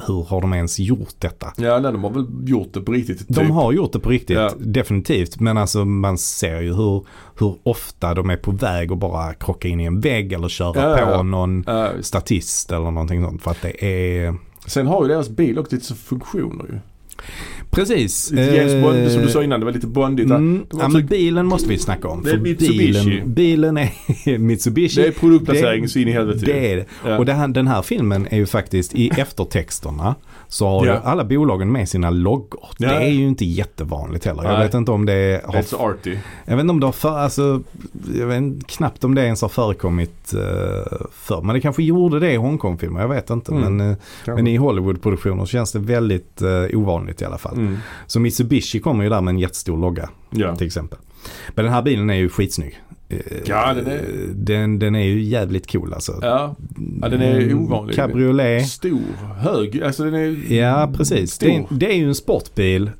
hur 0.07 0.23
har 0.23 0.41
de 0.41 0.53
ens 0.53 0.79
gjort 0.79 1.15
detta? 1.19 1.53
ja, 1.57 1.79
nej, 1.79 1.91
de 1.91 2.03
har 2.03 2.11
väl 2.11 2.25
gjort 2.45 2.73
det 2.73 2.81
på 2.81 2.91
riktigt. 2.91 3.17
Typ. 3.19 3.27
De 3.27 3.51
har 3.51 3.71
gjort 3.71 3.93
det 3.93 3.99
på 3.99 4.09
riktigt, 4.09 4.37
Ja. 4.37 4.51
definitivt. 4.59 5.39
Men 5.39 5.57
alltså 5.57 5.85
man 5.85 6.17
ser 6.17 6.61
ju 6.61 6.73
hur, 6.73 7.05
hur 7.39 7.55
ofta 7.63 8.13
de 8.13 8.29
är 8.29 8.37
på 8.37 8.51
väg 8.51 8.91
att 8.91 8.97
bara 8.97 9.33
krocka 9.33 9.67
in 9.67 9.79
i 9.79 9.83
en 9.85 9.99
vägg 9.99 10.33
eller 10.33 10.49
köra 10.49 10.89
Ja, 10.99 11.05
på 11.05 11.11
ja. 11.11 11.23
någon 11.23 11.65
statist 12.01 12.71
eller 12.71 12.91
någonting 12.91 13.23
sånt. 13.23 13.41
För 13.41 13.51
att 13.51 13.61
det 13.61 13.85
är, 13.85 14.35
sen 14.65 14.87
har 14.87 15.01
ju 15.03 15.07
deras 15.07 15.29
bil 15.29 15.59
också 15.59 15.75
lite 15.75 15.93
funktioner 15.95 16.65
ju. 16.69 16.79
Precis. 17.71 18.31
Lite 18.31 18.55
James 18.55 18.83
Bond, 18.83 18.97
eh, 18.97 19.09
som 19.09 19.21
du 19.21 19.27
sa 19.29 19.43
innan, 19.43 19.59
det 19.59 19.65
var 19.65 19.73
lite 19.73 19.87
bondigt. 19.87 20.29
Mm, 20.29 20.65
De 20.69 20.75
har 20.79 20.83
ja, 20.83 20.89
men 20.89 21.05
bilen 21.05 21.45
måste 21.45 21.69
vi 21.69 21.77
snacka 21.77 22.07
om. 22.07 22.23
Det 22.23 22.31
är 22.31 22.37
Mitsubishi. 22.37 22.77
Bilen, 23.03 23.33
bilen 23.33 23.77
är 23.77 24.37
Mitsubishi. 24.37 25.01
Det 25.01 25.07
är 25.07 25.11
produktplacering 25.11 25.81
Det- 25.81 25.89
så 25.89 25.99
in 25.99 26.07
i 26.07 26.11
helvete. 26.11 26.45
Det 26.45 26.71
är 26.71 26.75
det. 26.77 26.85
Ja. 27.05 27.17
Och 27.17 27.25
det 27.25 27.33
här, 27.33 27.47
den 27.47 27.67
här 27.67 27.81
filmen 27.81 28.27
är 28.31 28.37
ju 28.37 28.45
faktiskt 28.45 28.95
i 28.95 29.09
eftertexterna 29.17 30.15
så 30.51 30.67
har 30.67 30.85
ju 30.85 30.91
alla 30.91 31.23
bolagen 31.23 31.71
med 31.71 31.89
sina 31.89 32.09
loggor. 32.09 32.65
Ja. 32.77 32.87
Det 32.87 32.95
är 32.95 33.07
ju 33.07 33.27
inte 33.27 33.45
jättevanligt 33.45 34.25
heller. 34.25 34.43
Jag 34.43 34.59
vet 34.59 34.73
inte 34.73 34.91
om 34.91 35.05
det 35.05 35.41
har 35.45 35.61
så 35.61 35.77
arty. 35.77 36.17
Jag 36.45 36.55
vet 36.55 36.61
inte 36.61 36.71
om 36.71 36.79
det 36.79 36.85
har 36.85 36.93
för, 36.93 37.17
alltså, 37.17 37.61
jag 38.17 38.27
vet 38.27 38.67
knappt 38.67 39.03
om 39.03 39.15
det 39.15 39.25
ens 39.25 39.41
har 39.41 39.49
förekommit 39.49 40.33
uh, 40.35 40.41
förr. 41.11 41.41
Men 41.41 41.55
det 41.55 41.61
kanske 41.61 41.83
gjorde 41.83 42.19
det 42.19 42.31
i 42.31 42.35
Hongkong-filmer, 42.35 43.01
jag 43.01 43.07
vet 43.07 43.29
inte. 43.29 43.51
Mm. 43.51 43.77
Men, 43.77 43.91
eh, 43.91 43.97
men 44.25 44.47
i 44.47 44.57
Hollywood-produktioner 44.57 45.45
känns 45.45 45.71
det 45.71 45.79
väldigt 45.79 46.41
uh, 46.41 46.77
ovanligt 46.77 47.21
i 47.21 47.25
alla 47.25 47.37
fall. 47.37 47.57
Mm. 47.57 47.77
Så 48.07 48.19
Mitsubishi 48.19 48.79
kommer 48.79 49.03
ju 49.03 49.09
där 49.09 49.21
med 49.21 49.31
en 49.31 49.39
jättestor 49.39 49.77
logga 49.77 50.09
Ja. 50.29 50.55
till 50.55 50.67
exempel. 50.67 50.99
Men 51.55 51.65
den 51.65 51.73
här 51.73 51.81
bilen 51.81 52.09
är 52.09 52.15
ju 52.15 52.29
skitsnygg. 52.29 52.81
Eh, 53.11 53.37
Ja, 53.45 53.73
den 53.73 53.87
är- 53.87 54.05
den, 54.33 54.79
den 54.79 54.95
är 54.95 55.03
ju 55.05 55.21
jävligt 55.23 55.71
cool 55.71 55.93
alltså. 55.93 56.19
Ja. 56.21 56.55
ja, 57.01 57.09
den 57.09 57.21
är 57.21 57.39
Mm, 57.41 57.59
ovanlig. 57.63 57.95
Cabriolet. 57.95 58.67
Stor, 58.67 58.99
hög, 59.37 59.83
alltså 59.83 60.03
den 60.03 60.13
är 60.15 60.53
Ja, 60.53 60.91
precis. 60.97 61.37
Det 61.37 61.55
är, 61.55 61.65
det 61.69 61.91
är 61.91 61.95
ju 61.97 62.07
en 62.07 62.15
sportbil. 62.15 62.91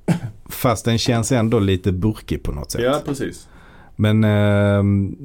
Fast 0.50 0.86
den 0.86 0.98
känns 0.98 1.32
ändå 1.32 1.60
lite 1.60 1.92
burkig 1.92 2.44
på 2.44 2.52
något 2.52 2.72
sätt. 2.72 2.82
Ja, 2.84 3.02
precis. 3.06 3.48
Men, 3.96 4.24
ehm, 4.24 5.16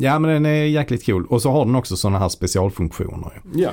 ja 0.00 0.18
men 0.18 0.30
den 0.30 0.46
är 0.46 0.64
jäkligt 0.64 1.06
cool. 1.06 1.26
Och 1.26 1.42
så 1.42 1.50
har 1.50 1.64
den 1.66 1.74
också 1.74 1.96
sådana 1.96 2.18
här 2.18 2.28
specialfunktioner. 2.28 3.40
Ja. 3.54 3.70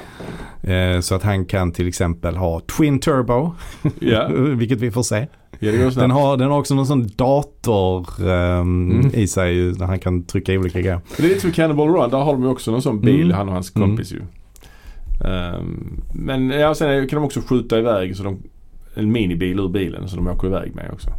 Eh, 0.72 1.00
så 1.00 1.16
att 1.16 1.24
han 1.24 1.46
kan 1.46 1.72
till 1.72 1.88
exempel 1.88 2.36
ha 2.36 2.60
Twin 2.78 3.00
Turbo, 3.00 3.54
Ja, 4.00 4.28
vilket 4.56 4.80
vi 4.80 4.92
får 4.92 5.04
se. 5.04 5.28
Ja. 5.62 5.89
Den 5.95 6.12
har, 6.12 6.38
den 6.38 6.51
har 6.51 6.59
också 6.59 6.76
någon 6.76 6.86
sån 6.86 7.07
dator 7.16 8.07
ehm, 8.30 8.91
Mm. 8.91 9.12
i 9.14 9.28
sig 9.28 9.72
där 9.74 9.86
han 9.86 9.99
kan 9.99 10.24
trycka 10.24 10.53
i 10.53 10.57
olika 10.57 10.82
grejer. 10.82 11.01
Det 11.18 11.24
är 11.24 11.28
lite 11.28 11.41
som 11.41 11.51
Cannibal 11.51 11.88
Run, 11.89 12.09
där 12.09 12.18
har 12.18 12.34
de 12.34 12.43
ju 12.43 12.49
också 12.49 12.72
någon 12.72 12.82
sån 12.82 13.01
bil, 13.01 13.22
Mm. 13.26 13.38
han 13.38 13.47
och 13.47 13.53
hans 13.53 13.70
kompis 13.70 14.12
ju. 14.14 14.22
Ehm, 15.26 16.01
men 16.14 16.49
ja, 16.49 16.76
sen 16.76 17.07
kan 17.07 17.20
de 17.20 17.26
också 17.26 17.41
skjuta 17.41 17.80
iväg 17.80 18.16
så 18.18 18.24
de, 18.24 18.39
en 18.95 19.12
minibil 19.12 19.59
ur 19.59 19.70
bilen 19.70 20.07
så 20.07 20.16
de 20.16 20.28
åker 20.28 20.47
iväg 20.47 20.76
med 20.76 20.89
också. 20.93 21.09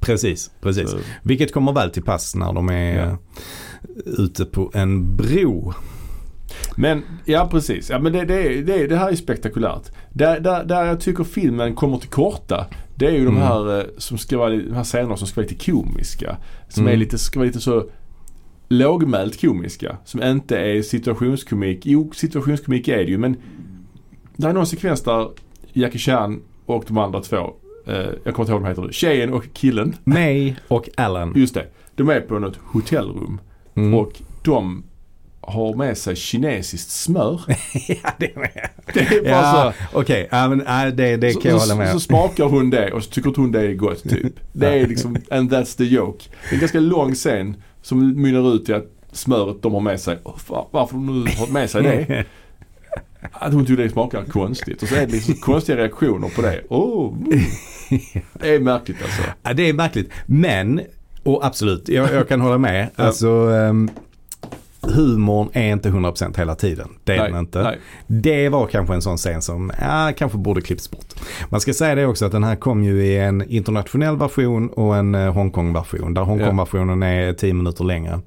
Precis, 0.00 0.50
precis. 0.60 0.90
Så, 0.90 0.98
Vilket 1.22 1.52
kommer 1.52 1.72
väl 1.72 1.90
till 1.90 2.02
pass 2.02 2.34
när 2.34 2.52
de 2.52 2.68
är 2.68 2.96
Ja. 3.08 3.16
ute 4.18 4.44
på 4.44 4.70
en 4.74 5.16
bro. 5.16 5.72
men 6.76 7.02
ja 7.24 7.48
precis, 7.50 7.90
ja, 7.90 7.98
men 7.98 8.12
det, 8.12 8.24
det, 8.24 8.62
det, 8.62 8.86
det 8.86 8.96
här 8.96 9.10
är 9.10 9.14
spektakulärt. 9.16 9.82
Där, 10.12 10.40
där, 10.40 10.64
där 10.64 10.84
jag 10.84 11.00
tycker 11.00 11.24
filmen 11.24 11.74
kommer 11.74 11.98
till 11.98 12.08
korta 12.10 12.66
det 13.00 13.06
är 13.06 13.10
ju 13.12 13.24
de 13.24 13.36
Mm. 13.36 13.42
här 13.42 13.78
eh, 13.78 13.84
som 13.98 14.18
ska 14.18 14.38
vara, 14.38 14.50
de 14.50 14.72
här 14.74 14.84
scenerna 14.84 15.16
som 15.16 15.26
ska 15.28 15.40
vara 15.40 15.48
lite 15.48 15.70
komiska. 15.72 16.36
Som 16.68 16.82
Mm. 16.82 16.92
är 16.94 16.96
lite, 16.96 17.18
ska 17.18 17.38
vara 17.40 17.46
lite 17.46 17.60
så 17.60 17.86
lågmält 18.68 19.40
komiska. 19.40 19.96
Som 20.04 20.22
inte 20.22 20.58
är 20.58 20.82
situationskomik. 20.82 21.86
Jo, 21.86 22.10
situationskomik 22.14 22.88
är 22.88 22.96
det 22.96 23.10
ju 23.10 23.18
men 23.18 23.36
det 24.36 24.46
är 24.48 24.52
någon 24.52 24.66
sekvens 24.66 25.02
där 25.02 25.28
Jackie 25.72 25.98
Chan 25.98 26.40
och 26.66 26.84
de 26.88 26.98
andra 26.98 27.20
två, 27.20 27.36
eh, 27.86 27.94
jag 27.96 28.34
kommer 28.34 28.40
inte 28.40 28.40
ihåg 28.40 28.48
vad 28.48 28.62
de 28.62 28.66
heter 28.68 28.82
nu, 28.82 28.92
tjejen 28.92 29.32
och 29.32 29.44
killen. 29.52 29.94
May 30.04 30.54
och 30.68 30.88
Alan. 30.96 31.32
Just 31.36 31.54
det. 31.54 31.66
De 31.94 32.08
är 32.08 32.20
på 32.20 32.38
något 32.38 32.56
hotellrum 32.64 33.40
Mm. 33.74 33.94
och 33.94 34.12
de 34.44 34.82
har 35.40 35.74
med 35.74 35.98
sig 35.98 36.16
kinesiskt 36.16 36.90
smör. 36.90 37.40
ja, 37.88 38.10
det 38.18 38.34
är 38.34 38.38
med. 38.38 38.68
Det 38.94 39.00
är 39.00 39.22
bara 39.22 39.30
Ja, 39.30 39.72
så. 39.92 39.98
okej. 39.98 40.28
Ja, 40.30 40.48
men 40.48 40.58
nej, 40.66 40.92
det, 40.92 41.16
det 41.16 41.32
kan 41.42 41.50
jag 41.50 41.60
så, 41.60 41.66
hålla 41.72 41.84
med 41.84 41.92
så, 41.92 42.00
smakar 42.00 42.44
hon 42.44 42.70
det 42.70 42.92
och 42.92 43.04
så 43.04 43.10
tycker 43.10 43.32
hon 43.36 43.52
det 43.52 43.60
är 43.60 43.74
gott 43.74 44.02
typ. 44.10 44.32
Det 44.52 44.66
är 44.66 44.86
liksom, 44.86 45.16
and 45.30 45.52
that's 45.52 45.76
the 45.76 45.84
joke. 45.84 46.24
Det 46.42 46.48
är 46.50 46.54
en 46.54 46.60
ganska 46.60 46.80
lång 46.80 47.14
scen 47.14 47.56
som 47.82 48.22
mynnar 48.22 48.54
ut 48.54 48.68
i 48.68 48.72
att 48.72 48.86
smöret 49.12 49.62
de 49.62 49.72
har 49.74 49.80
med 49.80 50.00
sig, 50.00 50.18
oh, 50.24 50.36
var- 50.48 50.68
varför 50.70 50.94
de 50.94 51.06
nu 51.24 51.30
har 51.38 51.46
med 51.52 51.70
sig 51.70 51.82
det. 51.82 52.24
Att 53.32 53.52
hon 53.52 53.66
tycker 53.66 53.82
det 53.82 53.90
smakar 53.90 54.24
konstigt 54.24 54.82
och 54.82 54.88
så 54.88 54.94
är 54.94 55.06
det 55.06 55.12
liksom 55.12 55.34
konstiga 55.34 55.78
reaktioner 55.78 56.28
på 56.28 56.42
det. 56.42 56.60
Oh, 56.68 57.14
mm. 57.26 57.40
Det 58.32 58.54
är 58.54 58.60
märkligt 58.60 58.96
alltså. 59.02 59.22
Ja, 59.42 59.52
det 59.52 59.68
är 59.68 59.72
märkligt. 59.72 60.10
Men, 60.26 60.80
och 61.22 61.46
absolut, 61.46 61.88
jag, 61.88 62.12
jag 62.14 62.28
kan 62.28 62.40
hålla 62.40 62.58
med. 62.58 62.88
Ja. 62.96 63.04
Alltså, 63.04 63.28
um, 63.28 63.90
humorn 64.82 65.48
är 65.52 65.72
inte 65.72 65.88
100% 65.90 66.38
hela 66.38 66.54
tiden. 66.54 66.88
Det 67.04 67.16
är 67.16 67.28
den 67.28 67.38
inte. 67.38 67.62
nej. 67.62 67.78
Det 68.06 68.48
var 68.48 68.66
kanske 68.66 68.94
en 68.94 69.02
sån 69.02 69.16
scen 69.16 69.42
som 69.42 69.72
ja, 69.80 70.12
kanske 70.16 70.38
borde 70.38 70.60
klippts 70.60 70.90
bort. 70.90 71.14
Man 71.48 71.60
ska 71.60 71.72
säga 71.74 71.94
det 71.94 72.06
också 72.06 72.26
att 72.26 72.32
den 72.32 72.44
här 72.44 72.56
kom 72.56 72.84
ju 72.84 73.04
i 73.04 73.18
en 73.18 73.42
internationell 73.50 74.16
version 74.16 74.68
och 74.68 74.96
en 74.96 75.14
eh, 75.14 75.32
Hongkong-version. 75.32 76.14
Där 76.14 76.22
Hongkong-versionen 76.22 77.02
är 77.02 77.32
10 77.32 77.54
minuter 77.54 77.84
längre. 77.84 78.20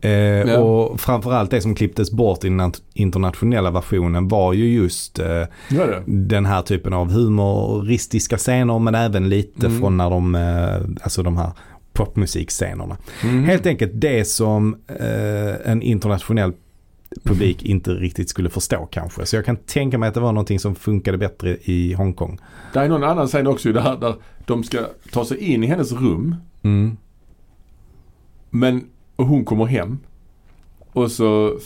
Eh, 0.00 0.60
Och 0.62 1.00
framförallt 1.00 1.50
det 1.50 1.60
som 1.60 1.74
klipptes 1.74 2.10
bort 2.10 2.44
i 2.44 2.48
den 2.48 2.72
internationella 2.94 3.70
versionen 3.70 4.28
var 4.28 4.52
ju 4.52 4.74
just 4.74 5.18
eh, 5.18 5.26
det. 5.68 6.02
den 6.06 6.46
här 6.46 6.62
typen 6.62 6.92
av 6.92 7.12
humoristiska 7.12 8.36
scener 8.38 8.78
men 8.78 8.94
även 8.94 9.28
lite 9.28 9.66
Mm. 9.66 9.80
från 9.80 9.96
när 9.96 10.10
de, 10.10 10.34
eh, 10.34 11.02
alltså 11.04 11.22
de 11.22 11.36
här 11.36 11.50
popmusikscenerna. 11.94 12.96
Mm. 13.22 13.44
Helt 13.44 13.66
enkelt 13.66 13.92
det 13.94 14.24
som 14.24 14.76
eh, 14.88 15.70
en 15.70 15.82
internationell 15.82 16.52
publik 17.22 17.62
inte 17.62 17.90
riktigt 17.90 18.28
skulle 18.28 18.50
förstå 18.50 18.88
kanske. 18.90 19.26
Så 19.26 19.36
jag 19.36 19.44
kan 19.44 19.56
tänka 19.56 19.98
mig 19.98 20.08
att 20.08 20.14
det 20.14 20.20
var 20.20 20.32
någonting 20.32 20.58
som 20.58 20.74
funkade 20.74 21.18
bättre 21.18 21.56
i 21.62 21.92
Hongkong. 21.92 22.38
Det 22.72 22.78
är 22.78 22.88
någon 22.88 23.04
annan 23.04 23.26
scen 23.26 23.46
också 23.46 23.72
där, 23.72 23.96
där 23.96 24.14
de 24.46 24.64
ska 24.64 24.78
ta 25.10 25.24
sig 25.24 25.38
in 25.38 25.64
i 25.64 25.66
hennes 25.66 25.92
rum. 25.92 26.34
Mm. 26.62 26.96
Men 28.50 28.84
och 29.16 29.26
hon 29.26 29.44
kommer 29.44 29.64
hem. 29.64 29.98
Och 30.92 31.10
så 31.10 31.58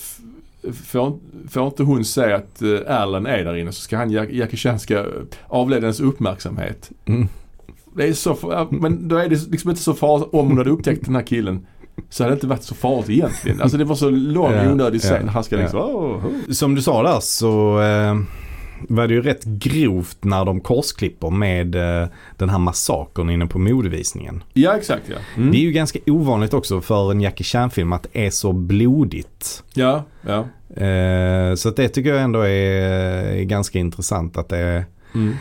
får, 0.84 1.18
får 1.48 1.66
inte 1.66 1.82
hon 1.82 2.04
säga 2.04 2.36
att 2.36 2.62
uh, 2.62 2.80
Alan 2.86 3.26
är 3.26 3.44
där 3.44 3.56
inne 3.56 3.72
så 3.72 3.80
ska 3.80 3.96
han, 3.96 4.10
Jack- 4.10 4.30
Jackie 4.32 4.56
Chan 4.56 4.78
ska 4.78 5.06
avleda 5.46 5.80
hennes 5.80 6.00
uppmärksamhet. 6.00 6.90
Mm. 7.04 7.28
Det 7.98 8.08
är 8.08 8.12
så, 8.12 8.68
men 8.70 9.08
då 9.08 9.16
är 9.16 9.28
det 9.28 9.50
liksom 9.50 9.70
inte 9.70 9.82
så 9.82 9.94
farligt 9.94 10.28
om 10.32 10.48
hon 10.48 10.58
hade 10.58 10.70
upptäckt 10.70 11.04
den 11.04 11.14
här 11.14 11.22
killen. 11.22 11.66
Så 12.10 12.22
hade 12.22 12.34
det 12.34 12.36
inte 12.36 12.46
varit 12.46 12.62
så 12.62 12.74
farligt 12.74 13.10
egentligen. 13.10 13.60
Alltså 13.60 13.78
det 13.78 13.84
var 13.84 13.94
så 13.94 14.10
lång 14.10 14.52
Ja, 14.52 14.72
onödig 14.72 15.00
scen. 15.00 15.22
ja, 15.26 15.32
Han 15.32 15.44
ska 15.44 15.56
liksom, 15.56 15.80
oh, 15.80 16.26
oh. 16.26 16.52
Som 16.52 16.74
du 16.74 16.82
sa 16.82 17.02
där 17.02 17.20
så 17.20 17.80
eh, 17.80 18.16
var 18.88 19.08
det 19.08 19.14
ju 19.14 19.22
rätt 19.22 19.44
grovt 19.44 20.24
när 20.24 20.44
de 20.44 20.60
korsklipper 20.60 21.30
med 21.30 21.74
eh, 21.74 22.08
den 22.36 22.48
här 22.48 22.58
massakern 22.58 23.30
inne 23.30 23.46
på 23.46 23.58
modevisningen. 23.58 24.42
Ja 24.52 24.76
exakt 24.76 25.02
ja. 25.06 25.16
Mm. 25.36 25.50
Det 25.50 25.56
är 25.58 25.60
ju 25.62 25.72
ganska 25.72 25.98
ovanligt 26.06 26.54
också 26.54 26.80
för 26.80 27.10
en 27.10 27.20
Jackie 27.20 27.44
Chan-film 27.44 27.92
att 27.92 28.06
det 28.12 28.26
är 28.26 28.30
så 28.30 28.52
blodigt. 28.52 29.62
Ja, 29.74 30.04
ja. 30.22 30.38
Eh, 30.84 31.54
så 31.54 31.68
att 31.68 31.76
det 31.76 31.88
tycker 31.88 32.10
jag 32.10 32.22
ändå 32.22 32.40
är, 32.40 32.46
är 33.36 33.42
ganska 33.42 33.78
intressant 33.78 34.36
att 34.36 34.48
det 34.48 34.84
Mm. 35.14 35.34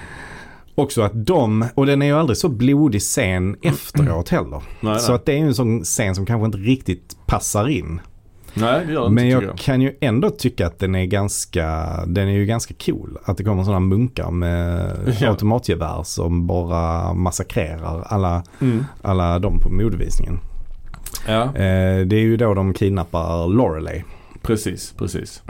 Också 0.78 1.02
att 1.02 1.26
de, 1.26 1.66
och 1.76 1.86
den 1.86 2.02
är 2.02 2.06
ju 2.06 2.14
aldrig 2.14 2.38
så 2.38 2.50
blodig 2.50 3.02
scen 3.02 3.56
efteråt 3.62 4.30
heller. 4.30 4.62
Nej, 4.80 5.00
Så 5.00 5.08
nej. 5.12 5.16
att 5.16 5.26
det 5.26 5.32
är 5.34 5.38
ju 5.38 5.48
en 5.48 5.56
sån 5.56 5.84
scen 5.84 6.16
som 6.16 6.26
kanske 6.26 6.46
inte 6.46 6.58
riktigt 6.58 7.18
passar 7.26 7.68
in. 7.70 8.02
nej 8.54 8.86
det 8.86 8.94
gör 8.94 9.02
det 9.02 9.08
inte 9.08 9.10
Men 9.10 9.24
tycker 9.24 9.42
jag 9.42 9.44
jag. 9.44 9.58
kan 9.58 9.82
ju 9.82 9.94
ändå 10.02 10.30
tycka 10.30 10.68
att 10.68 10.80
den 10.80 10.96
är 10.96 11.06
ganska, 11.06 11.66
den 12.08 12.28
är 12.28 12.32
ju 12.34 12.46
ganska 12.46 12.74
cool. 12.86 13.18
Att 13.26 13.38
det 13.38 13.44
kommer 13.44 13.64
sådana 13.64 13.80
munkar 13.80 14.32
med 14.32 14.92
Ja. 15.20 15.30
automatgevär 15.30 16.04
som 16.04 16.48
bara 16.48 17.14
massakrerar 17.14 18.04
alla, 18.08 18.44
Mm. 18.62 18.86
alla 19.02 19.40
de 19.40 19.60
på 19.60 19.70
modevisningen. 19.70 20.40
Ja, 21.28 21.44
Eh, 21.44 22.06
det 22.06 22.16
är 22.16 22.22
ju 22.22 22.38
då 22.38 22.54
de 22.54 22.74
kidnappar 22.74 23.48
Lorelei. 23.48 24.04
precis, 24.42 24.94
precis. 24.98 25.42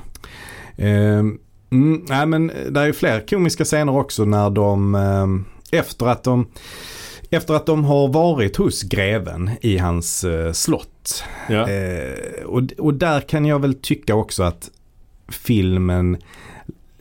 Eh, 0.78 1.24
mm, 1.72 2.06
nej 2.10 2.26
men 2.26 2.48
det 2.48 2.82
är 2.82 2.94
fler 2.94 3.28
komiska 3.28 3.66
scener 3.66 3.98
också 3.98 4.26
när 4.26 4.50
de, 4.50 4.96
eh, 4.96 5.80
efter 5.80 6.06
att 6.06 6.24
de 6.24 6.48
Efter 7.30 7.54
att 7.54 7.66
de 7.66 7.84
har 7.84 8.08
varit 8.08 8.56
hos 8.58 8.84
greven 8.84 9.52
i 9.62 9.78
hans 9.78 10.24
eh, 10.24 10.52
slott. 10.52 11.24
Ja. 11.50 11.70
Eh, 11.70 12.44
och, 12.46 12.62
och 12.78 12.94
där 12.94 13.22
kan 13.22 13.46
jag 13.46 13.60
väl 13.60 13.74
tycka 13.74 14.16
också 14.16 14.44
att 14.44 14.70
filmen 15.30 16.18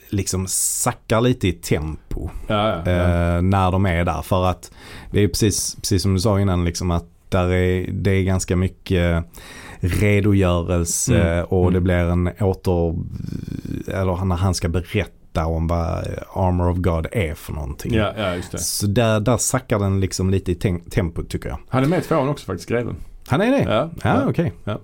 liksom 0.09 0.47
sackar 0.47 1.21
lite 1.21 1.47
i 1.47 1.51
tempo 1.51 2.29
ja, 2.47 2.81
ja. 2.85 2.91
eh, 2.91 3.41
när 3.41 3.71
de 3.71 3.85
är 3.85 4.05
där. 4.05 4.21
För 4.21 4.45
att 4.45 4.71
det 5.11 5.19
är 5.19 5.27
precis, 5.27 5.75
precis 5.75 6.01
som 6.01 6.13
du 6.13 6.19
sa 6.19 6.39
innan 6.39 6.65
liksom 6.65 6.91
att 6.91 7.05
där 7.29 7.51
är, 7.53 7.91
det 7.91 8.11
är 8.11 8.23
ganska 8.23 8.55
mycket 8.55 9.25
redogörelse 9.79 11.21
Mm, 11.21 11.45
och 11.45 11.61
mm. 11.61 11.73
det 11.73 11.81
blir 11.81 11.95
en 11.95 12.27
åter, 12.39 12.95
eller 13.87 14.25
när 14.25 14.35
han 14.35 14.53
ska 14.53 14.69
berätta 14.69 15.45
om 15.45 15.67
vad 15.67 16.07
Armor 16.33 16.69
of 16.69 16.77
God 16.77 17.07
är 17.11 17.33
för 17.33 17.53
någonting. 17.53 17.93
ja, 17.93 18.13
ja, 18.17 18.35
just 18.35 18.51
det. 18.51 18.57
Så 18.57 18.87
där, 18.87 19.19
där 19.19 19.37
sackar 19.37 19.79
den 19.79 19.99
liksom 19.99 20.29
lite 20.29 20.51
i 20.51 20.55
tem- 20.55 20.89
tempo 20.89 21.23
tycker 21.23 21.49
jag. 21.49 21.59
Han 21.69 21.83
är 21.83 21.87
med 21.87 21.99
i 21.99 22.01
tvåan 22.01 22.29
också 22.29 22.45
faktiskt, 22.45 22.69
greven. 22.69 22.95
Han 23.27 23.41
är 23.41 23.51
det? 23.51 23.61
Ja, 23.63 23.89
Ja, 24.03 24.21
ja. 24.21 24.29
okej. 24.29 24.53
Ja. 24.63 24.79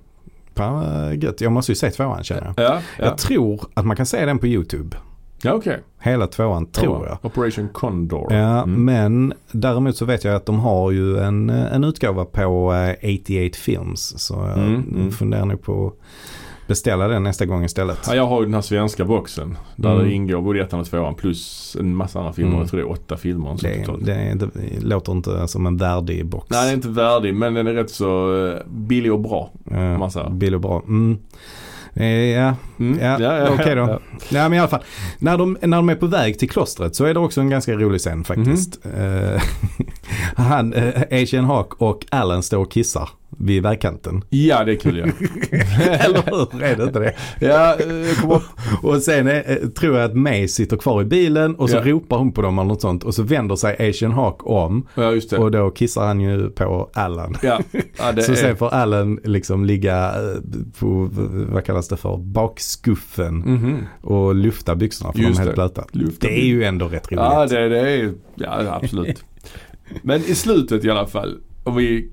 Vad 0.55 1.15
gött. 1.15 1.41
Jag 1.41 1.51
måste 1.51 1.71
ju 1.71 1.75
se 1.75 1.91
tvåan 1.91 2.23
känner 2.23 2.41
jag. 2.57 2.65
Ja, 2.65 2.81
ja. 2.99 3.05
Jag 3.05 3.17
tror 3.17 3.61
att 3.73 3.85
man 3.85 3.95
kan 3.97 4.05
se 4.05 4.25
den 4.25 4.39
på 4.39 4.47
YouTube. 4.47 4.97
Ja 5.43 5.53
okej. 5.53 5.79
Hela 5.99 6.27
tvåan 6.27 6.65
tror 6.65 7.07
jag. 7.07 7.17
Operation 7.21 7.69
Condor. 7.73 8.33
Ja, 8.33 8.63
Mm. 8.63 8.85
men 8.85 9.33
däremot 9.51 9.97
så 9.97 10.05
vet 10.05 10.23
jag 10.23 10.35
att 10.35 10.45
de 10.45 10.59
har 10.59 10.91
ju 10.91 11.17
en, 11.17 11.49
en 11.49 11.83
utgåva 11.83 12.25
på 12.25 12.73
eh, 12.73 13.15
88 13.15 13.57
Films. 13.57 14.13
Så 14.17 14.33
jag 14.33 14.57
Mm, 14.57 14.83
mm. 14.95 15.11
funderar 15.11 15.45
nog 15.45 15.61
på 15.61 15.87
att 15.87 15.93
beställa 16.67 17.07
den 17.07 17.23
nästa 17.23 17.45
gång 17.45 17.63
istället. 17.63 17.99
Ja, 18.07 18.15
jag 18.15 18.27
har 18.27 18.39
ju 18.39 18.45
den 18.45 18.53
här 18.53 18.61
svenska 18.61 19.05
boxen. 19.05 19.57
Där 19.75 19.91
Mm. 19.93 20.05
det 20.05 20.13
ingår 20.13 20.41
både 20.41 20.61
ettan 20.61 20.79
och 20.79 20.85
tvåan 20.85 21.15
plus 21.15 21.75
en 21.79 21.95
massa 21.95 22.19
andra 22.19 22.33
filmer. 22.33 22.49
Mm. 22.51 22.61
Jag 22.61 22.69
tror 22.69 22.79
det 22.79 22.85
är 22.85 22.91
åtta 22.91 23.17
filmer. 23.17 23.57
Det, 23.61 23.79
totalt. 23.85 24.05
det, 24.05 24.13
är 24.13 24.35
det 24.35 24.49
låter 24.81 25.11
inte 25.11 25.47
som 25.47 25.65
en 25.65 25.77
värdig 25.77 26.25
box. 26.25 26.47
Nej, 26.49 26.61
den 26.61 26.69
är 26.69 26.73
inte 26.73 26.89
värdig 26.89 27.33
men 27.35 27.53
den 27.53 27.67
är 27.67 27.73
rätt 27.73 27.89
så 27.91 28.45
eh, 28.47 28.57
billig 28.67 29.13
och 29.13 29.19
bra. 29.19 29.49
Eh, 29.71 29.97
massa. 29.97 30.29
Bill 30.29 30.55
och 30.55 30.61
bra. 30.61 30.81
Mm. 30.87 31.17
Eh, 31.95 32.05
ja, 32.07 32.55
Mm. 32.79 33.21
Ja, 33.21 33.49
okej 33.49 33.75
då. 33.75 33.81
ja. 33.81 33.99
Ja 34.29 34.49
men 34.49 34.53
i 34.53 34.59
alla 34.59 34.67
fall. 34.67 34.83
När 35.19 35.37
de, 35.37 35.57
när 35.61 35.77
de 35.77 35.89
är 35.89 35.95
på 35.95 36.07
väg 36.07 36.39
till 36.39 36.49
klostret 36.49 36.95
så 36.95 37.05
är 37.05 37.13
det 37.13 37.19
också 37.19 37.41
en 37.41 37.49
ganska 37.49 37.73
rolig 37.73 38.01
scen 38.01 38.23
faktiskt. 38.23 38.79
Eh, 38.97 39.41
han, 40.35 40.73
uh, 40.73 41.01
Asian 41.11 41.45
Hawk 41.45 41.73
och 41.73 42.05
Alan 42.11 42.43
står 42.43 42.57
och 42.57 42.71
kissar 42.71 43.09
vid 43.38 43.63
vägkanten. 43.63 44.23
Ja, 44.29 44.63
det 44.63 44.71
är 44.71 44.75
kul 44.75 44.97
ja. 44.97 45.05
Eller 46.05 46.21
hur? 46.31 46.63
Är 46.63 46.75
det 46.75 46.84
inte 46.84 46.99
det? 46.99 47.13
ja, 47.39 47.73
eh, 47.73 48.21
kommer 48.21 48.36
upp. 48.36 48.43
Och 48.81 49.01
sen 49.01 49.27
eh, 49.27 49.55
tror 49.75 49.95
jag 49.97 50.05
att 50.05 50.15
May 50.17 50.47
sitter 50.47 50.77
kvar 50.77 51.01
i 51.01 51.05
bilen 51.05 51.55
och 51.55 51.69
så 51.69 51.75
Ja. 51.75 51.81
ropar 51.86 52.17
hon 52.17 52.31
på 52.31 52.41
dem 52.41 52.59
eller 52.59 52.67
något 52.67 52.81
sånt. 52.81 53.03
Och 53.03 53.15
så 53.15 53.23
vänder 53.23 53.55
sig 53.55 53.89
Asian 53.89 54.11
Hawk 54.11 54.47
om 54.47 54.88
Ja, 54.95 55.11
just 55.13 55.29
det. 55.29 55.38
och 55.38 55.51
då 55.51 55.69
kissar 55.69 56.05
han 56.07 56.21
ju 56.21 56.49
på 56.49 56.89
Alan. 56.93 57.36
Ja, 57.43 57.59
ja 57.71 58.13
Så 58.21 58.31
är... 58.31 58.36
sen 58.36 58.57
får 58.57 58.69
Alan 58.73 59.19
liksom 59.23 59.65
ligga 59.65 60.07
eh, 60.07 60.39
på, 60.79 61.09
vad 61.51 61.65
kallas 61.65 61.88
det 61.88 61.97
för, 61.97 62.17
bakskuffen 62.17 63.36
Mhm. 63.38 63.77
och 64.01 64.36
lufta 64.36 64.75
byxorna 64.75 65.11
för 65.11 65.19
de 65.19 65.25
Just 65.25 65.39
är 65.39 65.43
helt 65.43 65.55
blöta. 65.55 65.84
Lufta 65.91 66.27
Det 66.27 66.41
är 66.41 66.45
ju 66.45 66.63
ändå 66.63 66.86
rätt 66.88 67.11
roligt. 67.11 67.19
Ja, 67.23 67.45
det, 67.45 67.69
det 67.69 67.79
är 67.79 68.13
Ja, 68.36 68.79
absolut. 68.81 69.23
Men 70.01 70.19
i 70.21 70.36
slutet 70.36 70.86
i 70.86 70.89
alla 70.89 71.07
fall. 71.07 71.38
Om 71.63 71.75
vi 71.75 72.09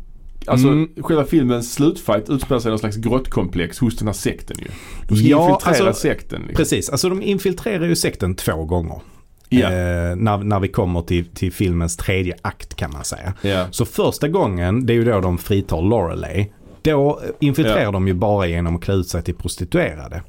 Alltså 0.46 0.68
Mm. 0.68 0.88
själva 1.02 1.24
filmens 1.24 1.72
slutfight 1.72 2.28
utspelar 2.30 2.60
sig 2.60 2.68
i 2.68 2.70
någon 2.70 2.78
slags 2.78 2.96
grottkomplex 2.96 3.78
hos 3.78 3.96
den 3.96 4.08
här 4.08 4.12
sekten 4.12 4.56
ju. 4.60 4.66
De 5.08 5.16
ska 5.16 5.26
Ja, 5.26 5.48
infiltrera 5.54 5.88
alltså, 5.88 6.00
sekten. 6.02 6.40
Liksom. 6.40 6.56
Precis, 6.56 6.88
alltså 6.90 7.08
de 7.08 7.22
infiltrerar 7.22 7.84
ju 7.86 7.96
sekten 7.96 8.34
två 8.34 8.64
gånger. 8.64 9.00
Ja. 9.48 9.66
Eh, 9.66 10.16
när, 10.16 10.38
när 10.44 10.60
vi 10.60 10.68
kommer 10.68 11.02
till, 11.02 11.24
till 11.26 11.52
filmens 11.52 11.96
tredje 11.96 12.34
akt 12.42 12.74
kan 12.74 12.92
man 12.92 13.04
säga. 13.04 13.32
ja. 13.42 13.66
Så 13.70 13.84
första 13.84 14.28
gången, 14.28 14.86
det 14.86 14.92
är 14.92 14.94
ju 14.94 15.04
då 15.04 15.20
de 15.20 15.38
fritar 15.38 15.82
Lorelei. 15.82 16.52
Då 16.82 17.20
infiltrerar 17.40 17.82
Ja. 17.82 17.90
de 17.90 18.08
ju 18.08 18.14
bara 18.14 18.46
genom 18.46 18.76
att 18.76 18.82
klä 18.82 18.94
ut 18.94 19.08
sig 19.08 19.22
till 19.22 19.34
prostituerade. 19.34 20.22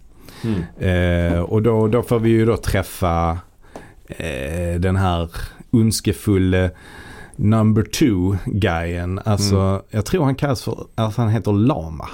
Mm. 0.44 1.34
Eh, 1.34 1.40
och 1.42 1.62
då, 1.62 1.88
då 1.88 2.02
får 2.04 2.20
vi 2.20 2.30
ju 2.30 2.46
då 2.46 2.58
träffa 2.58 3.38
eh, 4.08 4.80
den 4.80 4.96
här 4.96 5.30
ondskefulle 5.72 6.72
number 7.42 7.84
two 7.84 8.38
guyen. 8.46 9.20
Alltså, 9.26 9.56
Mm. 9.56 9.82
jag 9.90 10.06
tror 10.06 10.24
han 10.24 10.36
kallas 10.36 10.64
för, 10.64 10.86
alltså 10.96 11.22
han 11.22 11.30
heter 11.30 11.52
Lama. 11.54 12.10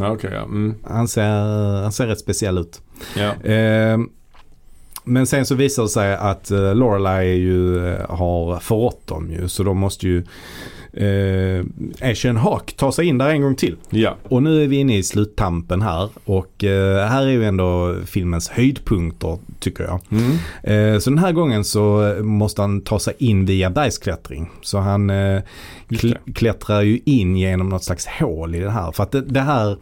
Okej 0.00 0.30
ja. 0.32 0.42
Mm. 0.42 0.74
Han 0.84 1.08
ser, 1.08 1.82
han 1.82 1.92
ser 1.92 2.06
rätt 2.06 2.20
speciell 2.20 2.58
ut. 2.58 2.80
ja. 3.16 3.50
Eh, 3.50 3.98
men 5.04 5.26
sen 5.26 5.46
så 5.46 5.54
visar 5.54 5.82
det 5.82 5.88
sig 5.88 6.14
att 6.14 6.50
eh, 6.50 6.74
Lorelai 6.74 7.34
ju, 7.34 7.88
eh, 7.88 8.10
har 8.10 8.60
förrått 8.60 9.06
dem 9.06 9.30
ju. 9.32 9.48
Så 9.48 9.62
de 9.62 9.78
måste 9.78 10.06
ju 10.08 10.24
eh, 10.92 11.64
Asian 12.10 12.36
Hawk 12.36 12.76
ta 12.76 12.92
sig 12.92 13.06
in 13.06 13.18
där 13.18 13.28
en 13.28 13.42
gång 13.42 13.54
till. 13.54 13.76
Ja. 13.90 14.16
Och 14.28 14.42
nu 14.42 14.62
är 14.62 14.66
vi 14.66 14.76
inne 14.76 14.98
i 14.98 15.02
sluttampen 15.02 15.82
här. 15.82 16.08
Och 16.24 16.64
eh, 16.64 17.08
här 17.08 17.22
är 17.22 17.30
ju 17.30 17.44
ändå 17.44 17.96
filmens 18.06 18.48
höjdpunkter 18.48 19.38
tycker 19.60 19.84
jag. 19.84 20.00
Mm. 20.10 20.32
Eh, 20.94 20.98
så 20.98 21.10
den 21.10 21.18
här 21.18 21.32
gången 21.32 21.64
så 21.64 22.16
måste 22.20 22.62
han 22.62 22.80
ta 22.80 22.98
sig 22.98 23.14
in 23.18 23.46
via 23.46 23.70
bergsklättring. 23.70 24.50
Så 24.62 24.78
han 24.78 25.10
eh, 25.10 25.42
kl- 25.88 26.32
klättrar 26.34 26.80
ju 26.82 27.00
in 27.04 27.36
genom 27.36 27.68
något 27.68 27.84
slags 27.84 28.06
hål 28.06 28.54
i 28.54 28.58
det 28.60 28.70
här. 28.70 28.92
För 28.92 29.02
att 29.02 29.12
det, 29.12 29.20
det 29.20 29.40
här, 29.40 29.76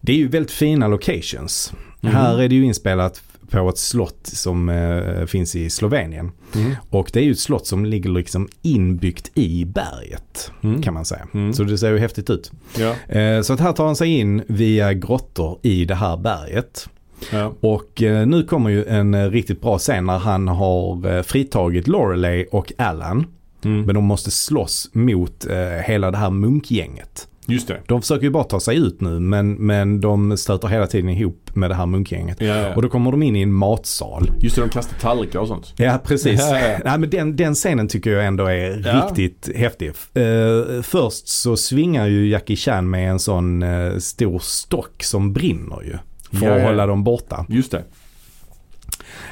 det 0.00 0.12
är 0.12 0.16
ju 0.16 0.28
väldigt 0.28 0.52
fina 0.52 0.88
locations. 0.88 1.72
Mhm. 2.00 2.12
Här 2.12 2.42
är 2.42 2.48
det 2.48 2.54
ju 2.54 2.64
inspelat 2.64 3.22
på 3.50 3.68
ett 3.68 3.78
slott 3.78 4.20
som 4.22 4.68
eh, 4.68 5.26
finns 5.26 5.56
i 5.56 5.70
Slovenien. 5.70 6.30
Mm. 6.54 6.72
Och 6.90 7.10
det 7.12 7.20
är 7.20 7.24
ju 7.24 7.32
ett 7.32 7.38
slott 7.38 7.66
som 7.66 7.84
ligger 7.84 8.10
liksom 8.10 8.48
inbyggt 8.62 9.30
i 9.34 9.64
berget 9.64 10.50
Mm. 10.62 10.82
kan 10.82 10.94
man 10.94 11.04
säga. 11.04 11.26
Mm. 11.34 11.52
Så 11.52 11.62
det 11.64 11.78
ser 11.78 11.92
ju 11.92 11.98
häftigt 11.98 12.30
ut. 12.30 12.52
Ja. 12.78 13.16
Eh, 13.18 13.42
så 13.42 13.52
att 13.52 13.60
här 13.60 13.72
tar 13.72 13.86
han 13.86 13.96
sig 13.96 14.18
in 14.18 14.42
via 14.46 14.92
grottor 14.94 15.58
i 15.62 15.84
det 15.84 15.94
här 15.94 16.16
berget. 16.16 16.88
Ja. 17.32 17.52
Och 17.60 18.02
eh, 18.02 18.26
nu 18.26 18.42
kommer 18.42 18.70
ju 18.70 18.84
en 18.84 19.14
eh, 19.14 19.30
riktigt 19.30 19.60
bra 19.60 19.78
scen 19.78 20.06
när 20.06 20.18
han 20.18 20.48
har 20.48 21.16
eh, 21.16 21.22
fritagit 21.22 21.88
Lorelei 21.88 22.46
och 22.52 22.72
Alan. 22.78 23.26
Mm. 23.64 23.82
Men 23.82 23.94
de 23.94 24.04
måste 24.04 24.30
slåss 24.30 24.90
mot 24.92 25.46
eh, 25.46 25.56
hela 25.84 26.10
det 26.10 26.16
här 26.18 26.30
munkgänget. 26.30 27.28
Just 27.50 27.68
det. 27.68 27.80
De 27.86 28.00
försöker 28.00 28.24
ju 28.24 28.30
bara 28.30 28.44
ta 28.44 28.60
sig 28.60 28.76
ut 28.76 29.00
nu 29.00 29.20
men, 29.20 29.52
men 29.54 30.00
de 30.00 30.36
stöter 30.36 30.68
hela 30.68 30.86
tiden 30.86 31.10
ihop 31.10 31.50
med 31.54 31.70
det 31.70 31.74
här 31.74 31.86
munkgänget. 31.86 32.40
Ja, 32.40 32.56
ja. 32.56 32.74
Och 32.74 32.82
då 32.82 32.88
kommer 32.88 33.10
de 33.10 33.22
in 33.22 33.36
i 33.36 33.42
en 33.42 33.52
matsal. 33.52 34.30
Just 34.38 34.56
det, 34.56 34.62
de 34.62 34.68
kastar 34.68 34.96
tallrikar 34.98 35.38
och 35.38 35.48
sånt. 35.48 35.72
Ja 35.76 35.98
precis. 36.04 36.40
Ja. 36.50 36.78
Nej, 36.84 36.98
men 36.98 37.10
den, 37.10 37.36
den 37.36 37.54
scenen 37.54 37.88
tycker 37.88 38.10
jag 38.10 38.26
ändå 38.26 38.46
är 38.46 38.70
riktigt 38.72 39.50
häftig. 39.56 39.88
Eh, 40.14 40.82
först 40.82 41.28
så 41.28 41.56
svingar 41.56 42.06
ju 42.06 42.28
Jackie 42.28 42.56
Chan 42.56 42.90
med 42.90 43.10
en 43.10 43.18
sån 43.18 43.62
eh, 43.62 43.96
stor 43.98 44.38
stock 44.38 45.02
som 45.02 45.32
brinner 45.32 45.82
ju. 45.82 45.98
För 46.38 46.56
att 46.56 46.62
hålla 46.62 46.86
dem 46.86 47.04
borta. 47.04 47.46
Just 47.48 47.70
det. 47.70 47.84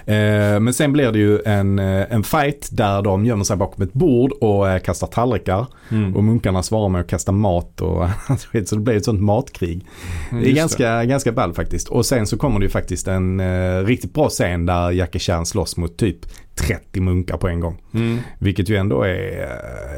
Eh, 0.09 0.61
men 0.61 0.75
sen 0.75 0.93
blir 0.93 1.13
det 1.13 1.19
ju 1.19 1.41
en, 1.45 1.79
eh, 1.79 2.13
en 2.13 2.23
fight 2.23 2.69
där 2.73 3.03
de 3.03 3.25
gömmer 3.25 3.45
sig 3.45 3.57
bakom 3.57 3.85
ett 3.85 3.93
bord 3.93 4.33
och 4.33 4.71
eh, 4.71 4.79
kastar 4.79 5.07
tallrikar. 5.07 5.67
Mm. 5.91 6.17
Och 6.17 6.25
munkarna 6.25 6.63
svarar 6.63 6.89
med 6.89 7.01
att 7.01 7.07
kasta 7.07 7.33
mat 7.33 7.81
och 7.81 8.09
skit. 8.53 8.69
Så 8.69 8.75
det 8.75 8.83
blir 8.83 8.97
ett 8.97 9.05
sånt 9.05 9.21
matkrig. 9.21 9.87
Mm, 10.31 10.43
det 10.43 10.51
är 10.51 10.55
ganska, 10.55 11.05
ganska 11.05 11.33
ball 11.33 11.55
faktiskt. 11.55 11.89
Och 11.89 12.07
sen 12.07 12.27
så 12.27 12.37
kommer 12.37 12.59
det 12.59 12.65
ju 12.65 12.71
faktiskt 12.71 13.09
en 13.09 13.41
riktigt 13.87 14.15
bra 14.15 14.29
scen 14.29 14.67
där 14.67 14.91
Jackie 14.91 15.21
Chan 15.21 15.47
slåss 15.47 15.77
mot 15.77 15.99
typ 15.99 16.19
30 16.59 17.01
munkar 17.01 17.37
på 17.37 17.49
en 17.49 17.61
gång. 17.61 17.81
Mm. 17.95 18.19
Vilket 18.39 18.69
ju 18.69 18.77
ändå 18.77 19.03
är 19.03 19.43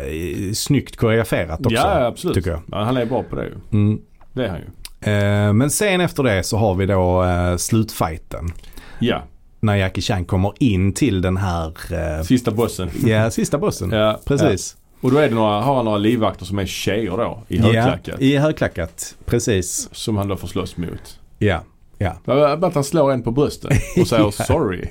eh, 0.08 0.52
snyggt 0.52 0.96
koreograferat 0.96 1.66
också. 1.66 1.76
Ja, 1.76 2.06
absolut. 2.06 2.34
Tycker 2.34 2.50
jag. 2.50 2.61
Ja, 2.66 2.84
han 2.84 2.96
är 2.96 3.06
bra 3.06 3.22
på 3.22 3.36
det 3.36 3.44
ju. 3.44 3.54
Mm. 3.72 4.00
Det 4.32 4.44
är 4.44 4.48
han 4.48 4.58
ju. 4.58 4.66
Eh, 5.12 5.52
men 5.52 5.70
sen 5.70 6.00
efter 6.00 6.22
det 6.22 6.42
så 6.42 6.56
har 6.56 6.74
vi 6.74 6.86
då 6.86 7.24
eh, 7.24 7.56
slutfighten. 7.56 8.52
Ja, 8.98 9.22
När 9.61 9.76
Jackie 9.76 10.02
Chan 10.02 10.24
kommer 10.24 10.52
in 10.58 10.92
till 10.92 11.22
den 11.22 11.36
här 11.36 11.74
eh, 11.90 12.22
sista 12.22 12.50
bossen. 12.50 12.90
Ja, 13.06 13.30
sista 13.30 13.58
bossen. 13.58 13.90
Ja, 13.90 14.20
Precis. 14.24 14.76
Ja. 14.76 14.80
Och 15.00 15.11
då 15.11 15.18
är 15.18 15.28
det 15.28 15.34
några, 15.34 15.61
har 15.61 15.76
han 15.76 15.84
några 15.84 15.98
livvakter 15.98 16.44
som 16.44 16.58
är 16.58 16.66
tjejer 16.66 17.11
då 17.11 17.42
i 17.48 17.58
högklackat. 17.58 18.14
Ja, 18.18 18.26
i 18.26 18.36
högklackat. 18.36 19.14
Precis. 19.26 19.88
Som 19.92 20.16
han 20.16 20.28
då 20.28 20.36
får 20.36 20.48
slåss 20.48 20.76
mot. 20.76 21.18
Ja. 21.38 21.62
Ja. 21.98 22.16
Bara 22.24 22.52
att 22.52 22.74
han 22.74 22.84
slår 22.84 23.12
en 23.12 23.22
på 23.22 23.30
bröstet 23.30 23.70
och 24.00 24.06
säger 24.06 24.30
sorry. 24.44 24.84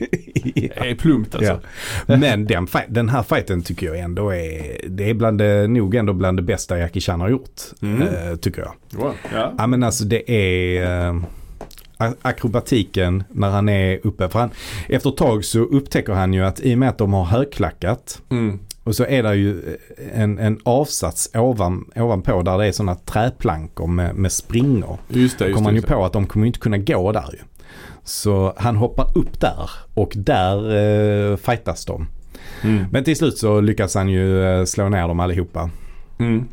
Det 0.54 0.90
är 0.90 0.96
plumpt 0.96 1.36
alltså. 1.36 1.60
Ja. 2.08 2.16
Men 2.20 2.48
den, 2.48 2.68
den 2.88 3.10
här 3.10 3.24
fighten 3.24 3.62
tycker 3.62 3.88
jag 3.88 4.00
ändå 4.00 4.30
är, 4.34 4.82
det 4.88 5.10
är 5.10 5.14
bland 5.14 5.38
det, 5.38 5.68
nog 5.68 5.96
ändå 5.96 6.14
bland 6.14 6.38
det 6.38 6.42
bästa 6.42 6.78
Jackie 6.80 7.02
Chan 7.02 7.22
har 7.22 7.30
gjort. 7.30 7.62
Mm. 7.82 8.02
eh, 8.02 8.36
tycker 8.36 8.62
jag. 8.62 8.74
Wow. 9.00 9.14
Ja. 9.34 9.54
Ja 9.58 9.68
men 9.68 9.84
alltså 9.84 10.04
det 10.04 10.32
är 10.32 11.08
eh, 11.08 11.22
akrobatiken 12.22 13.24
när 13.32 13.50
han 13.50 13.70
är 13.70 14.00
uppe. 14.04 14.30
För 14.30 14.40
han, 14.40 14.50
efter 14.90 15.10
ett 15.10 15.18
tag 15.18 15.46
så 15.46 15.60
upptäcker 15.60 16.14
han 16.14 16.34
ju 16.34 16.46
att 16.46 16.60
i 16.60 16.74
och 16.74 16.78
med 16.78 16.90
att 16.90 16.98
de 16.98 17.14
har 17.14 17.26
högklackat 17.26 18.22
Mm. 18.30 18.60
och 18.84 18.96
så 18.96 19.06
är 19.06 19.24
det 19.24 19.36
ju 19.36 19.78
en, 20.14 20.40
en 20.40 20.60
avsats 20.64 21.30
ovan, 21.34 21.86
ovanpå 21.96 22.42
där 22.42 22.58
det 22.58 22.66
är 22.66 22.72
sådana 22.72 22.96
träplankor 22.96 23.88
med, 23.88 24.16
med 24.16 24.32
springor. 24.32 24.98
Just 25.08 25.40
det, 25.40 25.46
just 25.46 25.56
kommer 25.56 25.70
han 25.70 25.76
ju 25.76 25.82
på 25.82 26.06
att 26.06 26.14
de 26.14 26.28
kommer 26.28 26.48
inte 26.48 26.60
kunna 26.60 26.78
gå 26.78 27.12
där 27.12 27.30
ju. 27.34 27.40
Så 28.04 28.54
han 28.58 28.76
hoppar 28.76 29.18
upp 29.18 29.40
där 29.40 29.70
och 29.94 30.14
där 30.16 30.76
eh, 31.32 31.38
fightas 31.38 31.86
de. 31.86 32.08
Mm. 32.62 32.86
Men 32.92 33.04
till 33.04 33.16
slut 33.16 33.38
så 33.38 33.62
lyckas 33.62 33.96
han 33.96 34.10
ju 34.10 34.44
eh, 34.44 34.66
slå 34.66 34.90
ner 34.90 35.08
dem 35.08 35.20
allihopa. 35.20 35.70
Mm. 36.20 36.46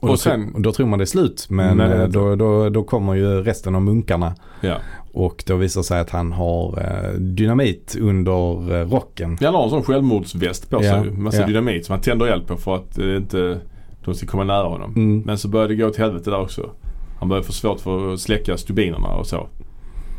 Och, 0.00 0.06
då, 0.06 0.12
Och 0.12 0.20
sen- 0.20 0.52
tro- 0.52 0.62
då 0.62 0.72
tror 0.72 0.86
man 0.86 0.98
det 0.98 1.02
är 1.02 1.06
slut 1.06 1.46
men 1.50 1.76
Nej, 1.76 1.90
eh, 1.92 2.08
då, 2.08 2.36
då, 2.36 2.68
då 2.68 2.82
kommer 2.82 3.14
ju 3.14 3.42
resten 3.42 3.74
av 3.74 3.82
munkarna 3.82 4.34
Ja. 4.60 4.76
och 5.12 5.44
då 5.46 5.56
visar 5.56 5.82
sig 5.82 6.00
att 6.00 6.10
han 6.10 6.32
har 6.32 6.78
eh, 6.78 7.12
dynamit 7.18 7.96
under 8.00 8.74
eh, 8.80 8.88
rocken. 8.90 9.38
Han 9.40 9.54
har 9.54 9.64
en 9.64 9.70
sån 9.70 9.82
självmordsväst 9.82 10.70
på 10.70 10.78
sig. 10.80 10.88
Ja. 10.88 11.04
Massa 11.12 11.40
ja. 11.40 11.46
dynamit 11.46 11.86
som 11.86 11.92
han 11.92 12.00
tänder 12.02 12.26
eld 12.26 12.46
på 12.46 12.56
för 12.56 12.74
att 12.76 12.98
inte 12.98 13.60
de 14.04 14.14
ska 14.14 14.26
komma 14.26 14.44
nära 14.44 14.68
honom. 14.68 14.92
Mm. 14.96 15.20
Men 15.26 15.38
så 15.38 15.48
börjar 15.48 15.68
det 15.68 15.74
gå 15.76 15.90
till 15.90 16.02
helvete 16.02 16.30
där 16.30 16.40
också. 16.40 16.70
Han 17.18 17.28
börjar 17.28 17.42
få 17.42 17.52
svårt 17.52 17.80
för 17.80 18.12
att 18.12 18.20
släcka 18.20 18.56
stubinerna 18.56 19.08
och 19.08 19.26
så. 19.26 19.48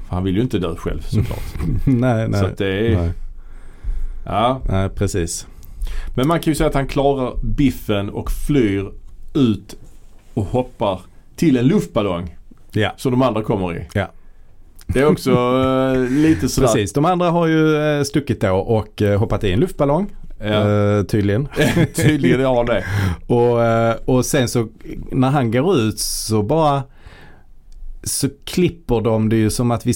För 0.08 0.16
han 0.16 0.24
vill 0.24 0.36
ju 0.36 0.42
inte 0.42 0.60
dö 0.60 0.76
själv 0.76 1.02
såklart. 1.02 1.44
nej, 1.86 2.28
nej. 2.30 2.40
Så 2.40 2.46
att 2.46 2.58
det 2.58 2.88
är... 2.88 2.96
nej. 2.96 3.12
Ja. 4.26 4.62
nej, 4.70 4.90
precis. 4.90 5.48
Men 6.16 6.28
man 6.28 6.40
kan 6.40 6.52
ju 6.52 6.56
säga 6.56 6.68
att 6.70 6.76
han 6.76 6.88
klarar 6.88 7.34
biffen 7.44 8.10
och 8.10 8.32
flyr 8.32 8.92
ut 9.34 9.76
och 10.34 10.46
hoppar 10.46 11.02
till 11.36 11.58
en 11.58 11.68
luftballong. 11.68 12.38
Ja. 12.72 12.94
Som 12.98 13.12
de 13.12 13.22
andra 13.22 13.44
kommer 13.44 13.78
i. 13.78 13.88
Ja. 13.94 14.12
Det 14.88 15.00
är 15.00 15.06
också 15.06 15.32
eh, 15.32 16.10
lite 16.10 16.50
sådär. 16.50 16.68
Precis, 16.68 16.94
de 16.94 17.06
andra 17.06 17.30
har 17.30 17.48
ju 17.48 17.76
eh, 17.76 18.04
stuckit 18.04 18.42
då 18.42 18.56
och 18.56 19.02
eh, 19.02 19.20
hoppat 19.20 19.44
i 19.44 19.52
en 19.52 19.60
luftballong. 19.60 20.08
Ja. 20.40 20.46
Eh, 20.46 21.04
tydligen. 21.04 21.48
Tydligen 21.94 22.46
har 22.46 22.64
det. 22.64 22.84
Och, 23.34 24.16
och 24.16 24.26
sen 24.26 24.48
så 24.48 24.68
när 25.12 25.30
han 25.30 25.52
går 25.52 25.78
ut 25.78 26.00
så 26.00 26.44
bara 26.44 26.84
så 28.04 28.30
klipper 28.46 29.02
de 29.02 29.30
det 29.30 29.36
ju 29.36 29.50
som 29.50 29.72
att 29.72 29.86
vi 29.86 29.94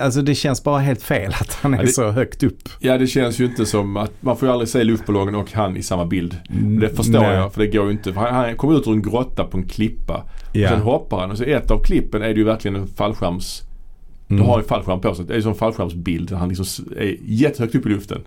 Alltså 0.00 0.22
det 0.22 0.34
känns 0.34 0.64
bara 0.64 0.78
helt 0.78 1.02
fel 1.02 1.32
att 1.40 1.52
han 1.54 1.74
är 1.74 1.78
Ja, 1.78 1.82
det- 1.84 1.88
så 1.92 2.10
högt 2.10 2.42
upp. 2.42 2.68
Ja 2.80 2.98
det 2.98 3.06
känns 3.06 3.38
ju 3.40 3.44
inte 3.44 3.66
som 3.66 3.96
att 3.96 4.12
man 4.20 4.36
får 4.36 4.48
ju 4.48 4.52
aldrig 4.52 4.68
se 4.68 4.84
luftballongen 4.84 5.34
och 5.34 5.52
han 5.52 5.76
i 5.76 5.82
samma 5.82 6.06
bild. 6.06 6.36
Det 6.80 6.88
förstår 6.96 7.20
Nej. 7.20 7.34
jag 7.36 7.52
för 7.52 7.60
det 7.60 7.66
går 7.66 7.84
ju 7.86 7.90
inte. 7.92 8.12
För 8.12 8.20
han, 8.20 8.34
han 8.34 8.56
kommer 8.56 8.78
ut 8.78 8.86
ur 8.86 8.92
en 8.92 9.02
grotta 9.02 9.44
på 9.44 9.56
en 9.58 9.68
klippa. 9.68 10.24
Och 10.50 10.56
Ja. 10.56 10.68
sen 10.68 10.80
hoppar 10.80 11.20
han 11.20 11.30
och 11.30 11.38
så 11.38 11.44
ett 11.44 11.70
av 11.70 11.82
klippen 11.82 12.22
är 12.22 12.28
det 12.28 12.34
ju 12.34 12.44
verkligen 12.44 12.76
en 12.76 12.86
fallskärms... 12.86 13.62
Mm. 14.28 14.42
Du 14.42 14.48
har 14.48 14.58
en 14.58 14.64
fallskärm 14.64 15.00
på 15.00 15.14
sig. 15.14 15.24
Det 15.24 15.34
är 15.34 15.40
som 15.40 15.50
en 15.52 15.58
fallskärmsbild. 15.58 16.32
Han 16.32 16.48
liksom 16.48 16.84
är 16.98 17.16
jättehögt 17.24 17.74
upp 17.74 17.86
i 17.86 17.88
luften. 17.88 18.20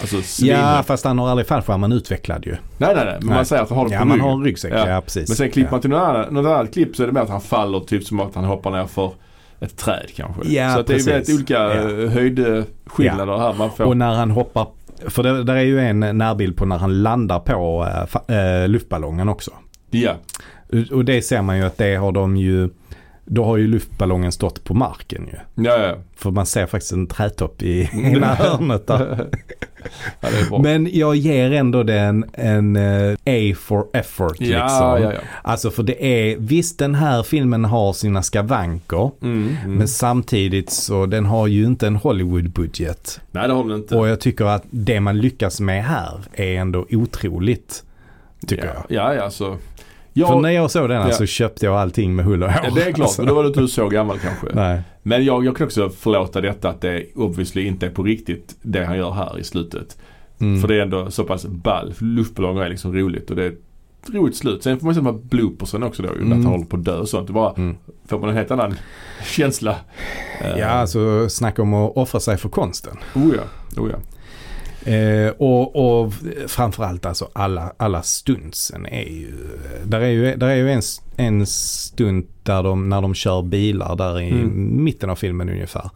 Alltså 0.00 0.44
Ja 0.44 0.82
fast 0.86 1.04
han 1.04 1.18
har 1.18 1.28
aldrig 1.28 1.46
fallskärmen 1.46 1.92
utvecklad 1.92 2.46
ju. 2.46 2.50
Nej 2.78 2.94
nej 2.94 3.04
nej. 3.04 3.04
Men 3.04 3.26
Nej. 3.26 3.34
man 3.36 3.44
säger 3.46 3.62
att 3.62 3.68
han 3.68 3.78
har 3.78 3.88
det 3.88 3.94
Ja 3.94 4.00
på 4.00 4.06
man 4.06 4.14
ryggen. 4.16 4.30
har 4.30 4.36
en 4.38 4.44
ryggsäck, 4.44 4.72
ja, 4.72 4.88
Ja. 4.90 5.00
precis. 5.00 5.28
Men 5.28 5.36
sen 5.36 5.50
klipper 5.50 5.68
ja. 5.68 5.72
man 5.72 5.80
till 5.80 5.90
något 5.90 6.00
annat, 6.02 6.30
något 6.30 6.46
annat 6.46 6.72
klipp 6.72 6.96
så 6.96 7.02
är 7.02 7.06
det 7.06 7.12
mer 7.12 7.20
att 7.20 7.28
han 7.28 7.40
faller 7.40 7.80
typ 7.80 8.04
som 8.04 8.20
att 8.20 8.34
han 8.34 8.44
hoppar 8.44 8.70
ner 8.70 8.86
för 8.86 9.12
ett 9.60 9.76
träd 9.76 10.06
kanske. 10.16 10.48
Ja, 10.48 10.74
så 10.74 10.80
att 10.80 10.86
det 10.86 10.94
är 10.94 11.04
väldigt 11.12 11.34
olika 11.34 11.54
Ja. 11.54 11.74
ja. 11.90 12.08
höjdskillnader 12.08 13.38
här 13.38 13.54
man 13.58 13.70
får. 13.70 13.84
Och 13.84 13.96
när 13.96 14.14
han 14.14 14.30
hoppar, 14.30 14.66
för 15.06 15.22
det, 15.22 15.44
där 15.44 15.56
är 15.56 15.60
ju 15.62 15.80
en 15.80 16.00
närbild 16.00 16.56
på 16.56 16.64
när 16.66 16.78
han 16.78 17.02
landar 17.02 17.38
på 17.40 17.86
eh, 18.28 18.36
eh, 18.38 18.68
luftballongen 18.68 19.28
också. 19.28 19.50
ja. 19.90 20.14
Och 20.92 21.04
det 21.04 21.22
ser 21.22 21.42
man 21.42 21.56
ju 21.58 21.64
att 21.64 21.78
det 21.78 21.96
har 21.96 22.12
de 22.12 22.36
ju, 22.36 22.68
då 23.24 23.44
har 23.44 23.56
ju 23.56 23.66
luftballongen 23.66 24.32
stått 24.32 24.64
på 24.64 24.74
marken 24.74 25.26
ju. 25.32 25.64
Ja, 25.64 25.78
ja. 25.78 25.94
För 26.16 26.30
man 26.30 26.46
ser 26.46 26.66
faktiskt 26.66 26.92
en 26.92 27.06
trätopp 27.06 27.62
i 27.62 27.90
ena 28.12 28.26
hörnet 28.34 28.86
där. 28.86 29.26
ja. 30.20 30.58
Men 30.62 30.88
jag 30.92 31.16
ger 31.16 31.52
ändå 31.52 31.82
den 31.82 32.24
en 32.32 32.76
eh, 32.76 33.12
A 33.12 33.56
for 33.60 33.86
effort 33.92 34.36
ja, 34.38 34.62
liksom. 34.62 35.02
ja, 35.02 35.12
ja. 35.12 35.20
Alltså 35.42 35.70
för 35.70 35.82
det 35.82 36.04
är, 36.04 36.36
visst 36.38 36.78
den 36.78 36.94
här 36.94 37.22
filmen 37.22 37.64
har 37.64 37.92
sina 37.92 38.22
skavanker. 38.22 39.10
Mm, 39.22 39.56
mm. 39.64 39.76
Men 39.76 39.88
samtidigt 39.88 40.70
så 40.70 41.06
den 41.06 41.26
har 41.26 41.46
ju 41.46 41.64
inte 41.64 41.86
en 41.86 41.96
Hollywood-budget. 41.96 43.20
Nej, 43.30 43.48
det 43.48 43.54
har 43.54 43.64
den 43.64 43.76
inte. 43.76 43.96
Och 43.96 44.08
jag 44.08 44.20
tycker 44.20 44.44
att 44.44 44.64
det 44.70 45.00
man 45.00 45.18
lyckas 45.18 45.60
med 45.60 45.84
här 45.84 46.20
är 46.32 46.54
ändå 46.54 46.86
otroligt. 46.90 47.84
Tycker 48.46 48.66
ja. 48.66 48.72
jag. 48.74 48.84
Ja, 48.88 49.14
ja, 49.14 49.22
alltså. 49.22 49.58
Jag, 50.12 50.28
För 50.28 50.40
när 50.40 50.50
jag 50.50 50.70
såg 50.70 50.88
den 50.88 51.02
här 51.02 51.08
Ja. 51.08 51.14
så 51.14 51.26
köpte 51.26 51.66
jag 51.66 51.74
allting 51.76 52.16
med 52.16 52.24
hull 52.24 52.42
och 52.42 52.52
hår. 52.52 52.60
ja, 52.64 52.70
det 52.74 52.82
är 52.82 52.92
klart. 52.92 53.06
Alltså. 53.06 53.22
Men 53.22 53.28
då 53.28 53.34
var 53.34 53.42
du 53.42 53.48
inte 53.48 53.68
så 53.68 53.88
gammal 53.88 54.18
kanske. 54.18 54.46
Nej. 54.52 54.80
Men 55.02 55.24
jag, 55.24 55.44
jag 55.44 55.56
kan 55.56 55.66
också 55.66 55.90
förlåta 55.90 56.40
detta 56.40 56.68
att 56.68 56.80
det 56.80 57.04
obviously 57.14 57.62
inte 57.66 57.86
är 57.86 57.90
på 57.90 58.02
riktigt 58.02 58.56
det 58.62 58.84
han 58.84 58.96
gör 58.96 59.10
här 59.10 59.38
i 59.38 59.44
slutet. 59.44 59.98
Mm. 60.40 60.60
För 60.60 60.68
det 60.68 60.74
är 60.74 60.80
ändå 60.82 61.10
så 61.10 61.24
pass 61.24 61.46
ball. 61.46 61.94
Luftballonger 61.98 62.62
är 62.62 62.68
liksom 62.68 62.94
roligt 62.94 63.30
och 63.30 63.36
det 63.36 63.44
är 63.44 63.48
ett 63.50 64.10
roligt 64.14 64.36
slut. 64.36 64.62
Sen 64.62 64.78
får 64.78 64.84
man 64.86 64.94
se 64.94 65.00
de 65.00 65.06
här 65.06 65.22
bloopersen 65.22 65.82
också 65.82 66.02
då. 66.02 66.08
ju, 66.08 66.20
Mm. 66.20 66.32
Att 66.38 66.44
han 66.44 66.52
håller 66.52 66.64
på 66.64 66.76
att 66.76 66.84
dö 66.84 66.96
och 66.98 67.08
sånt. 67.08 67.26
Det 67.26 67.32
bara 67.32 67.52
Mm. 67.52 67.76
får 68.06 68.18
man 68.18 68.30
en 68.30 68.36
helt 68.36 68.50
annan 68.50 68.74
känsla. 69.24 69.76
Eh, 70.40 70.58
Ja, 70.58 70.66
alltså 70.66 71.28
snacka 71.28 71.62
om 71.62 71.74
att 71.74 71.96
offra 71.96 72.20
sig 72.20 72.36
för 72.36 72.48
konsten. 72.48 72.96
Oh 73.14 73.30
ja. 73.36 73.82
Oh 73.82 73.90
ja. 73.90 73.96
Eh, 74.88 75.30
och, 75.38 75.76
och 76.04 76.12
framförallt 76.46 77.06
alltså 77.06 77.28
alla, 77.32 77.72
alla 77.76 78.02
stuntsen 78.02 78.86
är 78.86 79.08
ju, 79.08 79.32
där 79.84 80.00
är 80.00 80.08
ju, 80.08 80.36
där 80.36 80.48
är 80.48 80.54
ju 80.56 80.70
en, 80.72 80.82
en 81.16 81.46
stunt 81.46 82.30
där 82.42 82.62
de, 82.62 82.88
när 82.88 83.02
de 83.02 83.14
kör 83.14 83.42
bilar 83.42 83.96
där 83.96 84.20
i 84.20 84.30
Mm. 84.30 84.84
mitten 84.84 85.10
av 85.10 85.16
filmen 85.16 85.48
ungefär. 85.48 85.90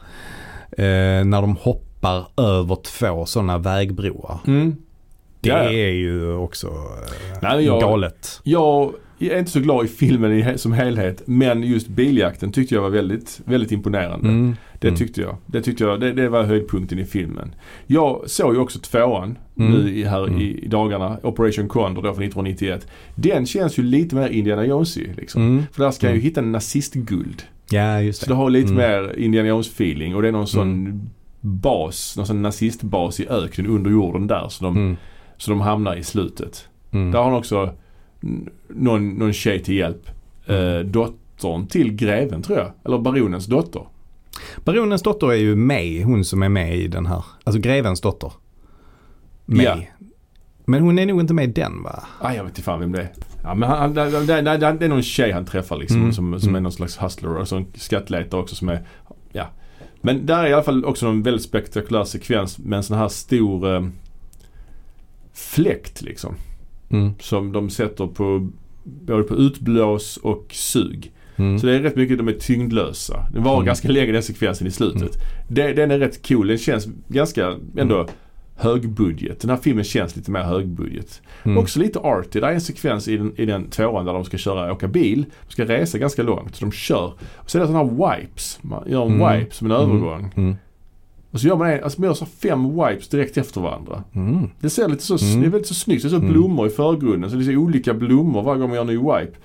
Eh, 0.71 1.25
när 1.25 1.41
de 1.41 1.57
hoppar 1.57 2.27
över 2.37 2.77
två 2.85 3.27
sådana 3.27 3.59
vägbroar. 3.59 4.39
Mm. 4.47 4.77
Det 5.41 5.51
är 5.51 5.93
ju 5.93 6.35
också 6.35 6.67
eh, 6.67 7.39
Nej, 7.43 7.65
jag- 7.65 7.81
galet. 7.81 8.41
Jag 8.43 8.93
är 9.31 9.39
inte 9.39 9.51
så 9.51 9.61
glad 9.61 9.85
i 9.85 9.89
filmen 9.89 10.33
i, 10.33 10.59
som 10.59 10.73
helhet. 10.73 11.23
Men 11.27 11.63
just 11.63 11.89
biljakten 11.89 12.53
tyckte 12.53 12.75
jag 12.75 12.83
var 12.83 12.91
väldigt, 12.91 13.41
väldigt 13.45 13.73
imponerande. 13.73 14.29
Mm. 14.29 14.57
Det 14.81 14.89
Mm. 14.89 14.99
tyckte 14.99 15.21
jag. 15.21 15.37
Det 15.47 15.63
tyckte 15.63 15.85
jag. 15.85 16.01
Det, 16.01 16.13
det 16.13 16.29
var 16.29 16.43
höjdpunkten 16.45 16.99
i 16.99 17.05
filmen. 17.05 17.55
Jag 17.87 18.23
såg 18.31 18.55
ju 18.55 18.61
också 18.61 18.79
tvåan 18.79 19.39
Mm. 19.59 19.73
nu 19.73 19.91
i, 19.97 20.05
här 20.05 20.27
Mm. 20.27 20.41
i, 20.41 20.67
dagarna. 20.69 21.17
Operation 21.23 21.69
Condor 21.69 22.03
då 22.03 22.15
från 22.15 22.25
1991. 22.25 22.87
Den 23.15 23.47
känns 23.47 23.79
ju 23.79 23.83
lite 23.83 24.15
mer 24.15 24.29
Indiana 24.29 24.67
Jonesig 24.67 25.15
liksom. 25.17 25.43
Mm. 25.43 25.63
För 25.73 25.83
där 25.85 25.91
ska 25.91 26.07
jag 26.07 26.15
ju 26.15 26.19
Mm. 26.21 26.25
hitta 26.29 26.41
en 26.41 26.53
nazistguld. 26.53 27.43
Ja, 27.71 28.01
just 28.01 28.21
Så 28.21 28.27
det. 28.27 28.33
det 28.33 28.37
har 28.37 28.51
lite 28.51 28.73
mer 28.73 29.19
Indiana 29.19 29.49
Jones 29.49 29.69
feeling 29.69 30.15
och 30.17 30.23
det 30.23 30.29
är 30.29 30.33
någon 30.33 30.47
sån 30.47 31.01
bas, 31.41 32.17
någon 32.17 32.27
sån 32.27 32.43
nazistbas 32.43 33.21
i 33.21 33.29
öknen 33.29 33.67
under 33.67 33.91
jorden 33.91 34.27
där. 34.27 34.49
Så 34.49 34.65
de, 34.65 34.97
så 35.37 35.51
de 35.51 35.61
hamnar 35.61 35.97
i 35.97 36.03
slutet. 36.03 36.69
Där 36.91 37.13
har 37.19 37.25
han 37.25 37.35
också 37.35 37.75
någon, 38.69 39.09
någon 39.11 39.33
tjej 39.33 39.63
till 39.63 39.75
hjälp. 39.75 40.11
Mm. 40.47 40.77
Eh, 40.77 40.81
dottern 40.85 41.67
till 41.67 41.93
greven 41.93 42.43
tror 42.43 42.59
jag. 42.59 42.73
Eller 42.85 42.99
baronens 42.99 43.47
dotter. 43.47 43.83
Baronens 44.65 45.03
dotter 45.03 45.27
är 45.33 45.37
ju 45.37 45.57
May, 45.57 46.03
hon 46.03 46.25
som 46.25 46.43
är 46.43 46.49
med 46.49 46.77
i 46.77 46.89
den 46.89 47.07
här. 47.07 47.25
Alltså 47.45 47.61
grevens 47.61 48.01
dotter. 48.01 48.33
May. 49.47 49.65
Ja. 49.65 49.77
Men 50.65 50.83
hon 50.83 50.99
är 50.99 51.07
nog 51.07 51.21
inte 51.21 51.35
med 51.35 51.45
i 51.45 51.53
den 51.53 51.83
va? 51.83 52.03
Ah, 52.21 52.33
jag 52.33 52.45
vet 52.45 52.51
inte 52.51 52.63
fan 52.63 52.81
vem 52.81 52.93
det 52.93 53.01
är. 53.01 53.13
Ja, 53.43 53.55
men 53.55 53.69
han, 53.69 53.95
det, 53.95 54.11
det, 54.11 54.41
det, 54.43 54.57
det 54.73 54.85
är 54.85 54.89
någon 54.89 55.03
tjej 55.03 55.33
han 55.33 55.45
träffar 55.45 55.77
liksom. 55.77 56.01
Mm. 56.01 56.13
Som, 56.13 56.41
som 56.41 56.49
Mm. 56.49 56.57
är 56.57 56.61
någon 56.61 56.73
slags 56.73 56.97
hustler 57.03 57.37
och 57.37 57.49
så 57.49 57.57
en 57.57 57.67
skattletare 57.75 58.41
också 58.41 58.55
som 58.55 58.69
är, 58.69 58.83
ja. 59.33 59.47
Men 60.01 60.27
där 60.27 60.45
är 60.45 60.49
i 60.51 60.53
alla 60.53 60.63
fall 60.63 60.85
också 60.85 61.07
en 61.07 61.23
väldigt 61.23 61.43
spektakulär 61.43 62.05
sekvens 62.05 62.59
med 62.59 62.77
en 62.77 62.83
sån 62.83 62.99
här 62.99 63.09
stor 63.09 63.75
eh, 63.75 63.87
fläkt 65.35 66.03
liksom. 66.03 66.35
Mm. 66.93 67.13
Som 67.21 67.53
de 67.53 67.71
sätter 67.71 68.07
på 68.07 68.49
både 68.85 69.23
på 69.23 69.35
utblås 69.35 70.17
och 70.17 70.47
sug. 70.51 71.13
Mm. 71.37 71.59
Så 71.59 71.67
det 71.67 71.75
är 71.75 71.81
rätt 71.81 71.97
mycket, 71.97 72.19
de 72.19 72.29
är 72.29 72.33
tyngdlösa. 72.33 73.27
Det 73.33 73.41
var 73.41 73.55
Mm. 73.55 73.65
ganska 73.67 73.89
länge 73.89 74.13
den 74.13 74.23
sekvensen 74.23 74.67
i 74.67 74.71
slutet. 74.71 75.17
Det, 75.49 75.73
den 75.73 75.91
är 75.91 75.99
rätt 75.99 76.29
cool. 76.29 76.47
Den 76.47 76.59
känns 76.59 76.89
ganska 77.09 77.57
ändå 77.77 77.95
Mm. 78.01 78.07
högbudget. 78.57 79.41
Den 79.41 79.51
här 79.51 79.57
filmen 79.57 79.85
känns 79.85 80.17
lite 80.17 80.31
mer 80.31 80.41
högbudget. 80.43 81.23
Mm. 81.45 81.59
Också 81.59 81.81
lite 81.81 81.99
arty. 81.99 82.41
Det 82.41 82.47
är 82.47 82.53
en 82.53 82.61
sekvens 82.61 83.09
i 83.09 83.17
den, 83.17 83.33
i 83.37 83.45
den 83.47 83.71
tvåan 83.71 84.05
där 84.05 84.13
de 84.13 84.25
ska 84.25 84.39
köra, 84.39 84.73
åka 84.73 84.89
bil. 84.89 85.25
De 85.47 85.53
ska 85.53 85.65
resa 85.65 85.99
ganska 85.99 86.23
långt. 86.23 86.57
Så 86.57 86.65
de 86.65 86.73
kör. 86.73 87.13
Och 87.37 87.51
så 87.51 87.59
är 87.59 87.61
det 87.63 87.67
sådana 87.69 87.85
här 88.09 88.17
wipes. 88.21 88.59
Man 88.63 88.83
gör 88.87 89.07
en 89.07 89.13
Mm. 89.21 89.39
wipe 89.39 89.55
som 89.55 89.67
en 89.71 89.77
övergång. 89.77 90.57
Och 91.33 91.41
så 91.41 91.47
gör 91.49 91.57
man, 91.57 91.71
en, 91.71 91.85
alltså 91.85 92.01
man 92.01 92.07
gör 92.09 92.15
så 92.15 92.27
fem 92.27 92.75
wipes 92.77 93.09
direkt 93.09 93.37
efter 93.37 93.61
varandra. 93.61 94.03
Mm. 94.15 94.49
Det 94.61 94.71
ser 94.71 94.89
lite 94.89 95.03
så, 95.03 95.19
Mm. 95.27 95.41
det 95.41 95.47
är 95.47 95.51
väldigt 95.51 95.69
så 95.69 95.75
snyggt. 95.75 96.03
Det 96.03 96.09
är 96.09 96.11
så 96.11 96.17
Mm. 96.17 96.33
blommor 96.33 96.67
i 96.67 96.71
förgrunden. 96.71 97.31
Så 97.31 97.37
det 97.37 97.43
är 97.43 97.53
så 97.53 97.59
olika 97.59 97.95
blommor 97.95 98.43
varje 98.43 98.61
gång 98.61 98.69
man 98.69 98.75
gör 98.75 98.81
en 98.83 98.87
ny 98.87 98.97
wipe. 98.97 99.37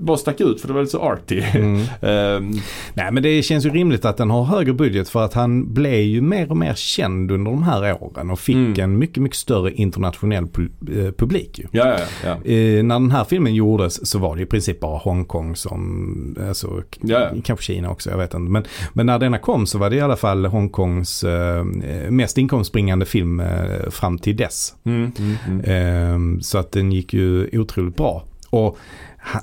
Bara 0.00 0.16
stack 0.16 0.40
ut 0.40 0.60
för 0.60 0.68
det 0.68 0.74
var 0.74 0.80
lite 0.80 0.90
så 0.92 1.00
arty. 1.02 1.42
Mm. 1.54 1.80
Ehm, 2.02 2.50
Nej 2.94 3.12
men 3.12 3.22
det 3.22 3.42
känns 3.42 3.66
ju 3.66 3.70
rimligt 3.70 4.04
att 4.04 4.16
den 4.16 4.30
har 4.30 4.44
högre 4.44 4.72
budget 4.72 5.08
för 5.08 5.22
att 5.24 5.34
han 5.34 5.74
blev 5.74 6.00
ju 6.00 6.20
mer 6.20 6.50
och 6.50 6.56
mer 6.56 6.74
känd 6.74 7.30
under 7.30 7.50
de 7.50 7.62
här 7.62 8.02
åren 8.02 8.30
och 8.30 8.40
fick 8.40 8.56
Mm. 8.56 8.80
en 8.80 8.98
mycket, 8.98 9.22
mycket 9.22 9.38
större 9.38 9.72
internationell 9.72 10.44
eh, 10.44 11.12
publik 11.18 11.58
ju. 11.58 11.66
ja, 11.72 11.86
ja, 11.88 11.98
ja. 12.24 12.30
Eh, 12.52 12.82
när 12.84 12.94
den 12.94 13.10
här 13.10 13.24
filmen 13.24 13.54
gjordes 13.54 14.06
så 14.10 14.18
var 14.18 14.36
det 14.36 14.42
i 14.42 14.46
princip 14.46 14.80
bara 14.80 14.98
Hongkong 14.98 15.56
som, 15.56 16.36
alltså 16.48 16.82
Ja, 17.00 17.20
ja. 17.20 17.40
kanske 17.44 17.64
Kina 17.74 17.90
också, 17.90 18.10
jag 18.10 18.18
vet 18.18 18.34
inte. 18.34 18.50
Men, 18.50 18.64
men 18.92 19.06
när 19.06 19.18
denna 19.18 19.38
kom 19.38 19.66
så 19.66 19.78
var 19.78 19.90
det 19.90 19.96
i 19.96 20.00
alla 20.00 20.16
fall 20.16 20.46
Hongkongs 20.46 21.24
eh, 21.24 21.64
mest 22.10 22.38
inkomstbringande 22.38 23.06
film 23.06 23.40
eh, 23.40 23.90
fram 23.90 24.18
till 24.18 24.36
dess. 24.36 24.74
Mm. 24.84 25.12
Ehm, 25.64 26.40
så 26.40 26.58
att 26.58 26.72
den 26.72 26.92
gick 26.92 27.14
ju 27.14 27.48
otroligt 27.60 27.96
bra. 27.96 28.24
Och 28.50 28.78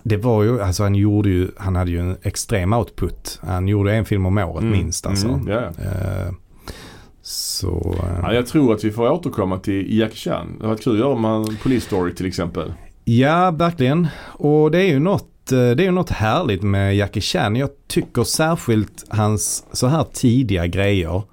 det 0.03 0.17
var 0.17 0.43
ju, 0.43 0.61
alltså 0.61 0.83
han 0.83 0.95
gjorde 0.95 1.29
ju, 1.29 1.47
han 1.57 1.75
hade 1.75 1.91
ju 1.91 1.99
en 1.99 2.17
extrem 2.21 2.73
output. 2.73 3.39
Han 3.43 3.67
gjorde 3.67 3.93
en 3.95 4.05
film 4.05 4.25
om 4.25 4.37
året 4.37 4.61
Mm, 4.63 4.71
minst 4.71 5.05
alltså. 5.05 5.27
mm, 5.27 5.47
ja. 5.47 5.59
Ehm, 5.61 6.35
Så 7.21 7.95
eh, 8.03 8.19
Ja, 8.21 8.33
jag 8.33 8.47
tror 8.47 8.73
att 8.73 8.83
vi 8.83 8.91
får 8.91 9.09
återkomma 9.11 9.57
till 9.59 9.97
Jack 9.97 10.13
Chan. 10.13 10.55
Det 10.59 10.63
har 10.65 10.69
varit 10.69 10.83
kul 10.83 10.93
att 10.93 10.99
göra 10.99 11.15
med 11.17 11.31
en 11.31 11.57
Police 11.63 11.85
Story 11.85 12.15
till 12.15 12.25
exempel. 12.25 12.73
ja, 13.03 13.51
verkligen. 13.51 14.07
Och 14.27 14.71
det 14.71 14.77
är 14.81 14.87
ju 14.87 14.99
något, 14.99 15.51
eh, 15.51 15.57
det 15.57 15.83
är 15.83 15.85
ju 15.85 15.91
något 15.91 16.09
härligt 16.09 16.63
med 16.63 16.95
Jackie 16.95 17.21
Chan. 17.21 17.55
Jag 17.55 17.69
tycker 17.87 18.23
särskilt 18.23 19.05
hans 19.09 19.65
så 19.71 19.87
här 19.87 20.05
tidiga 20.13 20.67
grejer. 20.67 21.23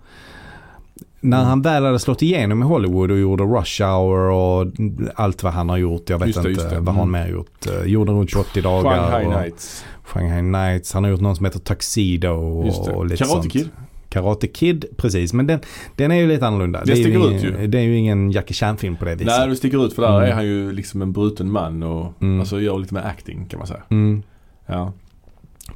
När 1.20 1.36
Mm. 1.38 1.48
han 1.48 1.62
väl 1.62 1.84
hade 1.84 1.98
slått 1.98 2.22
igenom 2.22 2.62
i 2.62 2.64
Hollywood 2.64 3.10
och 3.10 3.18
gjorde 3.18 3.44
Rush 3.44 3.82
Hour 3.82 4.18
och 4.30 4.66
allt 5.14 5.43
vad 5.43 5.52
han 5.52 5.68
har 5.68 5.76
gjort. 5.76 6.10
Jag 6.10 6.18
vet 6.18 6.43
det, 6.43 6.51
inte 6.51 6.68
det. 6.68 6.80
vad 6.80 6.94
har 6.94 7.02
han 7.05 7.09
Mm. 7.14 7.22
mer 7.22 7.28
gjort. 7.36 7.66
Eh, 7.66 7.86
Jorden 7.86 8.14
runt 8.14 8.36
80 8.36 8.60
dagar. 8.62 8.90
Shanghai 9.01 9.26
och 9.26 9.30
Nights. 9.43 9.84
Shanghai 10.05 10.43
Nights. 10.43 10.93
Han 10.93 11.05
har 11.05 11.10
gjort 11.10 11.20
någon 11.20 11.36
som 11.36 11.44
heter 11.44 11.59
Tuxedo 11.59 12.62
det. 12.62 12.93
och 12.93 13.06
lite 13.06 13.16
Karate 13.24 13.40
sånt. 13.43 13.52
Kid. 13.52 13.68
Karate 14.09 14.47
Kid, 14.47 14.84
precis. 14.97 15.32
Men 15.32 15.47
den, 15.47 15.60
den 15.97 16.10
är 16.10 16.16
ju 16.16 16.26
lite 16.28 16.47
annorlunda. 16.47 16.84
Det 16.84 16.93
är 16.93 16.97
ju 16.97 17.02
sticker 17.02 17.18
ingen, 17.18 17.32
ut 17.34 17.44
ju. 17.62 17.66
Det 17.66 17.78
är 17.78 17.82
ju 17.82 17.97
ingen 17.97 18.30
Jackie 18.30 18.55
Chan-film 18.55 18.97
på 18.97 19.05
det 19.05 19.14
viset. 19.14 19.26
Nej, 19.38 19.48
det 19.48 19.56
sticker 19.56 19.86
ut 19.86 19.93
för 19.94 20.02
där 20.02 20.16
Mm. 20.18 20.30
är 20.30 20.34
han 20.34 20.44
ju 20.47 20.72
liksom 20.72 21.02
en 21.02 21.12
bruten 21.12 21.51
man 21.51 21.82
och 21.82 22.12
Mm. 22.22 22.40
alltså 22.40 22.60
gör 22.60 22.78
lite 22.78 22.94
med 22.94 23.06
acting 23.06 23.47
kan 23.47 23.59
man 23.59 23.66
säga. 23.66 23.82
Mm, 23.88 24.22
Ja. 24.66 24.93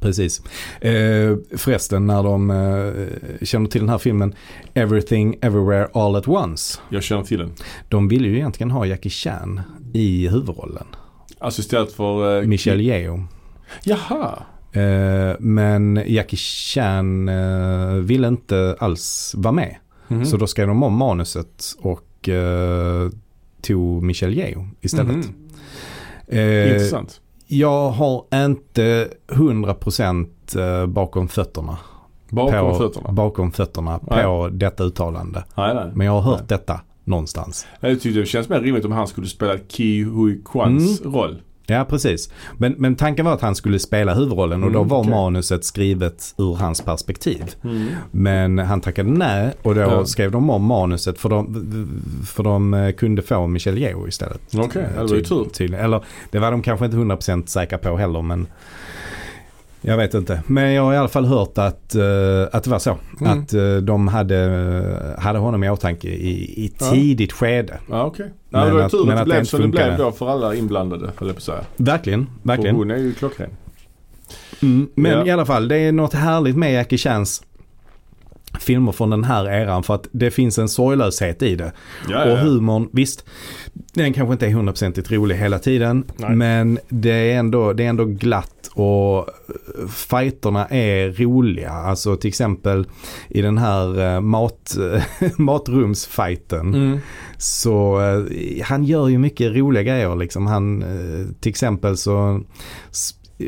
Precis. 0.01 0.41
Eh, 0.81 1.35
förresten, 1.57 2.07
när 2.07 2.23
de 2.23 2.51
eh, 2.51 3.45
känner 3.45 3.67
till 3.69 3.81
den 3.81 3.89
här 3.89 3.97
filmen 3.97 4.35
Everything 4.73 5.35
Everywhere 5.41 5.87
All 5.93 6.15
At 6.15 6.27
Once. 6.27 6.79
Jag 6.89 7.03
känner 7.03 7.23
till 7.23 7.39
den. 7.39 7.51
De 7.89 8.07
ville 8.07 8.27
ju 8.27 8.35
egentligen 8.35 8.71
ha 8.71 8.85
Jackie 8.85 9.09
Chan 9.09 9.61
i 9.93 10.27
huvudrollen. 10.27 10.87
Alltså 11.39 11.61
istället 11.61 11.91
för... 11.93 12.39
Uh, 12.41 12.47
Michelle 12.47 12.83
Yeoh. 12.83 13.19
Jaha. 13.83 14.43
Eh, 14.71 15.35
men 15.39 16.03
Jackie 16.07 16.37
Chan 16.37 17.29
eh, 17.29 17.93
ville 17.93 18.27
inte 18.27 18.75
alls 18.79 19.33
vara 19.37 19.53
med. 19.53 19.75
Mhm. 20.07 20.25
Så 20.25 20.37
då 20.37 20.47
skrev 20.47 20.67
de 20.67 20.83
om 20.83 20.93
manuset 20.93 21.75
och 21.79 22.29
eh, 22.29 23.09
tog 23.61 24.03
Michelle 24.03 24.35
Yeoh 24.35 24.65
istället. 24.81 25.15
Mhm. 25.15 25.33
Eh, 26.27 26.71
Intressant. 26.73 27.21
Jag 27.51 27.89
har 27.89 28.23
inte 28.33 29.09
100% 29.27 30.81
eh, 30.81 30.87
bakom 30.87 31.27
fötterna. 31.27 31.77
Bakom 32.29 32.59
på, 32.71 32.75
fötterna. 32.75 33.11
Bakom 33.11 33.51
fötterna 33.51 33.99
Nej. 34.11 34.23
på 34.23 34.49
detta 34.51 34.83
uttalande. 34.83 35.43
nej, 35.57 35.75
nej. 35.75 35.91
Men 35.95 36.07
jag 36.07 36.13
har 36.13 36.21
hört 36.21 36.39
Nej. 36.39 36.45
detta 36.47 36.79
någonstans. 37.03 37.67
Jag 37.79 38.01
tyckte 38.01 38.19
det 38.19 38.25
känns 38.25 38.49
mer 38.49 38.59
rimligt 38.59 38.85
om 38.85 38.91
han 38.91 39.07
skulle 39.07 39.27
spela 39.27 39.57
Ki 39.67 40.03
Hui 40.03 40.41
Kwans 40.45 41.01
Mm. 41.01 41.13
roll. 41.13 41.41
Ja, 41.71 41.85
precis. 41.85 42.29
Men, 42.57 42.75
men 42.77 42.95
tanken 42.95 43.25
var 43.25 43.33
att 43.33 43.41
han 43.41 43.55
skulle 43.55 43.79
spela 43.79 44.13
huvudrollen 44.13 44.63
och 44.63 44.71
då 44.71 44.79
Mm, 44.79 44.89
var 44.89 44.99
okej. 44.99 45.11
manuset 45.11 45.65
skrivet 45.65 46.33
ur 46.37 46.55
hans 46.55 46.81
perspektiv. 46.81 47.43
Mm. 47.63 47.87
Men 48.11 48.59
han 48.59 48.81
tackade 48.81 49.09
nej 49.09 49.51
och 49.61 49.75
då 49.75 49.81
Ja. 49.81 50.05
skrev 50.05 50.31
de 50.31 50.49
om 50.49 50.65
manuset 50.65 51.19
för 51.19 51.29
de, 51.29 51.45
för 52.25 52.43
de 52.43 52.73
eh, 52.73 52.91
kunde 52.91 53.21
få 53.21 53.47
Michelle 53.47 53.79
Yeoh 53.79 54.07
istället. 54.09 54.41
Okej, 54.57 54.81
Eh, 54.97 55.03
det 55.03 55.09
var 55.09 55.15
ju 55.15 55.23
tur. 55.49 55.73
Eller 55.73 56.03
det 56.31 56.39
var 56.39 56.51
de 56.51 56.61
kanske 56.61 56.85
inte 56.85 56.97
100% 56.97 57.45
säkra 57.45 57.77
på 57.77 57.97
heller 57.97 58.21
men 58.21 58.47
jag 59.81 59.97
vet 59.97 60.13
inte. 60.13 60.43
Men 60.47 60.71
jag 60.73 60.83
har 60.83 60.93
i 60.93 60.97
alla 60.97 61.07
fall 61.07 61.25
hört 61.25 61.57
att, 61.57 61.95
eh, 61.95 62.01
att 62.51 62.63
det 62.63 62.69
var 62.69 62.79
så. 62.79 62.97
Mm. 63.21 63.39
Att 63.39 63.53
eh, 63.53 63.75
de 63.75 64.07
hade, 64.07 65.15
hade 65.19 65.39
honom 65.39 65.63
i 65.63 65.69
åtanke 65.69 66.07
i, 66.07 66.31
i 66.65 66.73
Ja. 66.79 66.89
tidigt 66.91 67.31
skede. 67.31 67.77
Ja, 67.89 68.03
okej. 68.05 68.31
Nej, 68.49 68.65
det 68.65 68.71
var 68.71 68.81
att- 68.81 68.91
tur 68.91 69.03
att 69.03 69.09
att 69.13 69.19
det 69.19 69.25
blev 69.25 69.43
som 69.43 69.61
det 69.61 69.67
blev 69.67 69.97
då 69.97 70.11
för 70.11 70.29
alla 70.29 70.55
inblandade, 70.55 71.05
höll 71.17 71.27
jag 71.27 71.35
på 71.35 71.39
att 71.39 71.43
säga. 71.43 71.61
Verkligen, 71.77 72.25
För 72.41 72.47
verkligen. 72.47 72.75
hon 72.75 72.91
är 72.91 72.97
ju 72.97 73.13
klockren. 73.13 73.49
Mm, 74.61 74.89
men 74.95 75.11
Ja. 75.11 75.25
i 75.25 75.31
alla 75.31 75.45
fall, 75.45 75.67
det 75.67 75.77
är 75.77 75.91
något 75.91 76.13
härligt 76.13 76.55
med 76.57 76.73
Jackie 76.73 76.97
Chans 76.97 77.43
filmer 78.59 78.91
från 78.91 79.09
den 79.09 79.23
här 79.23 79.45
eran 79.45 79.83
för 79.83 79.95
att 79.95 80.07
det 80.11 80.31
finns 80.31 80.57
en 80.57 80.69
sorglöshet 80.69 81.41
i 81.41 81.55
det. 81.55 81.71
Ja, 82.09 82.31
Och 82.31 82.37
humorn, 82.37 82.89
visst, 82.91 83.25
den 83.93 84.13
kanske 84.13 84.33
inte 84.33 84.47
är 84.47 84.51
hundraprocentigt 84.51 85.11
rolig 85.11 85.35
hela 85.35 85.59
tiden. 85.59 86.03
Nej. 86.17 86.35
Men 86.35 86.79
det 86.89 87.31
är, 87.31 87.39
ändå, 87.39 87.73
det 87.73 87.83
är 87.83 87.89
ändå 87.89 88.05
glatt 88.05 88.69
och 88.73 89.17
eh, 89.17 89.87
fighterna 89.87 90.67
är 90.67 91.11
roliga. 91.11 91.71
Alltså 91.71 92.15
till 92.15 92.27
exempel 92.27 92.85
i 93.29 93.41
den 93.41 93.57
här 93.57 94.15
eh, 94.15 94.21
mat, 94.21 94.77
matrumsfighten. 95.37 96.73
Mm. 96.73 96.99
Så 97.37 98.01
eh, 98.01 98.63
han 98.63 98.83
gör 98.83 99.07
ju 99.07 99.17
mycket 99.17 99.55
roliga 99.55 99.83
grejer 99.83 100.15
liksom. 100.15 100.47
Han, 100.47 100.83
till 101.39 101.49
exempel 101.49 101.97
så 101.97 102.41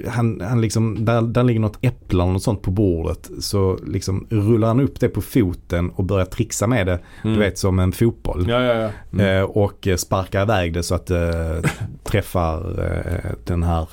han, 0.08 0.42
han 0.42 0.62
liksom, 0.62 1.06
där, 1.06 1.22
där 1.22 1.44
ligger 1.44 1.60
något 1.60 1.78
äpple 1.82 2.24
eller 2.24 2.34
något 2.34 2.44
sånt 2.44 2.62
på 2.62 2.72
bordet. 2.72 3.32
Så 3.40 3.78
liksom 3.88 4.28
rullar 4.30 4.68
han 4.68 4.80
upp 4.80 5.00
det 5.00 5.10
på 5.10 5.22
foten 5.22 5.90
och 5.90 6.04
börjar 6.04 6.26
trixa 6.26 6.68
med 6.68 6.88
det. 6.88 7.00
Mm. 7.24 7.34
Du 7.34 7.40
vet 7.40 7.58
som 7.58 7.80
en 7.80 7.92
fotboll. 7.92 8.46
Ja, 8.50 8.62
ja, 8.64 8.74
ja. 8.74 8.90
Mm. 9.14 9.38
Eh, 9.38 9.44
och 9.44 9.88
eh, 9.88 9.96
sparkar 9.96 10.42
iväg 10.42 10.74
det 10.74 10.84
så 10.84 10.96
att 10.96 11.06
det 11.06 11.64
träffar 12.04 12.86
eh, 12.86 13.32
den 13.46 13.64
här 13.64 13.90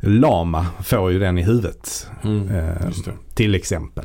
Lama 0.00 0.66
får 0.82 1.12
ju 1.12 1.18
den 1.18 1.38
i 1.38 1.42
huvudet. 1.42 2.06
Mm. 2.24 2.48
Till 3.34 3.54
exempel. 3.54 4.04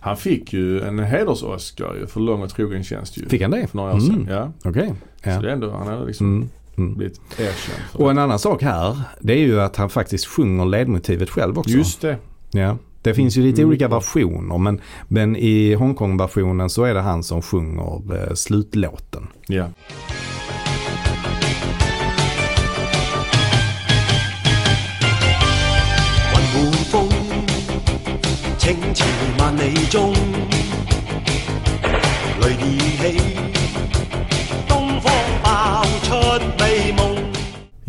Han 0.00 0.16
fick 0.16 0.52
ju 0.52 0.80
en 0.80 1.00
heders-Oscar 1.00 2.06
för 2.06 2.20
lång 2.20 2.42
och 2.42 2.50
trogen 2.50 2.84
tjänst 2.84 3.16
ju. 3.18 3.28
Fick 3.28 3.42
han 3.42 3.50
det? 3.50 3.66
För 3.66 3.76
några 3.76 3.94
år 3.94 3.98
sedan. 4.00 4.14
Mm. 4.14 4.28
Ja. 4.34 4.52
Okej. 4.64 4.94
Så 5.24 5.30
Ja. 5.30 5.40
det 5.40 5.48
är 5.48 5.52
ändå, 5.52 5.70
han 5.70 5.86
har 5.86 6.06
liksom 6.06 6.48
Mm. 6.80 6.94
Blivit 6.96 7.20
erkänd 7.38 7.82
Och 7.92 8.10
en 8.10 8.18
annan 8.18 8.38
sak 8.38 8.62
här, 8.62 9.00
det 9.20 9.32
är 9.32 9.38
ju 9.38 9.60
att 9.60 9.76
han 9.76 9.90
faktiskt 9.90 10.26
sjunger 10.26 10.64
ledmotivet 10.64 11.30
själv 11.30 11.58
också. 11.58 11.70
Just 11.70 12.00
det. 12.00 12.16
Ja. 12.50 12.76
Det 13.02 13.14
finns 13.14 13.36
ju 13.36 13.42
lite 13.42 13.60
Mm. 13.62 13.68
olika 13.68 13.88
versioner 13.88 14.58
men, 14.58 14.80
men 15.08 15.36
i 15.36 15.74
Hongkong-versionen 15.74 16.70
så 16.70 16.84
är 16.84 16.94
det 16.94 17.00
han 17.00 17.22
som 17.22 17.42
sjunger 17.42 18.16
eh, 18.28 18.34
slutlåten. 18.34 19.26
Ja. 19.46 19.66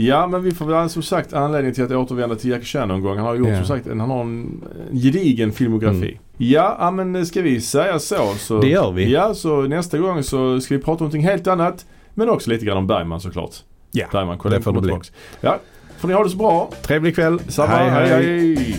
Ja, 0.05 0.27
men 0.27 0.43
vi 0.43 0.51
får 0.51 0.65
väl 0.65 0.89
som 0.89 1.03
sagt 1.03 1.33
anledning 1.33 1.73
till 1.73 1.83
att 1.83 1.91
återvända 1.91 2.35
till 2.35 2.49
Jackie 2.49 2.65
Chan 2.65 2.87
någon 2.87 3.01
gång. 3.01 3.17
Han 3.17 3.25
har 3.25 3.35
gjort 3.35 3.47
Ja. 3.47 3.57
som 3.57 3.65
sagt 3.65 3.87
en, 3.87 3.99
han 3.99 4.09
har 4.09 4.21
en, 4.21 4.63
en 4.91 4.99
gedigen 4.99 5.51
filmografi. 5.51 6.07
Mm. 6.07 6.17
Ja, 6.37 6.91
men 6.91 7.25
ska 7.25 7.41
vi 7.41 7.61
säga 7.61 7.99
så, 7.99 8.33
så 8.37 8.61
Det 8.61 8.67
gör 8.67 8.91
vi. 8.91 9.11
Ja, 9.11 9.33
så 9.33 9.61
nästa 9.61 9.97
gång 9.97 10.23
så 10.23 10.61
ska 10.61 10.75
vi 10.75 10.81
prata 10.81 10.91
om 10.91 10.97
någonting 10.97 11.23
helt 11.23 11.47
annat. 11.47 11.85
Men 12.13 12.29
också 12.29 12.49
lite 12.49 12.65
grann 12.65 12.77
om 12.77 12.87
Bergman 12.87 13.21
såklart. 13.21 13.55
Ja, 13.91 14.05
Bergman, 14.11 14.39
det 14.43 14.61
får 14.61 14.73
det 14.73 14.81
bli. 14.81 14.93
Ja, 15.41 15.59
får 15.97 16.07
ni 16.07 16.13
ha 16.13 16.23
det 16.23 16.29
så 16.29 16.37
bra. 16.37 16.71
Trevlig 16.81 17.15
kväll. 17.15 17.39
Samma, 17.47 17.67
hej. 17.67 17.89
hej. 17.89 18.55
hej. 18.55 18.75